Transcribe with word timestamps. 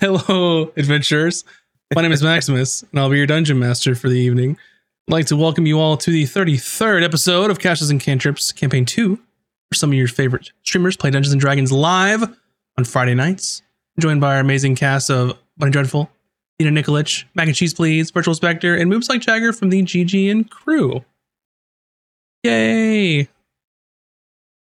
Hello, 0.00 0.72
adventurers. 0.78 1.44
My 1.94 2.00
name 2.00 2.12
is 2.12 2.22
Maximus, 2.22 2.82
and 2.90 2.98
I'll 2.98 3.10
be 3.10 3.18
your 3.18 3.26
dungeon 3.26 3.58
master 3.58 3.94
for 3.94 4.08
the 4.08 4.18
evening. 4.18 4.56
I'd 5.06 5.12
like 5.12 5.26
to 5.26 5.36
welcome 5.36 5.66
you 5.66 5.78
all 5.78 5.98
to 5.98 6.10
the 6.10 6.24
33rd 6.24 7.04
episode 7.04 7.50
of 7.50 7.58
Casters 7.58 7.90
and 7.90 8.00
Cantrips 8.00 8.50
Campaign 8.50 8.86
2, 8.86 9.10
where 9.10 9.20
some 9.74 9.90
of 9.90 9.94
your 9.94 10.08
favorite 10.08 10.52
streamers 10.62 10.96
play 10.96 11.10
Dungeons 11.10 11.32
and 11.32 11.40
Dragons 11.40 11.70
live 11.70 12.22
on 12.78 12.84
Friday 12.86 13.14
nights. 13.14 13.60
Joined 13.98 14.22
by 14.22 14.36
our 14.36 14.40
amazing 14.40 14.74
cast 14.74 15.10
of 15.10 15.36
Bunny 15.58 15.72
Dreadful, 15.72 16.10
Nina 16.58 16.82
Nikolic, 16.82 17.24
Mac 17.34 17.48
and 17.48 17.54
Cheese 17.54 17.74
Please, 17.74 18.10
Virtual 18.10 18.34
Spectre, 18.34 18.74
and 18.74 18.90
Moobs 18.90 19.10
Like 19.10 19.20
Jagger 19.20 19.52
from 19.52 19.68
the 19.68 19.82
GG 19.82 20.30
and 20.30 20.50
crew. 20.50 21.04
Yay! 22.42 23.28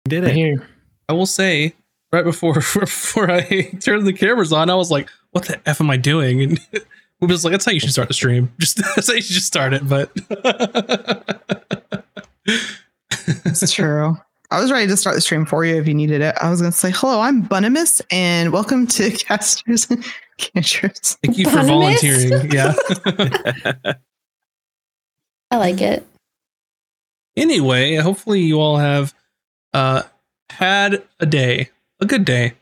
Did 0.08 0.24
it? 0.24 0.34
here. 0.34 0.66
I 1.06 1.12
will 1.12 1.26
say, 1.26 1.74
right 2.12 2.24
before 2.24 2.54
before 2.54 3.30
I 3.30 3.42
turned 3.80 4.06
the 4.06 4.14
cameras 4.14 4.54
on, 4.54 4.70
I 4.70 4.74
was 4.74 4.90
like, 4.90 5.10
"What 5.32 5.46
the 5.46 5.60
f 5.66 5.80
am 5.80 5.90
I 5.90 5.96
doing?" 5.96 6.42
And 6.42 6.60
we 7.20 7.26
was 7.26 7.44
like, 7.44 7.52
"That's 7.52 7.64
how 7.64 7.72
you 7.72 7.80
should 7.80 7.92
start 7.92 8.08
the 8.08 8.14
stream. 8.14 8.52
Just 8.58 8.78
that's 8.94 9.08
how 9.08 9.14
you 9.14 9.22
should 9.22 9.34
just 9.34 9.46
start 9.46 9.72
it." 9.74 9.88
But 9.88 10.10
It's 13.44 13.72
true. 13.72 14.16
I 14.50 14.60
was 14.60 14.72
ready 14.72 14.86
to 14.86 14.96
start 14.96 15.14
the 15.14 15.20
stream 15.20 15.44
for 15.44 15.64
you 15.64 15.76
if 15.76 15.86
you 15.86 15.92
needed 15.92 16.22
it. 16.22 16.34
I 16.40 16.48
was 16.48 16.60
going 16.62 16.72
to 16.72 16.78
say, 16.78 16.90
hello, 16.90 17.20
I'm 17.20 17.46
Bunimus, 17.46 18.00
and 18.10 18.50
welcome 18.50 18.86
to 18.86 19.10
Casters 19.18 19.90
and 19.90 20.02
Cantrips. 20.38 21.18
thank 21.22 21.36
you 21.36 21.44
for 21.50 21.62
volunteering. 21.62 22.50
Yeah. 22.50 22.72
I 25.50 25.56
like 25.56 25.80
it. 25.82 26.06
anyway, 27.36 27.96
hopefully 27.96 28.40
you 28.40 28.58
all 28.60 28.78
have 28.78 29.14
uh 29.74 30.02
had 30.50 31.02
a 31.20 31.26
day, 31.26 31.68
a 32.00 32.06
good 32.06 32.24
day. 32.24 32.54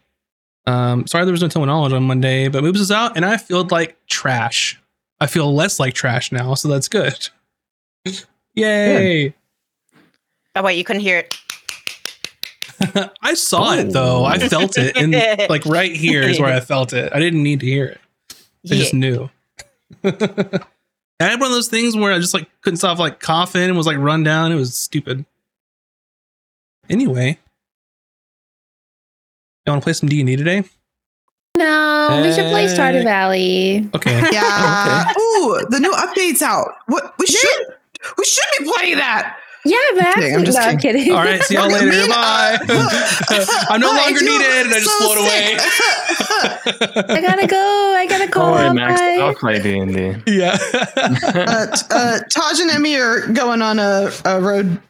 Um, 0.66 1.06
sorry 1.06 1.24
there 1.24 1.32
was 1.32 1.42
no 1.42 1.48
tell 1.48 1.64
knowledge 1.64 1.92
on 1.92 2.02
Monday, 2.04 2.48
but 2.48 2.62
moves 2.62 2.80
is 2.80 2.90
out, 2.90 3.16
and 3.16 3.24
I 3.24 3.36
feel 3.36 3.64
like 3.64 3.96
trash. 4.06 4.80
I 5.20 5.26
feel 5.26 5.54
less 5.54 5.78
like 5.78 5.94
trash 5.94 6.32
now, 6.32 6.54
so 6.54 6.68
that's 6.68 6.88
good. 6.88 7.28
Yay! 8.54 9.34
Oh 10.54 10.62
wait, 10.62 10.76
you 10.76 10.84
couldn't 10.84 11.02
hear 11.02 11.18
it. 11.18 11.36
I 13.22 13.34
saw 13.34 13.74
it 13.74 13.92
though. 13.92 14.24
I 14.24 14.38
felt 14.38 14.76
it, 14.76 14.96
and 14.96 15.12
like 15.48 15.64
right 15.66 15.94
here 15.94 16.22
is 16.22 16.40
where 16.40 16.52
I 16.52 16.60
felt 16.60 16.92
it. 16.92 17.12
I 17.12 17.20
didn't 17.20 17.42
need 17.42 17.60
to 17.60 17.66
hear 17.66 17.86
it. 17.86 18.00
I 18.70 18.74
just 18.74 18.94
knew. 18.94 19.30
I 20.04 21.24
had 21.24 21.40
one 21.40 21.50
of 21.50 21.54
those 21.54 21.68
things 21.68 21.96
where 21.96 22.12
I 22.12 22.18
just 22.18 22.34
like 22.34 22.48
couldn't 22.60 22.78
stop 22.78 22.98
like 22.98 23.20
coughing 23.20 23.62
and 23.62 23.76
was 23.76 23.86
like 23.86 23.98
run 23.98 24.22
down. 24.22 24.52
It 24.52 24.56
was 24.56 24.76
stupid. 24.76 25.24
Anyway, 26.90 27.38
you 29.66 29.72
want 29.72 29.82
to 29.82 29.84
play 29.84 29.92
some 29.92 30.08
D 30.08 30.20
and 30.20 30.26
D 30.28 30.36
today? 30.36 30.62
No, 31.56 32.20
we 32.22 32.32
should 32.32 32.50
play 32.50 32.66
Stardew 32.66 33.02
Valley. 33.04 33.88
Okay. 33.94 34.22
Yeah. 34.32 35.10
Ooh, 35.18 35.66
the 35.70 35.78
new 35.80 35.90
update's 35.92 36.42
out. 36.42 36.68
What 36.86 37.14
we 37.18 37.26
should 37.26 37.66
we 38.18 38.24
should 38.24 38.44
be 38.58 38.70
playing 38.72 38.96
that. 38.98 39.38
Yeah, 39.64 39.76
Max. 39.96 40.14
kidding, 40.14 40.32
I'm 40.34 40.38
I'm 40.40 40.44
just 40.46 40.58
no, 40.58 40.64
I'm 40.64 40.78
kidding. 40.78 41.10
All 41.12 41.18
right. 41.24 41.42
See 41.42 41.54
y'all 41.54 41.68
later. 41.68 41.90
mean, 41.90 42.08
Bye. 42.08 42.56
uh, 42.68 43.46
I'm 43.70 43.80
no 43.80 43.90
I 43.90 43.96
longer 43.96 44.20
needed, 44.20 44.66
and 44.66 44.68
I 44.68 44.78
just 44.78 44.98
so 44.98 45.04
float 45.06 45.18
away. 45.18 45.56
I 47.16 47.20
gotta 47.20 47.46
go. 47.48 47.94
I 47.96 48.06
gotta 48.08 48.28
Don't 48.30 48.54
go. 48.68 48.74
Max. 48.74 49.00
Bye. 49.00 49.18
I'll 49.20 49.34
play 49.34 49.60
D 49.60 49.78
and 49.78 49.92
D. 49.92 50.32
yeah. 50.32 50.56
uh, 50.72 51.66
t- 51.66 51.86
uh, 51.90 52.20
Tahj 52.30 52.60
and 52.60 52.70
Emy 52.70 53.00
are 53.00 53.32
going 53.32 53.60
on 53.62 53.78
a, 53.80 54.10
a 54.24 54.40
road 54.40 54.80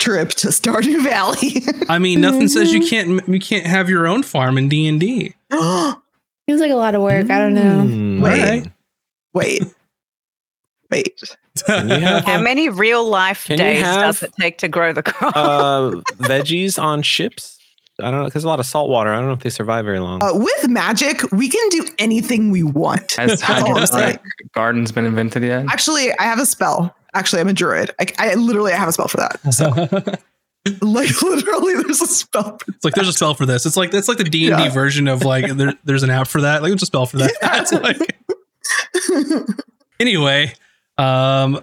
trip 0.00 0.30
to 0.30 0.48
Stardew 0.48 1.02
Valley. 1.04 1.62
I 1.88 1.98
mean, 1.98 2.20
nothing 2.20 2.48
says 2.48 2.72
you 2.72 2.84
can't 2.88 3.26
you 3.28 3.38
can't 3.38 3.66
have 3.66 3.88
your 3.88 4.06
own 4.08 4.22
farm 4.24 4.58
in 4.58 4.68
D 4.68 4.88
and 4.88 4.98
D. 4.98 5.34
Seems 5.52 6.60
like 6.60 6.72
a 6.72 6.76
lot 6.76 6.94
of 6.96 7.02
work. 7.02 7.30
I 7.30 7.38
don't 7.38 7.54
know. 7.54 7.84
Mm. 7.86 8.22
Wait. 8.22 8.40
Alright. 8.42 8.72
wait, 9.34 9.62
wait. 10.90 11.22
Can 11.66 11.88
you 11.88 12.00
have 12.00 12.24
How 12.24 12.40
many 12.40 12.68
real 12.68 13.08
life 13.08 13.46
days 13.46 13.82
have, 13.82 14.00
does 14.02 14.22
it 14.22 14.32
take 14.40 14.58
to 14.58 14.68
grow 14.68 14.92
the 14.92 15.02
crop? 15.02 15.36
uh, 15.36 15.90
veggies 16.18 16.80
on 16.82 17.02
ships? 17.02 17.58
I 18.00 18.10
don't 18.10 18.22
know. 18.22 18.28
There's 18.30 18.44
a 18.44 18.48
lot 18.48 18.60
of 18.60 18.66
salt 18.66 18.88
water. 18.88 19.12
I 19.12 19.16
don't 19.16 19.26
know 19.26 19.34
if 19.34 19.40
they 19.40 19.50
survive 19.50 19.84
very 19.84 19.98
long. 20.00 20.22
Uh, 20.22 20.30
with 20.32 20.68
magic, 20.68 21.20
we 21.32 21.48
can 21.50 21.68
do 21.68 21.86
anything 21.98 22.50
we 22.50 22.62
want. 22.62 23.12
Has 23.12 23.40
That's 23.40 23.42
all 23.42 23.76
I'm 23.76 23.86
saying. 23.86 24.02
hydroponic 24.04 24.52
gardens 24.54 24.90
been 24.92 25.04
invented 25.04 25.42
yet? 25.42 25.66
Actually, 25.68 26.10
I 26.18 26.22
have 26.22 26.38
a 26.38 26.46
spell. 26.46 26.96
Actually, 27.14 27.40
I'm 27.40 27.48
a 27.48 27.52
druid. 27.52 27.90
I, 27.98 28.06
I 28.18 28.34
literally 28.34 28.72
have 28.72 28.88
a 28.88 28.92
spell 28.92 29.08
for 29.08 29.16
that. 29.18 29.40
So, 29.52 29.68
like, 30.86 31.22
literally, 31.22 31.74
there's 31.82 32.00
a 32.00 32.06
spell. 32.06 32.58
For 32.58 32.70
It's 32.72 32.84
like 32.84 32.94
there's 32.94 33.08
a 33.08 33.12
spell 33.12 33.34
for 33.34 33.46
this. 33.46 33.66
It's 33.66 33.76
like 33.76 33.92
it's 33.94 34.08
like 34.08 34.18
the 34.18 34.24
D 34.24 34.48
and 34.50 34.56
D 34.58 34.64
Yeah. 34.64 34.70
version 34.70 35.08
of 35.08 35.24
like 35.24 35.50
there, 35.56 35.74
there's 35.84 36.02
an 36.02 36.10
app 36.10 36.28
for 36.28 36.40
that. 36.42 36.62
Like 36.62 36.70
there's 36.70 36.82
a 36.82 36.86
spell 36.86 37.06
for 37.06 37.18
that. 37.18 37.32
Yeah. 37.42 37.60
It's 37.62 37.72
like 39.42 39.56
anyway, 40.00 40.54
um, 40.98 41.62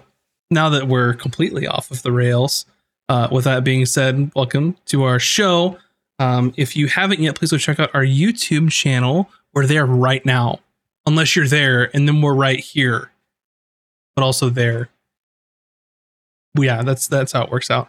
now 0.50 0.68
that 0.70 0.88
we're 0.88 1.14
completely 1.14 1.66
off 1.66 1.90
of 1.90 2.02
the 2.02 2.12
rails, 2.12 2.66
uh, 3.08 3.28
with 3.30 3.44
that 3.44 3.64
being 3.64 3.86
said, 3.86 4.30
welcome 4.34 4.76
to 4.86 5.04
our 5.04 5.18
show. 5.18 5.78
Um, 6.18 6.52
if 6.56 6.76
you 6.76 6.88
haven't 6.88 7.20
yet, 7.20 7.36
please 7.36 7.50
go 7.52 7.58
check 7.58 7.78
out 7.78 7.90
our 7.94 8.04
YouTube 8.04 8.70
channel. 8.70 9.30
We're 9.54 9.66
there 9.66 9.86
right 9.86 10.24
now, 10.26 10.60
unless 11.06 11.36
you're 11.36 11.46
there, 11.48 11.90
and 11.94 12.06
then 12.08 12.20
we're 12.20 12.34
right 12.34 12.58
here, 12.60 13.10
but 14.16 14.22
also 14.22 14.50
there. 14.50 14.90
Yeah, 16.56 16.82
that's 16.82 17.08
that's 17.08 17.32
how 17.32 17.44
it 17.44 17.50
works 17.50 17.70
out. 17.70 17.88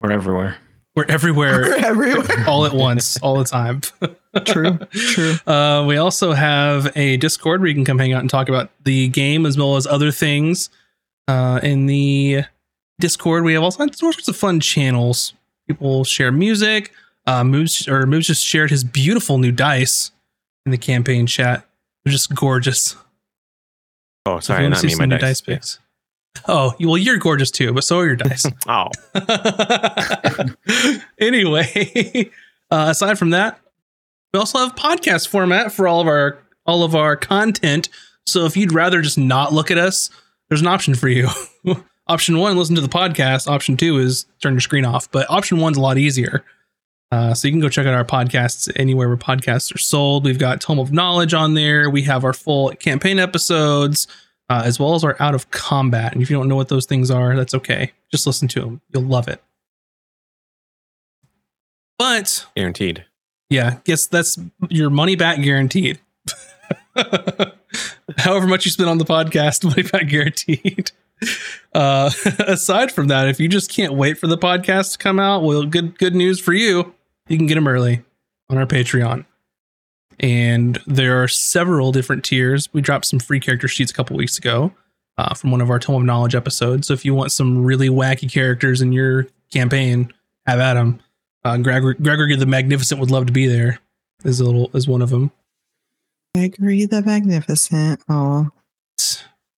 We're 0.00 0.12
everywhere. 0.12 0.58
We're 0.94 1.04
everywhere 1.08 1.60
We're 1.62 1.74
everywhere. 1.84 2.44
all 2.48 2.64
at 2.64 2.72
once, 2.72 3.18
all 3.20 3.36
the 3.38 3.44
time. 3.44 3.80
True, 4.44 4.78
true. 4.90 5.34
Uh, 5.46 5.82
we 5.88 5.96
also 5.96 6.32
have 6.34 6.94
a 6.94 7.16
Discord 7.16 7.60
where 7.60 7.68
you 7.68 7.74
can 7.74 7.86
come 7.86 7.98
hang 7.98 8.12
out 8.12 8.20
and 8.20 8.28
talk 8.28 8.50
about 8.50 8.70
the 8.84 9.08
game 9.08 9.46
as 9.46 9.56
well 9.56 9.76
as 9.76 9.86
other 9.86 10.10
things. 10.10 10.68
Uh, 11.26 11.58
in 11.62 11.86
the 11.86 12.42
Discord, 13.00 13.44
we 13.44 13.54
have 13.54 13.62
all 13.62 13.70
sorts 13.70 14.02
all 14.02 14.10
of 14.28 14.36
fun 14.36 14.60
channels. 14.60 15.32
People 15.66 16.04
share 16.04 16.30
music. 16.30 16.92
Uh, 17.26 17.44
Moves 17.44 17.88
or 17.88 18.04
Moves 18.06 18.26
just 18.26 18.44
shared 18.44 18.70
his 18.70 18.84
beautiful 18.84 19.38
new 19.38 19.52
dice 19.52 20.12
in 20.66 20.70
the 20.72 20.78
campaign 20.78 21.26
chat. 21.26 21.66
They're 22.04 22.12
just 22.12 22.34
gorgeous. 22.34 22.94
oh, 24.26 24.32
So 24.32 24.36
if 24.36 24.44
sorry, 24.44 24.58
you 24.60 24.64
wanna 24.64 24.74
not 24.74 24.80
see 24.80 24.86
me. 24.88 24.92
some 24.92 24.98
My 25.00 25.06
new 25.06 25.18
dice. 25.18 25.40
picks. 25.40 25.78
Oh, 26.48 26.74
well, 26.80 26.98
you're 26.98 27.18
gorgeous 27.18 27.50
too, 27.50 27.72
but 27.72 27.84
so 27.84 27.98
are 27.98 28.06
your 28.06 28.16
dice. 28.16 28.46
Oh, 28.68 28.88
anyway, 31.18 32.30
uh, 32.70 32.86
aside 32.90 33.18
from 33.18 33.30
that, 33.30 33.60
we 34.32 34.40
also 34.40 34.58
have 34.58 34.74
podcast 34.74 35.28
format 35.28 35.72
for 35.72 35.88
all 35.88 36.00
of 36.00 36.06
our 36.08 36.38
all 36.66 36.82
of 36.82 36.94
our 36.94 37.16
content. 37.16 37.88
So 38.26 38.44
if 38.44 38.56
you'd 38.56 38.72
rather 38.72 39.02
just 39.02 39.18
not 39.18 39.52
look 39.52 39.70
at 39.70 39.78
us, 39.78 40.10
there's 40.48 40.60
an 40.60 40.66
option 40.66 40.94
for 40.94 41.08
you. 41.08 41.28
option 42.08 42.38
one, 42.38 42.56
listen 42.56 42.74
to 42.74 42.80
the 42.80 42.88
podcast. 42.88 43.46
Option 43.48 43.76
two 43.76 43.98
is 43.98 44.26
turn 44.42 44.54
your 44.54 44.60
screen 44.60 44.84
off. 44.84 45.10
But 45.10 45.30
option 45.30 45.58
one's 45.58 45.76
a 45.76 45.80
lot 45.80 45.96
easier. 45.98 46.44
Uh, 47.12 47.34
so 47.34 47.46
you 47.46 47.52
can 47.52 47.60
go 47.60 47.68
check 47.68 47.86
out 47.86 47.94
our 47.94 48.04
podcasts 48.04 48.70
anywhere 48.74 49.06
where 49.08 49.16
podcasts 49.16 49.72
are 49.74 49.78
sold. 49.78 50.24
We've 50.24 50.38
got 50.40 50.60
Tome 50.60 50.80
of 50.80 50.92
Knowledge 50.92 51.34
on 51.34 51.54
there. 51.54 51.88
We 51.88 52.02
have 52.02 52.24
our 52.24 52.32
full 52.32 52.70
campaign 52.70 53.20
episodes, 53.20 54.08
uh, 54.48 54.62
as 54.64 54.78
well 54.78 54.94
as 54.94 55.04
our 55.04 55.16
out 55.20 55.34
of 55.34 55.50
combat. 55.50 56.12
And 56.12 56.22
if 56.22 56.30
you 56.30 56.36
don't 56.36 56.48
know 56.48 56.56
what 56.56 56.68
those 56.68 56.86
things 56.86 57.10
are, 57.10 57.36
that's 57.36 57.54
okay. 57.54 57.92
Just 58.10 58.26
listen 58.26 58.48
to 58.48 58.60
them. 58.60 58.80
You'll 58.92 59.02
love 59.02 59.28
it. 59.28 59.42
But 61.98 62.46
guaranteed. 62.54 63.06
yeah, 63.48 63.78
guess 63.84 64.06
that's 64.06 64.38
your 64.68 64.90
money 64.90 65.16
back 65.16 65.40
guaranteed. 65.42 65.98
However 68.18 68.46
much 68.46 68.64
you 68.64 68.70
spend 68.70 68.88
on 68.88 68.98
the 68.98 69.04
podcast, 69.04 69.64
money 69.68 69.82
back 69.82 70.08
guaranteed. 70.08 70.90
Uh, 71.74 72.10
aside 72.40 72.92
from 72.92 73.08
that, 73.08 73.28
if 73.28 73.40
you 73.40 73.48
just 73.48 73.70
can't 73.70 73.94
wait 73.94 74.18
for 74.18 74.26
the 74.26 74.36
podcast 74.38 74.92
to 74.92 74.98
come 74.98 75.18
out, 75.18 75.42
well, 75.42 75.64
good 75.64 75.98
good 75.98 76.14
news 76.14 76.38
for 76.38 76.52
you. 76.52 76.94
You 77.28 77.38
can 77.38 77.46
get 77.46 77.54
them 77.54 77.66
early 77.66 78.04
on 78.50 78.58
our 78.58 78.66
Patreon. 78.66 79.24
And 80.20 80.78
there 80.86 81.22
are 81.22 81.28
several 81.28 81.92
different 81.92 82.24
tiers. 82.24 82.72
We 82.72 82.80
dropped 82.80 83.06
some 83.06 83.18
free 83.18 83.40
character 83.40 83.68
sheets 83.68 83.90
a 83.90 83.94
couple 83.94 84.16
weeks 84.16 84.38
ago 84.38 84.72
uh, 85.18 85.34
from 85.34 85.50
one 85.50 85.60
of 85.60 85.70
our 85.70 85.78
Tome 85.78 85.96
of 85.96 86.04
Knowledge 86.04 86.34
episodes. 86.34 86.88
So 86.88 86.94
if 86.94 87.04
you 87.04 87.14
want 87.14 87.32
some 87.32 87.64
really 87.64 87.88
wacky 87.88 88.30
characters 88.30 88.80
in 88.80 88.92
your 88.92 89.26
campaign, 89.52 90.12
have 90.46 90.60
at 90.60 90.74
them. 90.74 91.00
Uh, 91.44 91.58
Gregor, 91.58 91.94
Gregory 91.94 92.36
the 92.36 92.46
Magnificent 92.46 93.00
would 93.00 93.10
love 93.10 93.26
to 93.26 93.32
be 93.32 93.46
there. 93.46 93.78
Is 94.24 94.40
a 94.40 94.44
little 94.44 94.70
is 94.74 94.88
one 94.88 95.02
of 95.02 95.10
them. 95.10 95.30
Gregory 96.34 96.86
the 96.86 97.02
Magnificent. 97.02 98.02
Oh, 98.08 98.50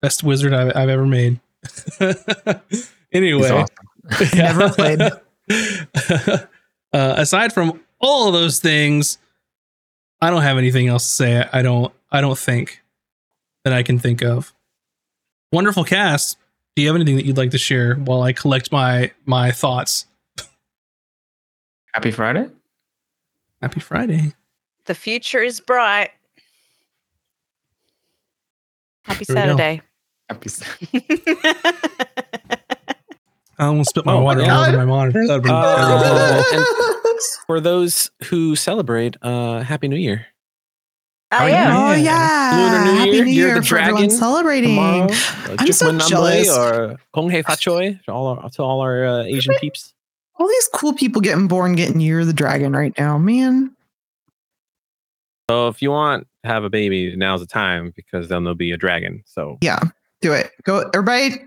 Best 0.03 0.23
wizard 0.23 0.53
I've, 0.53 0.77
I've 0.77 0.89
ever 0.89 1.07
made. 1.07 1.41
He's 1.99 2.93
anyway, 3.13 3.51
awesome. 3.51 4.39
Never 4.39 4.71
played. 4.71 5.01
uh, 6.93 7.15
aside 7.17 7.53
from 7.53 7.81
all 8.01 8.29
of 8.29 8.35
those 8.35 8.61
things, 8.61 9.19
I 10.21 10.31
don't 10.31 10.43
have 10.43 10.59
anything 10.59 10.89
else 10.89 11.05
to 11.05 11.13
say. 11.13 11.49
I 11.53 11.63
don't. 11.63 11.93
I 12.11 12.21
don't 12.21 12.39
think 12.39 12.83
that 13.65 13.73
I 13.73 13.83
can 13.83 13.99
think 13.99 14.23
of. 14.23 14.53
Wonderful 15.53 15.85
cast. 15.85 16.37
Do 16.75 16.83
you 16.83 16.89
have 16.89 16.97
anything 16.97 17.17
that 17.17 17.25
you'd 17.25 17.37
like 17.37 17.51
to 17.53 17.59
share 17.59 17.95
while 17.95 18.23
I 18.23 18.33
collect 18.33 18.73
my 18.73 19.11
my 19.27 19.51
thoughts? 19.51 20.07
Happy 21.95 22.11
Friday. 22.11 22.49
Happy 23.63 23.81
Friday. 23.81 24.33
the 24.87 24.95
future 24.95 25.43
is 25.43 25.61
bright. 25.61 26.11
Happy 29.03 29.25
There 29.25 29.35
we 29.37 29.43
go. 29.43 29.57
Saturday. 29.57 29.83
Happy 30.29 30.51
s- 30.51 30.63
I 33.59 33.67
almost 33.67 33.91
spit 33.91 34.05
my 34.07 34.13
Oh, 34.15 34.21
water 34.23 34.43
yeah. 34.43 34.57
all 34.57 34.65
over 34.65 34.77
my 34.77 34.85
monitor. 34.85 35.27
That'd 35.27 35.43
be 35.43 35.51
Uh, 35.53 36.43
terrible. 36.51 37.19
For 37.47 37.61
those 37.61 38.11
who 38.25 38.55
celebrate, 38.57 39.17
uh, 39.23 39.61
Happy 39.63 39.89
New 39.89 39.97
Year. 39.97 40.27
oh, 41.33 41.39
Oh, 41.43 41.47
yeah. 41.47 41.75
Oh 41.77 41.93
Yeah. 41.93 41.97
yeah! 41.97 42.57
Lunar 42.57 42.85
New 42.93 42.99
Happy 42.99 43.11
Year, 43.11 43.25
New 43.25 43.31
Year 43.33 43.47
Year 43.49 43.57
of 43.57 43.63
the 43.65 43.69
for 43.69 43.79
everyone 43.79 44.03
Dragon 44.03 44.17
celebrating. 44.19 44.71
Tomorrow, 44.77 45.09
uh, 45.11 45.57
I'm 45.59 45.73
so 45.73 45.99
jealous. 45.99 46.49
or 46.57 46.97
Konghei 47.15 47.43
Fachoi 47.43 48.03
to 48.05 48.13
all 48.13 48.27
our, 48.29 48.51
to 48.51 48.63
all 48.63 48.81
our 48.81 49.05
uh, 49.05 49.23
Asian 49.25 49.55
peeps. 49.61 49.93
All 50.39 50.47
these 50.47 50.69
cool 50.73 50.93
people 50.95 51.21
getting 51.21 51.49
born, 51.49 51.75
getting 51.75 52.01
Year 52.01 52.25
the 52.25 52.33
Dragon 52.33 52.73
right 52.73 52.97
now, 52.97 53.19
man. 53.19 53.75
So 55.51 55.67
if 55.69 55.83
you 55.83 55.91
want 55.91 56.29
to 56.45 56.49
have 56.49 56.63
a 56.63 56.71
baby, 56.71 57.17
now's 57.17 57.41
the 57.41 57.47
time 57.47 57.93
because 57.97 58.29
then 58.29 58.45
there'll 58.45 58.55
be 58.55 58.71
a 58.71 58.77
dragon. 58.77 59.23
So 59.27 59.59
Yeah, 59.63 59.81
do 60.21 60.33
it. 60.33 60.53
Go, 60.63 60.89
everybody. 60.95 61.43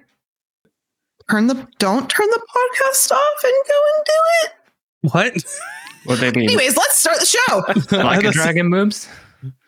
Turn 1.31 1.47
the 1.47 1.67
don't 1.79 2.09
turn 2.09 2.27
the 2.29 2.41
podcast 2.49 3.11
off 3.11 3.43
and 3.43 3.53
go 3.67 3.79
and 3.95 4.05
do 4.05 4.13
it. 4.43 4.51
What? 5.13 5.45
Will 6.05 6.15
they 6.17 6.31
be 6.31 6.43
Anyways, 6.43 6.75
let's 6.75 6.97
start 6.97 7.19
the 7.19 7.25
show. 7.25 7.97
like 8.03 8.23
a 8.25 8.31
dragon 8.31 8.67
moves? 8.67 9.07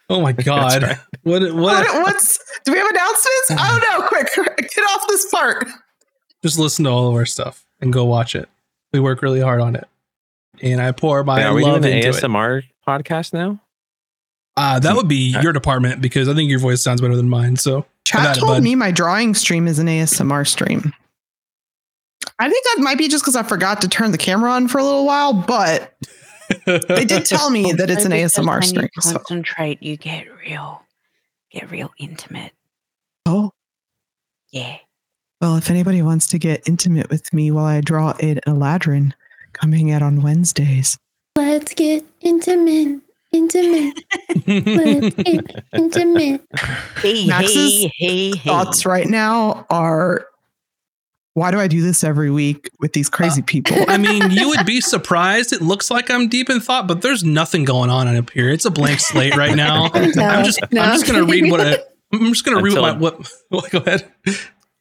Oh 0.10 0.21
my 0.21 0.31
god! 0.33 0.83
right. 0.83 0.98
What? 1.24 1.42
what, 1.42 1.56
What? 1.56 1.86
what's 2.04 2.39
do 2.65 2.74
we 2.74 2.77
have 2.80 2.88
announcements? 2.89 3.51
Oh 3.51 3.80
no! 4.00 4.07
Quick, 4.07 4.27
get 4.57 4.83
off 4.92 5.07
this 5.07 5.25
part. 5.31 5.68
Just 6.42 6.60
listen 6.60 6.83
to 6.86 6.92
all 6.92 7.07
of 7.07 7.15
our 7.15 7.25
stuff 7.25 7.65
and 7.80 7.94
go 7.94 8.04
watch 8.04 8.36
it. 8.36 8.50
We 8.92 9.00
work 9.00 9.21
really 9.21 9.39
hard 9.39 9.62
on 9.62 9.75
it, 9.77 9.88
and 10.62 10.81
I 10.81 10.92
pour 10.92 11.24
my 11.24 11.38
Wait, 11.38 11.44
are 11.45 11.54
we 11.54 11.62
doing 11.62 11.74
love 11.74 11.81
the 11.83 11.95
into 11.95 12.10
it. 12.10 12.15
ASMR 12.15 12.63
podcast 12.86 13.31
now? 13.33 13.62
Uh, 14.57 14.80
that 14.80 14.95
would 14.95 15.07
be 15.07 15.36
your 15.42 15.54
department 15.54 16.01
because 16.01 16.27
I 16.27 16.33
think 16.36 16.50
your 16.50 16.60
voice 16.60 16.83
sounds 16.83 17.00
better 17.01 17.15
than 17.15 17.30
mine. 17.30 17.56
So 17.56 17.86
Chat 18.04 18.21
Have 18.21 18.30
at 18.31 18.38
it, 18.38 18.39
told 18.42 18.62
me 18.63 18.75
my 18.75 18.92
drawing 18.92 19.33
stream 19.33 19.65
is 19.68 19.80
an 19.80 19.88
ASMR 19.88 20.45
stream. 20.45 20.94
I 22.39 22.50
think 22.50 22.65
that 22.65 22.81
might 22.83 22.97
be 22.97 23.07
just 23.07 23.24
because 23.24 23.35
I 23.35 23.44
forgot 23.44 23.81
to 23.81 23.88
turn 23.88 24.12
the 24.12 24.18
camera 24.18 24.51
on 24.51 24.68
for 24.68 24.77
a 24.80 24.83
little 24.83 25.06
while, 25.06 25.33
but 25.33 25.94
they 26.65 27.06
did 27.06 27.25
tell 27.25 27.50
me 27.50 27.71
that 27.74 27.89
it's 27.89 28.06
an 28.06 28.12
Because 28.12 28.33
ASMR 28.33 28.47
when 28.59 28.62
stream. 28.63 28.89
You 28.95 29.01
So. 29.01 29.13
concentrate, 29.19 29.81
you 29.83 29.97
get 29.97 30.25
real, 30.45 30.81
get 31.51 31.69
real 31.71 31.91
intimate. 31.97 32.51
Oh, 33.25 33.51
Yeah. 34.51 34.77
well, 35.41 35.56
if 35.57 35.69
anybody 35.69 36.01
wants 36.01 36.27
to 36.27 36.39
get 36.39 36.68
intimate 36.68 37.09
with 37.09 37.31
me 37.33 37.51
while 37.51 37.65
I 37.65 37.81
draw 37.81 38.12
an 38.19 38.39
Eladrin 38.47 39.13
coming 39.53 39.91
out 39.91 40.01
on 40.01 40.21
Wednesdays, 40.21 40.97
Let's 41.36 41.74
get 41.74 42.03
intimate. 42.21 43.01
Intimate. 43.31 43.97
Let's 44.45 45.15
get 45.15 45.63
intimate. 45.74 46.41
Hey, 47.01 47.25
Max's 47.25 47.81
hey, 47.81 47.91
hey, 47.97 48.29
hey. 48.31 48.38
thoughts 48.38 48.86
right 48.86 49.07
now 49.07 49.65
are 49.71 50.27
why 51.35 51.50
do 51.50 51.59
I 51.59 51.68
do 51.68 51.81
this 51.81 52.03
every 52.03 52.30
week 52.30 52.69
with 52.80 52.94
these 52.94 53.09
crazy 53.09 53.41
uh, 53.41 53.45
people? 53.45 53.77
I 53.88 53.97
mean, 53.97 54.31
you 54.31 54.50
would 54.50 54.65
be 54.65 54.81
surprised. 54.81 55.51
It 55.51 55.62
looks 55.62 55.89
like 55.89 56.12
I'm 56.12 56.27
deep 56.27 56.50
in 56.50 56.59
thought, 56.59 56.88
but 56.88 57.01
there's 57.01 57.24
nothing 57.24 57.63
going 57.63 57.89
on 57.89 58.13
up 58.15 58.30
here. 58.30 58.50
It's 58.50 58.65
a 58.65 58.71
blank 58.71 59.00
slate 59.00 59.35
right 59.35 59.56
now. 59.56 59.85
I'm 59.94 60.45
just, 60.45 60.62
I'm 60.62 60.69
just 60.71 61.07
gonna 61.07 61.24
read 61.24 61.50
what 61.50 61.62
I, 61.62 61.77
I'm 62.12 62.33
just 62.33 62.45
gonna 62.45 62.62
read 62.62 62.77
what 62.77 63.00
what. 63.00 63.31
what 63.50 63.71
go 63.71 63.80
ahead. 63.80 64.12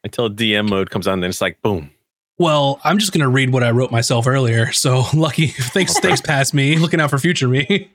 Until 0.03 0.29
DM 0.29 0.69
mode 0.69 0.89
comes 0.89 1.07
on, 1.07 1.21
then 1.21 1.29
it's 1.29 1.41
like 1.41 1.61
boom. 1.61 1.89
Well, 2.37 2.79
I'm 2.83 2.99
just 2.99 3.13
gonna 3.13 3.29
read 3.29 3.51
what 3.51 3.63
I 3.63 3.71
wrote 3.71 3.91
myself 3.91 4.27
earlier. 4.27 4.71
So 4.71 5.05
lucky, 5.13 5.47
thanks, 5.47 5.97
thanks, 5.99 6.21
past 6.21 6.53
me. 6.53 6.77
Looking 6.77 6.99
out 6.99 7.09
for 7.09 7.17
future 7.17 7.47
me. 7.47 7.91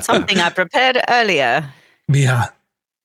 Something 0.00 0.38
I 0.38 0.50
prepared 0.50 0.98
earlier. 1.08 1.72
Yeah, 2.08 2.48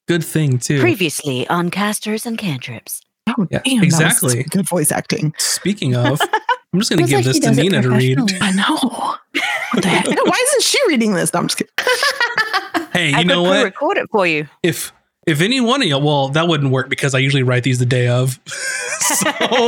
good 0.08 0.26
thing 0.26 0.58
too. 0.58 0.82
Previously 0.82 1.48
on 1.48 1.70
casters 1.70 2.26
and 2.26 2.38
cantrips. 2.38 3.02
Oh, 3.28 3.48
Yeah, 3.52 3.62
damn, 3.64 3.76
that 3.80 3.86
was 3.86 4.34
exactly. 4.34 4.44
good 4.44 4.68
voice 4.68 4.92
acting. 4.92 5.34
Speaking 5.38 5.96
of, 5.96 6.20
I'm 6.74 6.80
just 6.80 6.90
gonna 6.90 7.04
give 7.04 7.18
like 7.18 7.26
this 7.26 7.40
to 7.40 7.52
Nina 7.52 7.82
to 7.82 7.90
read. 7.92 8.20
I 8.42 8.52
know. 8.52 8.78
What 8.78 9.84
the 9.84 9.88
heck? 9.88 10.06
Why 10.08 10.44
isn't 10.48 10.64
she 10.64 10.78
reading 10.88 11.14
this? 11.14 11.34
No, 11.34 11.40
I'm 11.42 11.48
just 11.48 11.58
kidding. 11.58 11.74
Hey, 12.94 13.14
I 13.14 13.20
you 13.20 13.26
know 13.26 13.44
could 13.44 13.50
what? 13.50 13.64
record 13.64 13.98
it 13.98 14.10
for 14.12 14.28
you. 14.28 14.48
if 14.64 14.92
if 15.26 15.40
any 15.40 15.62
one 15.62 15.82
of 15.82 15.88
you 15.88 15.98
well 15.98 16.28
that 16.30 16.50
wouldn't 16.50 16.72
work 16.72 16.90
because 16.90 17.16
i 17.16 17.20
usually 17.20 17.42
write 17.44 17.64
these 17.64 17.80
the 17.80 17.86
day 17.86 18.10
of 18.10 18.38
so 18.48 19.24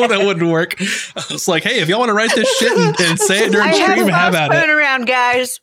that 0.07 0.21
wouldn't 0.25 0.51
work 0.51 0.75
i 0.81 1.23
was 1.31 1.47
like 1.47 1.63
hey 1.63 1.79
if 1.79 1.87
y'all 1.87 1.99
want 1.99 2.09
to 2.09 2.13
write 2.13 2.35
this 2.35 2.53
shit 2.57 2.77
and, 2.77 2.99
and 2.99 3.17
say 3.19 3.45
it 3.45 3.51
during 3.53 3.69
I 3.69 3.71
stream 3.73 4.07
have 4.09 4.33
fast 4.33 4.51
at 4.51 4.51
it 4.51 4.67
turnaround, 4.67 5.07
guys. 5.07 5.61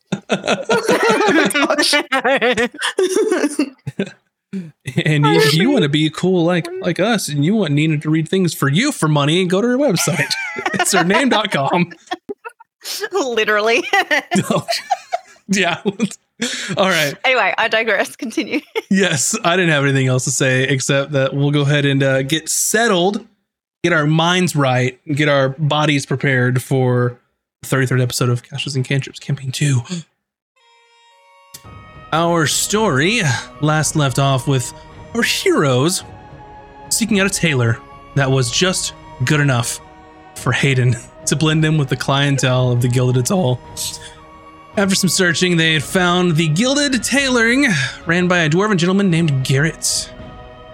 and 4.53 4.73
if 5.27 5.55
you 5.55 5.71
want 5.71 5.83
to 5.83 5.89
be 5.89 6.11
cool 6.11 6.45
like 6.45 6.67
like 6.81 6.99
us 6.99 7.29
and 7.29 7.45
you 7.45 7.55
want 7.55 7.73
nina 7.73 7.99
to 7.99 8.11
read 8.11 8.29
things 8.29 8.53
for 8.53 8.69
you 8.69 8.91
for 8.91 9.09
money 9.09 9.41
and 9.41 9.49
go 9.49 9.61
to 9.61 9.69
her 9.69 9.79
website 9.79 10.33
it's 10.75 10.93
her 10.93 11.05
name.com 11.05 11.93
Literally. 13.13 13.85
yeah 15.49 15.81
all 16.77 16.89
right 16.89 17.15
anyway, 17.25 17.55
I 17.59 17.69
digress. 17.69 18.17
Continue. 18.17 18.61
Yes, 18.91 19.39
I 19.45 19.57
didn't 19.57 19.71
have 19.73 19.85
anything 19.85 20.07
else 20.07 20.25
to 20.25 20.31
say 20.31 20.65
except 20.65 21.13
that 21.13 21.35
we'll 21.35 21.51
go 21.51 21.63
ahead 21.63 21.85
and 21.85 22.03
uh, 22.03 22.23
get 22.23 22.49
settled, 22.49 23.27
get 23.85 23.93
our 23.93 24.07
minds 24.07 24.57
right, 24.57 24.99
get 25.15 25.29
our 25.29 25.51
bodies 25.51 26.07
prepared 26.07 26.63
for 26.63 27.19
the 27.63 27.69
33rd 27.69 28.03
episode 28.03 28.29
of 28.31 28.43
Casters 28.43 28.75
and 28.75 28.85
Cantrips 28.85 29.21
Campaign 29.21 29.53
2. 29.53 29.81
Our 32.13 32.49
story 32.49 33.21
last 33.61 33.95
left 33.95 34.19
off 34.19 34.49
with 34.49 34.73
our 35.15 35.23
heroes 35.23 36.03
seeking 36.89 37.21
out 37.21 37.27
a 37.27 37.31
tailor 37.31 37.79
that 38.17 38.29
was 38.29 38.51
just 38.51 38.95
good 39.25 39.39
enough 39.39 39.81
for 40.35 40.53
Haydan 40.53 40.97
to 41.27 41.37
blend 41.37 41.65
in 41.65 41.79
with 41.79 41.89
the 41.89 41.97
clientele 41.97 42.73
of 42.73 42.83
the 42.83 42.89
Gilded 42.89 43.23
Atoll. 43.23 43.61
After 44.77 44.97
some 44.97 45.09
searching, 45.09 45.57
they 45.57 45.75
had 45.75 45.85
found 45.85 46.35
the 46.35 46.49
Gilded 46.49 47.01
Tailoring, 47.03 47.67
ran 48.07 48.27
by 48.27 48.39
a 48.39 48.51
dwarven 48.51 48.77
gentleman 48.77 49.09
named 49.09 49.45
Garrett. 49.45 50.13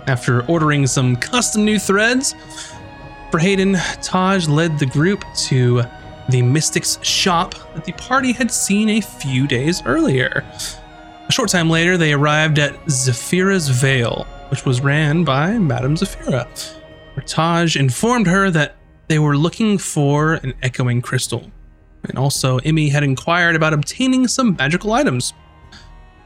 After 0.06 0.42
ordering 0.46 0.86
some 0.86 1.16
custom 1.16 1.66
new 1.66 1.78
threads 1.78 2.34
for 3.30 3.40
Haydan, 3.40 3.74
Tahj 3.74 4.48
led 4.48 4.78
the 4.78 4.86
group 4.86 5.22
to 5.48 5.82
the 6.30 6.40
Mystic's 6.40 6.98
shop 7.02 7.54
that 7.74 7.84
the 7.84 7.92
party 7.92 8.32
had 8.32 8.50
seen 8.50 8.88
a 8.88 9.00
few 9.02 9.46
days 9.46 9.82
earlier. 9.84 10.44
A 11.28 11.32
short 11.32 11.48
time 11.48 11.68
later, 11.68 11.96
they 11.96 12.12
arrived 12.12 12.58
at 12.58 12.74
Zafira's 12.86 13.68
Vale, 13.68 14.26
which 14.48 14.64
was 14.64 14.80
ran 14.80 15.24
by 15.24 15.58
Madame 15.58 15.96
where 15.96 17.24
Tahj 17.24 17.76
informed 17.80 18.26
her 18.26 18.50
that 18.50 18.76
they 19.08 19.18
were 19.18 19.36
looking 19.36 19.78
for 19.78 20.34
an 20.34 20.54
echoing 20.62 21.02
crystal. 21.02 21.50
And 22.04 22.16
also, 22.16 22.60
Emy 22.60 22.92
had 22.92 23.02
inquired 23.02 23.56
about 23.56 23.72
obtaining 23.72 24.28
some 24.28 24.54
magical 24.56 24.92
items. 24.92 25.32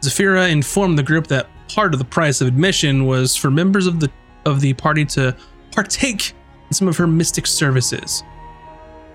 Zafira 0.03 0.51
informed 0.51 0.99
the 0.99 1.03
group 1.03 1.29
that 1.29 1.47
part 1.69 1.95
of 1.95 1.99
the 1.99 2.05
price 2.05 2.41
of 2.41 2.49
admission 2.49 3.07
was 3.07 3.35
for 3.37 3.51
members 3.51 3.87
of 3.87 4.01
the 4.01 4.11
of 4.45 4.61
the 4.61 4.73
party 4.75 5.05
to 5.05 5.37
partake 5.73 6.33
in 6.69 6.73
some 6.75 6.89
of 6.89 6.97
her 6.97 7.07
mystic 7.07 7.47
services 7.47 8.23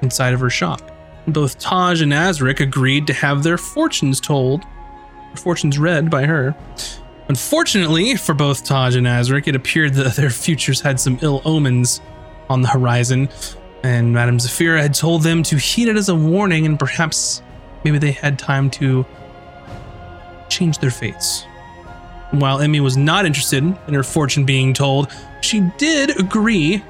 inside 0.01 0.33
of 0.33 0.39
her 0.39 0.49
shop. 0.49 0.91
Both 1.27 1.59
Tahj 1.59 2.01
and 2.01 2.11
Azric 2.11 2.59
agreed 2.59 3.07
to 3.07 3.13
have 3.13 3.43
their 3.43 3.57
fortunes 3.57 4.21
told, 4.21 4.63
fortunes 5.39 5.77
read 5.77 6.09
by 6.09 6.25
her. 6.25 6.55
Unfortunately 7.27 8.15
for 8.15 8.33
both 8.33 8.63
Tahj 8.63 8.97
and 8.97 9.07
Azric, 9.07 9.47
it 9.47 9.55
appeared 9.55 9.93
that 9.95 10.15
their 10.15 10.29
futures 10.29 10.81
had 10.81 10.99
some 10.99 11.17
ill 11.21 11.41
omens 11.45 12.01
on 12.49 12.61
the 12.61 12.67
horizon, 12.67 13.29
and 13.83 14.13
Madame 14.13 14.37
Zafira 14.37 14.81
had 14.81 14.93
told 14.93 15.23
them 15.23 15.43
to 15.43 15.57
heed 15.57 15.87
it 15.87 15.95
as 15.95 16.09
a 16.09 16.15
warning 16.15 16.65
and 16.65 16.79
perhaps 16.79 17.41
maybe 17.83 17.97
they 17.97 18.11
had 18.11 18.37
time 18.37 18.69
to 18.71 19.05
change 20.49 20.79
their 20.79 20.91
fates. 20.91 21.45
While 22.31 22.59
Emy 22.59 22.81
was 22.81 22.97
not 22.97 23.25
interested 23.25 23.63
in 23.63 23.93
her 23.93 24.03
fortune 24.03 24.45
being 24.45 24.73
told, 24.73 25.11
she 25.41 25.61
did 25.77 26.19
agree 26.19 26.83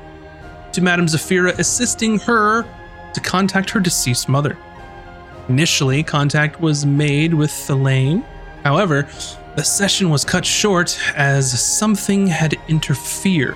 to 0.71 0.81
Madame 0.81 1.05
Zafira 1.05 1.57
assisting 1.59 2.19
her 2.19 2.63
to 3.13 3.19
contact 3.21 3.69
her 3.69 3.79
deceased 3.79 4.27
mother. 4.27 4.57
Initially, 5.47 6.03
contact 6.03 6.59
was 6.59 6.85
made 6.85 7.33
with 7.33 7.69
Elaine. 7.69 8.25
However, 8.65 9.07
the 9.55 9.63
session 9.63 10.10
was 10.10 10.25
cut 10.25 10.43
short 10.43 11.00
as 11.15 11.63
something 11.63 12.25
had 12.25 12.55
interfered. 12.67 13.55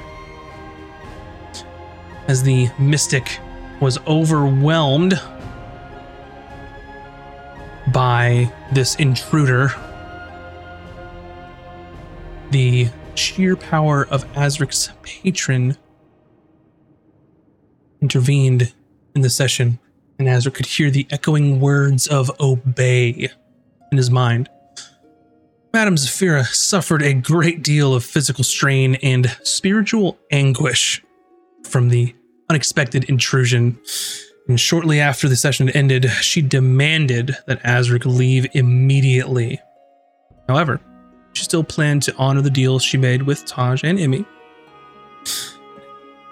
As 2.27 2.43
the 2.43 2.69
mystic 2.77 3.39
was 3.81 3.97
overwhelmed 4.05 5.19
by 7.91 8.53
this 8.71 8.93
intruder, 8.97 9.73
the 12.51 12.89
sheer 13.15 13.55
power 13.55 14.05
of 14.11 14.31
Azric's 14.33 14.91
patron 15.01 15.75
intervened 17.99 18.73
in 19.15 19.21
the 19.21 19.29
session, 19.31 19.79
and 20.19 20.27
Azric 20.27 20.53
could 20.53 20.67
hear 20.67 20.91
the 20.91 21.07
echoing 21.09 21.59
words 21.59 22.05
of 22.05 22.29
obey 22.39 23.31
in 23.91 23.97
his 23.97 24.11
mind. 24.11 24.47
Madame 25.71 25.95
Zafira 25.95 26.45
suffered 26.47 27.03
a 27.03 27.13
great 27.13 27.61
deal 27.61 27.93
of 27.93 28.03
physical 28.03 28.43
strain 28.43 28.95
and 29.03 29.29
spiritual 29.43 30.17
anguish 30.31 31.03
from 31.63 31.89
the 31.89 32.15
unexpected 32.49 33.03
intrusion. 33.03 33.79
And 34.47 34.59
shortly 34.59 34.99
after 34.99 35.29
the 35.29 35.35
session 35.35 35.69
ended, 35.69 36.09
she 36.09 36.41
demanded 36.41 37.37
that 37.45 37.61
Azric 37.61 38.03
leave 38.05 38.47
immediately. 38.53 39.59
However, 40.47 40.81
she 41.33 41.43
still 41.43 41.63
planned 41.63 42.01
to 42.03 42.15
honor 42.15 42.41
the 42.41 42.49
deals 42.49 42.83
she 42.83 42.97
made 42.97 43.21
with 43.21 43.45
Tahj 43.45 43.83
and 43.83 43.99
Emy. 43.99 44.25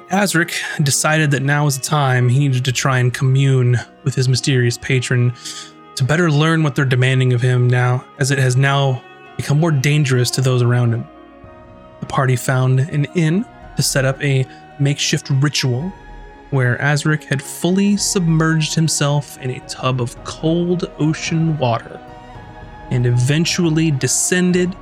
Azric 0.09 0.83
decided 0.83 1.29
that 1.29 1.43
now 1.43 1.65
was 1.65 1.77
the 1.77 1.83
time 1.83 2.27
he 2.27 2.39
needed 2.39 2.65
to 2.65 2.71
try 2.71 2.97
and 2.97 3.13
commune 3.13 3.77
with 4.03 4.15
his 4.15 4.27
mysterious 4.27 4.79
patron 4.79 5.31
to 5.93 6.03
better 6.03 6.31
learn 6.31 6.63
what 6.63 6.73
they're 6.73 6.85
demanding 6.85 7.33
of 7.33 7.41
him 7.41 7.67
now, 7.67 8.03
as 8.17 8.31
it 8.31 8.39
has 8.39 8.55
now 8.55 9.03
become 9.37 9.59
more 9.59 9.71
dangerous 9.71 10.29
to 10.31 10.41
those 10.41 10.61
around 10.61 10.93
him. 10.93 11.07
The 12.01 12.07
party 12.07 12.35
found 12.35 12.79
an 12.79 13.05
inn 13.15 13.45
to 13.77 13.83
set 13.83 14.03
up 14.03 14.21
a 14.23 14.45
makeshift 14.79 15.29
ritual 15.29 15.93
where 16.49 16.77
Azric 16.77 17.25
had 17.25 17.41
fully 17.41 17.97
submerged 17.97 18.73
himself 18.73 19.37
in 19.39 19.51
a 19.51 19.59
tub 19.67 20.01
of 20.01 20.21
cold 20.23 20.91
ocean 20.97 21.57
water 21.57 21.99
and 22.89 23.05
eventually 23.05 23.91
descended 23.91 24.75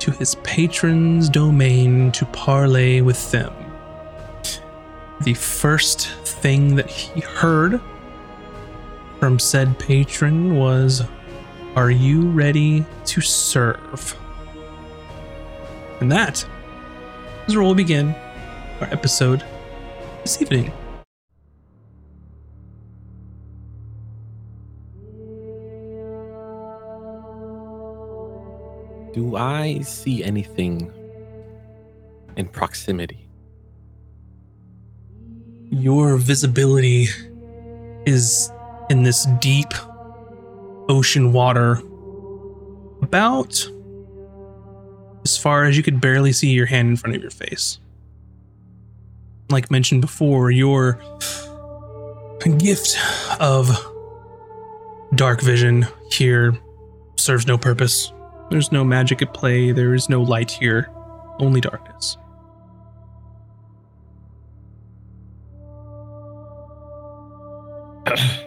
to 0.00 0.10
his 0.10 0.34
patron's 0.36 1.28
domain 1.28 2.12
to 2.12 2.26
parley 2.26 3.00
with 3.00 3.30
them. 3.30 3.52
The 5.22 5.34
first 5.34 6.08
thing 6.24 6.76
that 6.76 6.90
he 6.90 7.20
heard 7.20 7.80
from 9.18 9.38
said 9.38 9.78
patron 9.78 10.56
was, 10.56 11.02
Are 11.76 11.90
you 11.90 12.30
ready 12.30 12.86
to 13.04 13.20
serve? 13.20 14.16
And 16.00 16.10
that 16.10 16.42
is 17.46 17.54
where 17.54 17.62
we'll 17.62 17.74
begin 17.74 18.14
our 18.80 18.88
episode 18.90 19.44
this 20.22 20.40
evening. 20.40 20.72
Do 29.12 29.36
I 29.36 29.80
see 29.80 30.24
anything 30.24 30.90
in 32.38 32.46
proximity? 32.48 33.28
Your 35.68 36.16
visibility 36.16 37.08
is 38.06 38.50
in 38.88 39.02
this 39.02 39.26
deep 39.40 39.74
ocean 40.88 41.32
water, 41.32 41.80
about 43.02 43.68
as 45.24 45.36
far 45.36 45.64
as 45.64 45.76
you 45.76 45.82
could 45.82 46.00
barely 46.00 46.32
see 46.32 46.50
your 46.50 46.66
hand 46.66 46.88
in 46.88 46.96
front 46.96 47.16
of 47.16 47.22
your 47.22 47.30
face. 47.30 47.78
Like 49.50 49.70
mentioned 49.70 50.00
before, 50.00 50.50
your 50.50 51.00
gift 52.58 52.96
of 53.40 53.68
dark 55.14 55.40
vision 55.40 55.86
here 56.10 56.56
serves 57.16 57.46
no 57.46 57.58
purpose. 57.58 58.12
There's 58.50 58.70
no 58.70 58.84
magic 58.84 59.22
at 59.22 59.34
play, 59.34 59.72
there 59.72 59.94
is 59.94 60.08
no 60.08 60.22
light 60.22 60.50
here, 60.50 60.88
only 61.40 61.60
darkness. 61.60 62.16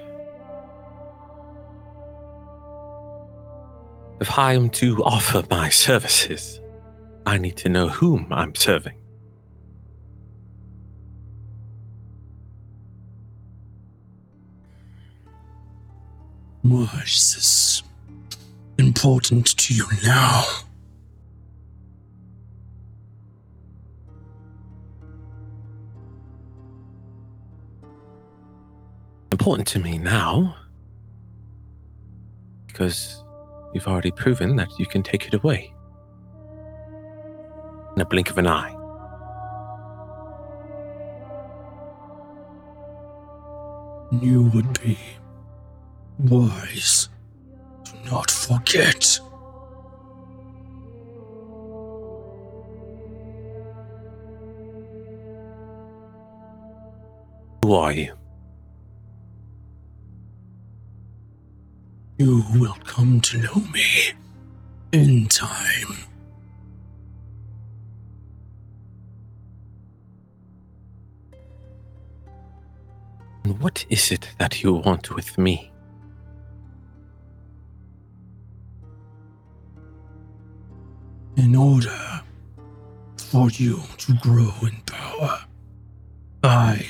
If 4.22 4.38
I 4.38 4.54
am 4.54 4.70
to 4.72 5.02
offer 5.04 5.44
my 5.50 5.70
services, 5.70 6.60
I 7.26 7.38
need 7.38 7.56
to 7.58 7.70
know 7.70 7.88
whom 7.88 8.28
I'm 8.32 8.54
serving. 8.54 8.96
Why 16.64 17.02
is 17.06 17.34
this 17.36 17.84
important 18.78 19.58
to 19.58 19.74
you 19.74 19.86
now? 20.04 20.44
Important 29.32 29.68
to 29.70 29.80
me 29.80 29.98
now 29.98 30.58
because 32.68 33.24
you've 33.74 33.88
already 33.88 34.12
proven 34.12 34.56
that 34.56 34.80
you 34.80 34.86
can 34.86 35.04
take 35.04 35.28
it 35.28 35.34
away 35.34 35.74
in 37.96 38.02
a 38.02 38.06
blink 38.06 38.30
of 38.30 38.38
an 38.38 38.48
eye. 38.48 38.76
You 44.12 44.44
would 44.54 44.82
be 44.82 44.98
wise 46.18 47.10
to 47.86 48.10
not 48.10 48.32
forget. 48.32 49.20
Who 57.64 57.74
are 57.74 57.92
you? 57.92 58.14
You 62.20 62.44
will 62.54 62.76
come 62.84 63.22
to 63.22 63.38
know 63.38 63.64
me 63.72 64.12
in 64.92 65.30
time. 65.30 65.96
And 73.46 73.58
what 73.62 73.86
is 73.90 74.12
it 74.12 74.32
that 74.38 74.62
you 74.62 74.74
want 74.74 75.16
with 75.16 75.38
me? 75.38 75.72
In 81.38 81.56
order 81.56 82.22
for 83.16 83.50
you 83.52 83.82
to 84.00 84.14
grow 84.16 84.52
in 84.64 84.76
power, 84.86 85.46
I 86.44 86.86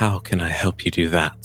How 0.00 0.18
can 0.18 0.40
I 0.40 0.48
help 0.48 0.84
you 0.86 0.90
do 0.90 1.10
that? 1.10 1.36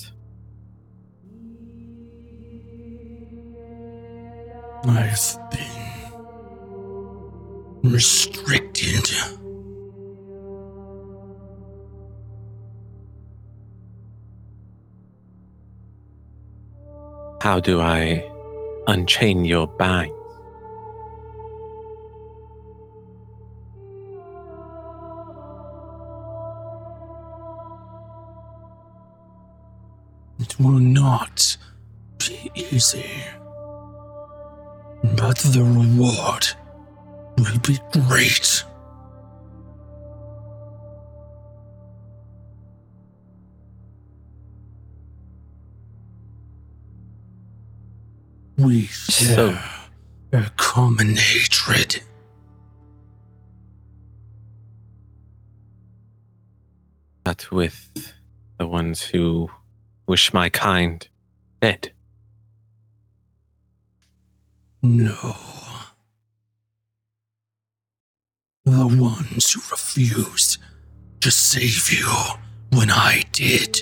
I've 4.87 5.37
been 5.51 6.21
restricted. 7.91 9.09
How 17.41 17.59
do 17.59 17.81
I 17.81 18.23
unchain 18.87 19.43
your 19.43 19.67
bangs? 19.67 20.24
It 30.57 30.63
will 30.63 30.79
not 30.79 31.57
be 32.17 32.49
easy. 32.55 33.09
But 35.17 35.37
the 35.39 35.61
reward 35.63 36.47
will 37.37 37.59
be 37.59 37.77
great. 37.91 38.63
We 48.57 48.87
So- 48.87 49.51
share 49.51 49.63
a 50.31 50.49
common 50.55 51.17
hatred. 51.17 52.01
That 57.25 57.51
with 57.51 58.13
the 58.57 58.67
ones 58.67 59.01
who 59.01 59.49
wish 60.07 60.33
my 60.33 60.49
kind 60.49 61.07
dead. 61.61 61.91
No. 64.81 65.35
The 68.65 68.87
ones 68.87 69.51
who 69.51 69.61
refused 69.71 70.57
to 71.21 71.31
save 71.31 71.91
you 71.91 72.07
when 72.71 72.89
I 72.91 73.23
did. 73.31 73.73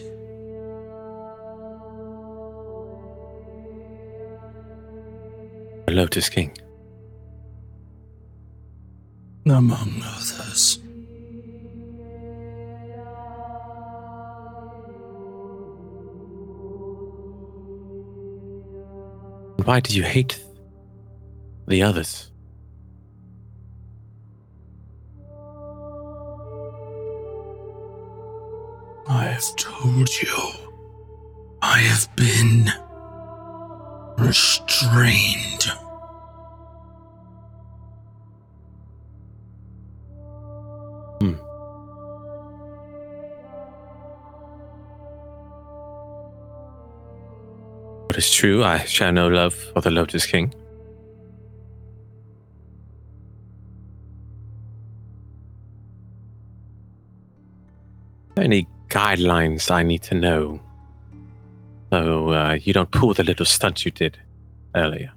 The 5.85 5.93
Lotus 5.93 6.29
King. 6.29 6.57
Among 9.45 10.01
others. 10.03 10.79
Why 19.65 19.79
do 19.79 19.95
you 19.95 20.03
hate 20.03 20.43
the 21.67 21.83
others? 21.83 22.29
I 29.07 29.23
have 29.25 29.55
told 29.55 30.09
you. 30.21 30.35
I 31.61 31.79
have 31.79 32.13
been 32.17 32.69
restrained. 34.17 35.71
True, 48.43 48.61
I 48.61 48.79
share 48.79 49.13
no 49.13 49.29
love 49.29 49.53
for 49.53 49.79
the 49.79 49.89
Lotus 49.89 50.25
King. 50.25 50.53
Any 58.35 58.67
guidelines 58.89 59.71
I 59.71 59.83
need 59.83 60.03
to 60.03 60.15
know 60.15 60.59
so 61.89 62.31
uh, 62.31 62.57
you 62.61 62.73
don't 62.73 62.91
pull 62.91 63.13
the 63.13 63.23
little 63.23 63.45
stunt 63.45 63.85
you 63.85 63.91
did 63.91 64.17
earlier? 64.75 65.13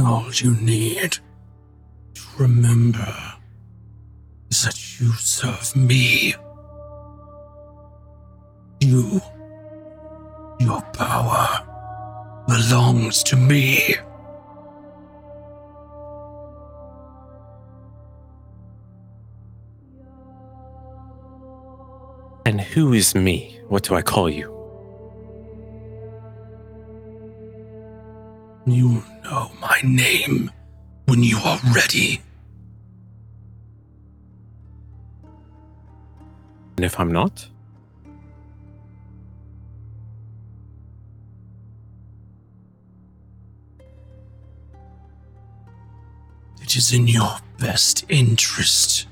All 0.00 0.26
you 0.32 0.56
need 0.56 1.18
to 2.14 2.22
remember 2.36 3.14
is 4.50 4.64
that 4.64 5.00
you 5.00 5.12
serve 5.12 5.76
me. 5.76 6.34
You, 8.86 9.20
your 10.60 10.80
power 10.92 11.48
belongs 12.46 13.24
to 13.24 13.34
me. 13.34 13.96
And 22.46 22.60
who 22.60 22.92
is 22.92 23.16
me? 23.16 23.58
What 23.66 23.82
do 23.82 23.96
I 23.96 24.02
call 24.02 24.30
you? 24.30 24.54
You 28.66 29.02
know 29.24 29.50
my 29.60 29.80
name 29.82 30.52
when 31.06 31.24
you 31.24 31.38
are 31.44 31.58
ready. 31.74 32.20
And 36.76 36.84
if 36.84 37.00
I'm 37.00 37.10
not? 37.10 37.48
It 46.66 46.74
is 46.74 46.92
in 46.92 47.06
your 47.06 47.36
best 47.60 48.04
interest 48.08 49.06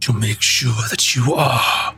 to 0.00 0.12
make 0.12 0.42
sure 0.42 0.74
that 0.90 1.16
you 1.16 1.32
are. 1.32 1.94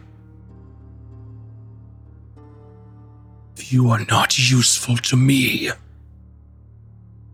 If 3.57 3.73
you 3.73 3.91
are 3.91 4.05
not 4.09 4.39
useful 4.39 4.99
to 4.99 5.17
me, 5.17 5.73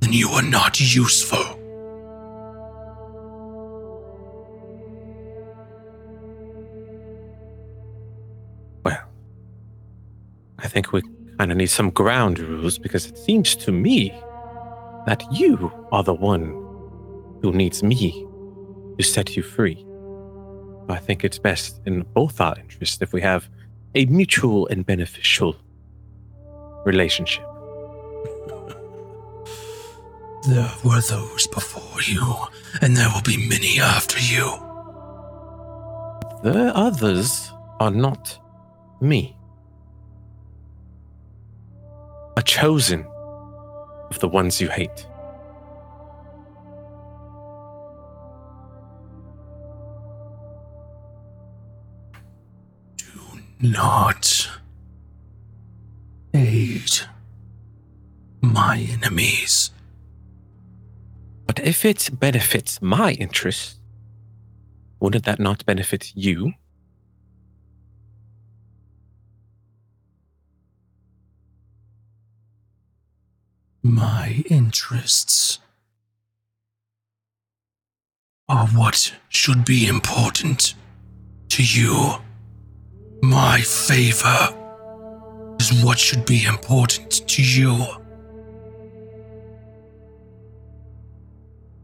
then 0.01 0.15
you 0.15 0.31
are 0.31 0.43
not 0.43 0.81
useful. 0.81 1.45
Well, 8.83 9.05
I 10.61 10.69
think 10.69 10.95
we 10.95 11.03
kind 11.37 11.53
of 11.53 11.59
need 11.59 11.67
some 11.67 11.91
ground 11.91 12.39
rules 12.39 12.79
because 12.79 13.05
it 13.05 13.19
seems 13.19 13.55
to 13.57 13.71
me 13.71 14.15
that 15.07 15.25
you 15.33 15.73
are 15.93 16.03
the 16.03 16.15
one 16.15 16.47
who 17.43 17.53
needs 17.53 17.83
me 17.83 18.27
to 18.99 19.05
set 19.05 19.37
you 19.37 19.43
free. 19.43 19.85
I 20.89 20.97
think 20.97 21.25
it's 21.25 21.39
best 21.39 21.81
in 21.87 22.03
both 22.15 22.41
our 22.41 22.57
interests 22.59 23.01
if 23.01 23.13
we 23.13 23.21
have 23.21 23.49
a 23.95 24.07
mutual 24.07 24.67
and 24.69 24.85
beneficial 24.85 25.57
relationship. 26.85 27.45
There 30.47 30.71
were 30.85 31.01
those 31.01 31.47
before 31.47 32.03
you, 32.03 32.37
and 32.83 32.95
there 32.95 33.09
will 33.09 33.23
be 33.23 33.49
many 33.49 33.81
after 33.81 34.19
you. 34.19 34.45
The 36.43 36.71
others 36.75 37.51
are 37.81 37.91
not 37.91 38.39
me. 39.01 39.35
A 42.37 42.43
chosen 42.43 43.07
of 44.15 44.21
the 44.21 44.29
ones 44.29 44.61
you 44.61 44.69
hate. 44.69 45.07
Do 52.97 53.41
not 53.61 54.51
aid 56.33 56.91
my 58.41 58.87
enemies. 58.91 59.73
But 61.47 61.59
if 61.61 61.85
it 61.85 62.11
benefits 62.13 62.81
my 62.81 63.13
interests, 63.13 63.79
wouldn't 65.01 65.25
that 65.25 65.41
not 65.41 65.67
benefit 65.67 66.13
you? 66.15 66.53
My 73.87 74.43
interests 74.49 75.59
are 78.49 78.67
what 78.69 79.13
should 79.29 79.67
be 79.67 79.87
important 79.87 80.75
to 81.51 81.63
you. 81.63 82.15
My 83.23 83.61
favor 83.61 84.49
is 85.61 85.85
what 85.85 85.99
should 85.99 86.25
be 86.25 86.47
important 86.47 87.29
to 87.29 87.43
you. 87.43 87.73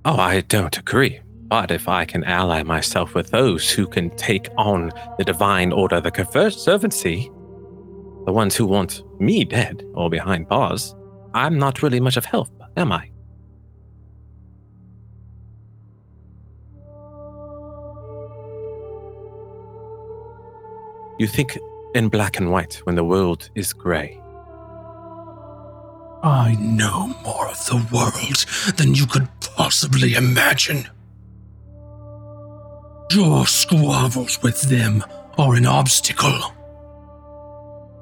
Oh, 0.07 0.17
I 0.17 0.41
don't 0.41 0.79
agree. 0.79 1.21
But 1.49 1.71
if 1.71 1.87
I 1.87 2.07
can 2.07 2.25
ally 2.25 2.63
myself 2.63 3.15
with 3.15 3.31
those 3.31 3.71
who 3.71 3.87
can 3.87 4.09
take 4.17 4.49
on 4.57 4.91
the 5.19 5.25
divine 5.25 5.71
order, 5.71 6.01
the 6.01 6.11
conservancy, 6.11 7.31
the 8.25 8.33
ones 8.33 8.57
who 8.57 8.65
want 8.65 9.03
me 9.21 9.45
dead 9.45 9.85
or 9.93 10.09
behind 10.09 10.49
bars, 10.49 10.95
I'm 11.35 11.59
not 11.59 11.83
really 11.83 12.01
much 12.01 12.17
of 12.17 12.25
help, 12.25 12.49
am 12.77 12.93
I? 12.93 13.11
You 21.19 21.27
think 21.27 21.59
in 21.95 22.09
black 22.09 22.39
and 22.39 22.51
white 22.51 22.81
when 22.85 22.95
the 22.95 23.05
world 23.05 23.51
is 23.55 23.75
grey. 23.75 24.19
I 26.23 26.57
know 26.59 27.09
more 27.23 27.49
of 27.49 27.65
the 27.67 27.87
world 27.93 28.47
than 28.79 28.95
you 28.95 29.07
could 29.07 29.29
possibly 29.41 30.15
imagine. 30.15 30.89
Your 33.13 33.47
squabbles 33.47 34.43
with 34.43 34.63
them 34.63 35.05
are 35.37 35.57
an 35.57 35.67
obstacle. 35.67 36.55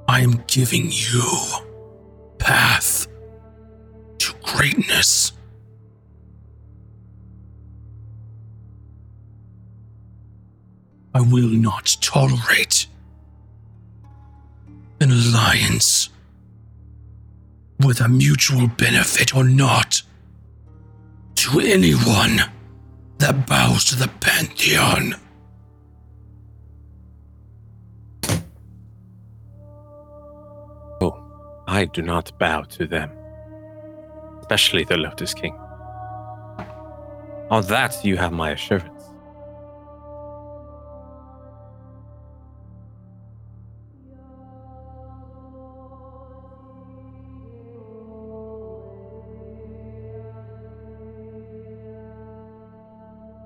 I 0.07 0.21
am 0.21 0.45
giving 0.47 0.87
you 0.89 1.29
path 2.39 3.08
greatness. 4.55 5.33
I 11.15 11.21
will 11.21 11.49
not 11.49 11.97
tolerate 12.01 12.87
an 15.01 15.11
alliance, 15.11 16.11
whether 17.83 18.09
mutual 18.09 18.69
benefit 18.69 19.35
or 19.35 19.45
not, 19.45 20.03
to 21.37 21.61
anyone 21.61 22.41
that 23.19 23.47
bows 23.47 23.85
to 23.87 23.97
the 23.97 24.09
Pantheon. 24.21 25.15
Oh, 31.01 31.63
I 31.67 31.85
do 31.87 32.03
not 32.03 32.39
bow 32.39 32.63
to 32.63 32.87
them, 32.87 33.11
especially 34.49 34.83
the 34.83 34.97
Lotus 34.97 35.35
King. 35.35 35.53
On 37.51 37.63
that, 37.67 38.03
you 38.03 38.17
have 38.17 38.33
my 38.33 38.53
assurance. 38.53 39.05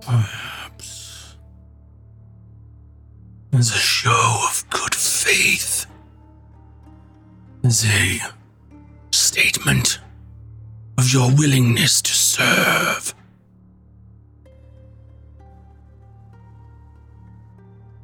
Perhaps 0.03 1.37
as 3.53 3.71
a 3.71 3.75
show 3.75 4.49
of 4.49 4.65
good 4.71 4.95
faith. 4.95 5.87
as 7.65 7.85
a 7.87 8.21
statement 9.11 9.99
of 11.03 11.13
your 11.13 11.35
willingness 11.35 12.01
to 12.01 12.13
serve. 12.13 13.13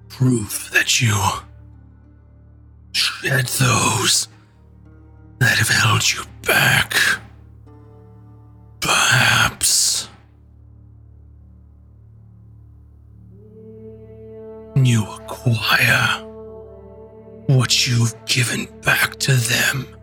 Proof 0.09 0.71
that 0.73 1.01
you 1.01 1.15
shed 2.91 3.47
those 3.47 4.27
that 5.39 5.59
have 5.59 5.69
held 5.69 6.13
you 6.13 6.23
back. 6.43 6.93
Perhaps 8.81 10.09
you 14.75 15.05
acquire 15.05 16.25
what 17.47 17.87
you've 17.87 18.17
given 18.27 18.67
back 18.81 19.15
to 19.21 19.35
them. 19.35 19.98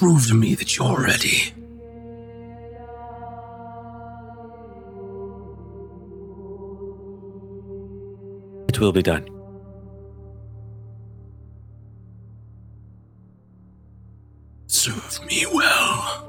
Prove 0.00 0.28
to 0.28 0.34
me 0.34 0.54
that 0.54 0.78
you're 0.78 0.98
ready. 0.98 1.52
It 8.66 8.80
will 8.80 8.92
be 8.92 9.02
done. 9.02 9.28
Serve 14.68 15.20
me 15.26 15.44
well, 15.52 16.24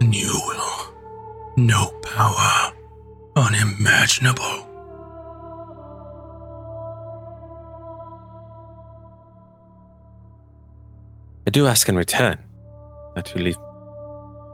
and 0.00 0.14
you 0.14 0.32
will 0.46 0.94
know 1.58 1.90
power 2.02 2.72
unimaginable. 3.36 4.65
I 11.46 11.50
do 11.50 11.66
ask 11.66 11.88
in 11.88 11.96
return 11.96 12.38
that 13.14 13.34
you 13.34 13.42
leave 13.42 13.56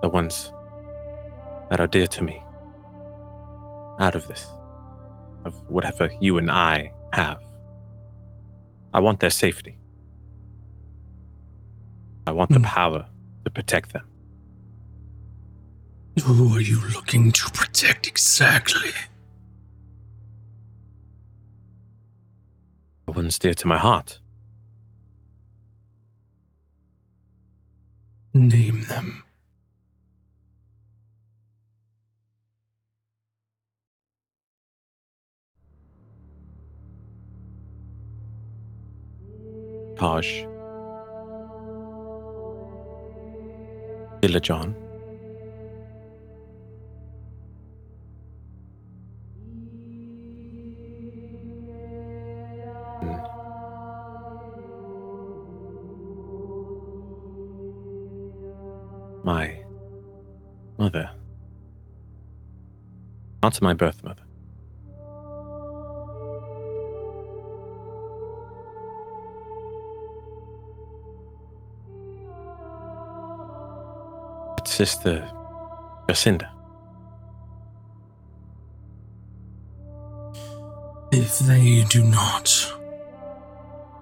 the 0.02 0.08
ones 0.08 0.52
that 1.70 1.80
are 1.80 1.86
dear 1.86 2.06
to 2.08 2.22
me 2.22 2.42
out 3.98 4.14
of 4.14 4.26
this, 4.28 4.46
of 5.44 5.54
whatever 5.70 6.10
you 6.20 6.38
and 6.38 6.50
I 6.50 6.92
have. 7.12 7.40
I 8.92 9.00
want 9.00 9.20
their 9.20 9.30
safety. 9.30 9.78
I 12.26 12.32
want 12.32 12.50
the 12.50 12.58
Hmm. 12.58 12.64
power 12.64 13.06
to 13.44 13.50
protect 13.50 13.92
them. 13.92 14.06
Who 16.24 16.54
are 16.54 16.60
you 16.60 16.78
looking 16.90 17.32
to 17.32 17.50
protect 17.52 18.06
exactly? 18.06 18.90
The 23.06 23.12
ones 23.12 23.38
dear 23.38 23.54
to 23.54 23.66
my 23.66 23.78
heart. 23.78 24.20
Name 28.34 28.82
them. 28.88 29.22
Tahj. 39.96 40.48
Illajon. 44.22 44.81
Mother. 60.82 61.08
Not 63.40 63.62
my 63.62 63.72
birth 63.72 64.02
mother. 64.02 64.24
Sister 74.66 75.30
Jacinda. 76.08 76.48
If 81.12 81.38
they 81.40 81.84
do 81.90 82.02
not 82.02 82.48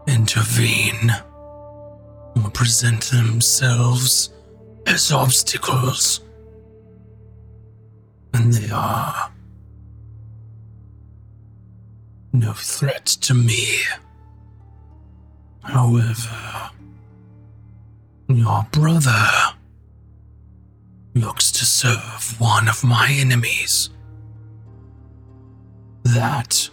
intervene 0.06 1.10
or 2.36 2.50
present 2.50 3.02
themselves 3.02 4.30
as 4.86 5.12
obstacles, 5.12 6.20
then 8.40 8.50
they 8.50 8.70
are 8.70 9.31
no 12.33 12.53
threat 12.53 13.07
to 13.07 13.35
me. 13.35 13.81
However, 15.62 16.70
your 18.29 18.66
brother 18.70 19.26
looks 21.14 21.50
to 21.53 21.64
serve 21.64 22.40
one 22.40 22.68
of 22.68 22.83
my 22.85 23.09
enemies. 23.11 23.90
That 26.05 26.70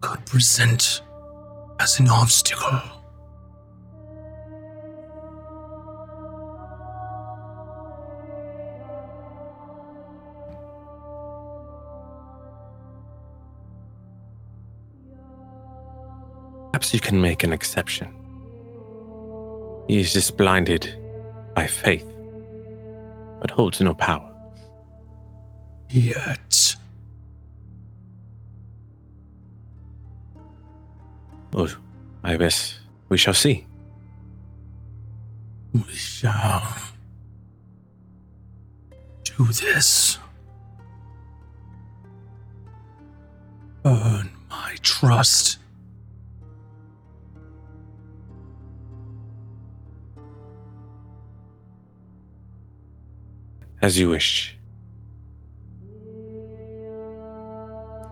could 0.00 0.24
present 0.26 1.02
as 1.80 2.00
an 2.00 2.08
obstacle. 2.08 2.97
Perhaps 16.78 16.94
you 16.94 17.00
can 17.00 17.20
make 17.20 17.42
an 17.42 17.52
exception. 17.52 18.06
He 19.88 19.98
is 19.98 20.12
just 20.12 20.36
blinded 20.36 20.94
by 21.52 21.66
faith, 21.66 22.06
but 23.40 23.50
holds 23.50 23.80
no 23.80 23.94
power. 23.94 24.32
Yet, 25.90 26.76
Oh, 31.52 31.76
I 32.22 32.36
guess 32.36 32.78
we 33.08 33.18
shall 33.18 33.34
see. 33.34 33.66
we 35.72 35.82
shall 35.94 36.62
do 39.24 39.46
this. 39.46 40.18
Earn 43.84 44.30
my 44.48 44.76
trust. 44.82 45.58
As 53.80 53.98
you 53.98 54.08
wish. 54.08 54.56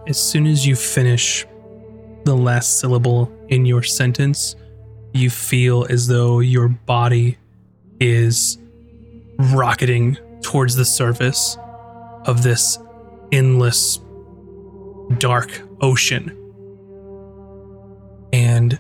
As 0.07 0.18
soon 0.18 0.46
as 0.46 0.64
you 0.64 0.76
finish 0.76 1.44
the 2.24 2.37
last 2.37 2.79
syllable 2.79 3.33
in 3.48 3.66
your 3.66 3.83
sentence, 3.83 4.55
you 5.12 5.29
feel 5.31 5.87
as 5.90 6.07
though 6.07 6.38
your 6.38 6.68
body 6.68 7.37
is 7.98 8.59
rocketing 9.38 10.16
towards 10.42 10.76
the 10.76 10.85
surface 10.85 11.59
of 12.26 12.44
this 12.44 12.79
endless 13.33 13.98
dark 15.18 15.62
ocean. 15.81 16.31
And 18.33 18.79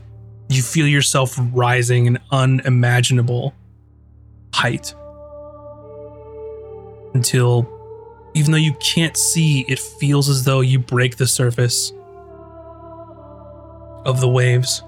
you 0.48 0.62
feel 0.62 0.86
yourself 0.86 1.36
rising 1.52 2.06
an 2.06 2.18
unimaginable 2.30 3.54
height 4.54 4.94
until 7.16 7.66
even 8.34 8.52
though 8.52 8.58
you 8.58 8.74
can't 8.74 9.16
see, 9.16 9.62
it 9.62 9.78
feels 9.78 10.28
as 10.28 10.44
though 10.44 10.60
you 10.60 10.78
break 10.78 11.16
the 11.16 11.26
surface 11.26 11.90
of 14.04 14.20
the 14.20 14.28
waves. 14.28 14.82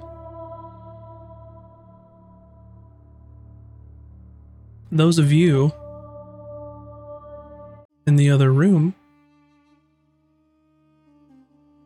Those 4.93 5.19
of 5.19 5.33
you 5.33 5.73
in 8.07 8.17
the 8.17 8.31
other 8.31 8.53
room, 8.53 8.95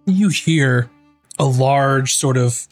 you 0.06 0.28
hear 0.30 0.90
a 1.38 1.44
large 1.44 2.16
sort 2.16 2.36
of 2.36 2.66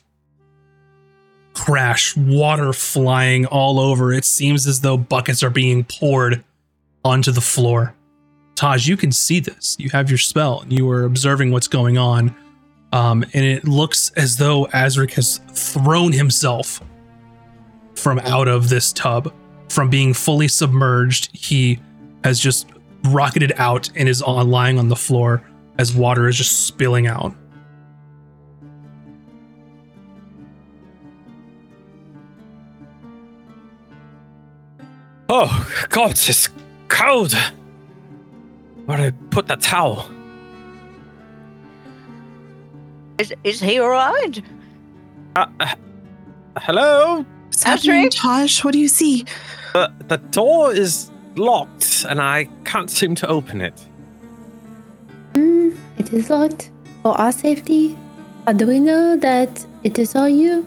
crash, 1.55 2.17
water 2.17 2.73
flying 2.73 3.47
all 3.47 3.79
over. 3.79 4.13
It 4.13 4.25
seems 4.25 4.67
as 4.67 4.81
though 4.81 4.97
buckets 4.97 5.43
are 5.43 5.51
being 5.51 5.85
poured 5.85 6.45
onto 7.05 7.33
the 7.33 7.41
floor 7.41 7.95
Tahj, 8.61 8.87
you 8.87 8.99
can 8.99 9.11
see 9.11 9.41
this. 9.41 9.75
You 9.79 9.89
have 9.89 10.11
your 10.11 10.19
spell 10.19 10.61
and 10.61 10.71
you 10.71 10.91
are 10.91 11.05
observing 11.05 11.51
what's 11.51 11.67
going 11.67 11.97
on. 11.97 12.37
Um, 12.93 13.25
and 13.33 13.43
it 13.43 13.65
looks 13.65 14.11
as 14.19 14.37
though 14.37 14.67
Azric 14.67 15.15
has 15.15 15.41
thrown 15.55 16.13
himself 16.13 16.83
from 17.95 18.19
out 18.19 18.49
of 18.49 18.69
this 18.69 18.93
tub. 18.93 19.33
From 19.71 19.89
being 19.89 20.13
fully 20.13 20.47
submerged, 20.47 21.35
he 21.35 21.79
has 22.23 22.39
just 22.39 22.69
rocketed 23.05 23.55
out 23.57 23.89
and 23.97 24.11
is 24.11 24.21
on 24.21 24.51
lying 24.51 24.79
on 24.79 24.89
the 24.89 24.97
floor 24.97 25.43
as 25.79 25.95
water 25.95 26.29
is 26.29 26.37
just 26.37 26.67
spilling 26.67 27.07
out. 27.07 27.35
Oh, 35.31 35.87
God, 35.89 36.11
it's 36.11 36.27
cold. 36.91 37.33
Where 38.85 38.99
did 38.99 39.15
I 39.15 39.17
put 39.31 39.47
the 39.47 39.57
towel? 39.57 40.11
Is, 43.19 43.33
is 43.45 43.61
he 43.61 43.79
all 43.79 43.89
right? 43.89 44.43
Uh, 45.37 45.47
uh, 45.61 45.75
hello? 46.59 47.25
What's 47.47 47.63
happening, 47.63 48.11
Patrick? 48.11 48.13
Tosh? 48.13 48.65
What 48.65 48.73
do 48.73 48.79
you 48.79 48.89
see? 48.89 49.25
Uh, 49.75 49.89
the 50.09 50.19
door 50.19 50.73
is 50.73 51.11
locked 51.37 52.05
and 52.09 52.21
I 52.21 52.49
can't 52.65 52.91
seem 52.91 53.15
to 53.17 53.29
open 53.29 53.61
it. 53.61 53.87
Mm, 55.35 55.77
it 55.99 56.13
is 56.13 56.29
locked 56.29 56.71
for 57.03 57.19
our 57.19 57.33
safety. 57.33 57.97
How 58.47 58.53
do 58.53 58.67
we 58.67 58.81
know 58.81 59.17
that 59.17 59.65
it 59.85 59.99
is 59.99 60.17
all 60.17 60.29
you? 60.29 60.67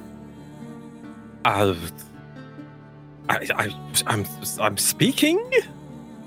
Uh, 1.43 1.75
I, 3.29 3.47
I, 3.55 3.69
I'm, 4.07 4.25
I'm 4.59 4.77
speaking? 4.77 5.43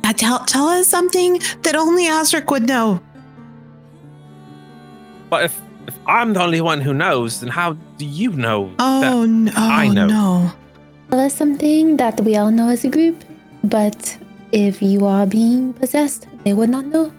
Now 0.07 0.12
tell, 0.12 0.38
tell 0.47 0.69
us 0.69 0.87
something 0.87 1.40
that 1.62 1.75
only 1.75 2.05
Azric 2.05 2.49
would 2.53 2.62
know. 2.62 3.01
But 5.29 5.47
if, 5.47 5.61
if 5.88 5.99
I'm 6.07 6.33
the 6.33 6.42
only 6.45 6.61
one 6.61 6.81
who 6.81 6.95
knows, 6.95 7.40
then 7.40 7.49
how 7.49 7.73
do 7.99 8.07
you 8.07 8.31
know 8.31 8.73
Oh, 8.79 9.01
that? 9.01 9.27
no. 9.29 9.53
I 9.57 9.88
know. 9.88 10.07
no. 10.07 10.53
Well, 11.11 11.23
that's 11.23 11.35
something 11.35 11.97
that 11.97 12.21
we 12.21 12.37
all 12.37 12.53
know 12.53 12.69
as 12.69 12.85
a 12.85 12.88
group. 12.88 13.25
But 13.64 14.16
if 14.53 14.81
you 14.81 15.07
are 15.07 15.27
being 15.27 15.73
possessed, 15.73 16.29
they 16.45 16.53
would 16.53 16.71
not 16.71 16.87
know. 16.87 17.12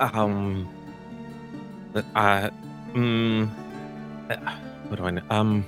Um, 0.00 0.68
uh, 2.14 2.50
mm, 2.92 3.48
uh, 4.28 4.36
what 4.88 4.96
do 4.98 5.04
I 5.06 5.10
know? 5.12 5.22
Um, 5.30 5.64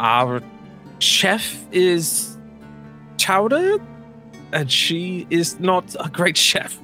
our 0.00 0.42
chef 0.98 1.56
is 1.72 2.36
Chowder, 3.16 3.78
and 4.52 4.70
she 4.70 5.26
is 5.30 5.58
not 5.60 5.94
a 6.00 6.08
great 6.08 6.36
chef. 6.36 6.78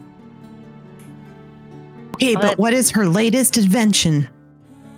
Okay, 2.14 2.35
but 2.35 2.44
What? 2.44 2.59
what 2.59 2.72
is 2.74 2.90
her 2.92 3.07
latest 3.07 3.57
invention? 3.57 4.29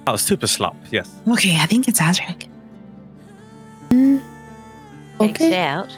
Oh, 0.06 0.16
super 0.16 0.46
slop, 0.46 0.76
yes. 0.90 1.10
Okay, 1.26 1.56
I 1.58 1.66
think 1.66 1.88
it's 1.88 2.00
Azric. 2.00 2.46
Mm, 3.90 4.20
Checks 5.18 5.40
okay. 5.42 5.56
out. 5.56 5.96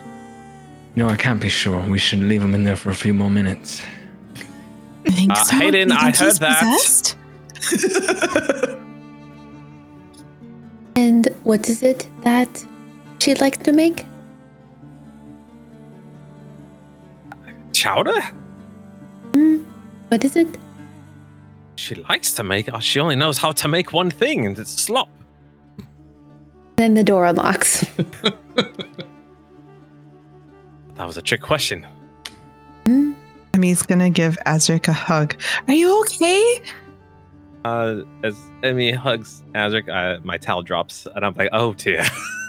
No, 0.97 1.09
I 1.09 1.17
can't 1.17 1.41
be 1.41 1.49
sure. 1.49 1.81
We 1.89 1.99
should 1.99 2.21
leave 2.21 2.43
him 2.43 2.55
in 2.55 2.65
there 2.65 2.77
for 2.77 2.91
a 2.91 2.95
few 2.95 3.13
more 3.15 3.31
minutes. 3.31 3.83
I 5.07 5.11
think 5.11 5.33
Uh, 5.33 5.45
so. 5.45 5.57
Haydan, 5.57 5.93
I 5.93 6.11
think 6.13 6.17
he's 6.17 6.39
heard 6.39 6.41
that. 6.41 7.15
And 10.97 11.29
what 11.45 11.69
is 11.69 11.83
it 11.85 12.09
that 12.23 12.65
she 13.19 13.35
likes 13.35 13.59
to 13.59 13.73
make? 13.73 14.05
Chowder? 17.73 18.21
Mm, 19.33 19.65
what 20.09 20.25
is 20.25 20.37
it? 20.37 20.49
She 21.77 21.95
likes 21.95 22.33
to 22.35 22.43
make. 22.43 22.69
oh, 22.73 22.81
She 22.81 22.99
only 23.01 23.17
knows 23.17 23.39
how 23.39 23.53
to 23.53 23.69
make 23.69 23.93
one 23.93 24.11
thing, 24.11 24.47
and 24.47 24.59
it's 24.59 24.73
slop. 24.83 25.09
Then 26.77 26.95
the 26.95 27.05
door 27.05 27.27
unlocks. 27.27 27.85
That 30.97 31.07
was 31.07 31.17
a 31.17 31.23
trick 31.23 31.43
question. 31.43 31.87
Mm, 32.85 33.15
Emy's 33.55 33.85
gonna 33.85 34.11
give 34.11 34.37
Azric 34.47 34.89
a 34.89 34.93
hug. 34.93 35.37
Are 35.69 35.75
you 35.75 36.01
okay? 36.01 36.61
Uh, 37.65 38.01
as 38.25 38.35
Emy 38.63 38.97
hugs 38.97 39.45
Azric, 39.55 39.89
uh, 39.89 40.19
my 40.25 40.39
towel 40.39 40.63
drops, 40.65 41.07
and 41.15 41.25
I'm 41.25 41.35
like, 41.35 41.51
oh 41.53 41.73
dear. 41.75 42.05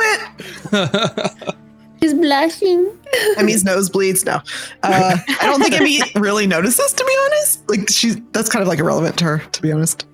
Anime 0.00 0.90
moment. 0.92 1.54
she's 2.02 2.14
blushing. 2.14 2.90
Emy's 3.36 3.64
nose 3.64 3.88
bleeds. 3.90 4.24
No, 4.24 4.34
uh, 4.34 4.42
I 4.82 5.36
don't 5.42 5.60
think 5.60 5.74
Emy 5.74 6.20
really 6.20 6.46
notices. 6.46 6.92
To 6.92 7.04
be 7.04 7.16
honest, 7.26 7.68
like 7.70 7.88
she's 7.90 8.16
that's 8.32 8.48
kind 8.48 8.62
of 8.62 8.68
like 8.68 8.78
irrelevant 8.78 9.18
to 9.18 9.24
her. 9.24 9.38
To 9.38 9.62
be 9.62 9.72
honest. 9.72 10.06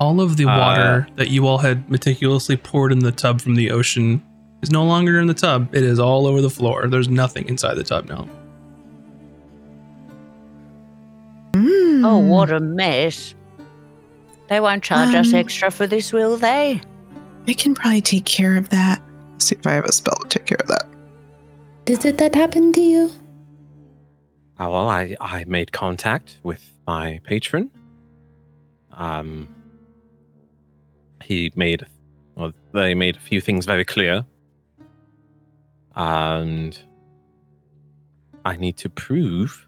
all 0.00 0.20
of 0.20 0.36
the 0.36 0.44
Uh, 0.44 0.58
water 0.58 1.06
that 1.16 1.28
you 1.30 1.46
all 1.46 1.58
had 1.58 1.88
meticulously 1.90 2.56
poured 2.56 2.92
in 2.92 3.00
the 3.00 3.10
tub 3.12 3.40
from 3.40 3.54
the 3.56 3.70
ocean 3.70 4.22
is 4.62 4.70
no 4.70 4.84
longer 4.84 5.18
in 5.20 5.26
the 5.26 5.34
tub. 5.34 5.74
It 5.74 5.82
is 5.82 5.98
all 5.98 6.26
over 6.26 6.40
the 6.40 6.50
floor. 6.50 6.86
There's 6.88 7.08
nothing 7.08 7.48
inside 7.48 7.74
the 7.74 7.84
tub 7.84 8.08
now. 8.08 8.28
Mm. 11.52 12.04
Oh, 12.06 12.18
what 12.18 12.50
a 12.52 12.60
mess. 12.60 13.34
They 14.48 14.60
won't 14.60 14.82
charge 14.82 15.14
us 15.14 15.28
Um, 15.28 15.34
extra 15.34 15.70
for 15.70 15.86
this, 15.86 16.12
will 16.12 16.36
they? 16.36 16.80
I 17.48 17.54
can 17.54 17.74
probably 17.74 18.02
take 18.02 18.26
care 18.26 18.58
of 18.58 18.68
that. 18.68 19.00
see 19.38 19.56
if 19.56 19.66
I 19.66 19.72
have 19.72 19.86
a 19.86 19.92
spell 19.92 20.16
to 20.16 20.28
take 20.28 20.46
care 20.46 20.58
of 20.60 20.68
that. 20.68 20.86
Is 21.86 22.04
it 22.04 22.18
that 22.18 22.34
happened 22.34 22.74
to 22.74 22.82
you? 22.82 23.10
Uh, 24.60 24.68
well, 24.68 24.90
I, 24.90 25.16
I 25.18 25.44
made 25.44 25.72
contact 25.72 26.36
with 26.42 26.62
my 26.86 27.20
patron. 27.24 27.70
Um, 28.92 29.48
he 31.22 31.50
made, 31.54 31.86
well, 32.34 32.52
they 32.72 32.94
made 32.94 33.16
a 33.16 33.20
few 33.20 33.40
things 33.40 33.64
very 33.64 33.84
clear. 33.84 34.26
And 35.96 36.78
I 38.44 38.56
need 38.56 38.76
to 38.78 38.90
prove 38.90 39.66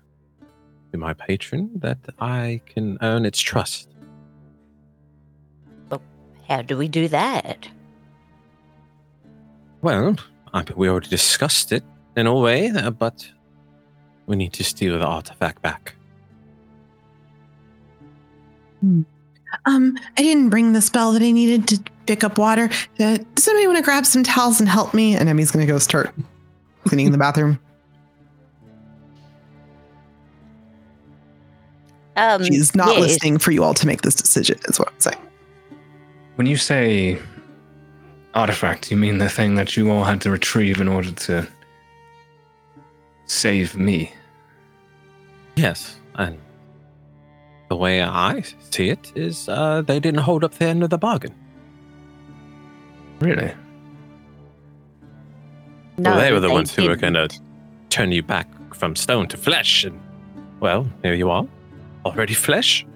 to 0.92 0.98
my 0.98 1.14
patron 1.14 1.70
that 1.76 1.98
I 2.18 2.60
can 2.66 2.98
earn 3.00 3.24
its 3.24 3.40
trust. 3.40 3.89
How 6.50 6.62
do 6.62 6.76
we 6.76 6.88
do 6.88 7.06
that? 7.08 7.68
Well, 9.82 10.16
I, 10.52 10.64
we 10.74 10.88
already 10.88 11.08
discussed 11.08 11.70
it 11.70 11.84
in 12.16 12.26
a 12.26 12.34
way, 12.34 12.70
uh, 12.70 12.90
but 12.90 13.30
we 14.26 14.34
need 14.34 14.52
to 14.54 14.64
steal 14.64 14.98
the 14.98 15.06
artifact 15.06 15.62
back. 15.62 15.94
Um, 18.82 19.06
I 20.18 20.22
didn't 20.22 20.50
bring 20.50 20.72
the 20.72 20.82
spell 20.82 21.12
that 21.12 21.22
I 21.22 21.30
needed 21.30 21.68
to 21.68 21.92
pick 22.06 22.24
up 22.24 22.36
water. 22.36 22.68
Uh, 22.98 23.18
does 23.36 23.46
anybody 23.46 23.68
want 23.68 23.78
to 23.78 23.84
grab 23.84 24.04
some 24.04 24.24
towels 24.24 24.58
and 24.58 24.68
help 24.68 24.92
me? 24.92 25.14
And 25.14 25.28
Emy's 25.28 25.52
gonna 25.52 25.66
go 25.66 25.78
start 25.78 26.12
cleaning 26.84 27.12
the 27.12 27.18
bathroom. 27.18 27.60
Um, 32.16 32.44
She's 32.44 32.74
not 32.74 32.88
yes. 32.88 33.00
listening 33.00 33.38
for 33.38 33.52
you 33.52 33.62
all 33.62 33.74
to 33.74 33.86
make 33.86 34.02
this 34.02 34.16
decision. 34.16 34.58
Is 34.68 34.80
what 34.80 34.88
I'm 34.88 34.98
saying. 34.98 35.29
When 36.40 36.46
you 36.46 36.56
say 36.56 37.18
artifact, 38.32 38.90
you 38.90 38.96
mean 38.96 39.18
the 39.18 39.28
thing 39.28 39.56
that 39.56 39.76
you 39.76 39.90
all 39.90 40.04
had 40.04 40.22
to 40.22 40.30
retrieve 40.30 40.80
in 40.80 40.88
order 40.88 41.12
to 41.12 41.46
save 43.26 43.76
me? 43.76 44.14
Yes, 45.54 46.00
and 46.14 46.38
the 47.68 47.76
way 47.76 48.02
I 48.02 48.40
see 48.70 48.88
it 48.88 49.12
is 49.14 49.50
uh, 49.50 49.82
they 49.82 50.00
didn't 50.00 50.20
hold 50.20 50.42
up 50.42 50.54
their 50.54 50.70
end 50.70 50.82
of 50.82 50.88
the 50.88 50.96
bargain. 50.96 51.34
Really? 53.18 53.52
No, 55.98 56.12
well, 56.12 56.20
they 56.20 56.32
were 56.32 56.40
the 56.40 56.48
ones 56.50 56.74
who 56.74 56.84
were 56.84 56.96
didn't. 56.96 57.12
going 57.12 57.28
to 57.28 57.40
turn 57.90 58.12
you 58.12 58.22
back 58.22 58.48
from 58.74 58.96
stone 58.96 59.28
to 59.28 59.36
flesh, 59.36 59.84
and 59.84 60.00
well, 60.58 60.90
here 61.02 61.12
you 61.12 61.28
are, 61.28 61.46
already 62.06 62.32
flesh. 62.32 62.86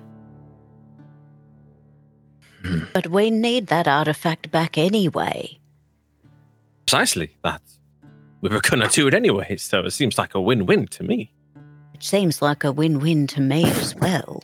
But 2.92 3.08
we 3.08 3.30
need 3.30 3.66
that 3.66 3.86
artifact 3.86 4.50
back 4.50 4.78
anyway. 4.78 5.58
Precisely 6.86 7.36
that. 7.42 7.60
We 8.40 8.48
were 8.50 8.60
going 8.60 8.80
to 8.80 8.88
do 8.88 9.06
it 9.08 9.14
anyway, 9.14 9.56
so 9.56 9.80
it 9.80 9.90
seems 9.92 10.18
like 10.18 10.34
a 10.34 10.40
win-win 10.40 10.86
to 10.88 11.02
me. 11.02 11.32
It 11.94 12.02
seems 12.02 12.42
like 12.42 12.64
a 12.64 12.72
win 12.72 13.00
win 13.00 13.26
to 13.28 13.40
me 13.40 13.64
as 13.64 13.94
well. 13.94 14.42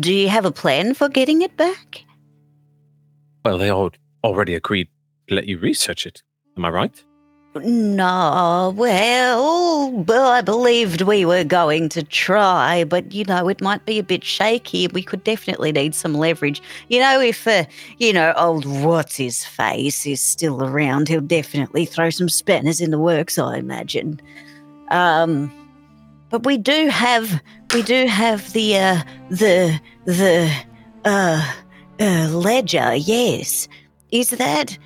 Do 0.00 0.12
you 0.12 0.28
have 0.28 0.44
a 0.44 0.52
plan 0.52 0.94
for 0.94 1.08
getting 1.08 1.42
it 1.42 1.56
back? 1.56 2.04
Well, 3.44 3.58
they 3.58 3.70
all 3.70 3.90
already 4.24 4.54
agreed 4.54 4.88
to 5.28 5.34
let 5.34 5.46
you 5.46 5.58
research 5.58 6.06
it. 6.06 6.22
Am 6.56 6.64
I 6.64 6.70
right? 6.70 7.04
No, 7.54 8.72
well, 8.74 10.26
I 10.26 10.40
believed 10.40 11.02
we 11.02 11.26
were 11.26 11.44
going 11.44 11.90
to 11.90 12.02
try, 12.02 12.84
but 12.84 13.12
you 13.12 13.26
know, 13.26 13.46
it 13.48 13.60
might 13.60 13.84
be 13.84 13.98
a 13.98 14.02
bit 14.02 14.24
shaky. 14.24 14.88
We 14.88 15.02
could 15.02 15.22
definitely 15.22 15.70
need 15.70 15.94
some 15.94 16.14
leverage. 16.14 16.62
You 16.88 17.00
know, 17.00 17.20
if, 17.20 17.46
uh, 17.46 17.64
you 17.98 18.14
know, 18.14 18.32
old 18.38 18.64
what's 18.64 19.16
his 19.16 19.44
face 19.44 20.06
is 20.06 20.22
still 20.22 20.64
around, 20.64 21.08
he'll 21.08 21.20
definitely 21.20 21.84
throw 21.84 22.08
some 22.08 22.30
spanners 22.30 22.80
in 22.80 22.90
the 22.90 22.98
works, 22.98 23.36
I 23.36 23.58
imagine. 23.58 24.18
Um, 24.88 25.52
but 26.30 26.46
we 26.46 26.56
do 26.56 26.88
have, 26.88 27.42
we 27.74 27.82
do 27.82 28.06
have 28.06 28.50
the, 28.54 28.78
uh, 28.78 29.02
the, 29.28 29.78
the, 30.06 30.50
uh, 31.04 31.52
uh, 32.00 32.28
ledger, 32.30 32.94
yes. 32.94 33.68
Is 34.10 34.30
that 34.30 34.78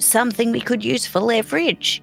something 0.00 0.52
we 0.52 0.60
could 0.60 0.84
use 0.84 1.06
for 1.06 1.20
leverage? 1.20 2.02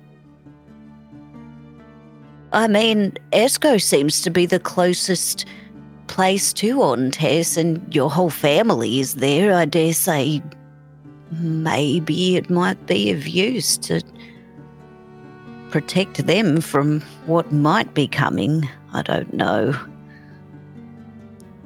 I 2.53 2.67
mean, 2.67 3.13
Esco 3.33 3.81
seems 3.81 4.21
to 4.21 4.29
be 4.29 4.45
the 4.45 4.59
closest 4.59 5.45
place 6.07 6.53
to 6.53 6.77
Ontes, 6.77 7.57
and 7.57 7.93
your 7.93 8.09
whole 8.09 8.29
family 8.29 8.99
is 8.99 9.15
there. 9.15 9.53
I 9.53 9.65
dare 9.65 9.93
say 9.93 10.41
maybe 11.31 12.37
it 12.37 12.49
might 12.49 12.85
be 12.85 13.11
of 13.11 13.27
use 13.27 13.77
to 13.77 14.01
protect 15.69 16.25
them 16.25 16.61
from 16.61 17.01
what 17.25 17.51
might 17.51 17.93
be 17.93 18.07
coming. 18.07 18.67
I 18.93 19.01
don't 19.01 19.33
know. 19.33 19.73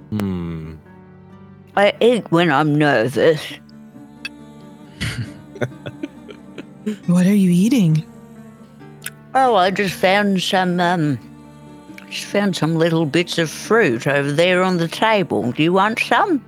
Hmm. 0.09 0.73
I 1.77 1.93
eat 2.01 2.29
when 2.31 2.51
I'm 2.51 2.75
nervous. 2.75 3.41
What 7.07 7.25
are 7.27 7.33
you 7.33 7.51
eating? 7.51 8.03
Oh, 9.35 9.55
I 9.55 9.71
just 9.71 9.93
found 9.95 10.41
some 10.41 10.79
um 10.79 11.19
just 12.09 12.25
found 12.25 12.55
some 12.55 12.75
little 12.75 13.05
bits 13.05 13.37
of 13.37 13.49
fruit 13.49 14.05
over 14.07 14.31
there 14.31 14.63
on 14.63 14.77
the 14.77 14.87
table. 14.87 15.51
Do 15.51 15.63
you 15.63 15.73
want 15.73 15.99
some? 15.99 16.43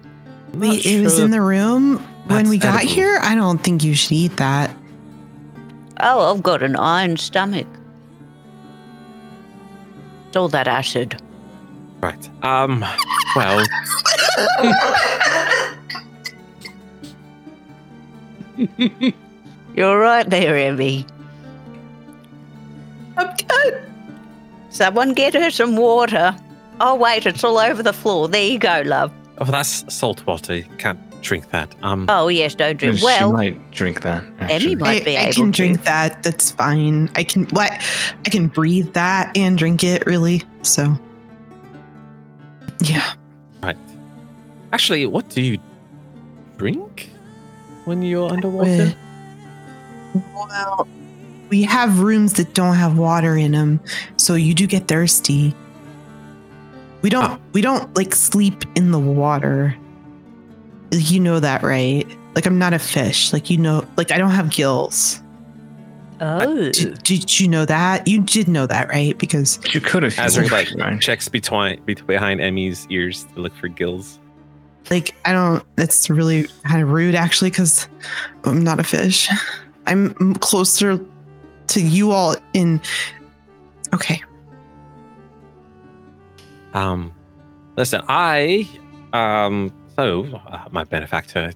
Wait, 0.56 0.86
it 0.86 1.02
was 1.02 1.19
in 1.19 1.32
the 1.32 1.41
room 1.41 1.98
when 2.28 2.38
that's 2.39 2.50
we 2.50 2.58
got 2.58 2.76
edible. 2.80 2.93
here? 2.93 3.19
I 3.22 3.36
don't 3.36 3.60
think 3.60 3.84
you 3.84 3.96
should 3.96 4.12
eat 4.12 4.38
that. 4.38 4.76
Oh, 6.00 6.34
I've 6.34 6.43
got 6.43 6.63
an 6.63 6.76
iron 6.76 7.17
stomach. 7.17 7.67
It's 10.28 10.38
all 10.38 10.50
that 10.50 10.67
acid. 10.67 11.22
Right. 12.02 12.30
Um. 12.43 12.84
Well, 13.36 13.65
You're 19.75 19.99
right 19.99 20.29
there, 20.29 20.53
Emy. 20.53 21.07
I'm 23.17 23.36
good. 23.47 23.83
Someone 24.69 25.13
get 25.13 25.33
her 25.33 25.49
some 25.51 25.75
water. 25.77 26.36
Oh 26.79 26.95
wait, 26.95 27.25
it's 27.25 27.43
all 27.43 27.57
over 27.59 27.83
the 27.83 27.93
floor. 27.93 28.27
There 28.27 28.43
you 28.43 28.57
go, 28.59 28.81
love. 28.86 29.12
oh, 29.38 29.45
that's 29.45 29.93
salt 29.93 30.25
water. 30.25 30.55
You 30.57 30.63
can't 30.77 30.99
drink 31.21 31.49
that. 31.51 31.73
Um. 31.83 32.05
Oh 32.09 32.27
yes, 32.27 32.55
don't 32.55 32.77
drink. 32.77 32.97
she 32.97 33.05
Well, 33.05 33.31
might 33.31 33.71
drink 33.71 34.01
that. 34.01 34.23
Emy 34.39 34.79
might 34.79 35.01
I, 35.03 35.05
be 35.05 35.17
I 35.17 35.21
able 35.25 35.33
can 35.33 35.51
to. 35.51 35.57
drink 35.57 35.83
that. 35.83 36.23
That's 36.23 36.51
fine. 36.51 37.09
I 37.15 37.23
can 37.23 37.45
what? 37.49 37.71
I 38.25 38.29
can 38.29 38.47
breathe 38.47 38.93
that 38.93 39.36
and 39.38 39.57
drink 39.57 39.83
it. 39.83 40.05
Really. 40.07 40.43
So. 40.63 40.97
Yeah. 42.79 43.13
Right. 43.62 43.77
Actually, 44.73 45.05
what 45.05 45.29
do 45.29 45.41
you 45.41 45.59
drink 46.57 47.09
when 47.86 48.01
you're 48.01 48.29
underwater? 48.31 48.95
Well, 50.13 50.88
we 51.49 51.63
have 51.63 51.99
rooms 51.99 52.34
that 52.34 52.54
don't 52.54 52.76
have 52.76 52.97
water 52.97 53.36
in 53.36 53.52
them, 53.52 53.80
so 54.17 54.36
you 54.36 54.54
do 54.54 54.67
get 54.67 54.88
thirsty. 54.88 55.56
We 57.02 57.10
don't. 57.10 57.32
Oh. 57.32 57.39
We 57.54 57.62
don't 57.62 57.93
like 57.95 58.15
sleep 58.15 58.63
in 58.76 58.91
the 58.91 58.99
water. 58.99 59.76
You 60.91 61.19
know 61.19 61.39
that, 61.39 61.63
right? 61.63 62.08
Like 62.36 62.45
I'm 62.45 62.58
not 62.58 62.73
a 62.73 62.80
fish. 62.80 63.34
Like 63.34 63.49
you 63.49 63.58
know, 63.58 63.86
like 63.97 64.12
I 64.12 64.17
don't 64.17 64.32
have 64.32 64.49
gills. 64.52 65.19
Oh, 66.21 66.71
Did, 66.71 67.04
did 67.04 67.39
you 67.39 67.49
know 67.49 67.65
that? 67.65 68.08
You 68.08 68.21
did 68.21 68.47
know 68.47 68.65
that, 68.67 68.88
right? 68.88 69.17
Because 69.17 69.60
You 69.73 69.82
could 69.82 70.04
have. 70.04 70.13
Azric 70.13 70.52
like 70.80 71.02
checks 71.02 71.28
between 71.28 71.82
behind 72.08 72.39
Emy's 72.39 72.88
ears 72.89 73.26
to 73.36 73.41
look 73.41 73.54
for 73.56 73.67
gills. 73.67 74.19
like 74.89 75.13
I 75.26 75.34
don't. 75.34 75.63
That's 75.76 76.10
really 76.10 76.47
kind 76.63 76.82
of 76.82 76.91
rude, 76.91 77.15
actually, 77.15 77.49
because 77.49 77.89
I'm 78.45 78.63
not 78.63 78.80
a 78.80 78.84
fish. 78.84 79.30
I'm 79.86 80.36
closer 80.36 81.00
to 81.67 81.82
you 81.82 82.12
all 82.12 82.36
in. 82.54 82.82
Okay. 83.93 84.22
Um, 86.74 87.13
listen, 87.78 88.02
I 88.08 88.67
um, 89.13 89.74
so 89.96 90.26
uh, 90.48 90.67
my 90.72 90.84
benefactor 90.84 91.52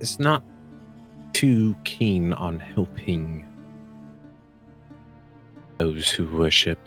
is 0.00 0.18
not 0.18 0.42
too 1.32 1.76
keen 1.84 2.32
on 2.32 2.58
helping 2.58 3.46
those 5.78 6.10
who 6.10 6.26
worship 6.36 6.78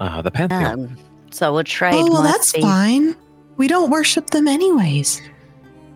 uh, 0.00 0.22
the 0.22 0.30
pantheon. 0.30 0.64
um, 0.86 0.96
so 1.30 1.58
a 1.58 1.64
trade 1.64 1.94
Oh, 1.94 2.10
well, 2.12 2.22
that's 2.22 2.52
be. 2.52 2.60
fine. 2.60 3.14
We 3.56 3.68
don't 3.68 3.90
worship 3.90 4.30
them 4.30 4.48
anyways. 4.48 5.20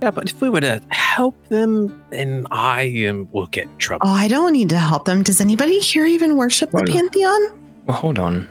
Yeah, 0.03 0.11
but 0.11 0.29
if 0.29 0.41
we 0.41 0.51
were 0.51 0.61
to 0.61 0.83
help 0.89 1.37
them, 1.49 2.03
then 2.11 2.47
I 2.51 3.07
um, 3.07 3.29
will 3.31 3.47
get 3.47 3.69
in 3.69 3.79
trouble. 3.79 4.07
Oh, 4.09 4.13
I 4.13 4.27
don't 4.27 4.53
need 4.53 4.69
to 4.71 4.79
help 4.79 5.05
them. 5.05 5.23
Does 5.23 5.41
anybody 5.41 5.79
here 5.79 6.05
even 6.07 6.37
worship 6.37 6.73
the 6.73 6.83
pantheon? 6.83 7.41
Well, 7.87 7.97
hold 7.97 8.19
on. 8.19 8.49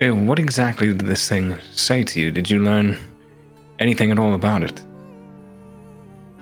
Eh, 0.00 0.10
What 0.10 0.38
exactly 0.38 0.88
did 0.88 1.00
this 1.00 1.28
thing 1.28 1.56
say 1.72 2.04
to 2.04 2.20
you? 2.20 2.30
Did 2.30 2.48
you 2.48 2.60
learn 2.62 2.96
anything 3.80 4.12
at 4.12 4.18
all 4.20 4.34
about 4.34 4.62
it? 4.62 4.80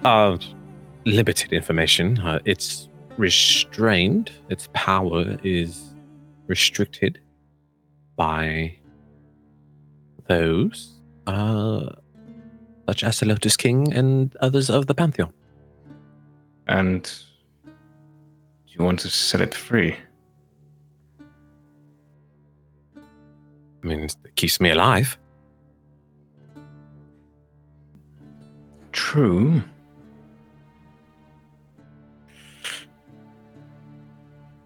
Uh, 0.05 0.37
limited 1.07 1.53
information. 1.55 2.19
Uh, 2.19 2.41
it's 2.45 2.91
restrained. 3.17 4.33
Its 4.51 4.69
power 4.75 5.39
is 5.43 5.95
restricted 6.47 7.21
by 8.17 8.77
those, 10.29 11.01
uh, 11.27 11.87
such 12.87 13.03
as 13.03 13.21
the 13.21 13.27
Lotus 13.27 13.57
King 13.57 13.93
and 13.93 14.35
others 14.41 14.71
of 14.71 14.87
the 14.87 14.95
Pantheon. 14.95 15.33
And 16.67 17.03
do 17.65 17.71
you 18.79 18.85
want 18.85 19.01
to 19.01 19.11
set 19.11 19.41
it 19.41 19.55
free? 19.55 19.97
I 22.97 23.87
mean, 23.87 24.01
it 24.05 24.17
keeps 24.37 24.61
me 24.61 24.71
alive. 24.71 25.19
True. 28.93 29.63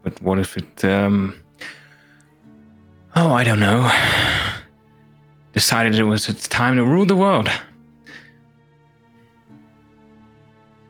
But 0.02 0.22
what 0.22 0.38
if 0.38 0.57
it, 0.57 0.85
um. 0.85 1.35
Oh, 3.16 3.33
I 3.33 3.42
don't 3.42 3.59
know. 3.59 3.90
Decided 5.52 5.96
it 5.96 6.04
was 6.04 6.28
its 6.28 6.46
time 6.46 6.76
to 6.76 6.85
rule 6.85 7.04
the 7.04 7.16
world. 7.16 7.50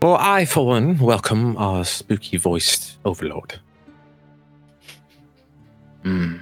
Well, 0.00 0.16
I, 0.18 0.44
for 0.44 0.64
one, 0.64 0.96
welcome 0.98 1.56
our 1.56 1.84
spooky 1.84 2.36
voiced 2.36 2.98
overlord. 3.04 3.58
Hmm. 6.02 6.36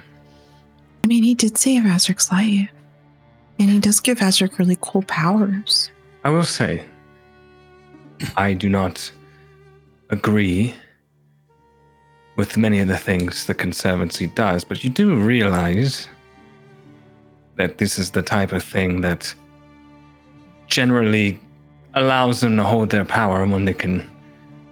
I 1.03 1.07
mean, 1.07 1.23
he 1.23 1.33
did 1.33 1.57
save 1.57 1.83
Azric's 1.83 2.31
life. 2.31 2.69
And 3.59 3.69
he 3.69 3.79
does 3.79 3.99
give 3.99 4.19
Azric 4.19 4.59
really 4.59 4.77
cool 4.81 5.01
powers. 5.03 5.89
I 6.23 6.29
will 6.29 6.43
say, 6.43 6.85
I 8.35 8.53
do 8.53 8.69
not 8.69 9.11
agree 10.11 10.75
with 12.35 12.57
many 12.57 12.79
of 12.79 12.87
the 12.87 12.97
things 12.97 13.47
the 13.47 13.55
Conservancy 13.55 14.27
does, 14.27 14.63
but 14.63 14.83
you 14.83 14.91
do 14.91 15.15
realize 15.15 16.07
that 17.55 17.79
this 17.79 17.97
is 17.97 18.11
the 18.11 18.21
type 18.21 18.51
of 18.51 18.63
thing 18.63 19.01
that 19.01 19.33
generally 20.67 21.39
allows 22.01 22.41
them 22.41 22.57
to 22.57 22.63
hold 22.63 22.89
their 22.89 23.05
power 23.05 23.45
when 23.45 23.65
they 23.65 23.73
can 23.73 24.09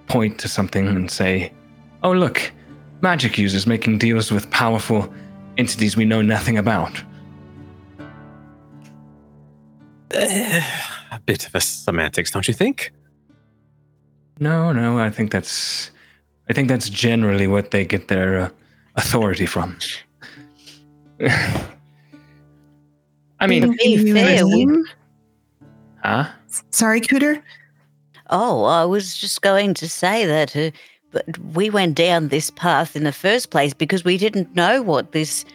point 0.07 0.39
to 0.39 0.47
something 0.47 0.87
and 0.87 1.09
say, 1.09 1.51
oh, 2.03 2.11
look, 2.11 2.51
magic 3.01 3.37
users 3.37 3.65
making 3.67 3.97
deals 3.97 4.31
with 4.31 4.49
powerful 4.51 5.11
entities 5.57 5.95
we 5.97 6.05
know 6.05 6.21
nothing 6.21 6.57
about. 6.57 7.01
Eh, 10.11 10.63
a 11.11 11.19
bit 11.19 11.45
of 11.47 11.55
a 11.55 11.61
semantics, 11.61 12.31
don't 12.31 12.47
you 12.47 12.53
think? 12.53 12.91
No, 14.39 14.71
no, 14.71 14.99
I 14.99 15.09
think 15.09 15.31
that's 15.31 15.91
I 16.49 16.53
think 16.53 16.67
that's 16.67 16.89
generally 16.89 17.47
what 17.47 17.71
they 17.71 17.85
get 17.85 18.07
their 18.07 18.39
uh, 18.39 18.49
authority 18.95 19.45
from. 19.45 19.77
I 23.39 23.47
mean, 23.47 23.63
To 23.63 23.69
be 23.71 23.77
Give 23.97 24.07
you 24.07 24.13
fair, 24.13 24.45
we- 24.45 24.85
name? 26.61 26.71
Sorry, 26.71 27.01
Cooter. 27.01 27.41
Oh, 28.29 28.63
I 28.63 28.85
was 28.85 29.15
just 29.15 29.41
going 29.41 29.73
to 29.75 29.87
say 29.87 30.25
that 30.25 30.55
uh, 30.55 30.71
but 31.15 31.37
we 31.53 31.69
went 31.69 31.95
down 31.95 32.27
this 32.27 32.49
path 32.51 32.93
in 32.93 33.05
the 33.05 33.13
first 33.13 33.49
place 33.49 33.73
because 33.73 34.03
we 34.03 34.17
didn't 34.17 34.53
know 34.53 34.81
what 34.81 35.13
this 35.13 35.45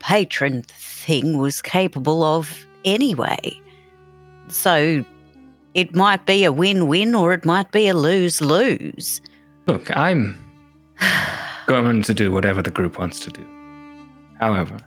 patron 0.00 0.62
thing 0.62 1.38
was 1.38 1.62
capable 1.62 2.24
of 2.24 2.66
anyway. 2.84 3.60
So 4.48 5.04
it 5.74 5.94
might 5.94 6.26
be 6.26 6.42
a 6.42 6.50
win 6.50 6.88
win 6.88 7.14
or 7.14 7.32
it 7.32 7.44
might 7.44 7.70
be 7.70 7.86
a 7.86 7.94
lose 7.94 8.40
lose. 8.40 9.20
Look, 9.66 9.96
I'm 9.96 10.36
going 11.68 12.02
to 12.02 12.12
do 12.12 12.32
whatever 12.32 12.60
the 12.60 12.72
group 12.72 12.98
wants 12.98 13.20
to 13.20 13.30
do. 13.30 13.46
However, 14.40 14.78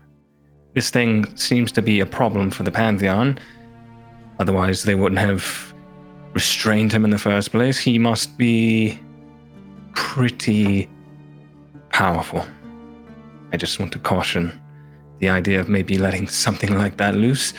this 0.74 0.90
thing 0.90 1.34
seems 1.38 1.72
to 1.72 1.82
be 1.82 2.02
a 2.02 2.06
problem 2.06 2.52
for 2.52 2.64
the 2.64 2.72
Pantheon. 2.72 3.40
Otherwise, 4.42 4.86
they 4.86 4.96
wouldn't 4.96 5.20
have 5.20 5.72
restrained 6.34 6.92
him 6.92 7.06
in 7.06 7.12
the 7.12 7.20
first 7.20 7.52
place. 7.52 7.78
He 7.78 8.00
must 8.00 8.40
be 8.40 9.00
pretty 9.94 10.90
powerful. 11.90 12.44
I 13.54 13.58
just 13.58 13.80
want 13.80 13.92
to 13.92 14.00
caution 14.00 14.60
the 15.20 15.30
idea 15.30 15.60
of 15.60 15.70
maybe 15.70 16.00
letting 16.00 16.28
something 16.28 16.76
like 16.76 16.98
that 16.98 17.14
loose. 17.14 17.54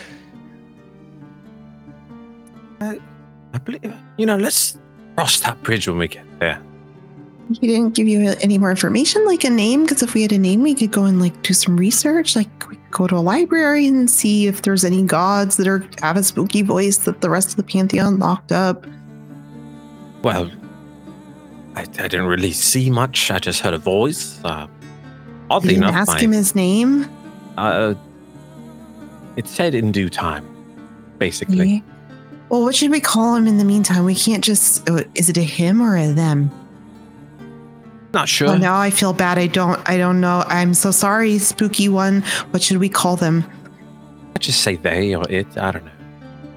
Uh, 2.81 2.95
I 3.55 3.59
believe, 3.59 3.95
you 4.17 4.27
know, 4.27 4.37
let's 4.37 4.77
cross 5.17 5.39
that 5.39 5.63
bridge 5.63 5.87
when 5.87 5.99
we 5.99 6.09
get 6.09 6.27
there. 6.41 6.61
He 7.61 7.69
didn't 7.69 7.95
give 7.95 8.09
you 8.09 8.35
any 8.41 8.59
more 8.59 8.71
information, 8.71 9.25
like 9.25 9.45
a 9.45 9.51
name, 9.51 9.83
because 9.83 10.03
if 10.03 10.15
we 10.15 10.23
had 10.23 10.33
a 10.33 10.39
name, 10.39 10.63
we 10.63 10.75
could 10.75 10.91
go 10.91 11.05
and 11.05 11.21
like 11.21 11.43
do 11.43 11.55
some 11.55 11.77
research. 11.77 12.35
Like 12.35 12.49
we 12.69 12.75
could 12.75 12.82
go 12.93 13.07
to 13.09 13.17
a 13.17 13.19
library 13.21 13.87
and 13.89 14.09
see 14.09 14.47
if 14.47 14.63
there's 14.63 14.85
any 14.85 15.03
gods 15.03 15.57
that 15.57 15.67
are 15.67 15.85
have 16.01 16.17
a 16.17 16.23
spooky 16.23 16.63
voice 16.63 16.99
that 16.99 17.21
the 17.21 17.29
rest 17.31 17.51
of 17.51 17.57
the 17.57 17.63
pantheon 17.65 18.19
locked 18.21 18.53
up. 18.53 18.87
Well, 20.23 20.51
I, 21.75 21.81
I 21.81 21.85
didn't 21.85 22.27
really 22.27 22.53
see 22.53 22.91
much. 22.91 23.31
I 23.31 23.39
just 23.39 23.61
heard 23.61 23.75
a 23.75 23.79
voice. 23.79 24.39
Uh, 24.45 24.67
oddly 25.51 25.71
You 25.75 25.81
didn't 25.81 25.89
enough, 25.95 26.09
ask 26.09 26.13
my- 26.13 26.21
him 26.21 26.33
his 26.33 26.55
name. 26.55 27.07
uh, 27.59 27.95
it 29.37 29.49
said 29.49 29.75
in 29.75 29.91
due 29.93 30.11
time, 30.11 30.47
basically. 31.19 31.69
Yeah. 31.77 31.81
Well, 32.51 32.63
what 32.63 32.75
should 32.75 32.91
we 32.91 33.01
call 33.01 33.35
him 33.35 33.47
in 33.47 33.57
the 33.57 33.65
meantime? 33.65 34.05
We 34.05 34.15
can't 34.15 34.45
just. 34.45 34.89
uh, 34.91 35.05
Is 35.15 35.31
it 35.31 35.39
a 35.39 35.43
him 35.43 35.81
or 35.81 35.97
a 35.97 36.13
them? 36.13 36.51
Not 38.13 38.29
sure. 38.29 38.49
Oh, 38.49 38.57
now 38.57 38.79
I 38.79 38.91
feel 38.91 39.13
bad. 39.13 39.39
I 39.39 39.47
don't. 39.47 39.81
I 39.89 39.97
don't 39.97 40.21
know. 40.21 40.45
I'm 40.47 40.75
so 40.75 40.91
sorry, 40.91 41.39
spooky 41.39 41.89
one. 41.89 42.23
What 42.51 42.63
should 42.63 42.77
we 42.77 42.89
call 42.89 43.17
them? 43.17 43.45
I'd 44.37 44.43
just 44.43 44.61
say 44.63 44.77
they 44.77 45.15
or 45.15 45.25
it. 45.31 45.57
I 45.57 45.71
don't 45.73 45.85
know. 45.85 45.91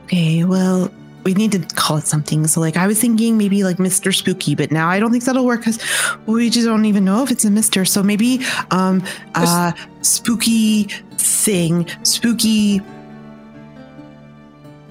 Okay. 0.04 0.44
Well, 0.44 0.92
we 1.24 1.34
need 1.34 1.54
to 1.54 1.60
call 1.76 1.98
it 1.98 2.06
something. 2.08 2.46
So, 2.48 2.60
like, 2.60 2.76
I 2.76 2.88
was 2.88 3.00
thinking 3.00 3.38
maybe 3.38 3.64
like 3.64 3.80
Mister 3.80 4.12
Spooky, 4.12 4.54
but 4.54 4.70
now 4.70 4.90
I 4.90 5.00
don't 5.00 5.12
think 5.12 5.24
that'll 5.24 5.46
work 5.46 5.62
because 5.62 5.80
we 6.26 6.50
just 6.50 6.68
don't 6.68 6.86
even 6.86 7.06
know 7.06 7.24
if 7.24 7.32
it's 7.32 7.46
a 7.46 7.50
Mister. 7.50 7.86
So 7.86 8.04
maybe, 8.04 8.42
um, 8.72 9.02
uh, 9.36 9.72
spooky 10.02 10.84
thing, 11.18 11.88
spooky. 12.04 12.82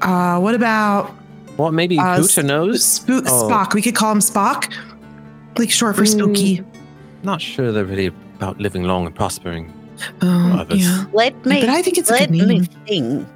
Uh, 0.03 0.41
what 0.41 0.55
about 0.55 1.15
Well, 1.57 1.71
maybe 1.73 1.99
Uh, 1.99 2.19
Cooter 2.19 2.45
knows. 2.45 2.85
Spook 2.85 3.25
Oh. 3.29 3.49
Spock? 3.49 3.75
We 3.75 3.83
could 3.83 3.95
call 3.95 4.11
him 4.11 4.19
Spock, 4.19 4.73
like 5.59 5.71
short 5.71 5.97
for 5.97 6.03
Mm. 6.05 6.09
spooky. 6.09 6.63
Not 7.23 7.41
sure 7.41 7.73
they're 7.73 7.85
really 7.85 8.07
about 8.37 8.59
living 8.61 8.85
long 8.85 9.07
and 9.07 9.15
prospering. 9.15 9.73
Oh, 10.23 10.67
yeah. 10.71 11.05
Let 11.13 11.35
me 11.47 11.61
But 11.61 11.69
I 11.71 11.81
think 11.83 11.99
it's 11.99 12.11
a 12.11 12.15
let 12.15 12.21
good 12.29 12.31
me 12.31 12.45
name. 12.47 12.65
think. 12.87 13.27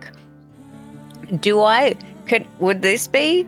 Do 1.40 1.62
I 1.62 1.94
could 2.26 2.46
would 2.58 2.82
this 2.82 3.06
be 3.06 3.46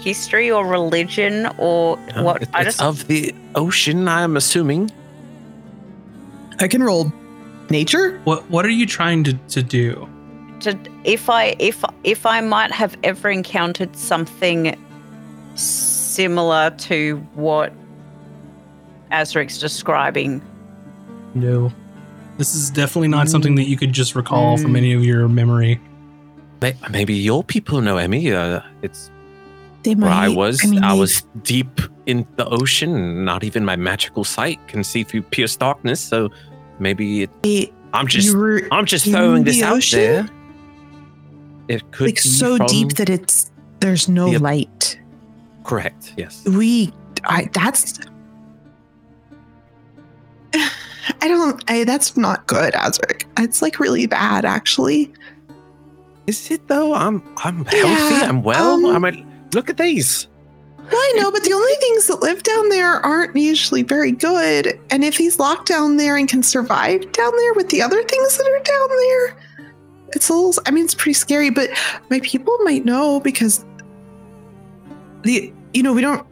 history 0.00 0.50
or 0.50 0.64
religion 0.66 1.48
or 1.58 1.98
Uh, 2.14 2.22
what? 2.22 2.42
it- 2.42 2.48
I 2.54 2.60
it's 2.62 2.76
just 2.76 2.82
of 2.82 3.06
the 3.08 3.34
ocean, 3.54 4.06
I'm 4.08 4.36
assuming. 4.36 4.90
I 6.60 6.68
can 6.68 6.82
roll 6.82 7.12
nature. 7.70 8.20
What 8.24 8.48
What 8.50 8.64
are 8.64 8.70
you 8.80 8.86
trying 8.86 9.24
to, 9.24 9.32
to 9.54 9.62
do? 9.62 10.08
to 10.60 10.76
if 11.04 11.28
I 11.30 11.54
if 11.58 11.84
if 12.04 12.24
I 12.26 12.40
might 12.40 12.72
have 12.72 12.96
ever 13.04 13.30
encountered 13.30 13.94
something 13.96 14.74
similar 16.28 16.70
to 16.70 17.16
what 17.34 17.72
Azric's 19.12 19.58
describing. 19.58 20.42
No. 21.34 21.72
This 22.38 22.56
is 22.56 22.70
definitely 22.70 23.06
not 23.08 23.28
something 23.28 23.54
that 23.54 23.68
you 23.68 23.76
could 23.76 23.92
just 23.92 24.16
recall 24.16 24.56
from 24.58 24.72
Mm. 24.72 24.78
any 24.78 24.92
of 24.94 25.04
your 25.04 25.28
memory. 25.28 25.80
Maybe 26.90 27.14
your 27.14 27.44
people 27.44 27.80
know 27.80 27.96
Emy. 27.96 28.32
Uh, 28.34 28.62
it's 28.82 29.10
They 29.84 29.94
where 29.94 30.10
I 30.10 30.28
was. 30.28 30.64
I, 30.64 30.68
mean, 30.68 30.80
they- 30.82 30.98
was 30.98 31.22
deep 31.44 31.80
in 32.06 32.26
the 32.36 32.46
ocean. 32.48 32.94
and 32.96 33.24
Not 33.24 33.44
even 33.44 33.64
my 33.64 33.76
magical 33.76 34.24
sight 34.24 34.58
can 34.66 34.82
see 34.82 35.04
through 35.04 35.22
pierce 35.22 35.54
darkness. 35.56 36.00
So 36.00 36.30
maybe 36.80 37.22
it, 37.22 37.30
they- 37.44 37.70
I'm 37.94 38.08
just 38.08 38.34
I'm 38.72 38.86
just 38.86 39.04
throwing 39.06 39.44
this 39.44 39.56
the 39.60 39.64
out 39.64 39.76
ocean? 39.76 39.98
there. 40.00 40.28
It 41.68 41.82
could 41.92 42.06
like 42.08 42.14
be 42.16 42.20
so 42.42 42.56
from- 42.56 42.66
deep 42.66 42.88
that 42.94 43.08
it's 43.08 43.52
there's 43.80 44.08
no 44.08 44.26
Yep. 44.32 44.40
light. 44.40 44.98
Correct. 45.68 46.14
Yes. 46.16 46.44
We, 46.46 46.92
I 47.24 47.48
that's. 47.52 48.00
I 50.54 51.28
don't. 51.28 51.62
I 51.70 51.84
that's 51.84 52.16
not 52.16 52.46
good, 52.46 52.74
Azric. 52.74 53.24
It's 53.38 53.62
like 53.62 53.78
really 53.78 54.06
bad, 54.06 54.44
actually. 54.44 55.12
Is 56.26 56.50
it 56.50 56.66
though? 56.68 56.94
I'm 56.94 57.22
I'm 57.38 57.64
healthy. 57.66 57.78
Yeah, 57.78 58.28
I'm 58.28 58.42
well. 58.42 58.84
um, 58.86 58.86
I'm 58.86 59.04
a, 59.04 59.24
look 59.54 59.70
at 59.70 59.76
these. 59.76 60.26
Well, 60.78 60.96
I 60.96 61.12
know, 61.16 61.30
but 61.30 61.44
the 61.44 61.52
only 61.52 61.74
things 61.74 62.06
that 62.06 62.22
live 62.22 62.42
down 62.42 62.70
there 62.70 62.94
aren't 63.04 63.36
usually 63.36 63.82
very 63.82 64.12
good. 64.12 64.80
And 64.90 65.04
if 65.04 65.18
he's 65.18 65.38
locked 65.38 65.68
down 65.68 65.98
there 65.98 66.16
and 66.16 66.26
can 66.26 66.42
survive 66.42 67.12
down 67.12 67.36
there 67.36 67.52
with 67.54 67.68
the 67.68 67.82
other 67.82 68.02
things 68.02 68.38
that 68.38 68.46
are 68.46 68.62
down 68.62 68.88
there, 68.88 69.68
it's 70.14 70.30
a 70.30 70.34
little. 70.34 70.54
I 70.66 70.70
mean, 70.70 70.84
it's 70.84 70.94
pretty 70.94 71.14
scary. 71.14 71.50
But 71.50 71.70
my 72.10 72.20
people 72.20 72.56
might 72.62 72.86
know 72.86 73.20
because 73.20 73.66
the 75.22 75.52
you 75.74 75.82
know 75.82 75.92
we 75.92 76.00
don't. 76.00 76.26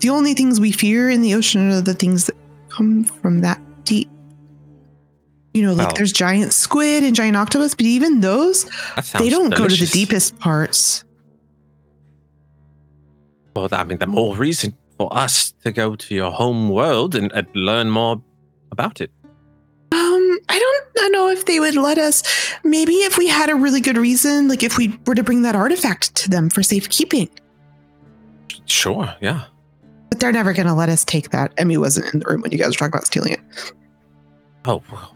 The 0.00 0.10
only 0.10 0.34
things 0.34 0.60
we 0.60 0.72
fear 0.72 1.10
in 1.10 1.22
the 1.22 1.34
ocean 1.34 1.70
are 1.70 1.80
the 1.80 1.94
things 1.94 2.26
that 2.26 2.36
come 2.68 3.04
from 3.04 3.40
that 3.40 3.60
deep. 3.84 4.08
You 5.52 5.62
know, 5.62 5.72
like 5.72 5.88
Well- 5.88 5.96
there's 5.96 6.12
giant 6.12 6.52
squid 6.52 7.04
and 7.04 7.14
giant 7.14 7.36
octopus, 7.36 7.74
but 7.74 7.86
even 7.86 8.20
those, 8.20 8.64
they 9.18 9.30
don't 9.30 9.54
go 9.54 9.68
to 9.68 9.76
the 9.76 9.86
deepest 9.86 10.38
parts. 10.38 11.04
Well, 13.54 13.68
I 13.70 13.84
mean, 13.84 13.98
the 13.98 14.06
more 14.06 14.34
reason 14.36 14.76
for 14.98 15.16
us 15.16 15.52
to 15.62 15.70
go 15.70 15.94
to 15.94 16.14
your 16.14 16.32
home 16.32 16.70
world 16.70 17.14
and, 17.14 17.30
and 17.32 17.46
learn 17.54 17.88
more 17.88 18.20
about 18.72 19.00
it. 19.00 19.12
Um, 19.92 20.38
I 20.48 20.58
don't 20.58 21.12
know 21.12 21.28
if 21.28 21.44
they 21.44 21.60
would 21.60 21.76
let 21.76 21.98
us. 21.98 22.22
Maybe 22.64 22.94
if 22.94 23.16
we 23.16 23.28
had 23.28 23.48
a 23.48 23.54
really 23.54 23.80
good 23.80 23.96
reason, 23.96 24.48
like 24.48 24.64
if 24.64 24.76
we 24.76 24.98
were 25.06 25.14
to 25.14 25.22
bring 25.22 25.42
that 25.42 25.54
artifact 25.54 26.14
to 26.16 26.30
them 26.30 26.50
for 26.50 26.62
safekeeping. 26.64 27.28
Sure. 28.66 29.14
Yeah. 29.20 29.44
But 30.10 30.20
they're 30.20 30.32
never 30.32 30.52
going 30.52 30.66
to 30.66 30.74
let 30.74 30.88
us 30.88 31.04
take 31.04 31.30
that. 31.30 31.54
Emy 31.56 31.78
wasn't 31.78 32.12
in 32.14 32.20
the 32.20 32.26
room 32.26 32.40
when 32.42 32.52
you 32.52 32.58
guys 32.58 32.68
were 32.68 32.72
talking 32.78 32.94
about 32.94 33.06
stealing 33.06 33.32
it. 33.32 33.40
Oh 34.64 34.82
well. 34.90 35.14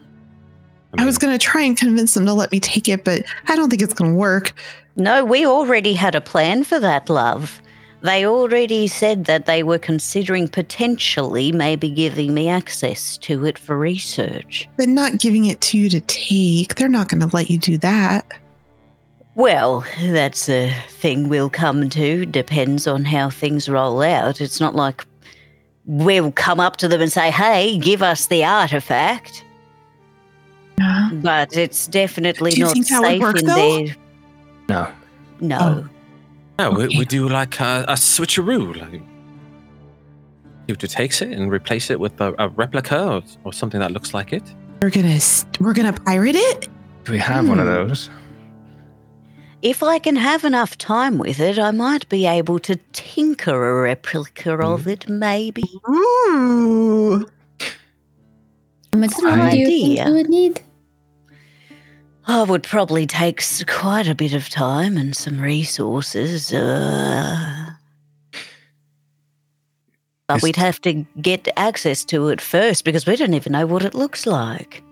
I 0.96 1.04
was 1.04 1.18
going 1.18 1.36
to 1.36 1.44
try 1.44 1.62
and 1.62 1.76
convince 1.76 2.14
them 2.14 2.24
to 2.26 2.32
let 2.32 2.50
me 2.50 2.60
take 2.60 2.88
it, 2.88 3.04
but 3.04 3.22
I 3.46 3.56
don't 3.56 3.68
think 3.68 3.82
it's 3.82 3.94
going 3.94 4.12
to 4.12 4.16
work. 4.16 4.54
No, 4.96 5.24
we 5.24 5.46
already 5.46 5.92
had 5.92 6.14
a 6.14 6.20
plan 6.20 6.64
for 6.64 6.80
that, 6.80 7.10
love. 7.10 7.60
They 8.00 8.24
already 8.26 8.86
said 8.86 9.24
that 9.24 9.46
they 9.46 9.62
were 9.62 9.78
considering 9.78 10.48
potentially 10.48 11.52
maybe 11.52 11.90
giving 11.90 12.32
me 12.32 12.48
access 12.48 13.18
to 13.18 13.44
it 13.44 13.58
for 13.58 13.76
research. 13.76 14.68
But 14.76 14.88
not 14.88 15.18
giving 15.18 15.46
it 15.46 15.60
to 15.62 15.78
you 15.78 15.90
to 15.90 16.00
take, 16.02 16.76
they're 16.76 16.88
not 16.88 17.08
going 17.08 17.20
to 17.20 17.36
let 17.36 17.50
you 17.50 17.58
do 17.58 17.76
that. 17.78 18.24
Well, 19.38 19.84
that's 20.00 20.48
a 20.48 20.74
thing 20.88 21.28
we'll 21.28 21.48
come 21.48 21.88
to. 21.90 22.26
Depends 22.26 22.88
on 22.88 23.04
how 23.04 23.30
things 23.30 23.68
roll 23.68 24.02
out. 24.02 24.40
It's 24.40 24.58
not 24.58 24.74
like 24.74 25.06
we'll 25.86 26.32
come 26.32 26.58
up 26.58 26.76
to 26.78 26.88
them 26.88 27.00
and 27.00 27.12
say, 27.12 27.30
hey, 27.30 27.78
give 27.78 28.02
us 28.02 28.26
the 28.26 28.44
artifact. 28.44 29.44
Yeah. 30.76 31.10
But 31.12 31.56
it's 31.56 31.86
definitely 31.86 32.54
not 32.56 32.72
think 32.72 32.88
that 32.88 33.00
would 33.00 33.08
safe 33.10 33.20
work, 33.20 33.38
in 33.38 33.46
though? 33.46 33.54
there. 33.86 33.96
No. 34.68 34.92
No. 35.40 35.58
Oh. 36.58 36.70
no, 36.70 36.70
we, 36.76 36.84
okay. 36.86 36.98
we 36.98 37.04
do 37.04 37.28
like 37.28 37.60
a, 37.60 37.84
a 37.86 37.92
switcheroo. 37.94 38.76
Like, 38.76 39.02
Cooter 40.66 40.90
takes 40.90 41.22
it 41.22 41.30
and 41.30 41.48
replace 41.52 41.90
it 41.90 42.00
with 42.00 42.20
a, 42.20 42.34
a 42.40 42.48
replica 42.48 43.06
or, 43.06 43.22
or 43.44 43.52
something 43.52 43.78
that 43.78 43.92
looks 43.92 44.12
like 44.12 44.32
it. 44.32 44.42
We're 44.82 44.90
going 44.90 45.06
to 45.16 45.46
we're 45.60 45.74
going 45.74 45.94
to 45.94 46.00
pirate 46.02 46.34
it? 46.34 46.66
Do 47.04 47.12
we 47.12 47.18
have 47.18 47.48
one 47.48 47.60
of 47.60 47.66
Hmm. 47.68 47.72
those? 47.88 48.10
If 49.60 49.82
I 49.82 49.98
can 49.98 50.14
have 50.16 50.44
enough 50.44 50.78
time 50.78 51.18
with 51.18 51.40
it, 51.40 51.58
I 51.58 51.72
might 51.72 52.08
be 52.08 52.26
able 52.26 52.60
to 52.60 52.76
tinker 52.92 53.70
a 53.80 53.82
replica 53.82 54.56
of 54.56 54.86
it, 54.86 55.08
maybe. 55.08 55.64
Ooh. 55.88 57.26
How 58.92 58.98
much 59.00 59.10
time 59.20 59.50
do 59.50 59.58
you 59.58 59.66
think 59.66 60.06
you 60.06 60.14
would 60.14 60.28
need? 60.28 60.60
I 62.26 62.42
would 62.44 62.62
probably 62.62 63.06
take 63.06 63.42
quite 63.66 64.06
a 64.06 64.14
bit 64.14 64.32
of 64.32 64.48
time 64.48 64.96
and 64.96 65.16
some 65.16 65.40
resources. 65.40 66.52
Uh, 66.52 67.64
But 70.28 70.36
Is- 70.36 70.42
we'd 70.42 70.56
have 70.56 70.78
to 70.82 71.06
get 71.22 71.48
access 71.56 72.04
to 72.04 72.28
it 72.28 72.40
first 72.40 72.84
because 72.84 73.06
we 73.06 73.16
don't 73.16 73.32
even 73.32 73.52
know 73.52 73.66
what 73.66 73.82
it 73.82 73.94
looks 73.94 74.26
like. 74.26 74.84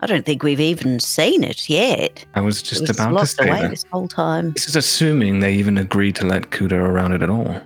I 0.00 0.06
don't 0.06 0.26
think 0.26 0.42
we've 0.42 0.60
even 0.60 1.00
seen 1.00 1.42
it 1.42 1.68
yet. 1.70 2.24
I 2.34 2.40
was 2.40 2.60
It 2.60 2.64
just 2.66 2.80
was 2.82 2.90
about 2.90 3.08
to 3.08 3.14
locked 3.14 3.28
say 3.30 3.48
away 3.48 3.62
that. 3.62 3.70
this 3.70 3.84
whole 3.90 4.08
time. 4.08 4.52
This 4.52 4.68
is 4.68 4.76
assuming 4.76 5.40
they 5.40 5.54
even 5.54 5.78
agreed 5.78 6.14
to 6.16 6.26
let 6.26 6.50
Cooter 6.50 6.72
around 6.72 7.12
it 7.12 7.22
at 7.22 7.30
all. 7.30 7.60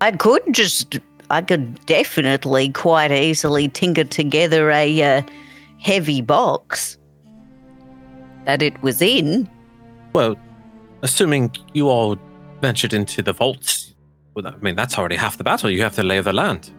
I 0.00 0.12
could 0.12 0.42
just, 0.52 0.98
I 1.30 1.42
could 1.42 1.84
definitely 1.86 2.70
quite 2.72 3.12
easily 3.12 3.68
tinker 3.68 4.04
together 4.04 4.70
a 4.70 5.02
uh, 5.02 5.22
heavy 5.78 6.22
box 6.22 6.96
that 8.46 8.62
it 8.62 8.80
was 8.82 9.02
in. 9.02 9.48
Well, 10.14 10.36
assuming 11.02 11.54
you 11.74 11.88
all 11.90 12.16
ventured 12.62 12.94
into 12.94 13.20
the 13.22 13.32
vaults, 13.34 13.94
well, 14.34 14.46
I 14.46 14.56
mean, 14.58 14.74
that's 14.76 14.98
already 14.98 15.16
half 15.16 15.36
the 15.36 15.44
battle. 15.44 15.70
You 15.70 15.82
have 15.82 15.94
to 15.96 16.02
lay 16.02 16.16
of 16.18 16.24
the 16.24 16.32
land. 16.32 16.70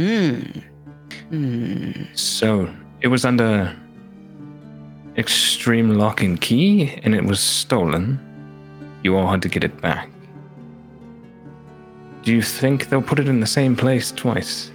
Hmm. 0.00 0.40
Hmm. 1.28 2.04
So 2.14 2.74
it 3.02 3.08
was 3.08 3.26
under 3.26 3.76
extreme 5.18 5.90
lock 5.90 6.22
and 6.22 6.40
key, 6.40 6.98
and 7.04 7.14
it 7.14 7.24
was 7.24 7.38
stolen. 7.38 8.18
You 9.04 9.18
all 9.18 9.30
had 9.30 9.42
to 9.42 9.48
get 9.50 9.62
it 9.62 9.78
back. 9.82 10.08
Do 12.22 12.32
you 12.32 12.40
think 12.40 12.88
they'll 12.88 13.02
put 13.02 13.18
it 13.18 13.28
in 13.28 13.40
the 13.40 13.46
same 13.46 13.76
place 13.76 14.10
twice? 14.10 14.70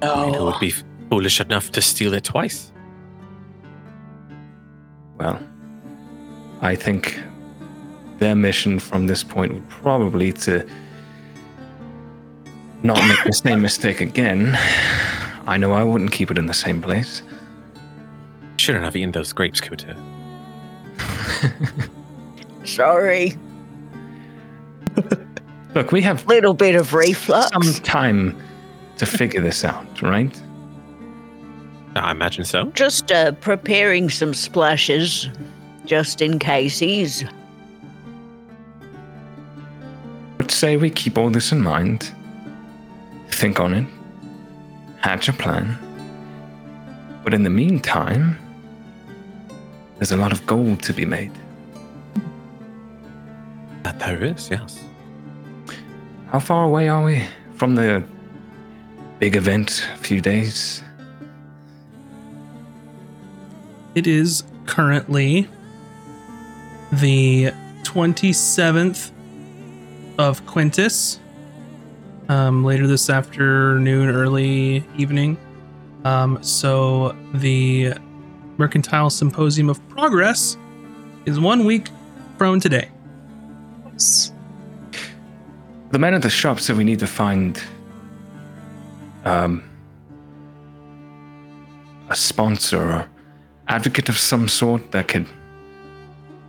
I 0.00 0.24
mean, 0.24 0.34
who 0.34 0.46
would 0.46 0.60
be 0.60 0.72
foolish 1.10 1.38
enough 1.38 1.70
to 1.72 1.82
steal 1.82 2.14
it 2.14 2.24
twice? 2.24 2.72
Well, 5.18 5.38
I 6.62 6.74
think 6.74 7.20
their 8.18 8.34
mission 8.34 8.78
from 8.78 9.08
this 9.08 9.22
point 9.22 9.52
would 9.52 9.68
probably 9.68 10.32
to 10.32 10.66
not 12.86 13.06
make 13.08 13.22
the 13.24 13.32
same 13.32 13.60
mistake 13.62 14.00
again. 14.00 14.58
I 15.46 15.56
know 15.56 15.72
I 15.72 15.82
wouldn't 15.82 16.12
keep 16.12 16.30
it 16.30 16.38
in 16.38 16.46
the 16.46 16.54
same 16.54 16.80
place. 16.80 17.22
Shouldn't 18.56 18.84
have 18.84 18.96
eaten 18.96 19.12
those 19.12 19.32
grapes, 19.32 19.60
Cooter. 19.60 19.96
Sorry. 22.66 23.36
Look, 25.74 25.92
we 25.92 26.00
have 26.02 26.26
Little 26.26 26.54
bit 26.54 26.74
of 26.74 26.94
reflux. 26.94 27.50
some 27.52 27.82
time 27.84 28.36
to 28.96 29.04
figure 29.06 29.40
this 29.42 29.64
out, 29.64 30.00
right? 30.00 30.40
I 31.94 32.10
imagine 32.10 32.44
so. 32.44 32.66
Just 32.72 33.12
uh, 33.12 33.32
preparing 33.32 34.10
some 34.10 34.32
splashes, 34.34 35.28
just 35.84 36.22
in 36.22 36.38
case 36.38 36.80
cases. 36.80 37.24
But 40.38 40.50
say 40.50 40.76
we 40.76 40.90
keep 40.90 41.18
all 41.18 41.30
this 41.30 41.52
in 41.52 41.60
mind, 41.60 42.10
think 43.30 43.60
on 43.60 43.74
it, 43.74 43.86
hatch 45.00 45.28
a 45.28 45.32
plan. 45.32 45.78
But 47.24 47.34
in 47.34 47.42
the 47.42 47.50
meantime, 47.50 48.38
there's 49.98 50.12
a 50.12 50.16
lot 50.16 50.32
of 50.32 50.46
gold 50.46 50.82
to 50.84 50.92
be 50.92 51.04
made. 51.04 51.32
That 53.82 53.98
there 53.98 54.22
is, 54.22 54.50
yes. 54.50 54.82
How 56.30 56.40
far 56.40 56.64
away 56.64 56.88
are 56.88 57.04
we 57.04 57.24
from 57.54 57.76
the 57.76 58.04
big 59.18 59.36
event? 59.36 59.86
A 59.94 59.96
few 59.98 60.20
days? 60.20 60.82
It 63.94 64.06
is 64.06 64.44
currently 64.66 65.48
the 66.92 67.52
27th 67.82 69.10
of 70.18 70.44
Quintus. 70.46 71.18
Um, 72.28 72.64
later 72.64 72.88
this 72.88 73.08
afternoon, 73.08 74.08
early 74.08 74.84
evening. 74.96 75.36
Um, 76.04 76.42
so 76.42 77.14
the 77.34 77.94
Mercantile 78.56 79.10
Symposium 79.10 79.70
of 79.70 79.86
Progress 79.88 80.56
is 81.24 81.38
one 81.38 81.64
week 81.64 81.88
from 82.36 82.58
today. 82.58 82.90
The 85.90 85.98
man 85.98 86.14
at 86.14 86.22
the 86.22 86.30
shop 86.30 86.58
said 86.58 86.76
we 86.76 86.82
need 86.82 86.98
to 86.98 87.06
find 87.06 87.62
um, 89.24 89.62
a 92.08 92.16
sponsor 92.16 92.82
or 92.82 93.08
advocate 93.68 94.08
of 94.08 94.18
some 94.18 94.48
sort 94.48 94.90
that 94.90 95.06
could 95.06 95.26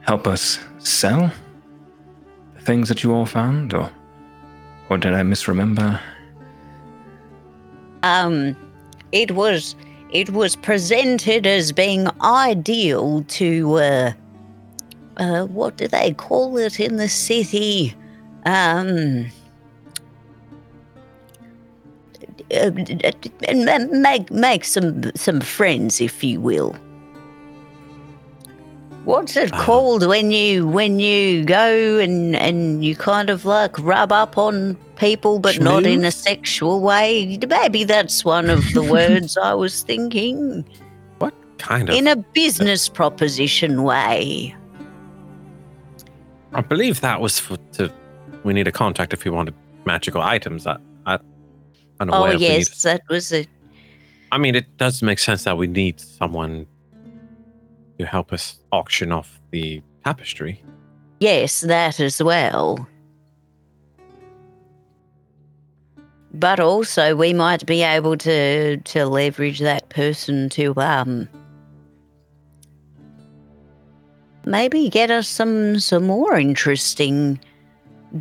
help 0.01 0.25
us 0.25 0.59
sell 0.79 1.31
the 2.55 2.61
things 2.61 2.89
that 2.89 3.03
you 3.03 3.13
all 3.13 3.25
found, 3.27 3.73
or 3.73 3.91
or 4.89 4.97
did 4.97 5.13
I 5.13 5.23
misremember? 5.23 5.99
Um, 8.03 8.55
it 9.11 9.31
was 9.31 9.75
it 10.11 10.29
was 10.29 10.55
presented 10.55 11.45
as 11.45 11.71
being 11.71 12.07
ideal 12.21 13.23
to 13.23 13.75
uh, 13.75 14.13
uh, 15.17 15.45
what 15.45 15.77
do 15.77 15.87
they 15.87 16.13
call 16.13 16.57
it 16.57 16.79
in 16.79 16.97
the 16.97 17.09
city? 17.09 17.93
Um, 18.45 19.27
uh, 22.53 22.71
make 23.91 24.31
make 24.31 24.63
some 24.63 25.11
some 25.15 25.41
friends, 25.41 25.99
if 25.99 26.23
you 26.23 26.39
will. 26.39 26.75
What's 29.07 29.37
it 29.37 29.51
Ah. 29.53 29.63
called 29.63 30.05
when 30.05 30.31
you 30.31 30.67
when 30.67 30.99
you 30.99 31.45
go 31.45 31.97
and 31.97 32.35
and 32.35 32.83
you 32.83 32.93
kind 32.93 33.29
of 33.29 33.45
like 33.45 33.79
rub 33.79 34.11
up 34.11 34.37
on 34.37 34.75
people, 34.97 35.39
but 35.39 35.61
not 35.61 35.85
in 35.85 36.03
a 36.03 36.11
sexual 36.11 36.81
way? 36.81 37.39
Maybe 37.47 37.85
that's 37.85 38.25
one 38.25 38.49
of 38.49 38.59
the 38.73 38.83
words 38.97 39.37
I 39.37 39.53
was 39.53 39.81
thinking. 39.83 40.65
What 41.19 41.33
kind 41.57 41.87
of? 41.87 41.95
In 41.95 42.05
a 42.07 42.17
business 42.17 42.89
proposition 42.89 43.83
way. 43.83 44.53
I 46.53 46.59
believe 46.61 46.99
that 46.99 47.21
was 47.21 47.39
for 47.39 47.55
to. 47.73 47.89
We 48.43 48.51
need 48.51 48.67
a 48.67 48.73
contact 48.73 49.13
if 49.13 49.23
we 49.23 49.31
wanted 49.31 49.53
magical 49.85 50.21
items. 50.21 50.67
I, 50.67 50.77
I, 51.05 51.17
Oh 52.01 52.07
aware 52.11 52.33
if 52.33 52.39
we 52.41 52.47
need- 52.49 52.57
yes, 52.57 52.81
that 52.83 53.01
was 53.09 53.31
it. 53.31 53.47
I 54.33 54.37
mean, 54.37 54.55
it 54.55 54.65
does 54.77 55.01
make 55.01 55.19
sense 55.19 55.45
that 55.45 55.57
we 55.57 55.67
need 55.67 56.01
someone 56.01 56.67
to 57.99 58.05
help 58.05 58.33
us 58.33 58.59
auction 58.71 59.11
off 59.11 59.39
the 59.51 59.81
tapestry. 60.05 60.63
Yes, 61.19 61.61
that 61.61 61.99
as 61.99 62.21
well. 62.21 62.87
But 66.33 66.59
also 66.59 67.15
we 67.15 67.33
might 67.33 67.65
be 67.65 67.81
able 67.81 68.17
to 68.17 68.77
to 68.77 69.05
leverage 69.05 69.59
that 69.59 69.89
person 69.89 70.49
to 70.49 70.73
um 70.77 71.27
maybe 74.45 74.89
get 74.89 75.09
us 75.09 75.27
some 75.27 75.79
some 75.79 76.05
more 76.05 76.37
interesting 76.37 77.39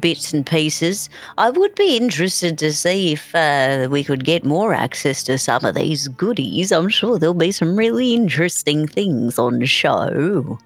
bits 0.01 0.33
and 0.33 0.45
pieces. 0.45 1.09
I 1.39 1.51
would 1.51 1.75
be 1.75 1.97
interested 1.97 2.59
to 2.59 2.73
see 2.73 3.13
if 3.13 3.35
uh, 3.35 3.89
we 3.91 4.05
could 4.05 4.25
get 4.25 4.45
more 4.45 4.75
access 4.75 5.23
to 5.25 5.39
some 5.39 5.65
of 5.65 5.75
these 5.75 6.09
goodies. 6.09 6.73
I'm 6.73 6.89
sure 6.89 7.19
there'll 7.19 7.35
be 7.35 7.53
some 7.53 7.77
really 7.77 8.15
interesting 8.15 8.87
things 8.87 9.39
on 9.39 9.65
show. 9.65 10.59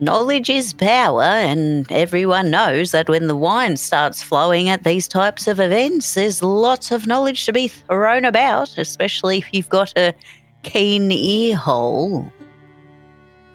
Knowledge 0.00 0.50
is 0.50 0.74
power, 0.74 1.22
and 1.22 1.90
everyone 1.90 2.50
knows 2.50 2.90
that 2.90 3.08
when 3.08 3.28
the 3.28 3.36
wine 3.36 3.76
starts 3.76 4.22
flowing 4.22 4.68
at 4.68 4.82
these 4.82 5.06
types 5.06 5.46
of 5.46 5.60
events, 5.60 6.14
there's 6.14 6.42
lots 6.42 6.90
of 6.90 7.06
knowledge 7.06 7.46
to 7.46 7.52
be 7.52 7.68
thrown 7.68 8.24
about, 8.24 8.76
especially 8.76 9.38
if 9.38 9.48
you've 9.52 9.68
got 9.68 9.96
a 9.96 10.12
keen 10.64 11.12
ear 11.12 11.56
hole. 11.56 12.30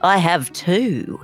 I 0.01 0.17
have 0.17 0.51
two. 0.53 1.19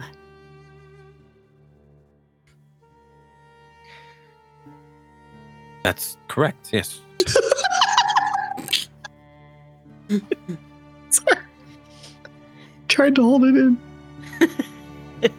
That's 5.86 6.18
correct. 6.30 6.74
Yes. 6.74 7.00
Sorry. 11.12 11.38
Tried 12.88 13.14
to 13.14 13.22
hold 13.22 13.44
it 13.44 13.56
in. 13.56 13.78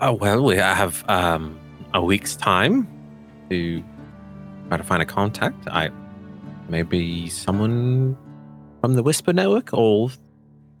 Oh 0.00 0.12
well, 0.12 0.44
we 0.44 0.56
have 0.56 1.04
um, 1.08 1.58
a 1.94 2.04
week's 2.04 2.36
time 2.36 2.86
to 3.50 3.82
try 4.68 4.76
to 4.76 4.84
find 4.84 5.02
a 5.02 5.06
contact. 5.06 5.66
I 5.66 5.90
maybe 6.68 7.28
someone 7.28 8.16
from 8.80 8.94
the 8.94 9.02
Whisper 9.02 9.32
Network, 9.32 9.72
or 9.72 10.10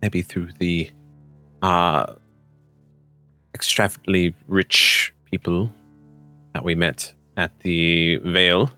maybe 0.00 0.22
through 0.22 0.50
the 0.58 0.90
uh, 1.62 2.14
extravagantly 3.54 4.34
rich 4.46 5.12
people 5.30 5.72
that 6.52 6.62
we 6.62 6.74
met 6.74 7.13
at 7.36 7.58
the 7.60 8.16
Vale. 8.24 8.70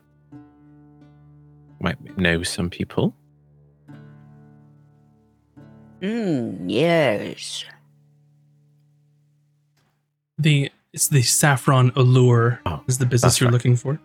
Might 1.80 2.18
know 2.18 2.42
some 2.42 2.70
people. 2.70 3.14
Hmm, 6.02 6.68
yes. 6.68 7.64
The 10.38 10.70
it's 10.92 11.08
the 11.08 11.22
Saffron 11.22 11.92
Allure 11.96 12.60
Oh, 12.66 12.82
is 12.86 12.98
the 12.98 13.06
business 13.06 13.40
you're 13.40 13.48
right. 13.48 13.52
looking 13.52 13.76
for. 13.76 13.98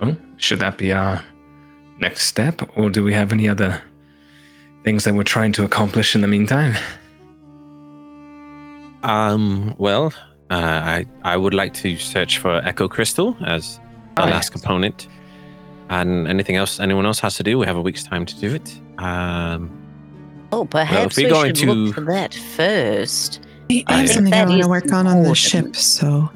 Oh, 0.00 0.16
should 0.36 0.60
that 0.60 0.78
be 0.78 0.92
our 0.92 1.22
next 1.98 2.26
step, 2.26 2.62
or 2.76 2.90
do 2.90 3.02
we 3.02 3.12
have 3.12 3.32
any 3.32 3.48
other 3.48 3.82
things 4.84 5.04
that 5.04 5.14
we're 5.14 5.24
trying 5.24 5.52
to 5.52 5.64
accomplish 5.64 6.14
in 6.14 6.20
the 6.20 6.28
meantime? 6.28 6.76
Um, 9.08 9.74
well, 9.78 10.12
uh, 10.50 10.54
I 10.54 11.06
I 11.24 11.36
would 11.36 11.54
like 11.54 11.72
to 11.82 11.96
search 11.96 12.38
for 12.38 12.56
Echo 12.64 12.88
Crystal 12.88 13.36
as 13.44 13.80
the 14.16 14.22
Oh, 14.22 14.26
last 14.26 14.34
yes. 14.34 14.50
component, 14.50 15.08
and 15.88 16.28
anything 16.28 16.56
else 16.56 16.78
anyone 16.80 17.06
else 17.06 17.18
has 17.20 17.36
to 17.36 17.42
do. 17.42 17.58
We 17.58 17.66
have 17.66 17.76
a 17.76 17.82
week's 17.82 18.04
time 18.04 18.26
to 18.26 18.38
do 18.40 18.54
it. 18.54 18.80
Um, 18.98 19.70
Oh, 20.50 20.64
perhaps 20.64 21.16
we're 21.16 21.24
we 21.26 21.30
going 21.30 21.54
should 21.54 21.68
look 21.68 21.88
to- 21.88 21.92
for 21.94 22.00
that 22.12 22.34
first. 22.56 23.40
I 23.70 23.84
I 23.86 23.92
have 23.92 24.00
think 24.06 24.14
something 24.14 24.34
I 24.34 24.44
want 24.46 24.62
to 24.62 24.68
work 24.68 24.92
on 24.92 25.06
on 25.06 25.22
the 25.22 25.34
ship, 25.34 25.76
so 25.76 26.30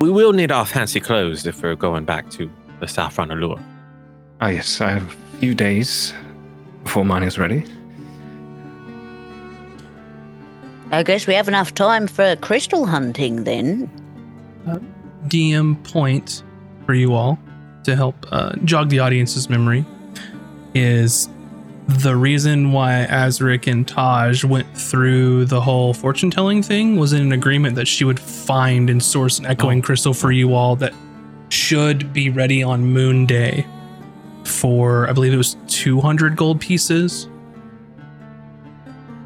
we 0.00 0.10
will 0.10 0.32
need 0.32 0.50
our 0.52 0.64
fancy 0.66 1.00
clothes 1.00 1.46
if 1.46 1.62
we're 1.62 1.74
going 1.76 2.04
back 2.04 2.30
to 2.30 2.50
the 2.80 2.86
Saffron 2.88 3.30
Allure. 3.30 3.60
Ah, 4.40 4.48
yes, 4.48 4.80
I 4.80 4.90
have 4.92 5.02
a 5.34 5.36
few 5.38 5.54
days 5.54 6.14
before 6.84 7.04
mine 7.04 7.24
is 7.24 7.38
ready. 7.38 7.64
I 10.90 11.02
guess 11.02 11.26
we 11.26 11.34
have 11.34 11.48
enough 11.48 11.74
time 11.74 12.06
for 12.06 12.36
crystal 12.36 12.86
hunting 12.86 13.44
then. 13.44 13.90
DM 15.28 15.82
point 15.84 16.42
for 16.86 16.94
you 16.94 17.14
all 17.14 17.38
to 17.84 17.94
help 17.94 18.14
uh, 18.32 18.56
jog 18.64 18.88
the 18.88 18.98
audience's 18.98 19.50
memory 19.50 19.84
is 20.74 21.28
the 21.88 22.14
reason 22.16 22.72
why 22.72 23.06
Azric 23.10 23.70
and 23.70 23.86
Tahj 23.86 24.44
went 24.44 24.66
through 24.76 25.46
the 25.46 25.60
whole 25.60 25.94
fortune 25.94 26.30
telling 26.30 26.62
thing 26.62 26.96
was 26.96 27.12
in 27.12 27.22
an 27.22 27.32
agreement 27.32 27.76
that 27.76 27.88
she 27.88 28.04
would 28.04 28.20
find 28.20 28.90
and 28.90 29.02
source 29.02 29.38
an 29.38 29.46
echoing 29.46 29.82
crystal 29.82 30.14
for 30.14 30.30
you 30.30 30.54
all 30.54 30.76
that 30.76 30.92
should 31.50 32.12
be 32.12 32.28
ready 32.30 32.62
on 32.62 32.84
Moon 32.84 33.26
Day 33.26 33.66
for 34.44 35.08
I 35.08 35.12
believe 35.12 35.32
it 35.32 35.38
was 35.38 35.56
200 35.68 36.36
gold 36.36 36.60
pieces. 36.60 37.28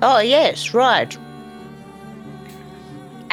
Oh, 0.03 0.19
yes, 0.19 0.75
right. 0.75 1.17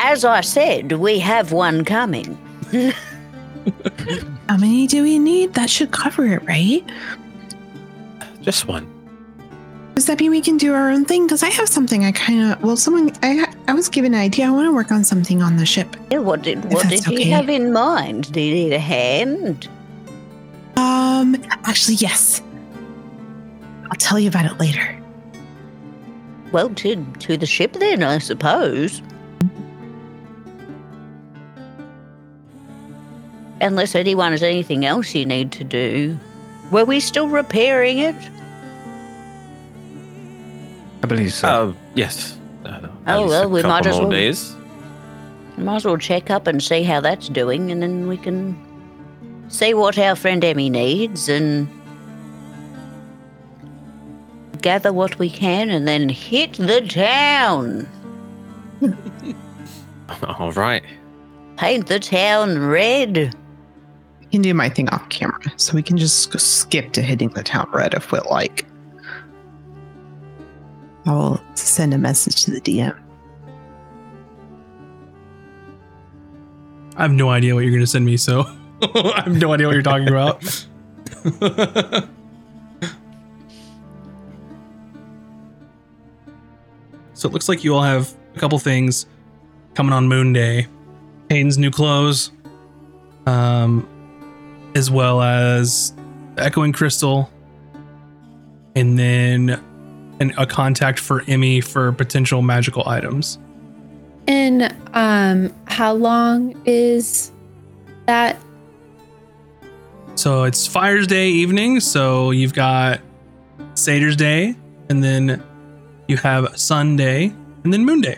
As 0.01 0.23
I 0.23 0.39
said, 0.39 0.93
we 0.93 1.19
have 1.19 1.51
one 1.51 1.83
coming. 1.83 2.37
how 2.71 4.55
many 4.55 4.87
do 4.87 5.03
we 5.03 5.19
need? 5.19 5.55
That 5.55 5.69
should 5.69 5.91
cover 5.91 6.25
it, 6.25 6.41
right? 6.45 6.85
Just 8.41 8.65
one. 8.65 8.87
Does 9.95 10.05
that 10.05 10.17
mean 10.17 10.31
we 10.31 10.39
can 10.39 10.55
do 10.55 10.73
our 10.73 10.89
own 10.89 11.03
thing? 11.03 11.25
Because 11.25 11.43
I 11.43 11.49
have 11.49 11.67
something 11.67 12.05
I 12.05 12.13
kind 12.13 12.53
of 12.53 12.63
well, 12.63 12.77
someone 12.77 13.11
I 13.21 13.53
I 13.67 13.73
was 13.73 13.89
given 13.89 14.13
an 14.13 14.21
idea. 14.21 14.47
I 14.47 14.51
want 14.51 14.67
to 14.67 14.73
work 14.73 14.89
on 14.89 15.03
something 15.03 15.41
on 15.41 15.57
the 15.57 15.65
ship. 15.65 15.97
Yeah, 16.09 16.19
what 16.19 16.43
did 16.43 16.63
what 16.71 16.87
did 16.87 17.05
okay. 17.05 17.21
you 17.21 17.33
have 17.33 17.49
in 17.49 17.73
mind? 17.73 18.31
Do 18.31 18.39
you 18.39 18.53
need 18.53 18.71
a 18.71 18.79
hand? 18.79 19.67
Um, 20.77 21.35
actually, 21.65 21.95
yes. 21.95 22.41
I'll 23.91 23.97
tell 23.97 24.17
you 24.17 24.29
about 24.29 24.45
it 24.45 24.57
later. 24.61 24.97
Well, 26.53 26.69
to 26.75 27.05
to 27.19 27.35
the 27.35 27.45
ship 27.45 27.73
then, 27.73 28.01
I 28.01 28.19
suppose. 28.19 29.01
Unless 33.61 33.95
anyone 33.95 34.31
has 34.31 34.43
anything 34.43 34.85
else 34.85 35.13
you 35.13 35.25
need 35.25 35.51
to 35.53 35.63
do. 35.63 36.17
Were 36.71 36.85
we 36.85 36.99
still 36.99 37.27
repairing 37.27 37.99
it? 37.99 38.15
I 41.03 41.07
believe 41.07 41.33
so. 41.33 41.47
Uh, 41.47 41.73
yes. 41.95 42.37
Uh, 42.65 42.87
Oh, 43.07 43.27
well, 43.27 43.49
we 43.49 43.63
might 43.63 43.85
as 43.87 43.97
well- 43.97 44.09
days. 44.09 44.55
Might 45.57 45.77
as 45.77 45.85
well 45.85 45.97
check 45.97 46.29
up 46.29 46.47
and 46.47 46.63
see 46.63 46.83
how 46.83 47.01
that's 47.01 47.27
doing, 47.27 47.69
and 47.71 47.81
then 47.81 48.07
we 48.07 48.15
can 48.15 48.55
see 49.49 49.73
what 49.73 49.97
our 49.97 50.15
friend 50.15 50.41
Emy 50.41 50.71
needs 50.71 51.27
and 51.27 51.67
gather 54.61 54.93
what 54.93 55.19
we 55.19 55.29
can 55.29 55.69
and 55.69 55.85
then 55.87 56.07
hit 56.07 56.53
the 56.53 56.79
town. 56.81 57.87
All 60.39 60.51
right. 60.53 60.83
Paint 61.57 61.87
the 61.87 61.99
town 61.99 62.57
red. 62.59 63.35
I 64.29 64.31
can 64.31 64.43
do 64.43 64.53
my 64.53 64.69
thing 64.69 64.87
off 64.89 65.09
camera, 65.09 65.41
so 65.57 65.73
we 65.73 65.81
can 65.81 65.97
just 65.97 66.31
go 66.31 66.37
skip 66.37 66.91
to 66.91 67.01
hitting 67.01 67.29
the 67.29 67.41
town 67.41 67.67
red 67.73 67.95
if 67.95 68.11
we 68.11 68.19
like. 68.29 68.67
I 71.07 71.13
will 71.13 71.41
send 71.55 71.95
a 71.95 71.97
message 71.97 72.45
to 72.45 72.51
the 72.51 72.61
DM. 72.61 72.95
I 76.95 77.01
have 77.01 77.11
no 77.11 77.29
idea 77.29 77.55
what 77.55 77.61
you're 77.61 77.71
going 77.71 77.81
to 77.81 77.87
send 77.87 78.05
me, 78.05 78.17
so 78.17 78.41
I 78.83 79.23
have 79.25 79.35
no 79.35 79.51
idea 79.51 79.65
what 79.65 79.73
you're 79.73 79.81
talking 79.81 80.09
about. 80.09 80.43
so 87.15 87.27
it 87.27 87.33
looks 87.33 87.49
like 87.49 87.63
you 87.63 87.73
all 87.73 87.81
have 87.81 88.13
a 88.35 88.39
couple 88.39 88.59
things 88.59 89.07
coming 89.73 89.91
on 89.91 90.07
Moon 90.07 90.33
Day. 90.33 90.67
Haydan's 91.29 91.57
new 91.57 91.71
clothes, 91.71 92.31
um, 93.25 93.87
as 94.75 94.89
well 94.91 95.21
as 95.21 95.93
Echoing 96.37 96.71
Crystal, 96.73 97.29
and 98.75 98.97
then 98.97 99.61
an, 100.19 100.33
a 100.37 100.45
contact 100.45 100.99
for 100.99 101.21
Emy 101.21 101.63
for 101.63 101.91
potential 101.91 102.41
magical 102.41 102.87
items. 102.87 103.39
And 104.27 104.75
um, 104.93 105.53
how 105.65 105.93
long 105.93 106.59
is 106.65 107.31
that? 108.05 108.37
So 110.15 110.43
it's 110.43 110.67
Fire's 110.67 111.07
Day 111.07 111.29
evening. 111.29 111.79
So 111.79 112.31
you've 112.31 112.53
got 112.53 112.99
Satyrs 113.75 114.15
Day, 114.15 114.55
and 114.89 115.03
then 115.03 115.41
you 116.07 116.17
have 116.17 116.57
Sunday, 116.59 117.33
and 117.63 117.73
then 117.73 117.85
Moon 117.85 118.01
Day. 118.01 118.17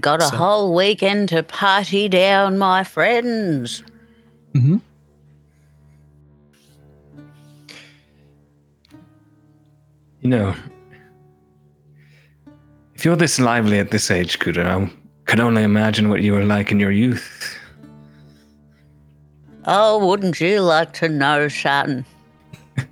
Got 0.00 0.20
a 0.20 0.26
So- 0.26 0.36
whole 0.36 0.74
weekend 0.74 1.28
to 1.30 1.42
party 1.42 2.08
down, 2.08 2.58
my 2.58 2.82
friends. 2.84 3.82
Mm-hmm. 4.54 4.76
You 10.20 10.28
know, 10.28 10.54
if 12.94 13.04
you're 13.04 13.16
this 13.16 13.40
lively 13.40 13.78
at 13.80 13.90
this 13.90 14.10
age, 14.10 14.38
Cooter, 14.38 14.64
I 14.64 14.88
could 15.24 15.40
only 15.40 15.64
imagine 15.64 16.08
what 16.08 16.22
you 16.22 16.32
were 16.32 16.44
like 16.44 16.70
in 16.70 16.78
your 16.78 16.92
youth. 16.92 17.58
Oh, 19.64 20.04
wouldn't 20.06 20.40
you 20.40 20.60
like 20.60 20.92
to 20.94 21.08
know, 21.08 21.48
son? 21.48 22.04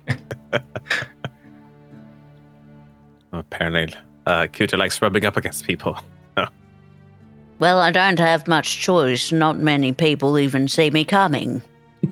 Apparently, 3.31 3.93
uh, 4.25 4.47
Cooter 4.47 4.77
likes 4.77 5.01
rubbing 5.01 5.25
up 5.25 5.37
against 5.37 5.65
people. 5.65 5.97
Well, 7.61 7.79
I 7.79 7.91
don't 7.91 8.17
have 8.17 8.47
much 8.47 8.79
choice. 8.79 9.31
Not 9.31 9.59
many 9.59 9.93
people 9.93 10.39
even 10.39 10.67
see 10.67 10.89
me 10.89 11.05
coming. 11.05 11.61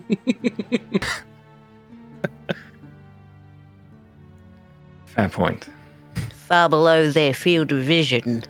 Fair 5.07 5.29
point. 5.29 5.67
Far 6.33 6.69
below 6.69 7.09
their 7.09 7.33
field 7.33 7.71
of 7.71 7.83
vision. 7.83 8.43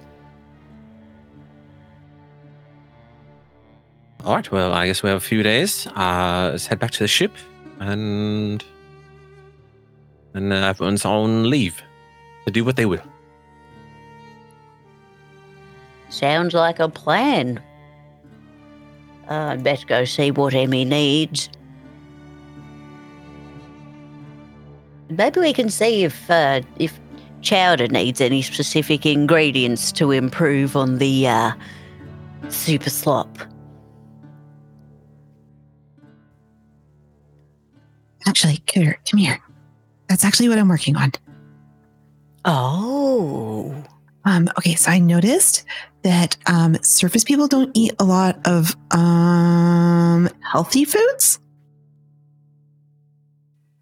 All 4.26 4.36
right. 4.36 4.52
Well, 4.52 4.74
I 4.74 4.88
guess 4.88 5.02
we 5.02 5.08
have 5.08 5.20
a 5.20 5.22
few 5.22 5.41
days. 5.41 5.88
Uh, 5.88 6.50
let's 6.52 6.68
head 6.68 6.80
back 6.80 6.91
to 6.91 7.00
the 7.00 7.08
ship, 7.08 7.32
and 7.80 8.62
and 10.34 10.52
uh, 10.52 10.56
everyone's 10.58 11.06
on 11.06 11.50
leave 11.50 11.82
to 12.43 12.52
do 12.52 12.66
what 12.66 12.76
they 12.76 12.86
will. 12.86 13.09
Sounds 16.10 16.53
like 16.53 16.80
a 16.80 16.89
plan. 16.89 17.62
Uh, 19.30 19.51
I'd 19.53 19.64
better 19.64 19.86
go 19.86 20.05
see 20.05 20.32
what 20.32 20.53
Emy 20.53 20.88
needs. 20.88 21.49
Maybe 25.10 25.39
we 25.39 25.53
can 25.53 25.70
see 25.70 26.03
if 26.03 26.30
uh, 26.30 26.62
if 26.78 26.99
Chowder 27.41 27.88
needs 27.88 28.22
any 28.22 28.41
specific 28.41 29.05
ingredients 29.05 29.91
to 29.93 30.12
improve 30.12 30.76
on 30.76 30.97
the 30.97 31.28
uh, 31.28 31.51
super 32.49 32.89
slop. 32.89 33.38
Actually, 38.28 38.57
Cooter, 38.68 38.95
come 39.10 39.20
here. 39.20 39.39
That's 40.07 40.26
actually 40.26 40.49
what 40.49 40.57
I'm 40.57 40.68
working 40.68 40.95
on. 40.95 41.12
Oh, 42.45 43.84
Um, 44.30 44.47
okay, 44.59 44.75
so 44.75 44.91
I 44.91 44.99
noticed 44.99 45.65
that 46.03 46.38
um, 46.45 46.77
surface 46.84 47.23
people 47.23 47.47
don't 47.47 47.71
eat 47.73 47.93
a 47.97 48.03
lot 48.03 48.39
of 48.45 48.75
um, 48.91 50.30
healthy 50.41 50.86
foods. 50.86 51.39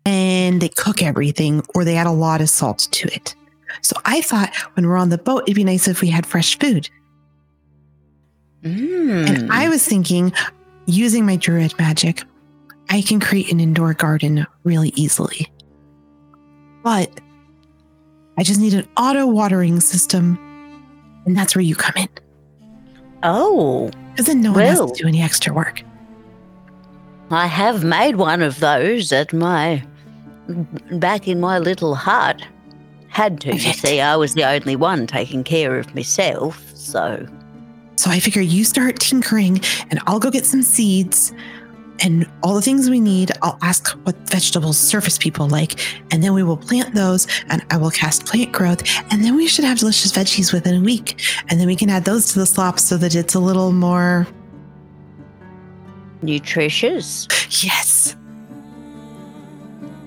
And 0.06 0.62
they 0.62 0.70
cook 0.70 1.04
everything 1.04 1.64
or 1.76 1.84
they 1.84 1.98
add 1.98 2.08
a 2.08 2.12
lot 2.12 2.40
of 2.40 2.50
salt 2.50 2.88
to 2.92 3.14
it. 3.14 3.36
So 3.82 3.98
I 4.06 4.22
thought 4.22 4.56
when 4.76 4.88
we're 4.88 4.96
on 4.96 5.10
the 5.10 5.18
boat, 5.18 5.44
it'd 5.44 5.56
be 5.56 5.66
nice 5.66 5.90
if 5.90 6.00
we 6.00 6.08
had 6.08 6.26
fresh 6.26 6.58
food. 6.58 6.90
Mm. 8.64 9.28
And 9.28 9.52
I 9.52 9.68
was 9.68 9.86
thinking, 9.86 10.32
using 10.86 11.26
my 11.26 11.36
druid 11.36 11.78
magic, 11.78 12.24
I 12.90 13.02
can 13.02 13.20
create 13.20 13.52
an 13.52 13.60
indoor 13.60 13.94
garden 13.94 14.48
really 14.64 14.94
easily. 14.96 15.52
But 16.84 17.20
I 18.38 18.44
just 18.44 18.60
need 18.60 18.74
an 18.74 18.88
auto 18.98 19.26
watering 19.28 19.80
system. 19.80 20.38
And 21.26 21.36
that's 21.36 21.56
where 21.56 21.62
you 21.64 21.76
come 21.76 21.94
in. 21.98 22.10
oh, 23.24 23.90
Because 24.12 24.28
then 24.28 24.42
no 24.42 24.52
one 24.54 24.62
has 24.64 24.78
Well. 24.80 24.90
to 24.90 25.02
do 25.04 25.08
any 25.08 25.22
extra 25.22 25.54
work. 25.54 25.82
I 27.30 27.48
have 27.48 27.84
made 27.84 28.16
one 28.16 28.42
of 28.42 28.60
those 28.60 29.12
at 29.12 29.34
my 29.34 29.84
back 30.94 31.28
in 31.28 31.40
my 31.42 31.60
little 31.60 31.96
hut. 31.96 32.42
Had 33.10 33.42
to, 33.42 33.54
you 33.54 33.74
see, 33.74 34.00
I 34.00 34.16
was 34.16 34.34
the 34.34 34.44
only 34.46 34.76
one 34.76 35.08
taking 35.08 35.44
care 35.44 35.78
of 35.78 35.94
myself, 35.96 36.62
so 36.76 37.26
So 37.96 38.12
I 38.12 38.20
figure 38.20 38.42
you 38.42 38.64
start 38.64 39.00
tinkering 39.00 39.60
and 39.90 40.00
I'll 40.08 40.20
go 40.20 40.30
get 40.30 40.46
some 40.46 40.62
seeds 40.62 41.34
and 42.00 42.30
all 42.44 42.56
the 42.56 42.62
things 42.62 42.90
we 42.90 43.00
need. 43.00 43.32
I'll 43.42 43.58
ask 43.62 43.90
what 44.06 44.16
vegetables 44.30 44.78
surface 44.78 45.18
people 45.18 45.48
like, 45.48 45.80
and 46.12 46.24
then 46.24 46.34
we 46.34 46.44
will 46.44 46.58
plant 46.58 46.94
those 46.94 47.28
and 47.50 47.66
I 47.70 47.78
will 47.78 47.92
cast 47.92 48.26
plant 48.26 48.52
growth. 48.52 48.84
And 49.12 49.24
then 49.24 49.36
we 49.36 49.48
should 49.48 49.66
have 49.66 49.80
delicious 49.80 50.12
veggies 50.12 50.54
within 50.54 50.76
a 50.76 50.82
week. 50.82 51.22
And 51.50 51.60
then 51.60 51.68
we 51.68 51.76
can 51.76 51.90
add 51.90 52.06
those 52.06 52.34
to 52.34 52.40
the 52.40 52.46
slop 52.46 52.80
so 52.80 52.98
that 52.98 53.16
it's 53.16 53.36
a 53.36 53.40
little 53.40 53.72
more, 53.72 54.28
nutritious. 56.22 57.28
yes. 57.64 58.16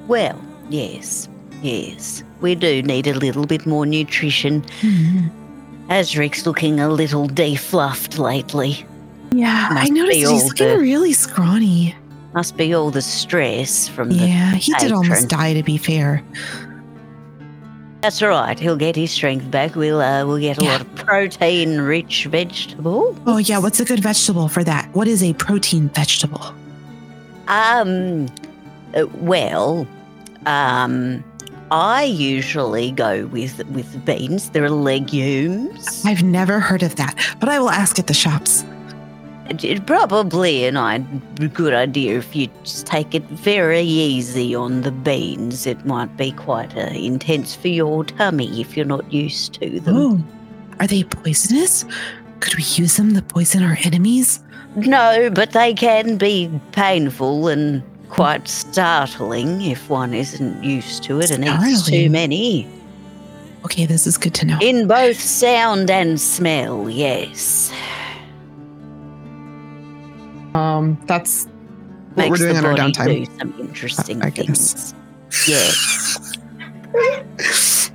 Well, 0.07 0.41
yes, 0.68 1.28
yes. 1.62 2.24
We 2.41 2.55
do 2.55 2.82
need 2.82 3.07
a 3.07 3.14
little 3.14 3.47
bit 3.47 3.66
more 3.66 3.86
nutrition. 3.86 4.62
Mm-hmm. 4.80 5.28
Azric's 5.91 6.47
looking 6.47 6.80
a 6.80 6.88
little 6.88 7.28
defluffed 7.28 8.18
lately. 8.18 8.86
Yeah, 9.33 9.68
I 9.70 9.89
noticed 9.89 10.18
he's 10.18 10.45
looking 10.45 10.68
the- 10.68 10.78
really 10.78 11.12
scrawny. 11.12 11.95
Must 12.35 12.57
be 12.57 12.72
all 12.74 12.91
the 12.91 13.03
stress 13.03 13.89
from 13.89 14.11
the. 14.11 14.14
Yeah, 14.26 14.55
he 14.55 14.72
did 14.74 14.93
almost 14.93 15.28
die, 15.28 15.53
to 15.55 15.62
be 15.64 15.76
fair. 15.76 16.22
That's 18.03 18.22
all 18.22 18.28
right. 18.31 18.59
He'll 18.59 18.76
get 18.76 18.95
his 18.97 19.11
strength 19.11 19.51
back. 19.51 19.74
We'll 19.74 20.01
uh, 20.01 20.24
we'll 20.24 20.39
get 20.39 20.59
a 20.59 20.64
Yeah. 20.64 20.72
lot 20.72 20.81
of 20.83 20.95
protein-rich 20.95 22.26
vegetable. 22.26 23.16
Oh, 23.26 23.39
yeah, 23.39 23.59
what's 23.59 23.81
a 23.81 23.85
good 23.85 24.01
vegetable 24.01 24.49
for 24.49 24.62
that? 24.64 24.89
What 24.95 25.07
is 25.09 25.22
a 25.22 25.33
protein 25.35 25.89
vegetable? 25.91 26.55
Um, 27.49 28.26
uh, 28.95 29.07
well, 29.16 29.87
um, 30.47 31.22
I 31.72 32.05
usually 32.05 32.93
go 32.93 33.26
with 33.26 33.59
with 33.70 34.05
beans. 34.05 34.51
They're 34.51 34.70
legumes. 34.70 36.03
I've 36.07 36.22
never 36.22 36.61
heard 36.61 36.83
of 36.85 36.97
that, 36.97 37.16
but 37.41 37.49
I 37.49 37.59
will 37.59 37.70
ask 37.70 37.99
at 37.99 38.07
the 38.07 38.14
shops. 38.14 38.64
It- 39.51 39.64
it 39.64 39.84
probably 39.86 40.64
an 40.64 40.76
I- 40.76 40.98
good 41.53 41.74
idea 41.74 42.16
if 42.18 42.34
you 42.36 42.48
just 42.62 42.86
take 42.86 43.14
it 43.14 43.24
very 43.30 43.82
easy 43.82 44.55
on 44.55 44.82
the 44.82 44.92
beans. 44.92 45.66
It 45.66 45.84
might 45.84 46.16
be 46.16 46.30
quite 46.32 46.76
uh, 46.76 46.80
intense 46.94 47.55
for 47.57 47.68
your 47.68 48.05
tummy 48.05 48.61
if 48.61 48.76
you're 48.76 48.86
not 48.86 49.12
used 49.12 49.55
to 49.55 49.80
them. 49.80 49.96
Oh, 49.96 50.20
are 50.78 50.86
they 50.86 51.03
poisonous? 51.05 51.84
Could 52.38 52.55
we 52.57 52.62
use 52.62 52.96
them 52.96 53.14
to 53.14 53.22
poison 53.22 53.62
our 53.62 53.76
enemies? 53.84 54.40
No, 54.76 55.30
but 55.30 55.51
they 55.53 55.74
can 55.74 56.16
be 56.16 56.48
painful 56.72 57.48
and 57.48 57.82
quite 58.09 58.46
startling 58.48 59.62
if 59.62 59.90
one 59.90 60.14
isn't 60.14 60.62
used 60.62 61.03
to 61.05 61.20
it 61.20 61.30
and 61.30 61.44
eats 61.44 61.86
too 61.86 62.09
many. 62.09 62.68
Okay, 63.64 63.84
this 63.84 64.07
is 64.07 64.16
good 64.16 64.32
to 64.34 64.46
know. 64.46 64.59
In 64.62 64.86
both 64.88 65.20
sound 65.20 65.90
and 65.90 66.18
smell, 66.20 66.88
yes. 66.88 67.70
Um, 70.55 71.01
that's 71.07 71.46
what 72.14 72.28
Makes 72.28 72.30
we're 72.30 72.36
doing 72.36 72.62
the 72.62 72.68
on 72.68 72.80
our 72.80 72.88
downtime. 72.88 73.24
do 73.26 73.38
some 73.38 73.55
interesting 73.61 74.22
I 74.22 74.30
things. 74.30 74.94
Yes. 75.46 76.36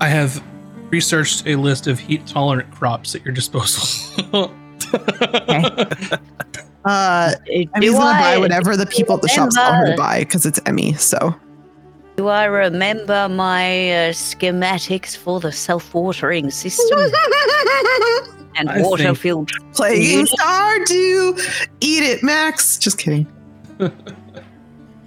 I 0.00 0.08
have 0.08 0.42
researched 0.90 1.46
a 1.46 1.56
list 1.56 1.86
of 1.86 1.98
heat 1.98 2.26
tolerant 2.26 2.70
crops 2.70 3.14
at 3.14 3.24
your 3.24 3.34
disposal. 3.34 4.52
Uh, 6.82 7.34
Do 7.44 7.66
Emy's 7.74 7.92
gonna 7.92 8.18
buy 8.18 8.38
whatever 8.38 8.74
the 8.74 8.86
people 8.86 9.14
at 9.14 9.20
the 9.20 9.28
shops 9.28 9.54
tell 9.54 9.74
her 9.74 9.90
to 9.90 9.96
buy 9.98 10.20
because 10.20 10.46
it's 10.46 10.58
Emy. 10.60 10.98
So 10.98 11.34
Do 12.16 12.28
I 12.28 12.44
remember 12.46 13.28
my 13.28 13.90
uh, 13.90 14.12
schematics 14.12 15.14
for 15.14 15.40
the 15.40 15.52
self-watering 15.52 16.50
system 16.50 16.98
and 18.56 18.68
I 18.70 18.80
water 18.82 19.04
think- 19.04 19.18
filled? 19.18 19.50
playing 19.74 20.26
Stardew, 20.26 21.68
eat 21.80 22.02
it, 22.02 22.22
Max. 22.22 22.78
Just 22.78 22.98
kidding. 22.98 23.26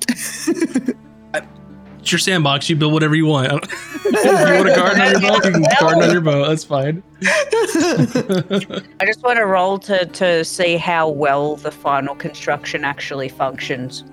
it's 0.08 2.12
your 2.12 2.20
sandbox. 2.20 2.70
You 2.70 2.76
build 2.76 2.94
whatever 2.94 3.16
you 3.16 3.26
want. 3.26 3.52
if 4.06 4.26
you 4.26 4.56
want 4.56 4.70
a 4.70 4.76
garden 4.76 5.02
on 5.02 5.12
your 5.12 5.22
boat, 5.22 5.46
you 5.46 5.52
can 5.52 5.66
garden 5.80 6.04
on 6.04 6.12
your 6.12 6.22
boat. 6.22 6.48
That's 6.48 6.64
fine. 6.64 7.04
I 7.24 9.06
just 9.06 9.24
want 9.24 9.38
to 9.38 9.46
roll 9.46 9.80
to 9.80 10.06
to 10.06 10.44
see 10.44 10.78
how 10.78 11.10
well 11.10 11.56
the 11.56 11.72
final 11.72 12.16
construction 12.16 12.84
actually 12.84 13.30
functions. 13.30 14.04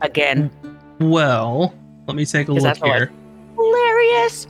Again, 0.00 0.50
well, 1.00 1.74
let 2.06 2.16
me 2.16 2.24
take 2.24 2.48
a 2.48 2.52
Is 2.54 2.62
look 2.62 2.74
that 2.74 2.80
the, 2.80 2.86
like, 2.86 2.96
here. 2.98 3.12
Hilarious. 3.56 4.46